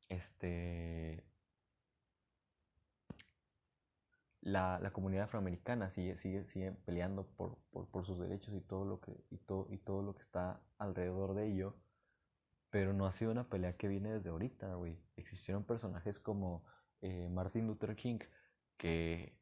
Este. 0.09 1.25
la, 4.43 4.79
la, 4.81 4.93
comunidad 4.93 5.25
afroamericana 5.25 5.89
sigue, 5.91 6.17
sigue, 6.19 6.45
sigue 6.47 6.73
peleando 6.85 7.27
por, 7.37 7.59
por, 7.71 7.89
por, 7.89 8.05
sus 8.05 8.19
derechos 8.19 8.55
y 8.55 8.61
todo, 8.61 8.85
lo 8.85 9.01
que, 9.01 9.13
y, 9.31 9.39
todo, 9.39 9.69
y 9.71 9.79
todo 9.79 10.03
lo 10.03 10.15
que 10.15 10.23
está 10.23 10.61
alrededor 10.79 11.35
de 11.35 11.47
ello, 11.47 11.77
pero 12.71 12.93
no 12.93 13.07
ha 13.07 13.13
sido 13.13 13.31
una 13.31 13.49
pelea 13.49 13.77
que 13.77 13.89
viene 13.89 14.13
desde 14.13 14.31
ahorita, 14.31 14.75
güey. 14.75 14.99
Existieron 15.17 15.65
personajes 15.65 16.19
como 16.19 16.65
eh, 17.03 17.29
Martin 17.29 17.67
Luther 17.69 17.95
King 17.97 18.19
que 18.77 19.39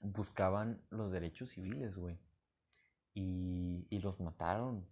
buscaban 0.00 0.80
los 0.90 1.10
derechos 1.10 1.50
civiles, 1.50 1.96
güey. 1.96 2.18
Y, 3.20 3.86
y, 3.90 3.98
los 4.00 4.20
mataron. 4.20 4.86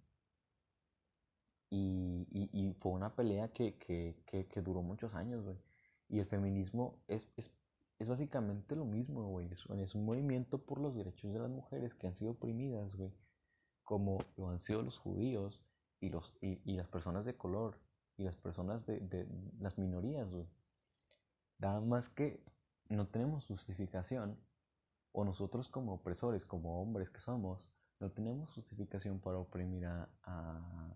Y, 1.70 2.26
y, 2.30 2.50
y, 2.52 2.74
fue 2.74 2.92
una 2.92 3.14
pelea 3.14 3.52
que, 3.52 3.76
que, 3.78 4.16
que, 4.26 4.62
duró 4.62 4.82
muchos 4.82 5.14
años, 5.14 5.44
güey. 5.44 5.56
Y 6.08 6.18
el 6.18 6.26
feminismo 6.26 6.98
es, 7.06 7.28
es 7.36 7.50
es 7.98 8.08
básicamente 8.08 8.76
lo 8.76 8.84
mismo, 8.84 9.26
güey. 9.28 9.48
Es, 9.52 9.94
un 9.94 10.04
movimiento 10.04 10.58
por 10.58 10.80
los 10.80 10.94
derechos 10.94 11.32
de 11.32 11.38
las 11.38 11.50
mujeres 11.50 11.94
que 11.94 12.06
han 12.06 12.16
sido 12.16 12.32
oprimidas, 12.32 12.94
güey. 12.94 13.12
Como 13.84 14.18
lo 14.36 14.48
han 14.50 14.60
sido 14.60 14.82
los 14.82 14.98
judíos 14.98 15.62
y, 16.00 16.10
los, 16.10 16.36
y, 16.40 16.58
las 16.74 16.88
personas 16.88 17.24
de 17.24 17.36
color 17.36 17.78
y 18.16 18.24
las 18.24 18.36
personas 18.36 18.84
de, 18.86 19.00
de 19.00 19.26
las 19.60 19.78
minorías, 19.78 20.30
güey. 20.30 20.46
Nada 21.58 21.80
más 21.80 22.08
que 22.10 22.44
no 22.88 23.06
tenemos 23.08 23.46
justificación, 23.46 24.38
o 25.12 25.24
nosotros 25.24 25.68
como 25.68 25.94
opresores, 25.94 26.44
como 26.44 26.82
hombres 26.82 27.08
que 27.08 27.20
somos, 27.20 27.66
no 28.00 28.10
tenemos 28.10 28.50
justificación 28.50 29.20
para 29.20 29.38
oprimir 29.38 29.86
a, 29.86 30.08
a, 30.24 30.92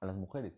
las 0.00 0.16
mujeres. 0.16 0.54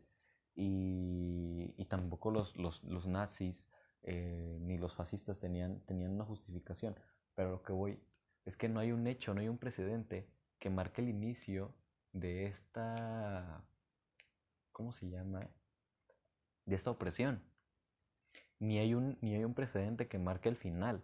Y, 0.55 1.75
y 1.77 1.85
tampoco 1.87 2.31
los, 2.31 2.57
los, 2.57 2.83
los 2.85 3.07
nazis 3.07 3.57
eh, 4.03 4.59
ni 4.61 4.79
los 4.79 4.95
fascistas 4.95 5.41
tenían, 5.41 5.81
tenían 5.87 6.13
una 6.13 6.25
justificación. 6.25 6.97
Pero 7.35 7.51
lo 7.51 7.63
que 7.63 7.73
voy 7.73 7.99
es 8.45 8.57
que 8.57 8.69
no 8.69 8.81
hay 8.81 8.93
un 8.93 9.07
hecho, 9.07 9.35
no 9.35 9.41
hay 9.41 9.49
un 9.49 9.59
precedente 9.59 10.29
que 10.59 10.71
marque 10.71 11.01
el 11.01 11.09
inicio 11.09 11.75
de 12.13 12.47
esta, 12.47 13.65
¿cómo 14.73 14.93
se 14.93 15.09
llama? 15.09 15.49
De 16.67 16.75
esta 16.77 16.91
opresión. 16.91 17.43
Ni 18.59 18.79
hay 18.79 18.95
un, 18.95 19.17
ni 19.23 19.35
hay 19.35 19.45
un 19.45 19.55
precedente 19.55 20.09
que 20.09 20.19
marque 20.19 20.49
el 20.49 20.57
final. 20.57 21.03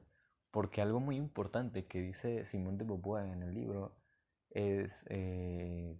Porque 0.50 0.80
algo 0.80 1.00
muy 1.00 1.16
importante 1.16 1.86
que 1.86 2.00
dice 2.00 2.44
Simón 2.44 2.78
de 2.78 2.84
Beauvoir 2.84 3.26
en 3.26 3.42
el 3.42 3.54
libro 3.54 3.94
es, 4.56 5.04
eh, 5.10 5.98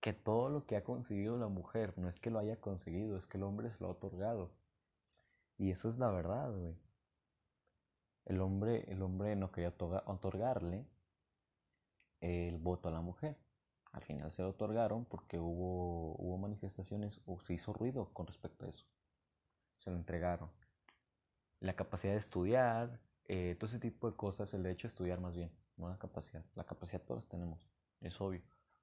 que 0.00 0.14
todo 0.14 0.48
lo 0.48 0.64
que 0.64 0.76
ha 0.76 0.84
conseguido 0.84 1.36
la 1.36 1.48
mujer 1.48 1.92
no 1.98 2.08
es 2.08 2.18
que 2.18 2.30
lo 2.30 2.38
haya 2.38 2.58
conseguido, 2.58 3.18
es 3.18 3.26
que 3.26 3.36
el 3.36 3.44
hombre 3.44 3.70
se 3.70 3.78
lo 3.80 3.88
ha 3.88 3.90
otorgado. 3.92 4.50
Y 5.58 5.70
eso 5.70 5.90
es 5.90 5.98
la 5.98 6.10
verdad, 6.10 6.50
güey. 6.50 6.74
El 8.24 8.40
hombre, 8.40 8.90
el 8.90 9.02
hombre 9.02 9.36
no 9.36 9.52
quería 9.52 9.74
otorgarle 10.06 10.86
el 12.20 12.56
voto 12.56 12.88
a 12.88 12.92
la 12.92 13.02
mujer. 13.02 13.36
Al 13.92 14.02
final 14.04 14.32
se 14.32 14.42
lo 14.42 14.50
otorgaron 14.50 15.04
porque 15.04 15.38
hubo, 15.38 16.14
hubo 16.16 16.38
manifestaciones 16.38 17.20
o 17.26 17.40
se 17.40 17.54
hizo 17.54 17.74
ruido 17.74 18.10
con 18.14 18.26
respecto 18.26 18.64
a 18.64 18.68
eso. 18.70 18.86
Se 19.78 19.90
lo 19.90 19.96
entregaron. 19.96 20.50
La 21.60 21.74
capacidad 21.74 22.12
de 22.12 22.20
estudiar, 22.20 23.00
eh, 23.24 23.56
todo 23.58 23.68
ese 23.68 23.80
tipo 23.80 24.10
de 24.10 24.16
cosas, 24.16 24.54
el 24.54 24.62
derecho 24.62 24.86
a 24.86 24.90
estudiar 24.90 25.20
más 25.20 25.34
bien, 25.36 25.50
la 25.86 25.98
capacidad. 25.98 26.44
La 26.56 26.64
capacidad 26.64 27.02
todos 27.02 27.28
tenemos, 27.28 27.64
es 28.00 28.20
obvio. 28.20 28.42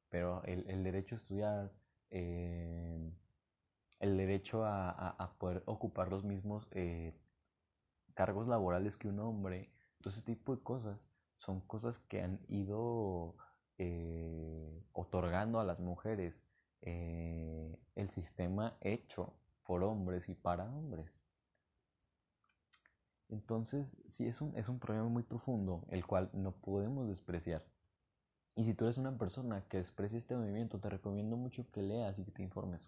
Pero 0.10 0.44
el, 0.46 0.66
el 0.70 0.84
derecho 0.84 1.16
a 1.16 1.18
estudiar, 1.18 1.72
eh, 2.10 3.12
el 4.00 4.18
derecho 4.18 4.64
a, 4.64 5.10
a, 5.10 5.34
poder 5.38 5.64
ocupar 5.66 6.10
los 6.10 6.24
mismos 6.24 6.68
eh, 6.72 7.14
cargos 8.14 8.48
laborales 8.48 8.96
que 8.96 9.10
un 9.10 9.20
hombre, 9.20 9.72
todo 10.02 10.14
ese 10.14 10.22
tipo 10.22 10.56
de 10.56 10.62
cosas 10.62 11.00
son 11.38 11.62
cosas 11.62 11.98
que 12.08 12.22
han 12.22 12.40
ido 12.48 13.36
eh, 13.78 14.84
otorgando 14.94 15.60
a 15.60 15.66
las 15.66 15.80
mujeres 15.80 16.34
el 16.82 18.12
sistema 18.12 18.78
hecho 18.80 19.34
por 19.64 19.84
hombres 19.84 20.30
y 20.30 20.36
para 20.36 20.66
hombres. 20.66 21.15
Entonces, 23.30 23.88
sí 24.08 24.26
es 24.28 24.42
un, 24.42 24.56
es 24.58 24.70
un 24.70 24.80
problema 24.80 25.08
muy 25.10 25.24
profundo, 25.24 25.86
el 25.90 26.06
cual 26.06 26.30
no 26.34 26.54
podemos 26.54 27.08
despreciar. 27.08 27.66
Y 28.56 28.64
si 28.64 28.74
tú 28.74 28.86
eres 28.86 28.98
una 28.98 29.18
persona 29.18 29.68
que 29.68 29.78
desprecia 29.78 30.18
este 30.18 30.36
movimiento, 30.36 30.80
te 30.80 30.90
recomiendo 30.90 31.38
mucho 31.38 31.70
que 31.72 31.82
leas 31.82 32.18
y 32.20 32.24
que 32.26 32.32
te 32.32 32.44
informes, 32.44 32.88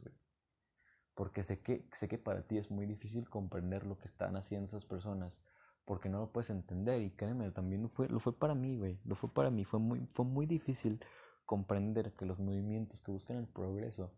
Porque 1.16 1.44
sé 1.44 1.60
que, 1.62 1.90
sé 1.98 2.08
que 2.08 2.18
para 2.18 2.44
ti 2.48 2.58
es 2.58 2.72
muy 2.72 2.86
difícil 2.86 3.30
comprender 3.30 3.86
lo 3.86 3.98
que 3.98 4.08
están 4.08 4.36
haciendo 4.38 4.68
esas 4.68 4.86
personas 4.86 5.38
porque 5.86 6.10
no 6.10 6.20
lo 6.20 6.32
puedes 6.32 6.50
entender. 6.50 7.02
Y 7.02 7.12
créeme, 7.12 7.52
también 7.52 7.82
lo 7.84 7.90
fue, 7.90 8.10
lo 8.10 8.20
fue 8.20 8.38
para 8.38 8.56
mí, 8.56 8.78
güey, 8.78 9.00
lo 9.06 9.16
fue 9.16 9.34
para 9.34 9.50
mí, 9.50 9.66
fue 9.66 9.80
muy, 9.80 10.06
fue 10.14 10.26
muy 10.26 10.46
difícil 10.46 11.00
comprender 11.46 12.14
que 12.16 12.26
los 12.26 12.40
movimientos 12.40 13.02
que 13.02 13.12
buscan 13.12 13.38
el 13.38 13.48
progreso 13.48 14.12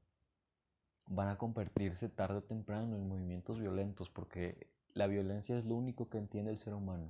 van 1.07 1.27
a 1.29 1.37
convertirse 1.37 2.07
tarde 2.09 2.37
o 2.37 2.43
temprano 2.43 2.95
en 2.95 3.07
movimientos 3.07 3.59
violentos, 3.59 4.09
porque 4.09 4.71
la 4.93 5.07
violencia 5.07 5.57
es 5.57 5.65
lo 5.65 5.75
único 5.75 6.09
que 6.09 6.17
entiende 6.17 6.51
el 6.51 6.59
ser 6.59 6.73
humano. 6.73 7.09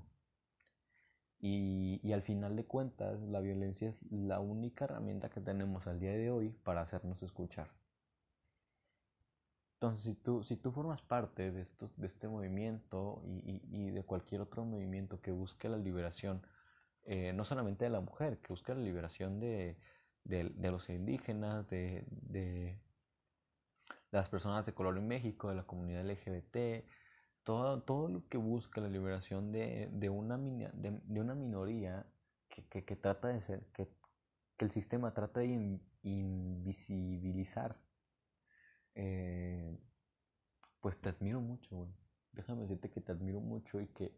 Y, 1.42 2.02
y, 2.04 2.12
al 2.14 2.22
final 2.22 2.56
de 2.56 2.66
cuentas, 2.66 3.22
la 3.22 3.40
violencia 3.40 3.90
es 3.90 3.96
la 4.12 4.40
única 4.42 4.86
herramienta 4.86 5.30
que 5.30 5.40
tenemos 5.40 5.88
al 5.88 6.00
día 6.00 6.12
de 6.12 6.32
hoy 6.32 6.50
para 6.64 6.82
hacernos 6.82 7.24
escuchar. 7.24 7.70
Entonces, 9.76 10.04
si 10.04 10.16
tú, 10.16 10.44
si 10.44 10.58
tú 10.58 10.74
formas 10.74 11.02
parte 11.02 11.52
de, 11.52 11.62
estos, 11.62 11.98
de 11.98 12.08
este 12.08 12.28
movimiento 12.28 13.24
y, 13.26 13.62
y, 13.72 13.92
de 13.92 14.04
cualquier 14.04 14.42
otro 14.42 14.66
movimiento 14.66 15.22
que 15.22 15.32
busque 15.32 15.70
la 15.70 15.78
liberación, 15.78 16.42
eh, 17.06 17.32
no 17.34 17.46
solamente 17.46 17.86
de 17.86 17.92
la 17.92 18.02
mujer, 18.02 18.40
que 18.40 18.50
busque 18.50 18.76
la 18.76 18.82
liberación 18.82 19.40
de, 19.40 19.78
de, 20.26 20.50
de 20.50 20.72
los 20.72 20.90
indígenas, 20.90 21.70
de, 21.70 22.04
de, 22.10 22.78
las 24.12 24.28
personas 24.28 24.66
de 24.66 24.74
color 24.74 24.98
en 24.98 25.08
México, 25.08 25.50
de 25.50 25.56
la 25.56 25.64
comunidad 25.64 26.06
LGBT, 26.06 26.86
todo, 27.50 27.82
todo 27.82 28.08
lo 28.10 28.28
que 28.30 28.38
busca 28.38 28.80
la 28.80 28.90
liberación 28.90 29.52
de, 29.52 29.90
de, 29.92 30.08
una, 30.08 30.38
de, 30.38 31.02
de 31.04 31.20
una 31.20 31.34
minoría 31.34 32.06
que, 32.48 32.86
que, 32.86 32.96
trata 32.96 33.30
de 33.30 33.42
ser, 33.42 33.66
que, 33.74 33.88
que 34.56 34.66
el 34.66 34.72
sistema 34.72 35.16
trata 35.16 35.40
de 35.40 35.80
invisibilizar 36.04 37.76
eh, 38.94 39.76
pues 40.80 41.02
te 41.02 41.10
admiro 41.10 41.42
mucho, 41.42 41.76
güey. 41.76 41.90
Déjame 42.34 42.62
decirte 42.62 42.92
que 42.92 43.02
te 43.02 43.14
admiro 43.14 43.40
mucho 43.40 43.82
y 43.82 43.88
que 43.88 44.16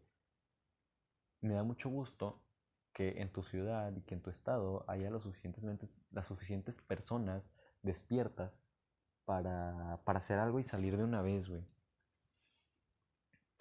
me 1.40 1.54
da 1.54 1.62
mucho 1.62 1.88
gusto 1.88 2.44
que 2.92 3.22
en 3.22 3.32
tu 3.32 3.42
ciudad 3.42 3.96
y 3.96 4.02
que 4.02 4.14
en 4.14 4.20
tu 4.20 4.28
estado 4.28 4.84
haya 4.88 5.08
lo 5.08 5.22
suficientemente, 5.22 5.88
las 6.10 6.26
suficientes 6.26 6.76
personas 6.82 7.50
despiertas 7.80 8.52
para, 9.24 10.02
para 10.04 10.18
hacer 10.18 10.38
algo 10.38 10.60
y 10.60 10.64
salir 10.64 10.98
de 10.98 11.04
una 11.04 11.22
vez, 11.22 11.48
güey. 11.48 11.64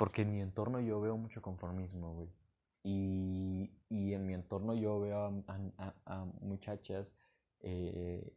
Porque 0.01 0.23
en 0.23 0.31
mi 0.31 0.41
entorno 0.41 0.79
yo 0.79 0.99
veo 0.99 1.15
mucho 1.15 1.43
conformismo, 1.43 2.15
güey. 2.15 2.27
Y, 2.83 3.69
y 3.87 4.13
en 4.15 4.25
mi 4.25 4.33
entorno 4.33 4.73
yo 4.73 4.99
veo 4.99 5.43
a, 5.47 5.93
a, 6.07 6.25
muchachas 6.41 7.07
eh, 7.59 8.33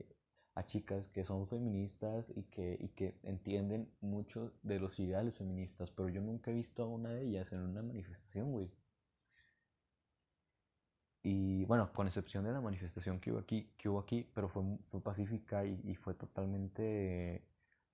a 0.54 0.66
chicas 0.66 1.08
que 1.08 1.24
son 1.24 1.48
feministas 1.48 2.26
y 2.36 2.42
que, 2.42 2.76
y 2.78 2.88
que 2.88 3.18
entienden 3.22 3.90
mucho 4.02 4.52
de 4.62 4.78
los 4.78 5.00
ideales 5.00 5.36
feministas, 5.38 5.90
pero 5.90 6.10
yo 6.10 6.20
nunca 6.20 6.50
he 6.50 6.54
visto 6.54 6.82
a 6.82 6.86
una 6.86 7.08
de 7.08 7.22
ellas 7.22 7.50
en 7.50 7.60
una 7.60 7.82
manifestación, 7.82 8.52
güey. 8.52 8.70
Y 11.22 11.64
bueno, 11.64 11.90
con 11.94 12.06
excepción 12.06 12.44
de 12.44 12.52
la 12.52 12.60
manifestación 12.60 13.20
que 13.20 13.32
hubo 13.32 13.38
aquí, 13.38 13.70
que 13.78 13.88
hubo 13.88 14.00
aquí 14.00 14.28
pero 14.34 14.50
fue, 14.50 14.62
fue 14.90 15.00
pacífica 15.02 15.64
y, 15.64 15.94
fue 15.94 16.12
totalmente... 16.12 17.42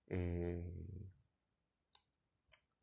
Eh, 0.09 0.61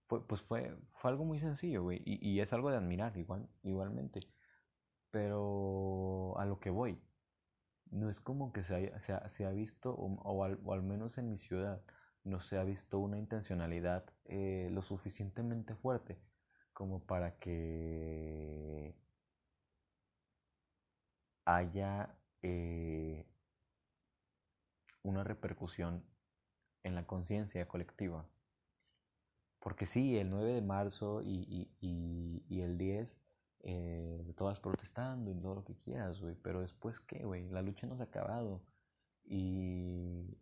fue, 0.07 0.25
pues 0.27 0.41
fue, 0.41 0.75
fue 0.93 1.11
algo 1.11 1.25
muy 1.25 1.39
sencillo, 1.39 1.83
güey, 1.83 2.01
y, 2.05 2.27
y 2.27 2.39
es 2.41 2.51
algo 2.53 2.69
de 2.71 2.77
admirar 2.77 3.17
igual, 3.17 3.47
igualmente. 3.63 4.21
Pero 5.11 6.37
a 6.37 6.45
lo 6.45 6.59
que 6.59 6.69
voy, 6.69 6.99
no 7.91 8.09
es 8.09 8.19
como 8.19 8.51
que 8.53 8.63
se, 8.63 8.75
haya, 8.75 8.99
se, 8.99 9.45
ha, 9.45 9.51
visto, 9.51 9.93
o, 9.93 10.43
al, 10.43 10.83
menos 10.83 11.17
en 11.17 11.29
mi 11.29 11.37
ciudad, 11.37 11.81
no 12.23 12.41
se 12.41 12.57
ha 12.57 12.63
visto 12.63 12.99
una 12.99 13.17
intencionalidad 13.17 14.05
eh, 14.25 14.69
lo 14.71 14.81
suficientemente 14.81 15.75
fuerte 15.75 16.17
como 16.73 16.99
para 17.05 17.39
que 17.39 18.95
haya 21.45 22.15
eh, 22.43 23.25
una 25.03 25.23
repercusión 25.23 26.03
en 26.83 26.95
la 26.95 27.07
conciencia 27.07 27.67
colectiva. 27.67 28.25
Porque 29.67 29.85
sí, 29.85 30.17
el 30.17 30.29
9 30.29 30.53
de 30.53 30.61
marzo 30.61 31.21
y, 31.21 31.69
y, 31.81 32.41
y 32.47 32.61
el 32.61 32.77
10 32.77 33.13
eh, 33.63 34.33
todas 34.37 34.61
protestando 34.61 35.29
y 35.29 35.35
todo 35.35 35.55
lo 35.55 35.65
que 35.65 35.75
quieras, 35.75 36.21
güey, 36.21 36.35
pero 36.35 36.61
después 36.61 37.01
qué, 37.01 37.25
güey, 37.25 37.49
la 37.49 37.61
lucha 37.61 37.85
no 37.85 37.97
se 37.97 38.03
ha 38.03 38.05
acabado. 38.05 38.63
Y, 39.25 40.39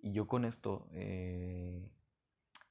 y 0.00 0.10
yo 0.10 0.26
con 0.26 0.44
esto 0.44 0.88
eh, 0.90 1.88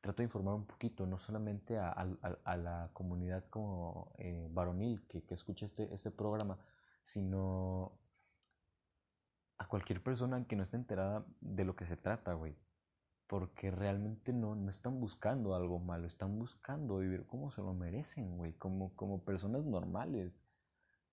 trato 0.01 0.17
de 0.17 0.25
informar 0.25 0.55
un 0.55 0.65
poquito, 0.65 1.05
no 1.05 1.19
solamente 1.19 1.77
a, 1.77 1.91
a, 1.91 2.57
la 2.57 2.89
comunidad 2.91 3.45
como 3.49 4.11
eh, 4.17 4.49
varonil 4.51 5.07
que, 5.07 5.23
que 5.23 5.35
escucha 5.35 5.65
este, 5.65 5.93
este 5.93 6.11
programa, 6.11 6.59
sino 7.03 7.97
a 9.57 9.69
cualquier 9.69 10.03
persona 10.03 10.45
que 10.47 10.57
no 10.57 10.63
esté 10.63 10.75
enterada 10.75 11.25
de 11.39 11.63
lo 11.63 11.77
que 11.77 11.85
se 11.85 11.95
trata, 11.95 12.33
güey 12.33 12.57
porque 13.27 13.71
realmente 13.71 14.33
no, 14.33 14.55
no 14.55 14.69
están 14.69 14.99
buscando 14.99 15.55
algo 15.55 15.79
malo, 15.79 16.07
están 16.07 16.37
buscando 16.37 16.97
vivir 16.99 17.25
como 17.25 17.51
se 17.51 17.61
lo 17.61 17.73
merecen, 17.73 18.37
güey, 18.37 18.53
como, 18.53 18.95
como 18.95 19.23
personas 19.23 19.65
normales. 19.65 20.33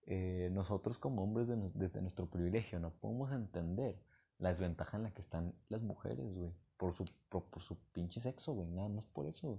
Eh, 0.06 0.50
nosotros 0.52 0.98
como 0.98 1.22
hombres 1.22 1.46
desde 1.74 2.00
nuestro 2.00 2.26
privilegio 2.28 2.80
no 2.80 2.90
podemos 2.90 3.30
entender 3.32 3.96
la 4.38 4.50
desventaja 4.50 4.96
en 4.96 5.04
la 5.04 5.12
que 5.12 5.22
están 5.22 5.54
las 5.68 5.82
mujeres, 5.82 6.34
güey, 6.34 6.52
por 6.76 6.94
su, 6.94 7.04
por, 7.28 7.44
su 7.62 7.76
pinche 7.92 8.20
sexo, 8.20 8.54
güey, 8.54 8.68
nada 8.70 8.88
más 8.88 9.04
por 9.06 9.26
eso. 9.26 9.58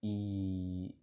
Y, 0.00 0.94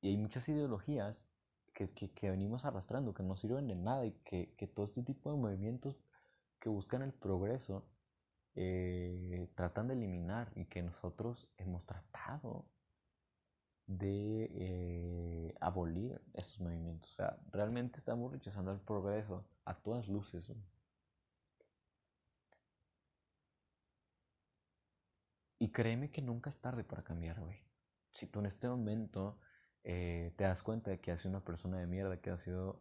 y 0.00 0.08
hay 0.08 0.16
muchas 0.16 0.48
ideologías 0.48 1.26
que, 1.74 1.90
que, 1.90 2.10
que, 2.12 2.30
venimos 2.30 2.64
arrastrando, 2.64 3.14
que 3.14 3.22
no 3.22 3.36
sirven 3.36 3.66
de 3.66 3.74
nada 3.74 4.06
y 4.06 4.12
que, 4.24 4.54
que 4.56 4.66
todo 4.66 4.86
este 4.86 5.02
tipo 5.02 5.30
de 5.32 5.38
movimientos 5.38 5.96
que 6.64 6.70
buscan 6.70 7.02
el 7.02 7.12
progreso 7.12 7.84
eh, 8.54 9.50
tratan 9.54 9.88
de 9.88 9.94
eliminar 9.94 10.50
y 10.56 10.64
que 10.64 10.82
nosotros 10.82 11.46
hemos 11.58 11.84
tratado 11.84 12.64
de 13.86 14.48
eh, 14.50 15.54
abolir 15.60 16.22
esos 16.32 16.58
movimientos. 16.60 17.12
O 17.12 17.14
sea, 17.16 17.38
realmente 17.52 17.98
estamos 17.98 18.32
rechazando 18.32 18.72
el 18.72 18.80
progreso 18.80 19.46
a 19.66 19.74
todas 19.74 20.08
luces. 20.08 20.50
Y 25.58 25.70
créeme 25.70 26.10
que 26.10 26.22
nunca 26.22 26.48
es 26.48 26.58
tarde 26.62 26.82
para 26.82 27.04
cambiar, 27.04 27.40
güey. 27.40 27.58
Si 28.14 28.26
tú 28.26 28.40
en 28.40 28.46
este 28.46 28.68
momento 28.68 29.38
eh, 29.82 30.32
te 30.38 30.44
das 30.44 30.62
cuenta 30.62 30.90
de 30.90 30.98
que 30.98 31.12
has 31.12 31.20
sido 31.20 31.32
una 31.36 31.44
persona 31.44 31.78
de 31.78 31.86
mierda, 31.86 32.22
que 32.22 32.30
has 32.30 32.40
sido 32.40 32.80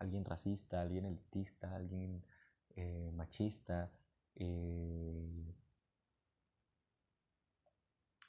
alguien 0.00 0.24
racista, 0.24 0.80
alguien 0.80 1.04
elitista, 1.04 1.76
alguien 1.76 2.24
eh, 2.76 3.10
machista, 3.14 3.92
eh, 4.36 5.54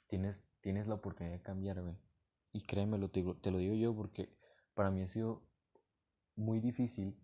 tienes, 0.06 0.42
tienes 0.62 0.86
la 0.86 0.94
oportunidad 0.94 1.34
de 1.36 1.42
cambiarme. 1.42 1.98
Y 2.52 2.62
créeme, 2.62 2.98
te, 3.08 3.22
te 3.42 3.50
lo 3.50 3.58
digo 3.58 3.74
yo 3.74 3.94
porque 3.94 4.30
para 4.74 4.90
mí 4.90 5.02
ha 5.02 5.08
sido 5.08 5.42
muy 6.36 6.60
difícil 6.60 7.16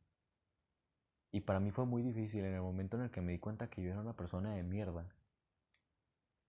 Y 1.33 1.41
para 1.41 1.59
mí 1.59 1.73
fue 1.73 1.87
muy 1.87 2.03
difícil 2.03 2.45
en 2.45 2.55
el 2.55 2.61
momento 2.61 2.97
en 2.97 3.03
el 3.03 3.11
que 3.11 3.21
me 3.21 3.33
di 3.33 3.41
cuenta 3.41 3.69
que 3.69 3.83
yo 3.83 3.91
era 3.91 4.01
una 4.01 4.15
persona 4.15 4.55
de 4.55 4.63
mierda. 4.63 5.13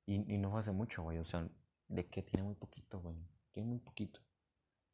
Y, 0.06 0.31
y 0.31 0.38
no 0.38 0.52
fue 0.52 0.60
hace 0.60 0.72
mucho, 0.72 1.02
güey. 1.02 1.18
O 1.18 1.26
sea, 1.26 1.49
de 1.88 2.07
que 2.07 2.22
tiene 2.22 2.43
muy 2.43 2.53
poquito, 2.56 2.99
güey. 2.99 3.15
Tiene 3.52 3.68
muy 3.69 3.80
poquito. 3.80 4.19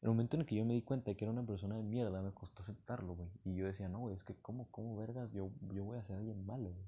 El 0.02 0.10
momento 0.10 0.36
en 0.36 0.42
el 0.42 0.48
que 0.48 0.56
yo 0.56 0.66
me 0.66 0.74
di 0.74 0.82
cuenta 0.82 1.12
de 1.12 1.18
que 1.18 1.26
era 1.26 1.32
una 1.32 1.46
persona 1.46 1.76
de 1.76 1.84
mierda, 1.84 2.22
me 2.22 2.32
costó 2.32 2.62
aceptarlo, 2.64 3.16
güey. 3.16 3.30
Y 3.44 3.56
yo 3.56 3.66
decía, 3.66 3.90
no, 3.90 4.00
güey, 4.00 4.16
es 4.16 4.24
que 4.24 4.36
¿cómo, 4.36 4.70
cómo 4.72 4.96
vergas 4.98 5.32
yo, 5.32 5.50
yo 5.74 5.84
voy 5.84 5.98
a 5.98 6.04
ser 6.04 6.18
alguien 6.18 6.46
malo, 6.46 6.70
güey? 6.72 6.88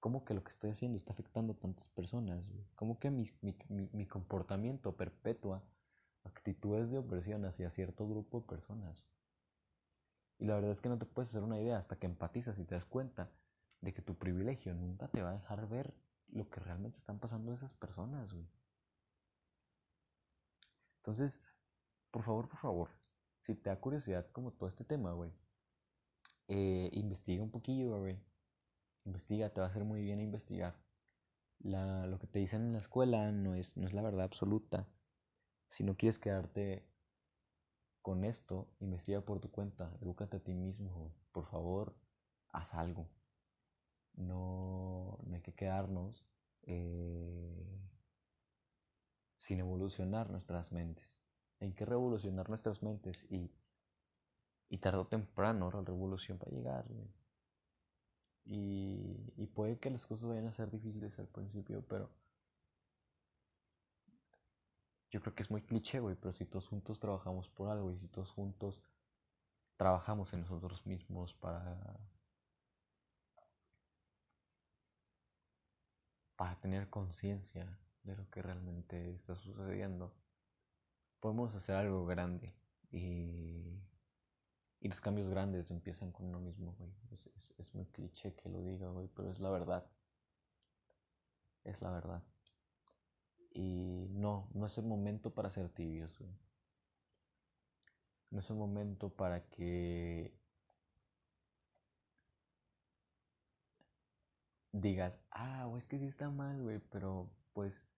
¿Cómo 0.00 0.24
que 0.24 0.34
lo 0.34 0.42
que 0.42 0.50
estoy 0.50 0.70
haciendo 0.70 0.98
está 0.98 1.12
afectando 1.12 1.52
a 1.52 1.56
tantas 1.56 1.88
personas, 1.88 2.48
güey? 2.48 2.64
¿Cómo 2.74 2.98
que 2.98 3.10
mi, 3.10 3.30
mi, 3.40 3.56
mi, 3.68 3.88
mi 3.92 4.06
comportamiento 4.06 4.96
perpetúa 4.96 5.62
actitudes 6.24 6.90
de 6.90 6.98
opresión 6.98 7.44
hacia 7.44 7.70
cierto 7.70 8.08
grupo 8.08 8.40
de 8.40 8.46
personas? 8.46 9.04
Y 10.38 10.46
la 10.46 10.54
verdad 10.56 10.72
es 10.72 10.80
que 10.80 10.88
no 10.88 10.98
te 10.98 11.06
puedes 11.06 11.28
hacer 11.30 11.42
una 11.42 11.60
idea 11.60 11.78
hasta 11.78 11.96
que 11.96 12.06
empatizas 12.06 12.58
y 12.58 12.64
te 12.64 12.74
das 12.74 12.84
cuenta 12.84 13.30
de 13.80 13.92
que 13.92 14.02
tu 14.02 14.16
privilegio 14.16 14.74
nunca 14.74 15.08
te 15.08 15.22
va 15.22 15.30
a 15.30 15.34
dejar 15.34 15.68
ver 15.68 15.94
lo 16.32 16.48
que 16.50 16.60
realmente 16.60 16.98
están 16.98 17.18
pasando 17.20 17.52
esas 17.52 17.74
personas, 17.74 18.32
güey. 18.32 18.46
Entonces, 20.96 21.40
por 22.12 22.22
favor, 22.22 22.48
por 22.48 22.58
favor, 22.60 22.90
si 23.40 23.54
te 23.56 23.70
da 23.70 23.80
curiosidad 23.80 24.30
como 24.30 24.52
todo 24.52 24.68
este 24.68 24.84
tema, 24.84 25.12
güey, 25.12 25.32
eh, 26.48 26.90
investiga 26.92 27.42
un 27.42 27.50
poquillo, 27.50 27.98
güey. 27.98 28.20
Investiga, 29.04 29.52
te 29.52 29.60
va 29.60 29.66
a 29.66 29.70
hacer 29.70 29.84
muy 29.84 30.02
bien 30.02 30.20
investigar. 30.20 30.76
La, 31.60 32.06
lo 32.06 32.18
que 32.18 32.26
te 32.26 32.38
dicen 32.38 32.62
en 32.62 32.72
la 32.74 32.80
escuela 32.80 33.32
no 33.32 33.54
es, 33.54 33.76
no 33.76 33.86
es 33.86 33.94
la 33.94 34.02
verdad 34.02 34.24
absoluta. 34.24 34.86
Si 35.68 35.84
no 35.84 35.96
quieres 35.96 36.18
quedarte 36.18 36.86
con 38.02 38.24
esto, 38.24 38.68
investiga 38.80 39.22
por 39.22 39.40
tu 39.40 39.50
cuenta, 39.50 39.96
edúcate 40.02 40.36
a 40.36 40.44
ti 40.44 40.54
mismo. 40.54 41.14
Por 41.32 41.46
favor, 41.46 41.96
haz 42.48 42.74
algo. 42.74 43.08
No, 44.14 45.18
no 45.24 45.34
hay 45.34 45.40
que 45.40 45.54
quedarnos 45.54 46.26
eh, 46.64 47.80
sin 49.38 49.60
evolucionar 49.60 50.30
nuestras 50.30 50.72
mentes. 50.72 51.21
Hay 51.62 51.72
que 51.74 51.84
revolucionar 51.84 52.48
nuestras 52.48 52.82
mentes 52.82 53.24
y, 53.30 53.48
y 54.68 54.78
tarde 54.78 54.98
o 54.98 55.06
temprano 55.06 55.70
la 55.70 55.80
revolución 55.80 56.36
va 56.36 56.48
a 56.48 56.50
llegar. 56.50 56.84
Y, 58.44 59.32
y 59.36 59.46
puede 59.46 59.78
que 59.78 59.88
las 59.88 60.04
cosas 60.04 60.26
vayan 60.26 60.48
a 60.48 60.52
ser 60.52 60.72
difíciles 60.72 61.16
al 61.20 61.28
principio, 61.28 61.84
pero 61.88 62.10
yo 65.12 65.20
creo 65.20 65.36
que 65.36 65.44
es 65.44 65.52
muy 65.52 65.62
cliché, 65.62 66.00
güey, 66.00 66.16
pero 66.16 66.32
si 66.32 66.46
todos 66.46 66.66
juntos 66.66 66.98
trabajamos 66.98 67.48
por 67.50 67.70
algo 67.70 67.92
y 67.92 67.98
si 67.98 68.08
todos 68.08 68.32
juntos 68.32 68.82
trabajamos 69.76 70.32
en 70.32 70.40
nosotros 70.40 70.84
mismos 70.84 71.32
para 71.34 71.78
para 76.34 76.58
tener 76.58 76.90
conciencia 76.90 77.78
de 78.02 78.16
lo 78.16 78.28
que 78.30 78.42
realmente 78.42 79.14
está 79.14 79.36
sucediendo 79.36 80.12
podemos 81.22 81.54
hacer 81.54 81.76
algo 81.76 82.04
grande 82.04 82.52
y, 82.90 83.80
y 84.80 84.88
los 84.88 85.00
cambios 85.00 85.28
grandes 85.28 85.70
empiezan 85.70 86.10
con 86.10 86.26
uno 86.26 86.40
mismo, 86.40 86.74
güey. 86.78 86.92
Es, 87.12 87.30
es, 87.58 87.74
muy 87.74 87.86
cliché 87.86 88.34
que 88.34 88.48
lo 88.48 88.60
diga, 88.64 88.88
güey, 88.88 89.08
pero 89.14 89.30
es 89.30 89.38
la 89.38 89.48
verdad. 89.50 89.86
Es 91.62 91.80
la 91.80 91.92
verdad. 91.92 92.24
Y 93.54 94.08
no, 94.10 94.48
no 94.52 94.66
es 94.66 94.76
el 94.78 94.84
momento 94.84 95.32
para 95.32 95.50
ser 95.50 95.68
tibios, 95.68 96.18
güey. 96.18 96.36
No 98.30 98.40
es 98.40 98.50
el 98.50 98.56
momento 98.56 99.10
para 99.10 99.48
que 99.48 100.36
digas, 104.72 105.20
ah, 105.30 105.66
güey, 105.66 105.78
es 105.78 105.86
que 105.86 106.00
sí 106.00 106.06
está 106.06 106.30
mal, 106.30 106.60
güey, 106.62 106.80
pero 106.90 107.30
pues 107.52 107.91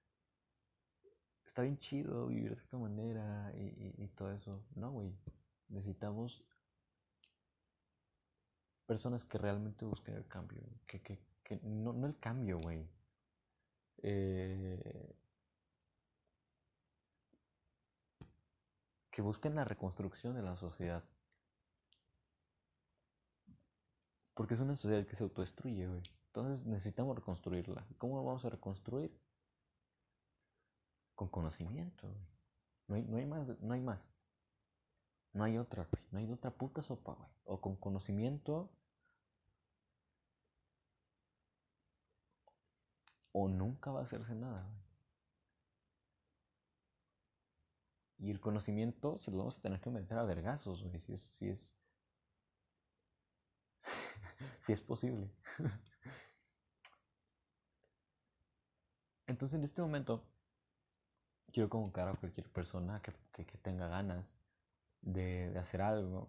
está 1.54 1.62
bien 1.62 1.78
chido 1.78 2.26
vivir 2.26 2.56
de 2.56 2.60
esta 2.60 2.76
manera 2.76 3.52
y, 3.54 3.60
y, 3.60 3.94
y 4.02 4.08
todo 4.08 4.32
eso. 4.32 4.60
No, 4.74 4.90
güey. 4.90 5.14
Necesitamos 5.68 6.42
personas 8.86 9.24
que 9.24 9.38
realmente 9.38 9.84
busquen 9.84 10.16
el 10.16 10.26
cambio. 10.26 10.60
Que, 10.84 11.00
que, 11.00 11.20
que 11.44 11.60
no, 11.62 11.92
no 11.92 12.08
el 12.08 12.18
cambio, 12.18 12.58
güey. 12.58 12.84
Eh, 13.98 15.14
que 19.12 19.22
busquen 19.22 19.54
la 19.54 19.64
reconstrucción 19.64 20.34
de 20.34 20.42
la 20.42 20.56
sociedad. 20.56 21.04
Porque 24.34 24.54
es 24.54 24.60
una 24.60 24.74
sociedad 24.74 25.06
que 25.06 25.14
se 25.14 25.22
autodestruye, 25.22 25.86
güey. 25.86 26.02
Entonces 26.26 26.66
necesitamos 26.66 27.14
reconstruirla. 27.14 27.86
¿Cómo 27.98 28.24
vamos 28.24 28.44
a 28.44 28.50
reconstruir? 28.50 29.16
Con 31.14 31.28
conocimiento. 31.28 32.08
No 32.88 32.96
hay, 32.96 33.02
no 33.02 33.16
hay 33.16 33.26
más, 33.26 33.48
no 33.60 33.74
hay 33.74 33.80
más. 33.80 34.08
No 35.32 35.44
hay 35.44 35.58
otra, 35.58 35.86
güey. 35.90 36.02
No 36.12 36.18
hay 36.18 36.32
otra 36.32 36.50
puta 36.50 36.82
sopa, 36.82 37.14
güey. 37.14 37.30
O 37.44 37.60
con 37.60 37.76
conocimiento. 37.76 38.70
O 43.32 43.48
nunca 43.48 43.90
va 43.90 44.00
a 44.00 44.04
hacerse 44.04 44.34
nada, 44.34 44.62
güey. 44.62 44.84
Y 48.18 48.30
el 48.30 48.40
conocimiento 48.40 49.18
se 49.18 49.30
lo 49.30 49.38
vamos 49.38 49.58
a 49.58 49.62
tener 49.62 49.80
que 49.80 49.90
meter 49.90 50.16
a 50.18 50.24
vergazos, 50.24 50.82
güey. 50.82 51.00
Si 51.00 51.12
es, 51.12 51.22
si 51.38 51.48
es. 51.48 51.74
si 54.66 54.72
es 54.72 54.80
posible. 54.80 55.30
Entonces 59.26 59.58
en 59.58 59.64
este 59.64 59.82
momento 59.82 60.22
quiero 61.54 61.70
convocar 61.70 62.08
a 62.08 62.14
cualquier 62.14 62.50
persona 62.50 63.00
que, 63.00 63.12
que, 63.32 63.46
que 63.46 63.56
tenga 63.58 63.86
ganas 63.86 64.26
de, 65.00 65.56
hacer 65.56 65.82
algo, 65.82 66.28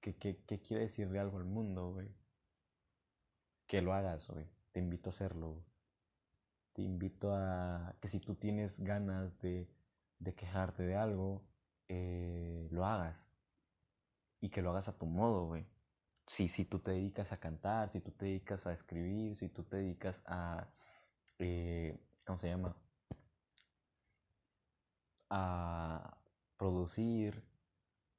que, 0.00 0.14
que, 0.14 0.60
quiere 0.60 0.84
decirle 0.84 1.18
algo 1.18 1.38
al 1.38 1.44
mundo, 1.44 1.92
güey. 1.92 2.08
Que 3.66 3.82
lo 3.82 3.92
hagas, 3.94 4.28
güey. 4.28 4.46
Te 4.70 4.78
invito 4.78 5.10
a 5.10 5.12
hacerlo. 5.12 5.64
Te 6.72 6.82
invito 6.82 7.34
a 7.34 7.96
que 8.00 8.08
si 8.08 8.20
tú 8.20 8.36
tienes 8.36 8.78
ganas 8.78 9.36
de, 9.40 9.68
de 10.20 10.34
quejarte 10.34 10.84
de 10.84 10.94
algo, 10.94 11.42
eh, 11.88 12.68
lo 12.70 12.86
hagas. 12.86 13.16
Y 14.40 14.50
que 14.50 14.62
lo 14.62 14.70
hagas 14.70 14.88
a 14.88 14.96
tu 14.96 15.06
modo, 15.06 15.46
güey. 15.46 15.66
Si, 16.28 16.48
si 16.48 16.64
tú 16.64 16.78
te 16.78 16.92
dedicas 16.92 17.32
a 17.32 17.38
cantar, 17.38 17.90
si 17.90 18.00
tú 18.00 18.12
te 18.12 18.26
dedicas 18.26 18.66
a 18.66 18.72
escribir, 18.72 19.36
si 19.36 19.48
tú 19.48 19.64
te 19.64 19.78
dedicas 19.78 20.22
a... 20.26 20.68
Eh, 21.38 21.98
¿Cómo 22.24 22.38
se 22.38 22.48
llama? 22.48 22.76
A 25.34 26.18
producir, 26.58 27.42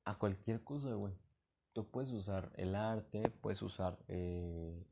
a 0.03 0.17
cualquier 0.17 0.63
cosa, 0.63 0.95
güey. 0.95 1.13
Tú 1.71 1.87
puedes 1.91 2.11
usar 2.11 2.51
el 2.55 2.73
arte, 2.73 3.29
puedes 3.29 3.61
usar 3.61 3.99
eh, 4.07 4.83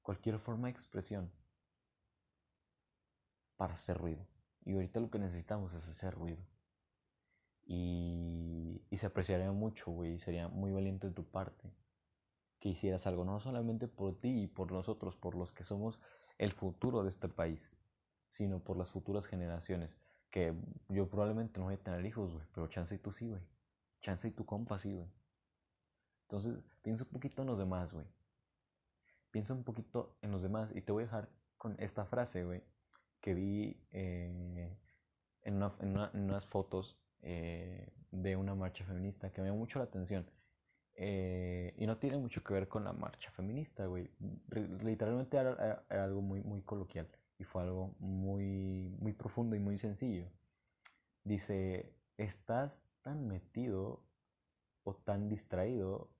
cualquier 0.00 0.38
forma 0.38 0.68
de 0.68 0.72
expresión 0.72 1.30
para 3.58 3.74
hacer 3.74 3.98
ruido. 3.98 4.26
Y 4.64 4.72
ahorita 4.72 5.00
lo 5.00 5.10
que 5.10 5.18
necesitamos 5.18 5.74
es 5.74 5.86
hacer 5.86 6.14
ruido. 6.14 6.42
Y, 7.66 8.86
y 8.88 8.96
se 8.96 9.06
apreciaría 9.06 9.52
mucho, 9.52 9.90
güey. 9.90 10.18
Sería 10.20 10.48
muy 10.48 10.72
valiente 10.72 11.08
de 11.08 11.12
tu 11.12 11.30
parte 11.30 11.70
que 12.58 12.70
hicieras 12.70 13.06
algo, 13.06 13.26
no 13.26 13.38
solamente 13.38 13.86
por 13.86 14.18
ti 14.18 14.44
y 14.44 14.46
por 14.46 14.72
nosotros, 14.72 15.14
por 15.14 15.34
los 15.34 15.52
que 15.52 15.64
somos 15.64 16.00
el 16.38 16.52
futuro 16.52 17.02
de 17.02 17.10
este 17.10 17.28
país, 17.28 17.70
sino 18.30 18.64
por 18.64 18.78
las 18.78 18.90
futuras 18.90 19.26
generaciones 19.26 20.00
yo 20.88 21.08
probablemente 21.08 21.58
no 21.58 21.66
voy 21.66 21.74
a 21.74 21.82
tener 21.82 22.04
hijos, 22.04 22.32
güey, 22.32 22.46
pero 22.54 22.66
chance 22.68 22.94
y 22.94 22.98
tú 22.98 23.12
sí, 23.12 23.28
güey. 23.28 23.42
Chance 24.00 24.28
y 24.28 24.30
tu 24.30 24.44
compa 24.44 24.78
sí, 24.78 24.94
güey. 24.94 25.08
Entonces, 26.22 26.58
piensa 26.82 27.04
un 27.04 27.10
poquito 27.10 27.42
en 27.42 27.48
los 27.48 27.58
demás, 27.58 27.92
güey. 27.92 28.06
Piensa 29.30 29.54
un 29.54 29.64
poquito 29.64 30.16
en 30.22 30.30
los 30.30 30.42
demás 30.42 30.70
y 30.74 30.82
te 30.82 30.92
voy 30.92 31.02
a 31.02 31.06
dejar 31.06 31.28
con 31.56 31.76
esta 31.78 32.04
frase, 32.04 32.44
güey, 32.44 32.62
que 33.20 33.34
vi 33.34 33.76
eh, 33.90 34.76
en, 35.42 35.54
una, 35.54 35.74
en, 35.80 35.90
una, 35.90 36.10
en, 36.14 36.24
unas 36.24 36.46
fotos 36.46 37.00
eh, 37.22 37.88
de 38.10 38.36
una 38.36 38.54
marcha 38.54 38.84
feminista 38.84 39.30
que 39.32 39.40
me 39.40 39.48
llamó 39.48 39.58
mucho 39.60 39.78
la 39.78 39.86
atención. 39.86 40.30
Eh, 40.94 41.74
y 41.76 41.86
no 41.86 41.98
tiene 41.98 42.18
mucho 42.18 42.42
que 42.42 42.54
ver 42.54 42.68
con 42.68 42.84
la 42.84 42.92
marcha 42.92 43.30
feminista, 43.30 43.86
güey. 43.86 44.10
Literalmente 44.82 45.36
era, 45.36 45.52
era, 45.52 45.84
era 45.88 46.04
algo 46.04 46.20
muy, 46.22 46.42
muy 46.42 46.62
coloquial 46.62 47.08
y 47.38 47.44
fue 47.44 47.62
algo 47.62 47.94
muy, 47.98 48.94
muy 48.98 49.12
profundo 49.12 49.56
y 49.56 49.60
muy 49.60 49.78
sencillo. 49.78 50.26
Dice, 51.24 51.94
estás 52.16 52.84
tan 53.02 53.28
metido 53.28 54.02
o 54.82 54.94
tan 54.94 55.28
distraído 55.28 56.10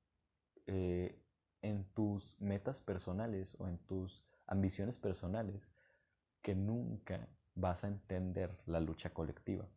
eh, 0.66 1.20
en 1.62 1.85
tus 1.95 2.40
metas 2.40 2.81
personales 2.81 3.57
o 3.59 3.69
en 3.69 3.78
tus 3.78 4.24
ambiciones 4.47 4.97
personales 4.99 5.69
que 6.43 6.55
nunca 6.55 7.28
vas 7.55 7.85
a 7.85 7.89
entender 7.89 8.57
la 8.66 8.81
lucha 8.81 9.11
colectiva. 9.11 9.69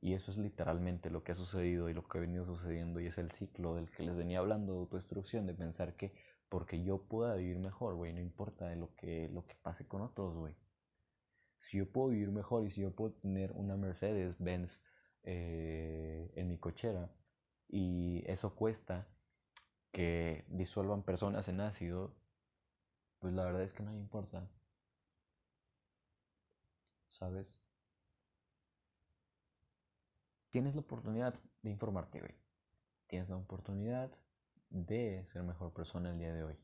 Y 0.00 0.14
eso 0.14 0.30
es 0.30 0.36
literalmente 0.36 1.08
lo 1.08 1.22
que 1.22 1.32
ha 1.32 1.36
sucedido 1.36 1.88
y 1.88 1.94
lo 1.94 2.06
que 2.06 2.18
ha 2.18 2.20
venido 2.20 2.44
sucediendo 2.44 3.00
y 3.00 3.06
es 3.06 3.16
el 3.16 3.30
ciclo 3.30 3.74
del 3.74 3.90
que 3.90 4.02
les 4.02 4.16
venía 4.16 4.40
hablando 4.40 4.72
de 4.72 4.78
autodestrucción, 4.80 5.46
de 5.46 5.54
pensar 5.54 5.96
que 5.96 6.12
porque 6.48 6.82
yo 6.82 6.98
pueda 7.02 7.36
vivir 7.36 7.58
mejor, 7.58 7.94
güey, 7.94 8.12
no 8.12 8.20
importa 8.20 8.74
lo 8.74 8.94
que, 8.96 9.28
lo 9.28 9.46
que 9.46 9.54
pase 9.62 9.86
con 9.86 10.02
otros, 10.02 10.34
güey. 10.36 10.54
Si 11.64 11.78
yo 11.78 11.90
puedo 11.90 12.08
vivir 12.08 12.30
mejor 12.30 12.66
y 12.66 12.70
si 12.70 12.82
yo 12.82 12.94
puedo 12.94 13.14
tener 13.14 13.52
una 13.52 13.76
Mercedes 13.76 14.36
Benz 14.38 14.82
eh, 15.22 16.30
en 16.36 16.48
mi 16.48 16.58
cochera 16.58 17.10
y 17.68 18.22
eso 18.26 18.54
cuesta 18.54 19.08
que 19.90 20.44
disuelvan 20.48 21.02
personas 21.02 21.48
en 21.48 21.62
ácido, 21.62 22.14
pues 23.18 23.32
la 23.32 23.44
verdad 23.44 23.62
es 23.62 23.72
que 23.72 23.82
no 23.82 23.94
importa. 23.94 24.46
¿Sabes? 27.08 27.58
Tienes 30.50 30.74
la 30.74 30.82
oportunidad 30.82 31.34
de 31.62 31.70
informarte, 31.70 32.20
güey. 32.20 32.34
Tienes 33.06 33.30
la 33.30 33.36
oportunidad 33.36 34.10
de 34.68 35.24
ser 35.28 35.42
mejor 35.44 35.72
persona 35.72 36.10
el 36.10 36.18
día 36.18 36.34
de 36.34 36.44
hoy. 36.44 36.58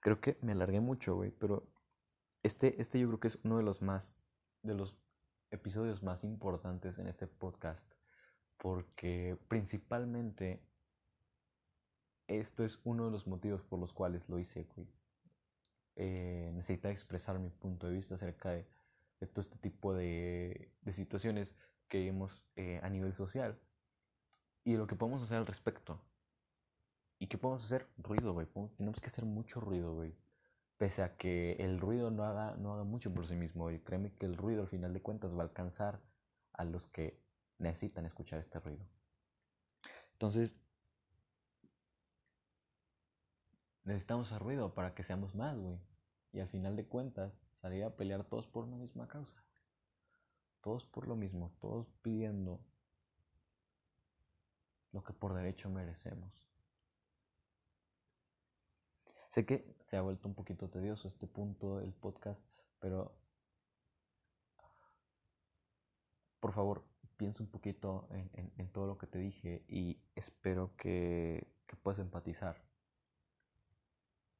Creo 0.00 0.20
que 0.20 0.38
me 0.42 0.52
alargué 0.52 0.80
mucho, 0.80 1.16
güey, 1.16 1.30
pero 1.30 1.66
este, 2.42 2.80
este 2.80 3.00
yo 3.00 3.08
creo 3.08 3.20
que 3.20 3.28
es 3.28 3.38
uno 3.44 3.56
de 3.56 3.62
los 3.62 3.82
más, 3.82 4.20
de 4.62 4.74
los 4.74 4.94
episodios 5.50 6.02
más 6.02 6.24
importantes 6.24 6.98
en 6.98 7.08
este 7.08 7.26
podcast, 7.26 7.84
porque 8.58 9.36
principalmente 9.48 10.62
esto 12.28 12.64
es 12.64 12.80
uno 12.84 13.06
de 13.06 13.10
los 13.10 13.26
motivos 13.26 13.62
por 13.62 13.78
los 13.78 13.92
cuales 13.92 14.28
lo 14.28 14.38
hice, 14.38 14.64
güey. 14.76 14.86
Eh, 15.96 16.52
necesitaba 16.54 16.92
expresar 16.92 17.38
mi 17.40 17.50
punto 17.50 17.88
de 17.88 17.94
vista 17.94 18.14
acerca 18.14 18.50
de, 18.50 18.68
todo 19.26 19.40
este 19.40 19.58
tipo 19.58 19.94
de, 19.94 20.70
situaciones 20.92 21.56
que 21.88 22.04
vemos 22.04 22.44
eh, 22.54 22.78
a 22.82 22.88
nivel 22.88 23.14
social 23.14 23.58
y 24.64 24.76
lo 24.76 24.86
que 24.86 24.94
podemos 24.94 25.22
hacer 25.22 25.38
al 25.38 25.46
respecto. 25.46 26.00
¿Y 27.18 27.26
qué 27.26 27.38
podemos 27.38 27.64
hacer? 27.64 27.88
Ruido, 27.98 28.32
güey. 28.32 28.46
Tenemos 28.76 29.00
que 29.00 29.08
hacer 29.08 29.24
mucho 29.24 29.60
ruido, 29.60 29.94
güey. 29.94 30.14
Pese 30.76 31.02
a 31.02 31.16
que 31.16 31.52
el 31.54 31.80
ruido 31.80 32.10
no 32.10 32.24
haga, 32.24 32.56
no 32.56 32.72
haga 32.72 32.84
mucho 32.84 33.12
por 33.12 33.26
sí 33.26 33.34
mismo. 33.34 33.70
Y 33.70 33.80
créeme 33.80 34.12
que 34.14 34.26
el 34.26 34.36
ruido 34.36 34.62
al 34.62 34.68
final 34.68 34.94
de 34.94 35.02
cuentas 35.02 35.34
va 35.34 35.40
a 35.40 35.46
alcanzar 35.46 36.00
a 36.52 36.64
los 36.64 36.86
que 36.88 37.20
necesitan 37.58 38.06
escuchar 38.06 38.38
este 38.38 38.60
ruido. 38.60 38.84
Entonces, 40.12 40.56
necesitamos 43.84 44.30
el 44.32 44.38
ruido 44.38 44.74
para 44.74 44.94
que 44.94 45.02
seamos 45.02 45.34
más, 45.34 45.58
güey. 45.58 45.78
Y 46.32 46.40
al 46.40 46.48
final 46.48 46.76
de 46.76 46.86
cuentas, 46.86 47.32
salir 47.54 47.82
a 47.84 47.96
pelear 47.96 48.24
todos 48.24 48.46
por 48.46 48.64
una 48.64 48.76
misma 48.76 49.08
causa. 49.08 49.42
Todos 50.60 50.84
por 50.86 51.08
lo 51.08 51.16
mismo, 51.16 51.52
todos 51.60 51.88
pidiendo 52.02 52.60
lo 54.92 55.02
que 55.02 55.12
por 55.12 55.34
derecho 55.34 55.68
merecemos. 55.68 56.47
Sé 59.28 59.44
que 59.44 59.76
se 59.84 59.96
ha 59.96 60.02
vuelto 60.02 60.26
un 60.26 60.34
poquito 60.34 60.68
tedioso 60.68 61.06
este 61.06 61.26
punto 61.26 61.78
del 61.78 61.92
podcast, 61.92 62.42
pero 62.80 63.14
por 66.40 66.52
favor, 66.52 66.84
piensa 67.16 67.42
un 67.42 67.50
poquito 67.50 68.08
en, 68.12 68.68
todo 68.72 68.86
lo 68.86 68.96
que 68.96 69.06
te 69.06 69.18
dije 69.18 69.64
y 69.68 70.00
espero 70.14 70.74
que, 70.76 71.46
puedas 71.82 71.98
empatizar 71.98 72.64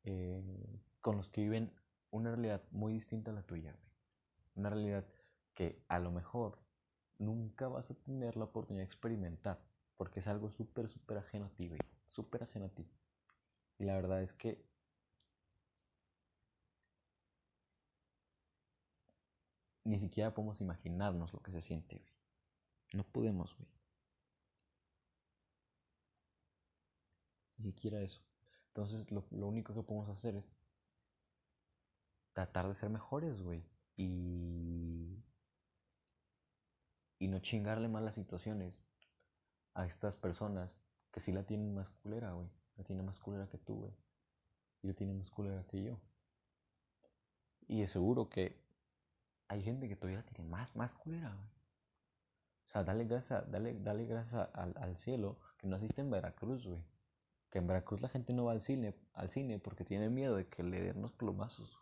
eh, 0.05 0.81
con 1.01 1.17
los 1.17 1.29
que 1.29 1.43
viven 1.43 1.73
una 2.11 2.31
realidad 2.31 2.63
muy 2.71 2.95
distinta 2.95 3.31
a 3.31 3.35
la 3.35 3.43
tuya. 3.43 3.77
Una 4.55 4.71
realidad 4.71 5.07
que 5.55 5.85
a 5.89 5.99
lo 5.99 6.11
mejor 6.11 6.59
nunca 7.19 7.69
vas 7.69 7.91
a 7.91 7.95
tener 7.95 8.37
la 8.37 8.45
oportunidad 8.45 8.83
de 8.83 8.87
experimentar 8.87 9.61
porque 9.97 10.21
es 10.21 10.27
algo 10.27 10.51
súper, 10.51 10.89
súper 10.89 11.19
ajeno 11.19 11.47
a 11.47 11.51
ti. 11.51 11.71
Súper 12.07 12.45
ajeno 12.45 12.67
a 12.67 12.71
ti. 12.71 12.89
Y 13.79 13.85
la 13.85 13.95
verdad 13.95 14.23
es 14.23 14.33
que 14.33 14.68
ni 19.89 19.99
siquiera 19.99 20.35
podemos 20.35 20.61
imaginarnos 20.61 21.33
lo 21.33 21.41
que 21.41 21.51
se 21.51 21.63
siente, 21.63 21.97
güey. 21.97 22.13
No 22.93 23.05
podemos, 23.05 23.57
güey. 23.57 23.69
Ni 27.57 27.73
siquiera 27.73 28.03
eso. 28.03 28.23
Entonces 28.69 29.11
lo, 29.11 29.25
lo, 29.31 29.49
único 29.49 29.75
que 29.75 29.83
podemos 29.83 30.11
hacer 30.11 30.37
es 30.37 30.45
tratar 32.35 32.69
de 32.69 32.75
ser 32.75 32.91
mejores, 32.91 33.41
güey. 33.41 33.65
Y... 33.97 35.25
Y 37.19 37.29
no 37.29 37.41
chingarle 37.41 37.89
más 37.89 38.03
las 38.03 38.15
situaciones 38.15 38.75
a 39.75 39.87
estas 39.87 40.17
personas 40.17 40.77
que 41.11 41.21
sí 41.21 41.33
la 41.33 41.45
tienen 41.45 41.75
más 41.75 41.89
culera, 41.89 42.33
güey. 42.33 42.49
La 42.77 42.85
tienen 42.85 43.07
más 43.07 43.19
culera 43.19 43.49
que 43.49 43.59
tú, 43.59 43.77
güey. 43.77 43.93
Y 44.83 44.89
la 44.89 44.95
tienen 44.95 45.19
más 45.19 45.31
culera 45.31 45.67
que 45.67 45.83
yo. 45.83 45.99
Y 47.67 47.83
es 47.83 47.91
seguro 47.91 48.29
que 48.29 48.68
hay 49.49 49.63
gente 49.63 49.89
que 49.89 49.97
todavía 49.97 50.23
tiene 50.25 50.49
más, 50.49 50.75
más 50.77 50.93
culera, 50.93 51.31
güey. 51.35 51.49
O 52.67 52.71
sea, 52.71 52.85
dale 52.85 53.05
gracias, 53.05 53.51
dale, 53.51 53.79
dale 53.81 54.05
gracias 54.07 54.49
al, 54.53 54.97
cielo 54.99 55.39
que 55.57 55.67
no 55.67 55.77
naciste 55.77 56.03
en 56.03 56.11
Veracruz, 56.11 56.67
güey. 56.67 56.85
Que 57.51 57.59
en 57.59 57.67
Veracruz 57.67 58.03
la 58.03 58.11
gente 58.11 58.35
no 58.35 58.45
va 58.45 58.53
al 58.53 58.61
cine, 58.61 58.95
al 59.15 59.31
cine 59.31 59.59
porque 59.59 59.85
tiene 59.85 60.11
miedo 60.11 60.37
de 60.37 60.49
que 60.49 60.63
le 60.63 60.83
den 60.83 61.01
los 61.01 61.13
plomazos. 61.13 61.79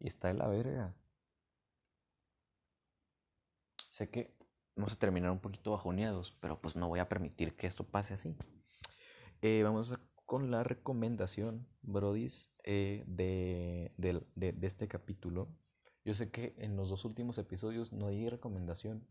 Y 0.00 0.08
está 0.08 0.28
de 0.28 0.34
la 0.34 0.48
verga. 0.48 0.92
Sé 3.90 4.10
que 4.10 4.36
vamos 4.74 4.92
a 4.92 4.98
terminar 4.98 5.30
un 5.30 5.38
poquito 5.38 5.70
bajoneados, 5.70 6.36
pero 6.40 6.60
pues 6.60 6.74
no 6.74 6.88
voy 6.88 6.98
a 6.98 7.08
permitir 7.08 7.54
que 7.56 7.68
esto 7.68 7.84
pase 7.84 8.14
así. 8.14 8.34
Eh, 9.40 9.62
vamos 9.62 9.94
con 10.26 10.50
la 10.50 10.64
recomendación, 10.64 11.68
Brodis, 11.82 12.50
eh, 12.64 13.04
de, 13.06 13.92
este 14.62 14.88
capítulo. 14.88 15.48
Yo 16.04 16.14
sé 16.14 16.30
que 16.30 16.54
en 16.58 16.76
los 16.76 16.88
dos 16.88 17.04
últimos 17.04 17.38
episodios 17.38 17.92
no 17.92 18.08
hay 18.08 18.28
recomendación, 18.28 19.06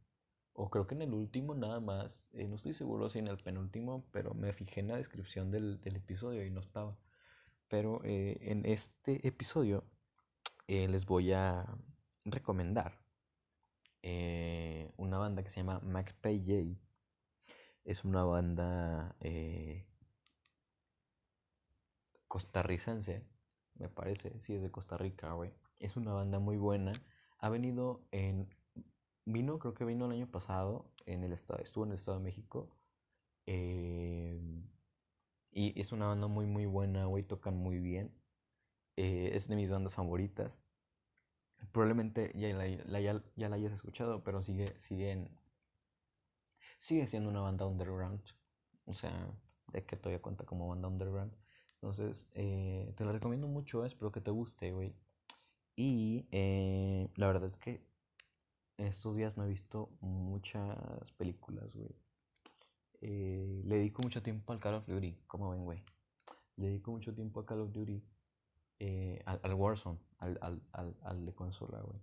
o 0.54 0.70
creo 0.70 0.88
que 0.88 0.96
en 0.96 1.04
el 1.04 1.14
último 1.14 1.56
nada 1.56 1.80
más, 1.80 2.28
eh, 2.34 2.48
no 2.48 2.56
estoy 2.56 2.74
seguro 2.74 3.10
si 3.10 3.20
en 3.20 3.28
el 3.28 3.38
penúltimo, 3.38 4.06
pero 4.12 4.34
me 4.34 4.54
fijé 4.54 4.82
en 4.82 4.90
la 4.90 4.98
descripción 4.98 5.52
del, 5.52 5.82
del 5.82 5.96
episodio 5.98 6.46
y 6.46 6.52
no 6.52 6.60
estaba. 6.62 6.98
Pero 7.70 8.02
en 8.04 8.66
este 8.66 9.26
episodio 9.26 9.86
les 10.68 11.06
voy 11.06 11.32
a 11.32 11.66
recomendar 12.26 13.02
eh, 14.04 14.92
una 14.98 15.18
banda 15.18 15.44
que 15.44 15.50
se 15.50 15.58
llama 15.60 15.80
MacPay 15.80 16.78
Es 17.86 18.04
una 18.04 18.24
banda 18.24 19.16
eh, 19.20 19.86
costarricense, 22.28 23.24
me 23.76 23.90
parece. 23.90 24.40
Sí, 24.40 24.56
es 24.56 24.62
de 24.62 24.72
Costa 24.72 24.98
Rica, 24.98 25.34
güey. 25.34 25.52
Es 25.82 25.98
una 25.98 26.14
banda 26.14 26.40
muy 26.40 26.58
buena. 26.58 26.94
Ha 27.40 27.50
venido 27.50 28.02
en. 28.12 28.48
Vino, 29.26 29.60
creo 29.60 29.74
que 29.74 29.86
vino 29.86 30.06
el 30.06 30.12
año 30.14 30.28
pasado. 30.32 30.86
En 31.06 31.24
el 31.24 31.34
estado, 31.34 31.60
estuvo 31.62 31.84
en 31.86 31.92
el 31.92 31.96
Estado 31.96 32.18
de 32.18 32.24
México. 32.24 32.70
Eh, 33.48 34.40
y 35.52 35.80
es 35.80 35.92
una 35.92 36.08
banda 36.08 36.28
muy, 36.28 36.46
muy 36.46 36.66
buena, 36.66 37.06
güey. 37.06 37.24
Tocan 37.24 37.58
muy 37.58 37.80
bien. 37.80 38.14
es 38.96 39.48
de 39.48 39.56
mis 39.56 39.70
bandas 39.70 39.96
favoritas 39.96 40.62
probablemente 41.72 42.32
ya 42.36 42.54
la, 42.54 43.00
ya, 43.00 43.50
la 43.50 43.56
hayas 43.56 43.74
escuchado, 43.74 44.24
pero 44.24 44.44
sigue, 44.44 44.74
sigue 46.80 47.08
siendo 47.08 47.30
una 47.30 47.42
banda 47.42 47.66
underground. 47.66 48.22
O 48.86 48.94
sea, 48.94 49.30
de 49.72 49.86
que 49.86 49.96
todavía 49.96 50.22
cuenta 50.22 50.46
como 50.46 50.68
banda 50.68 50.88
underground. 50.88 51.34
Entonces, 51.76 52.28
eh, 52.34 52.94
te 52.96 53.06
la 53.06 53.12
recomiendo 53.12 53.48
mucho, 53.48 53.86
espero 53.86 54.12
que 54.12 54.22
te 54.22 54.32
guste, 54.32 54.72
güey. 54.72 54.94
Y 55.84 56.28
eh, 56.30 57.10
la 57.16 57.26
verdad 57.26 57.50
es 57.50 57.58
que 57.58 57.82
en 58.78 58.86
estos 58.86 59.18
días 59.18 59.36
no 59.36 59.46
he 59.46 59.50
visto 59.50 59.90
muchas 60.00 60.78
películas, 61.18 61.74
güey. 61.74 61.90
Eh, 63.02 63.64
le 63.66 63.78
dedico 63.78 64.04
mucho 64.04 64.22
tiempo 64.22 64.54
al 64.54 64.60
Call 64.60 64.76
of 64.76 64.86
Duty, 64.86 65.18
como 65.26 65.50
ven, 65.50 65.66
güey. 65.66 65.82
Le 66.58 66.68
dedico 66.68 66.92
mucho 66.92 67.16
tiempo 67.16 67.40
a 67.40 67.48
Call 67.48 67.62
of 67.62 67.72
Duty 67.72 68.00
eh, 68.78 69.24
al, 69.26 69.56
Warzone, 69.56 69.98
al, 70.20 70.38
al, 70.42 70.96
al, 71.02 71.26
de 71.26 71.34
consola, 71.34 71.82
güey. 71.82 72.00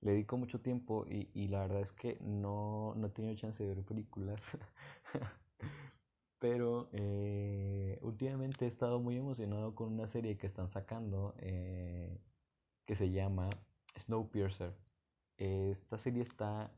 Le 0.00 0.10
dedico 0.10 0.36
mucho 0.36 0.60
tiempo 0.60 1.06
y, 1.08 1.30
y, 1.34 1.46
la 1.46 1.60
verdad 1.60 1.82
es 1.82 1.92
que 1.92 2.18
no, 2.20 2.94
no 2.96 3.06
he 3.06 3.10
tenido 3.10 3.36
chance 3.36 3.62
de 3.62 3.72
ver 3.76 3.84
películas. 3.84 4.42
Pero 6.42 6.88
eh, 6.92 8.00
últimamente 8.02 8.64
he 8.64 8.68
estado 8.68 8.98
muy 8.98 9.16
emocionado 9.16 9.76
con 9.76 9.92
una 9.92 10.08
serie 10.08 10.36
que 10.36 10.48
están 10.48 10.68
sacando 10.68 11.36
que 11.38 12.96
se 12.96 13.12
llama 13.12 13.48
Snowpiercer. 13.96 14.74
esta 15.36 15.98
serie 15.98 16.22
está, 16.22 16.72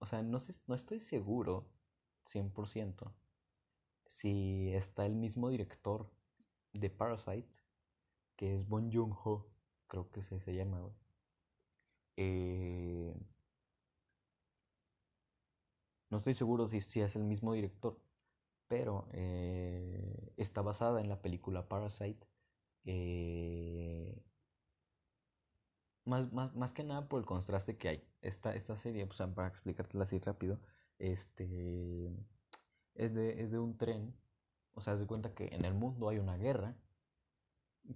o 0.00 0.06
sea, 0.06 0.22
no, 0.22 0.40
sé, 0.40 0.54
no 0.66 0.74
estoy 0.74 0.98
seguro 0.98 1.68
100% 2.32 3.12
si 4.08 4.72
está 4.74 5.06
el 5.06 5.14
mismo 5.14 5.50
director 5.50 6.10
de 6.72 6.90
Parasite, 6.90 7.48
que 8.34 8.54
es 8.54 8.66
Bon 8.66 8.90
Joon-ho, 8.92 9.46
creo 9.86 10.10
que 10.10 10.22
se, 10.24 10.40
se 10.40 10.54
llama. 10.54 10.90
Eh, 12.16 13.14
no 16.10 16.18
estoy 16.18 16.34
seguro 16.34 16.66
si, 16.66 16.80
si, 16.80 17.00
es 17.02 17.14
el 17.14 17.24
mismo 17.24 17.52
director, 17.52 18.00
pero 18.68 19.08
eh, 19.12 20.32
está 20.36 20.62
basada 20.62 21.00
en 21.00 21.08
la 21.08 21.20
película 21.22 21.68
Parasite. 21.68 22.26
Eh, 22.84 24.22
más, 26.04 26.32
más, 26.32 26.54
más, 26.54 26.72
que 26.72 26.84
nada 26.84 27.08
por 27.08 27.20
el 27.20 27.26
contraste 27.26 27.76
que 27.76 27.88
hay. 27.88 28.04
Esta, 28.22 28.54
esta 28.54 28.76
serie, 28.76 29.06
pues, 29.06 29.18
para 29.34 29.48
explicártela 29.48 30.04
así 30.04 30.18
rápido, 30.18 30.60
este, 30.98 32.10
es, 32.94 33.14
de, 33.14 33.42
es 33.42 33.50
de 33.50 33.58
un 33.58 33.76
tren. 33.76 34.14
O 34.74 34.80
sea, 34.80 34.96
se 34.96 35.06
cuenta 35.06 35.34
que 35.34 35.48
en 35.52 35.64
el 35.64 35.74
mundo 35.74 36.08
hay 36.08 36.18
una 36.18 36.36
guerra 36.36 36.76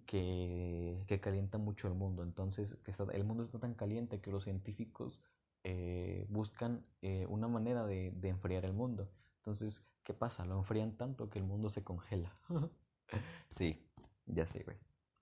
que, 0.06 1.04
que 1.06 1.20
calienta 1.20 1.58
mucho 1.58 1.88
el 1.88 1.94
mundo. 1.94 2.22
Entonces, 2.22 2.76
que 2.84 2.92
el 3.12 3.24
mundo 3.24 3.44
está 3.44 3.58
tan 3.58 3.74
caliente 3.74 4.20
que 4.20 4.30
los 4.30 4.44
científicos 4.44 5.20
eh, 5.64 6.26
buscan 6.30 6.84
eh, 7.02 7.26
una 7.28 7.48
manera 7.48 7.86
de, 7.86 8.12
de, 8.12 8.28
enfriar 8.28 8.64
el 8.64 8.72
mundo. 8.72 9.10
Entonces, 9.38 9.82
¿qué 10.04 10.14
pasa? 10.14 10.44
Lo 10.44 10.58
enfrían 10.58 10.96
tanto 10.96 11.30
que 11.30 11.38
el 11.38 11.44
mundo 11.44 11.70
se 11.70 11.84
congela. 11.84 12.32
sí, 13.56 13.86
ya 14.26 14.46
sé, 14.46 14.62
güey. 14.64 14.76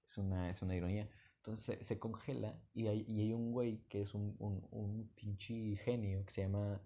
Es 0.07 0.19
una, 0.19 0.51
es 0.51 0.63
una 0.63 0.77
ironía. 0.77 1.09
Entonces 1.39 1.87
se, 1.87 1.99
congela 1.99 2.59
y 2.75 2.89
hay, 2.89 3.05
y 3.09 3.21
hay, 3.21 3.33
un 3.33 3.53
güey 3.53 3.79
que 3.89 4.03
es 4.03 4.15
un, 4.15 4.37
un, 4.39 4.67
un 4.71 5.09
pinche 5.15 5.77
genio 5.77 6.25
que 6.27 6.33
se 6.33 6.43
llama 6.43 6.81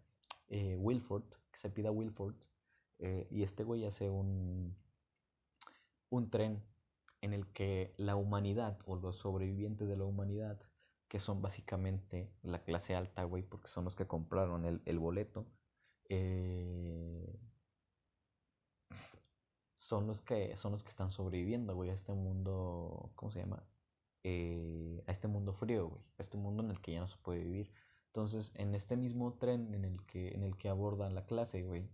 eh, 0.49 0.77
Wilford, 0.77 1.25
que 1.51 1.59
se 1.59 1.71
pida 1.71 1.91
Wilford. 1.91 2.37
Eh, 2.99 3.27
y 3.31 3.43
este 3.43 3.65
güey 3.65 3.85
hace 3.85 4.09
un, 4.09 4.77
un 6.11 6.31
tren 6.31 6.63
en 7.23 7.33
el 7.33 7.47
que 7.53 7.95
la 7.97 8.17
humanidad 8.17 8.79
o 8.87 8.97
los 8.97 9.17
sobrevivientes 9.17 9.89
de 9.89 9.97
la 9.97 10.05
humanidad, 10.05 10.61
que 11.09 11.21
son 11.21 11.43
básicamente 11.43 12.31
la 12.43 12.63
clase 12.63 12.95
alta, 12.95 13.25
güey, 13.25 13.43
porque 13.43 13.69
son 13.69 13.85
los 13.85 13.97
que 13.97 14.07
compraron 14.07 14.65
el, 14.65 14.83
el 14.85 14.99
boleto, 14.99 15.47
eh, 16.09 17.39
son 19.83 20.07
los 20.07 20.23
que 20.23 20.57
son 20.57 20.73
los 20.73 20.85
que 20.85 20.91
están 20.91 21.11
sobreviviendo, 21.11 21.75
güey, 21.75 21.91
a 21.91 21.95
este 21.95 22.13
mundo, 22.15 23.11
¿cómo 23.17 23.33
se 23.33 23.41
llama? 23.41 23.67
Eh, 24.23 25.03
a 25.09 25.11
este 25.11 25.27
mundo 25.27 25.53
frío, 25.55 25.89
güey, 25.89 26.03
a 26.19 26.23
este 26.23 26.37
mundo 26.37 26.63
en 26.63 26.71
el 26.71 26.81
que 26.81 26.93
ya 26.93 27.01
no 27.01 27.09
se 27.09 27.19
puede 27.19 27.43
vivir. 27.43 27.73
Entonces, 28.07 28.53
en 28.55 28.77
este 28.77 28.97
mismo 28.97 29.35
tren 29.35 29.75
en 29.75 29.85
el 29.85 30.05
que, 30.07 30.29
en 30.35 30.45
el 30.45 30.57
que 30.57 30.69
aborda 30.69 31.11
la 31.11 31.27
clase, 31.27 31.65
güey, 31.65 31.91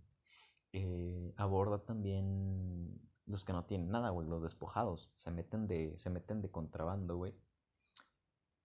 eh, 0.74 1.32
aborda 1.39 1.78
también 1.78 3.01
los 3.24 3.44
que 3.44 3.55
no 3.55 3.65
tienen 3.65 3.90
nada, 3.90 4.10
güey, 4.10 4.28
los 4.28 4.43
despojados, 4.43 5.10
se 5.15 5.31
meten 5.31 5.66
de, 5.66 5.97
se 5.97 6.10
meten 6.10 6.43
de 6.43 6.51
contrabando, 6.51 7.16
güey. 7.16 7.35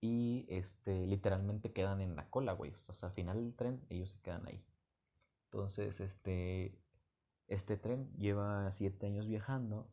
Y 0.01 0.45
este, 0.49 1.07
literalmente 1.07 1.71
quedan 1.71 2.01
en 2.01 2.17
la 2.17 2.29
cola, 2.29 2.51
güey. 2.53 2.71
O 2.89 2.93
sea, 2.93 3.07
al 3.07 3.15
final 3.15 3.37
del 3.37 3.55
tren, 3.55 3.85
ellos 3.89 4.11
se 4.11 4.19
quedan 4.21 4.45
ahí. 4.47 4.61
Entonces, 5.45 6.01
este, 6.01 6.77
este 7.47 7.77
tren 7.77 8.11
lleva 8.17 8.71
siete 8.71 9.05
años 9.05 9.27
viajando 9.27 9.89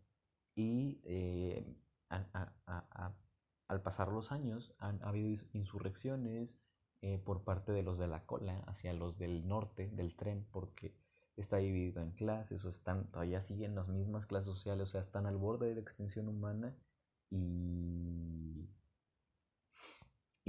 y 0.55 1.01
eh, 1.05 1.77
al 2.09 3.83
pasar 3.83 4.09
los 4.09 4.33
años 4.33 4.75
han 4.79 5.03
habido 5.03 5.45
insurrecciones 5.53 6.59
eh, 7.03 7.19
por 7.19 7.45
parte 7.45 7.73
de 7.73 7.83
los 7.83 7.99
de 7.99 8.09
la 8.09 8.27
cola 8.27 8.63
hacia 8.67 8.93
los 8.93 9.19
del 9.19 9.47
norte 9.47 9.89
del 9.91 10.17
tren 10.17 10.47
porque 10.51 10.95
está 11.37 11.57
dividido 11.57 12.03
en 12.03 12.11
clases 12.13 12.65
o 12.65 12.69
están 12.69 13.11
todavía 13.11 13.43
siguen 13.43 13.75
las 13.75 13.89
mismas 13.89 14.27
clases 14.27 14.47
sociales, 14.53 14.89
o 14.89 14.93
sea, 14.93 15.01
están 15.01 15.27
al 15.27 15.37
borde 15.37 15.69
de 15.69 15.77
la 15.77 15.81
extinción 15.81 16.29
humana 16.29 16.77
y 17.31 18.69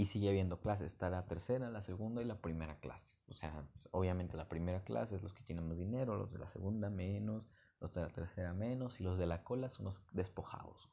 y 0.01 0.05
sigue 0.07 0.29
habiendo 0.29 0.59
clases, 0.59 0.87
está 0.87 1.11
la 1.11 1.27
tercera, 1.27 1.69
la 1.69 1.83
segunda 1.83 2.23
y 2.23 2.25
la 2.25 2.41
primera 2.41 2.79
clase. 2.79 3.13
O 3.27 3.35
sea, 3.35 3.67
obviamente 3.91 4.35
la 4.35 4.49
primera 4.49 4.83
clase 4.83 5.15
es 5.15 5.21
los 5.21 5.35
que 5.35 5.43
tienen 5.43 5.67
más 5.67 5.77
dinero, 5.77 6.17
los 6.17 6.31
de 6.31 6.39
la 6.39 6.47
segunda 6.47 6.89
menos, 6.89 7.51
los 7.79 7.93
de 7.93 8.01
la 8.01 8.09
tercera 8.09 8.51
menos 8.55 8.99
y 8.99 9.03
los 9.03 9.19
de 9.19 9.27
la 9.27 9.43
cola 9.43 9.69
son 9.69 9.85
los 9.85 10.03
despojados. 10.11 10.89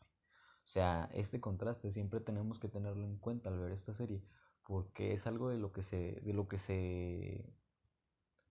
O 0.62 0.68
sea, 0.68 1.08
este 1.14 1.40
contraste 1.40 1.90
siempre 1.90 2.20
tenemos 2.20 2.58
que 2.58 2.68
tenerlo 2.68 3.06
en 3.06 3.16
cuenta 3.16 3.48
al 3.48 3.58
ver 3.58 3.72
esta 3.72 3.94
serie, 3.94 4.22
porque 4.62 5.14
es 5.14 5.26
algo 5.26 5.48
de 5.48 5.56
lo 5.56 5.72
que 5.72 5.82
se, 5.82 6.20
de 6.20 6.34
lo 6.34 6.46
que 6.46 6.58
se, 6.58 7.56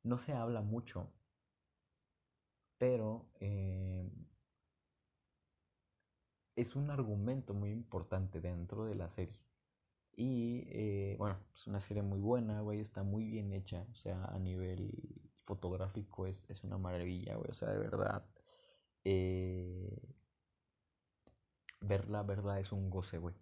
no 0.02 0.18
se 0.18 0.34
habla 0.34 0.62
mucho, 0.62 1.14
pero 2.80 3.30
eh, 3.40 4.10
es 6.56 6.76
un 6.76 6.90
argumento 6.90 7.54
muy 7.54 7.70
importante 7.70 8.42
dentro 8.42 8.86
de 8.86 8.96
la 8.96 9.12
serie. 9.12 9.47
Y 10.18 10.66
eh, 10.72 11.16
bueno, 11.18 11.40
es 11.56 11.68
una 11.68 11.80
serie 11.80 12.02
muy 12.04 12.20
buena, 12.20 12.62
güey, 12.62 12.82
está 12.82 13.04
muy 13.04 13.26
bien 13.30 13.54
hecha, 13.54 13.86
o 13.92 13.96
sea, 13.96 14.26
a 14.26 14.40
nivel 14.40 14.92
fotográfico 15.46 16.26
es, 16.28 16.44
es 16.50 16.64
una 16.64 16.78
maravilla, 16.80 17.36
güey, 17.36 17.52
o 17.52 17.54
sea, 17.54 17.70
de 17.70 17.78
verdad. 17.80 18.26
Eh, 19.06 20.16
verla, 21.82 22.22
verla 22.22 22.60
es 22.60 22.72
un 22.72 22.92
goce, 22.92 23.18
güey. 23.18 23.34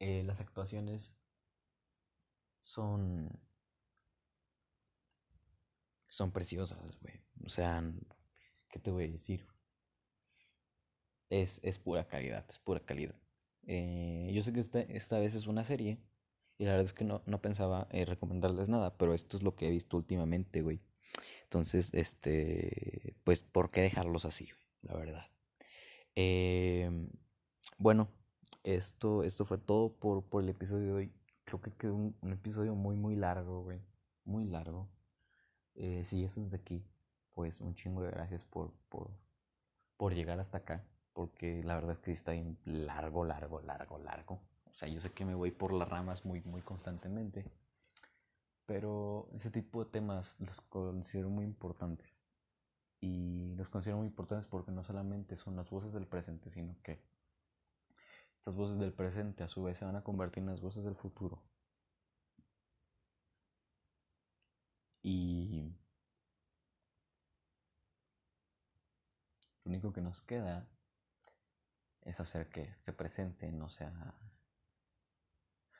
Eh, 0.00 0.24
las 0.24 0.40
actuaciones 0.40 1.14
son 2.62 3.28
son 6.08 6.32
preciosas, 6.32 6.98
güey. 7.00 7.14
O 7.44 7.48
sea, 7.48 7.82
¿qué 8.70 8.78
te 8.78 8.90
voy 8.90 9.04
a 9.04 9.08
decir? 9.12 9.46
Es, 11.30 11.58
es 11.64 11.78
pura 11.78 12.06
calidad, 12.06 12.44
es 12.50 12.58
pura 12.58 12.80
calidad. 12.80 13.14
Eh, 13.68 14.30
yo 14.34 14.42
sé 14.42 14.52
que 14.52 14.60
esta, 14.60 14.80
esta 14.80 15.18
vez 15.20 15.34
es 15.34 15.46
una 15.46 15.64
serie 15.64 15.98
y 16.58 16.64
la 16.64 16.72
verdad 16.72 16.86
es 16.86 16.92
que 16.94 17.04
no, 17.04 17.22
no 17.26 17.40
pensaba 17.40 17.86
eh, 17.92 18.04
recomendarles 18.04 18.68
nada, 18.68 18.96
pero 18.96 19.14
esto 19.14 19.36
es 19.36 19.42
lo 19.44 19.54
que 19.54 19.68
he 19.68 19.70
visto 19.70 19.96
últimamente, 19.96 20.62
güey. 20.62 20.80
Entonces, 21.44 21.90
este, 21.94 23.14
pues, 23.24 23.42
¿por 23.42 23.70
qué 23.70 23.82
dejarlos 23.82 24.24
así, 24.24 24.46
güey? 24.46 24.66
La 24.82 24.96
verdad. 24.96 25.26
Eh, 26.16 26.90
bueno, 27.78 28.08
esto, 28.64 29.22
esto 29.22 29.44
fue 29.44 29.58
todo 29.58 29.92
por, 29.94 30.24
por 30.24 30.42
el 30.42 30.48
episodio 30.48 30.86
de 30.86 30.92
hoy. 30.92 31.12
Creo 31.44 31.60
que 31.60 31.72
quedó 31.72 31.94
un, 31.94 32.16
episodio 32.32 32.74
muy, 32.74 32.96
muy 32.96 33.16
largo, 33.16 33.62
güey. 33.62 33.80
Muy 34.24 34.44
largo. 34.44 34.88
Eh, 35.74 36.04
si 36.04 36.24
estás 36.24 36.50
de 36.50 36.56
aquí, 36.56 36.84
pues 37.34 37.60
un 37.60 37.74
chingo 37.74 38.02
de 38.02 38.10
gracias 38.10 38.44
por, 38.44 38.72
por, 38.88 39.10
por 39.96 40.14
llegar 40.14 40.40
hasta 40.40 40.58
acá. 40.58 40.84
Porque 41.18 41.64
la 41.64 41.74
verdad 41.74 41.96
es 41.96 41.98
que 41.98 42.12
está 42.12 42.30
bien 42.30 42.56
largo, 42.64 43.24
largo, 43.24 43.60
largo, 43.62 43.98
largo. 43.98 44.40
O 44.66 44.72
sea, 44.72 44.86
yo 44.86 45.00
sé 45.00 45.10
que 45.10 45.24
me 45.24 45.34
voy 45.34 45.50
por 45.50 45.72
las 45.72 45.88
ramas 45.88 46.24
muy, 46.24 46.42
muy 46.42 46.62
constantemente. 46.62 47.44
Pero 48.66 49.28
ese 49.34 49.50
tipo 49.50 49.84
de 49.84 49.90
temas 49.90 50.36
los 50.38 50.60
considero 50.68 51.28
muy 51.28 51.44
importantes. 51.44 52.16
Y 53.00 53.52
los 53.56 53.68
considero 53.68 53.98
muy 53.98 54.06
importantes 54.06 54.46
porque 54.46 54.70
no 54.70 54.84
solamente 54.84 55.36
son 55.36 55.56
las 55.56 55.68
voces 55.70 55.92
del 55.92 56.06
presente, 56.06 56.50
sino 56.52 56.76
que 56.84 57.02
estas 58.38 58.54
voces 58.54 58.78
del 58.78 58.92
presente 58.92 59.42
a 59.42 59.48
su 59.48 59.64
vez 59.64 59.76
se 59.76 59.84
van 59.84 59.96
a 59.96 60.04
convertir 60.04 60.44
en 60.44 60.50
las 60.50 60.60
voces 60.60 60.84
del 60.84 60.94
futuro. 60.94 61.42
Y 65.02 65.74
lo 69.64 69.70
único 69.70 69.92
que 69.92 70.00
nos 70.00 70.22
queda 70.22 70.68
es 72.08 72.18
hacer 72.20 72.48
que 72.50 72.62
este 72.62 72.92
presente 72.92 73.52
no 73.52 73.68
sea 73.68 74.14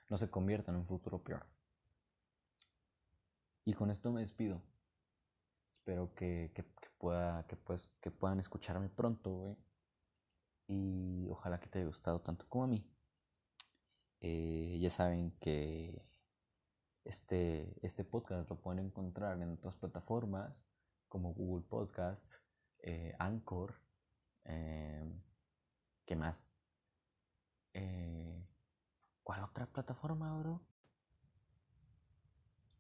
no 0.09 0.19
se 0.19 0.31
convierta 0.31 0.71
en 0.71 0.79
un 0.79 0.87
futuro 0.87 1.23
peor. 1.23 1.47
Y 3.65 3.75
con 3.75 3.91
esto 3.91 4.11
me 4.11 4.23
despido. 4.23 4.63
Espero 5.73 6.15
que, 6.15 6.51
que, 6.55 6.65
pueda, 6.99 7.47
que, 7.47 7.57
pues, 7.57 7.87
que 8.01 8.11
puedan 8.11 8.41
escucharme 8.41 8.89
pronto, 8.89 9.31
güey. 9.31 9.57
Y 10.67 11.29
ojalá 11.31 11.61
que 11.61 11.69
te 11.69 11.79
haya 11.79 11.89
gustado 11.89 12.21
tanto 12.21 12.49
como 12.49 12.65
a 12.65 12.69
mí. 12.69 12.91
Eh, 14.21 14.79
ya 14.81 14.91
saben 14.91 15.33
que 15.41 16.03
este, 17.05 17.79
este 17.87 18.05
podcast 18.05 18.49
lo 18.49 18.61
pueden 18.61 18.87
encontrar 18.87 19.41
en 19.41 19.53
otras 19.53 19.77
plataformas 19.77 20.53
como 21.09 21.33
Google 21.33 21.67
Podcast, 21.69 22.23
eh, 22.81 23.15
Anchor, 23.19 23.81
eh, 24.45 25.05
¿qué 26.09 26.17
más? 26.17 26.49
Eh, 27.75 28.43
¿Cuál 29.23 29.45
otra 29.45 29.67
plataforma, 29.67 30.39
bro? 30.39 30.63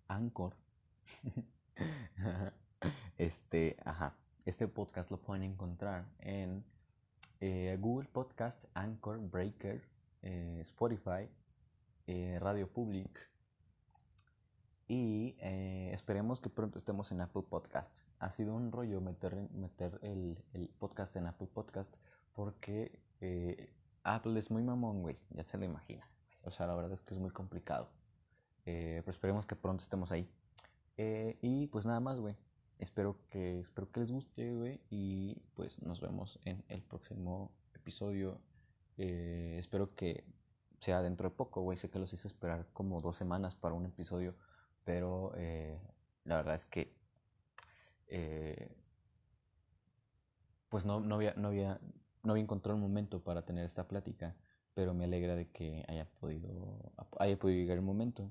Anchor. 0.09 0.56
este, 3.18 3.76
ajá. 3.84 4.16
Este 4.46 4.66
podcast 4.66 5.10
lo 5.10 5.20
pueden 5.20 5.42
encontrar 5.42 6.06
en 6.20 6.64
eh, 7.40 7.76
Google 7.78 8.09
Podcast, 8.09 8.64
Anchor, 8.72 9.18
Breaker, 9.18 9.86
eh, 10.22 10.60
Spotify, 10.62 11.28
Radio 12.40 12.66
Public. 12.72 13.30
Y 14.86 15.36
esperemos 15.38 16.40
que 16.40 16.48
pronto 16.48 16.78
estemos 16.78 17.12
en 17.12 17.20
Apple 17.20 17.42
Podcast. 17.42 17.94
Ha 18.20 18.30
sido 18.30 18.55
un 18.55 18.72
rollo 18.72 19.02
meter, 19.02 19.34
meter 19.50 19.98
el, 20.00 20.42
el 20.55 20.70
podcast 20.78 21.14
en 21.16 21.26
Apple 21.26 21.48
Podcast 21.52 21.94
porque 22.39 22.97
Apple 24.05 24.39
es 24.39 24.48
muy 24.48 24.62
mamón, 24.62 25.02
güey. 25.02 25.19
Ya 25.31 25.43
se 25.43 25.59
lo 25.59 25.65
imagina. 25.65 26.09
O 26.44 26.52
sea, 26.52 26.69
la 26.69 26.77
verdad 26.77 26.93
es 26.93 27.01
que 27.01 27.12
es 27.12 27.19
muy 27.19 27.31
complicado. 27.31 27.90
Eh, 28.65 29.02
pero 29.05 29.10
esperemos 29.10 29.44
que 29.44 29.56
pronto 29.56 29.82
estemos 29.82 30.12
ahí. 30.12 30.31
Eh, 30.97 31.36
y 31.43 31.66
pues 31.66 31.85
nada 31.85 31.98
más, 31.98 32.20
güey. 32.20 32.36
Espero 32.78 33.19
que, 33.28 33.59
espero 33.59 33.90
que 33.90 33.98
les 33.98 34.12
guste, 34.12 34.55
güey. 34.55 34.81
Y 34.89 35.43
pues 35.56 35.82
nos 35.82 36.01
vemos 36.01 36.39
en 36.44 36.62
el 36.69 36.81
próximo 36.81 37.51
episodio. 37.74 38.40
Eh, 38.98 39.56
espero 39.59 39.97
que 39.97 40.23
sea 40.78 41.02
dentro 41.02 41.31
de 41.31 41.35
poco, 41.35 41.62
güey. 41.62 41.77
Sé 41.77 41.90
que 41.90 41.98
los 41.98 42.12
hice 42.12 42.28
esperar 42.28 42.69
como 42.73 43.01
dos 43.01 43.16
semanas 43.16 43.56
para 43.56 43.74
un 43.74 43.85
episodio. 43.85 44.36
Pero 44.85 45.32
la 46.23 46.36
verdad 46.36 46.55
es 46.55 46.66
que 46.66 46.94
pues 50.69 50.85
no, 50.85 51.01
no, 51.01 51.16
había, 51.16 51.35
no 52.28 52.34
había 52.34 52.44
encontrado 52.44 52.76
el 52.76 52.82
momento 52.82 53.20
para 53.24 53.46
tener 53.46 53.64
esta 53.64 53.88
plática, 53.88 54.36
pero 54.74 54.92
me 54.92 55.05
alegra 55.05 55.34
de 55.34 55.48
que 55.48 55.82
haya 55.88 56.05
podido, 56.20 56.92
haya 57.18 57.38
podido 57.38 57.59
llegar 57.59 57.78
el 57.78 57.82
momento. 57.82 58.30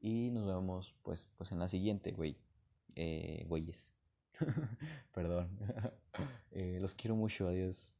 Y 0.00 0.30
nos 0.30 0.46
vemos 0.46 0.94
pues, 1.02 1.28
pues 1.36 1.52
en 1.52 1.58
la 1.58 1.68
siguiente, 1.68 2.12
güey. 2.12 2.38
Eh, 2.96 3.44
güeyes. 3.46 3.92
Perdón. 5.14 5.50
Eh, 6.50 6.78
los 6.80 6.94
quiero 6.96 7.14
mucho, 7.14 7.46
adiós. 7.46 7.94